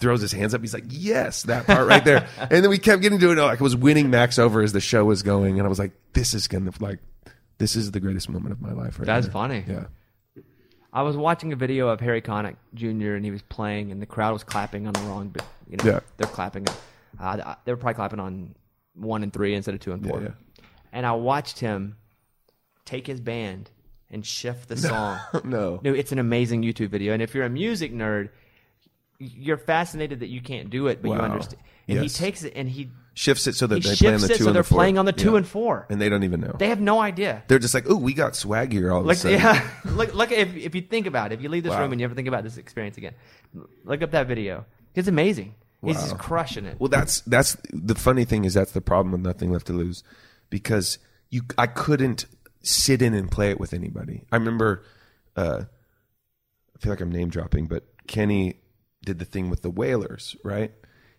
throws 0.00 0.20
his 0.20 0.32
hands 0.32 0.54
up. 0.54 0.60
He's 0.60 0.74
like, 0.74 0.84
"Yes, 0.88 1.42
that 1.44 1.66
part 1.66 1.86
right 1.88 2.04
there." 2.04 2.26
and 2.38 2.50
then 2.50 2.68
we 2.70 2.78
kept 2.78 3.02
getting 3.02 3.18
to 3.18 3.30
it. 3.32 3.36
Like, 3.36 3.60
I 3.60 3.62
was 3.62 3.76
winning 3.76 4.10
Max 4.10 4.38
over 4.38 4.62
as 4.62 4.72
the 4.72 4.80
show 4.80 5.04
was 5.04 5.22
going, 5.22 5.58
and 5.58 5.66
I 5.66 5.68
was 5.68 5.78
like, 5.78 5.92
"This 6.12 6.34
is 6.34 6.48
gonna 6.48 6.72
like, 6.80 6.98
this 7.58 7.76
is 7.76 7.90
the 7.90 8.00
greatest 8.00 8.28
moment 8.28 8.52
of 8.52 8.60
my 8.60 8.72
life." 8.72 8.98
Right 8.98 9.06
That's 9.06 9.26
here." 9.26 9.32
funny. 9.32 9.64
Yeah. 9.66 9.84
I 10.92 11.02
was 11.02 11.16
watching 11.16 11.52
a 11.52 11.56
video 11.56 11.88
of 11.88 12.00
Harry 12.00 12.22
Connick 12.22 12.56
Jr. 12.74 13.12
and 13.14 13.24
he 13.24 13.30
was 13.30 13.42
playing, 13.42 13.92
and 13.92 14.00
the 14.00 14.06
crowd 14.06 14.32
was 14.32 14.42
clapping 14.42 14.86
on 14.86 14.94
the 14.94 15.00
wrong. 15.00 15.34
You 15.68 15.76
know, 15.76 15.84
Yeah. 15.84 16.00
they're 16.16 16.26
clapping. 16.26 16.66
Uh, 17.20 17.54
they 17.64 17.72
were 17.72 17.76
probably 17.76 17.94
clapping 17.94 18.20
on 18.20 18.54
one 18.94 19.22
and 19.22 19.32
three 19.32 19.54
instead 19.54 19.74
of 19.74 19.80
two 19.80 19.92
and 19.92 20.06
four. 20.06 20.22
Yeah, 20.22 20.64
And 20.92 21.04
I 21.04 21.12
watched 21.12 21.58
him 21.60 21.96
take 22.86 23.06
his 23.06 23.20
band 23.20 23.70
and 24.10 24.24
shift 24.24 24.68
the 24.68 24.76
song. 24.88 25.18
No. 25.44 25.78
No, 25.84 25.92
it's 25.92 26.10
an 26.10 26.18
amazing 26.18 26.62
YouTube 26.62 26.88
video. 26.88 27.12
And 27.12 27.20
if 27.20 27.34
you're 27.34 27.44
a 27.44 27.50
music 27.50 27.92
nerd, 27.92 28.30
you're 29.18 29.56
fascinated 29.58 30.20
that 30.20 30.28
you 30.28 30.40
can't 30.40 30.70
do 30.70 30.86
it, 30.86 31.02
but 31.02 31.08
you 31.08 31.14
understand. 31.14 31.62
And 31.88 32.00
he 32.00 32.08
takes 32.08 32.44
it 32.44 32.52
and 32.54 32.68
he 32.68 32.90
shifts 33.14 33.46
it 33.48 33.54
so 33.56 33.66
that 33.66 33.82
they 33.82 33.94
play 33.96 34.14
on 34.14 34.20
the 34.20 34.28
two. 34.28 34.34
So 34.44 34.52
they're 34.52 34.62
the 34.62 34.68
playing 34.68 34.96
on 34.98 35.06
the 35.06 35.12
two 35.12 35.32
Yeah. 35.32 35.36
and 35.38 35.46
four. 35.46 35.86
and 35.90 36.00
they 36.00 36.08
don't 36.08 36.22
even 36.22 36.40
know. 36.40 36.54
They 36.58 36.68
have 36.68 36.80
no 36.80 37.00
idea. 37.00 37.42
They're 37.48 37.58
just 37.58 37.74
like, 37.74 37.84
oh, 37.88 37.96
we 37.96 38.14
got 38.14 38.34
swaggier 38.34 38.94
all 38.94 39.00
of 39.00 39.08
a 39.08 39.14
sudden. 39.16 39.40
yeah, 39.40 39.68
look, 39.86 40.14
look. 40.14 40.30
If, 40.30 40.54
if 40.56 40.74
you 40.74 40.82
think 40.82 41.06
about 41.06 41.32
it, 41.32 41.36
if 41.36 41.42
you 41.42 41.48
leave 41.48 41.64
this 41.64 41.70
Wow. 41.72 41.80
room 41.82 41.92
and 41.92 42.00
you 42.00 42.04
ever 42.04 42.14
think 42.14 42.28
about 42.28 42.44
this 42.44 42.58
experience 42.58 42.96
again, 42.96 43.14
look 43.84 44.02
up 44.02 44.12
that 44.12 44.28
video. 44.28 44.66
It's 44.94 45.08
amazing. 45.08 45.54
He's 45.84 45.96
just 45.96 46.18
crushing 46.18 46.64
it. 46.66 46.76
Well, 46.80 46.88
that's 46.88 47.20
that's 47.22 47.56
the 47.72 47.94
funny 47.94 48.24
thing 48.24 48.44
is 48.44 48.54
that's 48.54 48.72
the 48.72 48.80
problem 48.80 49.12
with 49.12 49.20
nothing 49.20 49.52
left 49.52 49.66
to 49.68 49.72
lose, 49.72 50.02
because 50.50 50.98
you 51.30 51.42
I 51.56 51.66
couldn't 51.68 52.26
sit 52.62 53.00
in 53.00 53.14
and 53.14 53.30
play 53.30 53.50
it 53.50 53.60
with 53.60 53.72
anybody. 53.72 54.24
I 54.32 54.36
remember, 54.36 54.82
uh, 55.36 55.62
I 56.76 56.78
feel 56.80 56.90
like 56.92 57.00
I'm 57.00 57.12
name 57.12 57.28
dropping, 57.30 57.66
but 57.66 57.84
Kenny 58.08 58.56
did 59.08 59.18
the 59.18 59.24
thing 59.24 59.50
with 59.50 59.62
the 59.62 59.70
Wailers, 59.70 60.36
right? 60.44 60.70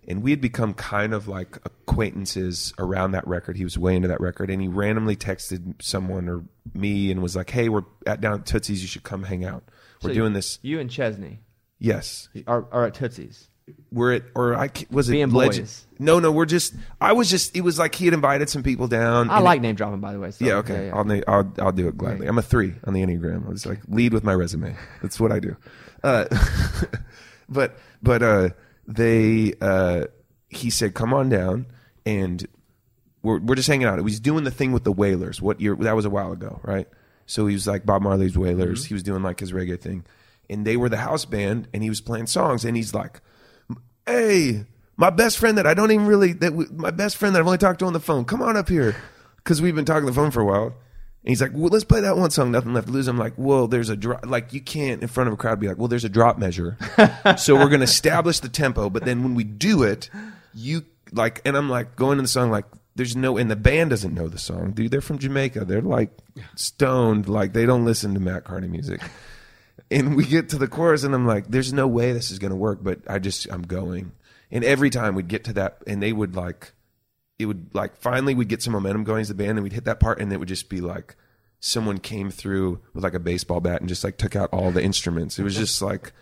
And 0.07 0.23
we 0.23 0.31
had 0.31 0.39
become 0.41 0.73
kind 0.73 1.13
of 1.13 1.27
like 1.27 1.57
acquaintances 1.65 2.73
around 2.79 3.11
that 3.11 3.27
record. 3.27 3.57
He 3.57 3.63
was 3.63 3.77
way 3.77 3.95
into 3.95 4.07
that 4.07 4.21
record, 4.21 4.49
and 4.49 4.61
he 4.61 4.67
randomly 4.67 5.15
texted 5.15 5.81
someone 5.81 6.29
or 6.29 6.43
me 6.73 7.11
and 7.11 7.21
was 7.21 7.35
like, 7.35 7.49
"Hey, 7.49 7.67
we're 7.69 7.83
at 8.07 8.21
down 8.21 8.39
at 8.39 8.45
Tootsie's. 8.45 8.81
You 8.81 8.87
should 8.87 9.03
come 9.03 9.23
hang 9.23 9.43
out. 9.43 9.63
We're 10.01 10.11
So 10.11 10.13
doing 10.15 10.33
this." 10.33 10.59
You 10.61 10.79
and 10.79 10.89
Chesney 10.89 11.39
Yes, 11.79 12.29
are, 12.47 12.65
are 12.71 12.85
at 12.87 12.93
Tootsie's. 12.93 13.49
we're 13.91 14.13
at 14.13 14.23
or 14.35 14.55
I 14.55 14.69
was 14.89 15.09
it 15.09 15.13
Being 15.13 15.31
Legend? 15.31 15.67
boys. 15.67 15.85
No, 15.99 16.19
no, 16.19 16.31
we're 16.31 16.45
just. 16.45 16.73
I 17.01 17.13
was 17.13 17.29
just. 17.29 17.55
It 17.55 17.61
was 17.61 17.77
like 17.77 17.93
he 17.95 18.05
had 18.05 18.13
invited 18.13 18.49
some 18.49 18.63
people 18.63 18.87
down. 18.87 19.29
I 19.29 19.39
like 19.39 19.61
name 19.61 19.75
dropping, 19.75 19.99
by 19.99 20.13
the 20.13 20.19
way. 20.19 20.31
So, 20.31 20.45
yeah, 20.45 20.55
okay. 20.55 20.87
yeah. 20.87 20.95
I'll, 20.95 21.03
na- 21.05 21.21
I'll 21.27 21.53
I'll 21.59 21.71
do 21.73 21.87
it 21.87 21.97
gladly. 21.97 22.25
I'm 22.27 22.37
a 22.37 22.41
three 22.41 22.73
on 22.85 22.93
the 22.93 23.01
enneagram. 23.01 23.45
I 23.45 23.49
was 23.49 23.65
like 23.65 23.81
lead 23.87 24.13
with 24.13 24.23
my 24.23 24.33
resume. 24.33 24.75
That's 25.01 25.19
what 25.19 25.31
I 25.31 25.39
do. 25.39 25.55
Uh, 26.03 26.25
but 27.49 27.77
but 28.01 28.23
uh, 28.23 28.49
they 28.87 29.53
uh, 29.61 30.05
he 30.49 30.69
said 30.69 30.93
come 30.93 31.13
on 31.13 31.29
down 31.29 31.65
and 32.05 32.47
we're 33.21 33.39
we're 33.39 33.55
just 33.55 33.67
hanging 33.67 33.87
out. 33.87 33.97
He 33.97 34.03
was 34.03 34.19
doing 34.19 34.43
the 34.43 34.51
thing 34.51 34.71
with 34.71 34.83
the 34.83 34.91
Wailers. 34.91 35.41
What 35.41 35.59
year? 35.59 35.75
That 35.75 35.95
was 35.95 36.05
a 36.05 36.09
while 36.09 36.31
ago, 36.31 36.59
right? 36.63 36.87
So 37.25 37.47
he 37.47 37.53
was 37.53 37.67
like 37.67 37.85
Bob 37.85 38.01
Marley's 38.01 38.37
Wailers. 38.37 38.85
He 38.85 38.93
was 38.93 39.03
doing 39.03 39.23
like 39.23 39.39
his 39.39 39.51
reggae 39.51 39.79
thing, 39.79 40.05
and 40.49 40.65
they 40.65 40.77
were 40.77 40.89
the 40.89 40.97
house 40.97 41.25
band, 41.25 41.67
and 41.73 41.83
he 41.83 41.89
was 41.89 42.01
playing 42.01 42.27
songs, 42.27 42.65
and 42.65 42.75
he's 42.75 42.93
like, 42.93 43.21
"Hey, 44.05 44.65
my 44.97 45.09
best 45.09 45.37
friend 45.37 45.57
that 45.57 45.67
I 45.67 45.73
don't 45.73 45.91
even 45.91 46.07
really 46.07 46.33
that 46.33 46.53
we, 46.53 46.65
my 46.71 46.91
best 46.91 47.17
friend 47.17 47.35
that 47.35 47.39
I've 47.39 47.45
only 47.45 47.57
talked 47.57 47.79
to 47.79 47.85
on 47.85 47.93
the 47.93 47.99
phone, 47.99 48.25
come 48.25 48.41
on 48.41 48.57
up 48.57 48.69
here, 48.69 48.95
because 49.37 49.61
we've 49.61 49.75
been 49.75 49.85
talking 49.85 50.03
on 50.03 50.11
the 50.11 50.13
phone 50.13 50.31
for 50.31 50.41
a 50.41 50.45
while." 50.45 50.73
And 51.24 51.30
he's 51.30 51.41
like, 51.41 51.51
well, 51.53 51.70
let's 51.70 51.84
play 51.84 51.99
that 52.01 52.15
one 52.15 52.32
song, 52.32 52.51
Nothing 52.51 52.74
Left 52.74 52.88
to 52.88 52.93
Lose. 52.93 53.07
I'm 53.07 53.17
like, 53.17 53.34
well, 53.36 53.67
there's 53.67 53.89
a 53.89 53.97
drop. 53.97 54.26
Like, 54.26 54.53
you 54.53 54.61
can't 54.61 55.01
in 55.01 55.07
front 55.09 55.28
of 55.28 55.34
a 55.34 55.38
crowd 55.38 55.59
be 55.59 55.67
like, 55.67 55.78
well, 55.78 55.89
there's 55.89 56.05
a 56.05 56.09
drop 56.09 56.38
measure. 56.38 56.78
so 57.38 57.55
we're 57.55 57.67
going 57.67 57.82
to 57.82 57.86
establish 57.86 58.39
the 58.39 58.47
tempo. 58.47 58.89
But 58.89 59.03
then 59.03 59.22
when 59.24 59.36
we 59.36 59.43
do 59.43 59.84
it, 59.84 60.09
you 60.53 60.86
like, 61.11 61.41
and 61.43 61.57
I'm 61.57 61.70
like 61.70 61.97
going 61.97 62.20
in 62.20 62.24
the 62.24 62.30
song, 62.30 62.51
like, 62.51 62.65
there's 62.95 63.15
no, 63.15 63.38
and 63.38 63.51
the 63.51 63.57
band 63.57 63.89
doesn't 63.89 64.13
know 64.13 64.28
the 64.28 64.38
song, 64.38 64.72
dude. 64.72 64.91
They're 64.91 65.01
from 65.01 65.20
Jamaica. 65.20 65.65
They're 65.65 65.82
like 65.82 66.11
stoned. 66.55 67.28
Like, 67.28 67.51
they 67.51 67.65
don't 67.65 67.86
listen 67.86 68.13
to 68.13 68.20
Matt 68.20 68.45
Kearney 68.45 68.67
music. 68.67 69.01
And 69.91 70.15
we 70.15 70.26
get 70.26 70.49
to 70.49 70.57
the 70.57 70.67
chorus, 70.67 71.03
and 71.03 71.15
I'm 71.15 71.26
like, 71.26 71.47
there's 71.47 71.74
no 71.74 71.88
way 71.88 72.13
this 72.13 72.30
is 72.30 72.38
going 72.38 72.51
to 72.51 72.55
work. 72.55 72.80
But 72.82 72.99
I 73.07 73.20
just, 73.20 73.47
I'm 73.51 73.63
going. 73.63 74.11
And 74.51 74.63
every 74.63 74.89
time 74.89 75.15
we'd 75.15 75.28
get 75.28 75.45
to 75.45 75.53
that, 75.53 75.82
and 75.88 76.01
they 76.01 76.13
would 76.13 76.36
like, 76.36 76.74
it 77.39 77.45
would 77.45 77.73
like 77.73 77.95
finally 77.97 78.35
we'd 78.35 78.49
get 78.49 78.61
some 78.61 78.73
momentum 78.73 79.05
going 79.05 79.21
as 79.21 79.29
the 79.29 79.33
band 79.33 79.51
and 79.51 79.63
we'd 79.63 79.73
hit 79.73 79.85
that 79.85 79.99
part 79.99 80.19
and 80.19 80.31
it 80.31 80.37
would 80.37 80.49
just 80.49 80.69
be 80.69 80.81
like 80.81 81.15
someone 81.59 81.97
came 81.97 82.29
through 82.29 82.79
with 82.93 83.03
like 83.03 83.13
a 83.13 83.19
baseball 83.19 83.59
bat 83.59 83.79
and 83.79 83.89
just 83.89 84.03
like 84.03 84.17
took 84.17 84.35
out 84.35 84.49
all 84.51 84.71
the 84.71 84.83
instruments. 84.83 85.39
It 85.39 85.43
was 85.43 85.55
just 85.55 85.81
like 85.81 86.13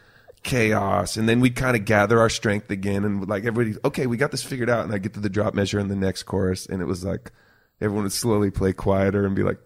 chaos. 0.44 1.18
And 1.18 1.28
then 1.28 1.40
we'd 1.40 1.56
kind 1.56 1.76
of 1.76 1.86
gather 1.86 2.20
our 2.20 2.30
strength 2.30 2.70
again 2.72 3.04
and 3.04 3.28
like 3.28 3.46
everybody, 3.46 3.78
okay, 3.86 4.08
we 4.08 4.18
got 4.18 4.32
this 4.32 4.44
figured 4.44 4.70
out. 4.70 4.86
And 4.86 4.94
I 4.94 4.98
get 4.98 5.14
to 5.14 5.20
the 5.20 5.30
drop 5.30 5.54
measure 5.54 5.80
in 5.80 5.90
the 5.90 5.96
next 5.96 6.24
chorus 6.24 6.66
and 6.66 6.82
it 6.82 6.86
was 6.86 7.04
like 7.04 7.32
everyone 7.82 8.04
would 8.04 8.14
slowly 8.14 8.50
play 8.50 8.74
quieter 8.74 9.26
and 9.26 9.36
be 9.36 9.44
like, 9.44 9.60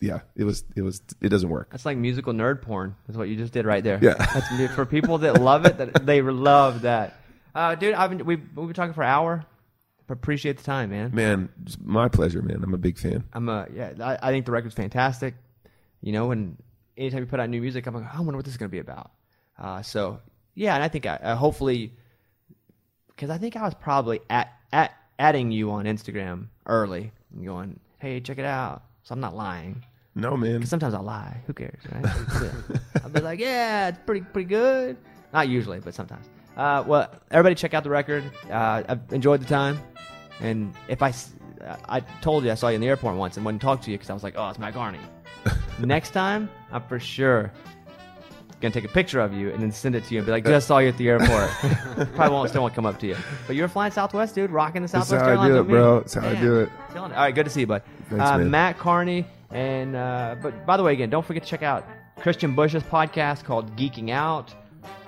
yeah, 0.00 0.20
it 0.36 0.44
was, 0.44 0.64
it 0.76 0.82
was, 0.82 1.02
it 1.20 1.28
doesn't 1.28 1.48
work. 1.48 1.70
That's 1.72 1.84
like 1.84 1.98
musical 1.98 2.32
nerd 2.32 2.62
porn. 2.62 2.94
That's 3.06 3.18
what 3.18 3.28
you 3.28 3.36
just 3.36 3.52
did 3.52 3.66
right 3.66 3.82
there. 3.82 3.98
Yeah. 4.00 4.14
That's 4.14 4.74
for 4.74 4.86
people 4.86 5.18
that 5.18 5.40
love 5.42 5.66
it. 5.66 5.78
That 5.78 6.06
they 6.06 6.22
love 6.22 6.82
that. 6.82 7.20
Uh, 7.54 7.74
dude, 7.74 7.94
I've 7.94 8.10
been, 8.10 8.24
we've, 8.24 8.42
we've 8.54 8.68
been 8.68 8.74
talking 8.74 8.94
for 8.94 9.02
an 9.02 9.08
hour. 9.08 9.44
Appreciate 10.10 10.56
the 10.56 10.64
time, 10.64 10.90
man. 10.90 11.10
Man, 11.14 11.48
it's 11.64 11.76
my 11.82 12.08
pleasure, 12.08 12.40
man. 12.40 12.60
I'm 12.62 12.72
a 12.72 12.78
big 12.78 12.98
fan. 12.98 13.24
I'm 13.32 13.48
a 13.48 13.66
yeah. 13.74 13.92
I, 14.00 14.28
I 14.28 14.30
think 14.30 14.46
the 14.46 14.52
record's 14.52 14.74
fantastic. 14.74 15.34
You 16.00 16.12
know, 16.12 16.30
and 16.30 16.56
anytime 16.96 17.20
you 17.20 17.26
put 17.26 17.40
out 17.40 17.48
new 17.50 17.60
music, 17.60 17.86
I'm 17.86 17.94
like, 17.94 18.14
I 18.14 18.18
wonder 18.20 18.36
what 18.36 18.44
this 18.44 18.54
is 18.54 18.58
going 18.58 18.70
to 18.70 18.72
be 18.72 18.78
about. 18.78 19.10
Uh, 19.58 19.82
so 19.82 20.20
yeah, 20.54 20.74
and 20.74 20.82
I 20.82 20.88
think 20.88 21.06
I, 21.06 21.16
uh, 21.16 21.36
hopefully, 21.36 21.92
because 23.08 23.30
I 23.30 23.38
think 23.38 23.56
I 23.56 23.62
was 23.62 23.74
probably 23.74 24.20
at 24.30 24.52
at 24.72 24.92
adding 25.18 25.50
you 25.50 25.70
on 25.72 25.84
Instagram 25.84 26.46
early 26.66 27.12
and 27.34 27.44
going, 27.44 27.80
hey, 27.98 28.20
check 28.20 28.38
it 28.38 28.44
out. 28.44 28.82
So 29.02 29.12
I'm 29.12 29.20
not 29.20 29.34
lying. 29.36 29.84
No, 30.14 30.36
man. 30.36 30.54
Because 30.56 30.70
sometimes 30.70 30.94
I 30.94 31.00
lie. 31.00 31.42
Who 31.46 31.52
cares, 31.52 31.80
right? 31.92 32.04
I'll 33.04 33.10
be 33.10 33.20
like, 33.20 33.38
yeah, 33.38 33.88
it's 33.88 33.98
pretty 34.04 34.22
pretty 34.22 34.48
good. 34.48 34.96
Not 35.32 35.48
usually, 35.48 35.80
but 35.80 35.94
sometimes. 35.94 36.26
Uh, 36.56 36.82
well, 36.86 37.10
everybody 37.30 37.54
check 37.54 37.72
out 37.72 37.84
the 37.84 37.90
record. 37.90 38.24
Uh, 38.50 38.82
I've 38.88 39.12
enjoyed 39.12 39.40
the 39.40 39.46
time. 39.46 39.80
And 40.40 40.74
if 40.88 41.02
I, 41.02 41.12
I 41.88 42.00
told 42.20 42.44
you 42.44 42.50
I 42.50 42.54
saw 42.54 42.68
you 42.68 42.76
in 42.76 42.80
the 42.80 42.88
airport 42.88 43.16
once 43.16 43.36
and 43.36 43.44
wouldn't 43.44 43.62
talk 43.62 43.82
to 43.82 43.90
you 43.90 43.96
because 43.96 44.10
I 44.10 44.14
was 44.14 44.22
like, 44.22 44.34
oh, 44.36 44.48
it's 44.48 44.58
Matt 44.58 44.74
Kearney. 44.74 45.00
Next 45.80 46.10
time, 46.10 46.48
I'm 46.72 46.82
for 46.82 46.98
sure 46.98 47.52
gonna 48.60 48.74
take 48.74 48.84
a 48.84 48.88
picture 48.88 49.20
of 49.20 49.32
you 49.32 49.50
and 49.50 49.62
then 49.62 49.70
send 49.70 49.94
it 49.94 50.04
to 50.04 50.14
you 50.14 50.18
and 50.20 50.26
be 50.26 50.32
like, 50.32 50.44
just 50.44 50.66
saw 50.66 50.78
you 50.78 50.88
at 50.88 50.96
the 50.96 51.08
airport. 51.08 51.48
Probably 52.14 52.34
won't 52.34 52.48
still 52.50 52.62
won't 52.62 52.74
come 52.74 52.86
up 52.86 52.98
to 53.00 53.06
you. 53.06 53.16
But 53.46 53.56
you're 53.56 53.68
flying 53.68 53.92
Southwest, 53.92 54.34
dude, 54.34 54.50
rocking 54.50 54.82
the 54.82 54.88
That's 54.88 55.08
Southwest 55.08 55.36
how 55.36 55.40
I 55.40 55.48
do 55.48 55.60
it, 55.60 55.64
bro. 55.64 56.00
That's 56.00 56.14
how 56.14 56.28
I 56.28 56.34
do 56.34 56.60
it. 56.60 56.70
killing 56.92 57.12
it. 57.12 57.14
All 57.14 57.22
right, 57.22 57.34
good 57.34 57.44
to 57.44 57.50
see 57.50 57.60
you, 57.60 57.66
bud. 57.66 57.82
Thanks, 58.08 58.24
uh, 58.24 58.38
man. 58.38 58.50
Matt 58.50 58.78
Kearney, 58.78 59.24
and 59.50 59.94
uh, 59.94 60.36
but 60.42 60.66
by 60.66 60.76
the 60.76 60.82
way, 60.82 60.92
again, 60.92 61.10
don't 61.10 61.24
forget 61.24 61.42
to 61.44 61.48
check 61.48 61.62
out 61.62 61.86
Christian 62.16 62.54
Bush's 62.54 62.82
podcast 62.82 63.44
called 63.44 63.74
Geeking 63.76 64.10
Out. 64.10 64.52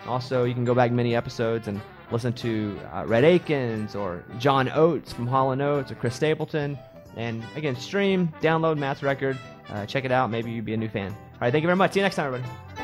Also, 0.07 0.45
you 0.45 0.55
can 0.55 0.65
go 0.65 0.75
back 0.75 0.93
many 0.93 1.15
episodes 1.15 1.69
and 1.69 1.81
listen 2.13 2.33
to 2.35 2.79
uh, 2.93 3.05
Rhett 3.07 3.25
Akins 3.25 3.95
or 3.95 4.25
John 4.39 4.69
Oates 4.71 5.13
from 5.13 5.27
Hall 5.27 5.53
and 5.53 5.63
Oates 5.63 5.91
or 5.91 5.95
Chris 5.95 6.15
Stapleton. 6.15 6.79
And 7.17 7.45
again, 7.57 7.77
stream, 7.77 8.33
download 8.41 8.79
Matt's 8.79 9.03
record, 9.03 9.39
uh, 9.69 9.87
check 9.87 10.05
it 10.05 10.13
out. 10.13 10.31
Maybe 10.31 10.51
you'd 10.51 10.65
be 10.65 10.75
a 10.75 10.77
new 10.77 10.89
fan. 10.89 11.13
All 11.13 11.39
right, 11.41 11.53
thank 11.53 11.63
you 11.63 11.69
very 11.69 11.77
much. 11.77 11.93
See 11.93 12.01
you 12.01 12.05
next 12.05 12.17
time, 12.17 12.27
everybody. 12.27 12.80